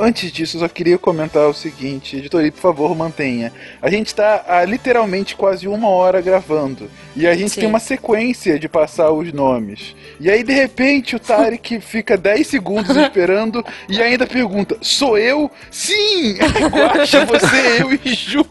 Antes 0.00 0.32
disso, 0.32 0.56
eu 0.56 0.60
só 0.60 0.68
queria 0.68 0.96
comentar 0.96 1.46
o 1.46 1.52
seguinte, 1.52 2.16
editoria, 2.16 2.50
por 2.50 2.60
favor, 2.60 2.94
mantenha. 2.96 3.52
A 3.80 3.90
gente 3.90 4.06
está 4.06 4.42
há 4.48 4.64
literalmente 4.64 5.36
quase 5.36 5.68
uma 5.68 5.88
hora 5.88 6.22
gravando. 6.22 6.90
E 7.14 7.26
a 7.26 7.34
gente 7.34 7.50
Sim. 7.50 7.60
tem 7.60 7.68
uma 7.68 7.78
sequência 7.78 8.58
de 8.58 8.68
passar 8.68 9.12
os 9.12 9.32
nomes. 9.32 9.94
E 10.18 10.30
aí, 10.30 10.42
de 10.42 10.52
repente, 10.52 11.14
o 11.14 11.20
Tarek 11.20 11.80
fica 11.84 12.16
10 12.16 12.46
segundos 12.46 12.96
esperando 12.96 13.64
e 13.88 14.00
ainda 14.00 14.26
pergunta: 14.26 14.78
Sou 14.80 15.18
eu? 15.18 15.50
Sim! 15.70 16.38
Guaxa, 16.70 17.26
você, 17.26 17.82
eu 17.82 17.92
e 17.92 18.14
Ju. 18.14 18.44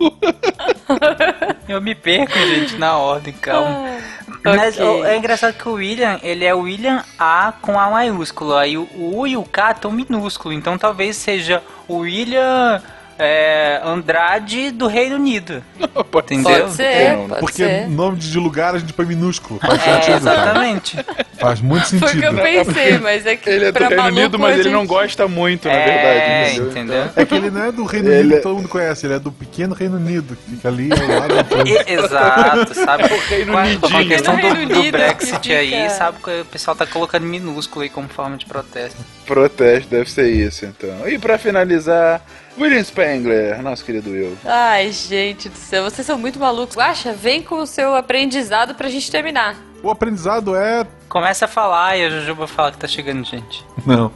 Eu 1.67 1.81
me 1.81 1.95
perco, 1.95 2.37
gente, 2.37 2.77
na 2.77 2.97
ordem, 2.97 3.33
calma. 3.33 3.97
Mas 4.43 4.77
ok. 4.77 4.85
ó, 4.85 5.05
é 5.05 5.17
engraçado 5.17 5.53
que 5.53 5.67
o 5.67 5.73
William, 5.73 6.19
ele 6.21 6.45
é 6.45 6.53
William 6.53 7.03
A 7.17 7.53
com 7.61 7.79
A 7.79 7.89
maiúsculo. 7.89 8.55
Aí 8.55 8.77
o 8.77 8.87
U 8.93 9.25
e 9.25 9.37
o 9.37 9.43
K 9.43 9.71
estão 9.71 9.91
minúsculo. 9.91 10.53
Então 10.53 10.77
talvez 10.77 11.15
seja 11.15 11.63
o 11.87 11.97
William 11.99 12.81
é, 13.19 13.79
Andrade 13.83 14.71
do 14.71 14.87
Reino 14.87 15.15
Unido. 15.15 15.63
Pode 16.11 16.33
Entendeu? 16.33 16.61
Pode 16.65 16.75
ser, 16.75 17.15
pode 17.27 17.39
Porque 17.39 17.63
ser. 17.65 17.87
nome 17.89 18.17
de 18.17 18.37
lugar 18.39 18.75
a 18.75 18.79
gente 18.79 18.93
põe 18.93 19.05
minúsculo. 19.05 19.59
Faz 19.59 19.73
É, 19.87 19.93
sentido, 20.01 20.23
cara. 20.23 20.41
exatamente. 20.41 20.97
Faz 21.39 21.61
muito 21.61 21.85
Foi 21.87 21.97
o 21.97 22.01
que 22.01 22.07
sentido. 22.09 22.37
eu 22.37 22.43
pensei, 22.65 22.97
mas 22.99 23.25
é 23.25 23.35
que 23.35 23.49
Ele 23.49 23.65
é 23.65 23.71
do 23.71 23.79
Reino 23.79 24.03
Unido, 24.05 24.39
mas 24.39 24.55
a 24.55 24.59
ele 24.59 24.69
não 24.69 24.79
gente- 24.81 24.89
gosta 24.89 25.27
muito, 25.27 25.67
na 25.67 25.73
É, 25.73 25.85
verdade. 25.85 26.51
entendeu? 26.55 26.71
entendeu? 26.71 27.09
É 27.15 27.25
que 27.25 27.35
ele 27.35 27.49
não 27.51 27.63
é 27.63 27.71
do 27.71 27.83
Reino 27.85 28.09
Ele 28.09 28.19
Unido 28.19 28.33
é- 28.33 28.37
que 28.37 28.43
todo 28.43 28.55
mundo 28.55 28.69
conhece, 28.69 29.05
ele 29.05 29.13
é 29.15 29.19
do 29.19 29.31
pequeno 29.31 29.73
Reino 29.75 29.97
Unido, 29.97 30.35
que 30.35 30.51
fica 30.55 30.67
ali 30.69 30.89
ao 30.91 31.19
lado 31.19 31.33
Exato, 31.87 32.73
sabe? 32.75 33.03
Reino 33.29 33.51
Com 33.51 33.97
a, 33.97 34.05
questão 34.05 34.35
do, 34.37 34.41
do 34.41 34.61
Unido 34.61 34.91
Brexit 34.91 35.39
que 35.39 35.53
aí, 35.53 35.89
sabe 35.89 36.17
que 36.23 36.41
o 36.41 36.45
pessoal 36.45 36.75
tá 36.75 36.85
colocando 36.85 37.25
minúsculo 37.25 37.83
aí 37.83 37.89
como 37.89 38.07
forma 38.07 38.37
de 38.37 38.45
protesto. 38.45 38.97
Protesto 39.25 39.89
deve 39.89 40.09
ser 40.09 40.29
isso, 40.29 40.65
então. 40.65 41.07
E 41.07 41.17
pra 41.17 41.37
finalizar, 41.37 42.21
William 42.57 42.83
Spengler, 42.83 43.61
nosso 43.61 43.83
querido 43.83 44.11
Will. 44.11 44.37
Ai, 44.45 44.91
gente 44.91 45.49
do 45.49 45.57
céu, 45.57 45.83
vocês 45.83 46.05
são 46.05 46.17
muito 46.17 46.39
malucos. 46.39 46.75
Guaxa, 46.75 47.11
vem 47.11 47.41
com 47.41 47.55
o 47.55 47.65
seu 47.65 47.95
aprendizado 47.95 48.75
pra 48.75 48.89
gente 48.89 49.09
terminar. 49.11 49.55
O 49.81 49.89
aprendizado 49.89 50.55
é. 50.55 50.85
Começa 51.09 51.45
a 51.45 51.47
falar 51.47 51.97
e 51.97 52.05
a 52.05 52.09
Jujuba 52.09 52.47
fala 52.47 52.71
que 52.71 52.77
tá 52.77 52.87
chegando 52.87 53.23
gente. 53.25 53.65
Não. 53.85 54.11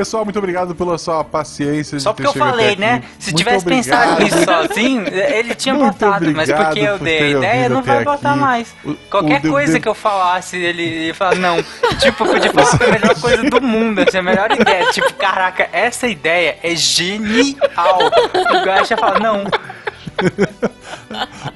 Pessoal, 0.00 0.24
muito 0.24 0.38
obrigado 0.38 0.74
pela 0.74 0.96
sua 0.96 1.22
paciência. 1.22 1.98
de 1.98 2.02
Só 2.02 2.14
ter 2.14 2.22
porque 2.22 2.38
eu 2.38 2.42
falei, 2.42 2.74
né? 2.74 2.94
aqui. 2.94 3.06
Se 3.18 3.30
Muito 3.32 3.38
tivesse 3.44 3.64
pensado 3.66 4.12
obrigado. 4.12 4.38
nisso 4.40 4.50
sozinho, 4.72 5.06
ele 5.08 5.54
tinha 5.54 5.74
Muito 5.74 5.92
botado. 5.92 6.32
Mas 6.34 6.50
porque 6.50 6.80
eu 6.80 6.96
por 6.96 7.04
dei 7.04 7.22
a 7.22 7.28
ideia, 7.28 7.68
não 7.68 7.82
vai 7.82 8.02
botar 8.02 8.30
aqui. 8.30 8.40
mais. 8.40 8.74
O- 8.82 8.94
Qualquer 9.10 9.44
o 9.44 9.50
coisa 9.50 9.74
de- 9.74 9.80
que 9.80 9.86
eu 9.88 9.92
falasse, 9.94 10.56
ele 10.56 11.08
ia 11.08 11.14
falar, 11.14 11.34
não. 11.34 11.62
tipo, 11.98 12.24
eu 12.24 12.32
podia 12.32 12.50
falar 12.50 12.70
a 12.82 12.90
melhor 12.98 13.20
coisa 13.20 13.42
do 13.50 13.60
mundo, 13.60 13.98
assim, 14.00 14.16
a 14.16 14.22
melhor 14.22 14.50
ideia. 14.52 14.86
Tipo, 14.90 15.12
caraca, 15.12 15.68
essa 15.70 16.08
ideia 16.08 16.56
é 16.62 16.74
genial. 16.74 17.98
O 17.98 18.64
Gacha 18.64 18.96
fala, 18.96 19.18
não. 19.18 19.44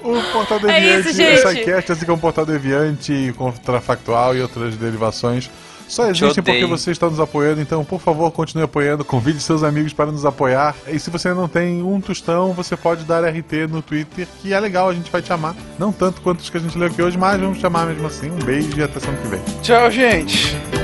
O 0.02 0.20
Portal 0.32 0.58
É 0.58 0.60
Deviante, 0.60 1.08
isso, 1.08 1.16
gente. 1.16 1.44
o 1.44 1.48
SciCast, 1.48 1.92
assim 1.92 2.04
como 2.04 2.18
o 2.18 2.20
Portal 2.20 2.44
Deviante, 2.44 3.32
Contrafactual 3.38 4.36
e 4.36 4.42
outras 4.42 4.76
derivações, 4.76 5.50
só 5.88 6.08
existem 6.08 6.42
porque 6.42 6.66
você 6.66 6.90
está 6.90 7.08
nos 7.08 7.20
apoiando, 7.20 7.60
então, 7.60 7.84
por 7.84 8.00
favor, 8.00 8.30
continue 8.30 8.64
apoiando, 8.64 9.04
convide 9.04 9.40
seus 9.40 9.62
amigos 9.62 9.92
para 9.92 10.10
nos 10.10 10.24
apoiar. 10.24 10.74
E 10.88 10.98
se 10.98 11.10
você 11.10 11.32
não 11.32 11.48
tem 11.48 11.82
um 11.82 12.00
tostão, 12.00 12.52
você 12.52 12.76
pode 12.76 13.04
dar 13.04 13.24
RT 13.24 13.68
no 13.70 13.82
Twitter, 13.82 14.26
que 14.40 14.52
é 14.52 14.60
legal, 14.60 14.88
a 14.88 14.94
gente 14.94 15.10
vai 15.10 15.22
te 15.22 15.32
amar. 15.32 15.54
Não 15.78 15.92
tanto 15.92 16.20
quanto 16.20 16.40
os 16.40 16.50
que 16.50 16.56
a 16.56 16.60
gente 16.60 16.76
leu 16.76 16.88
aqui 16.88 17.02
hoje, 17.02 17.18
mas 17.18 17.40
vamos 17.40 17.58
te 17.58 17.66
amar 17.66 17.86
mesmo 17.86 18.06
assim. 18.06 18.30
Um 18.30 18.44
beijo 18.44 18.76
e 18.76 18.82
até 18.82 19.00
semana 19.00 19.20
que 19.20 19.28
vem. 19.28 19.40
Tchau, 19.62 19.90
gente. 19.90 20.83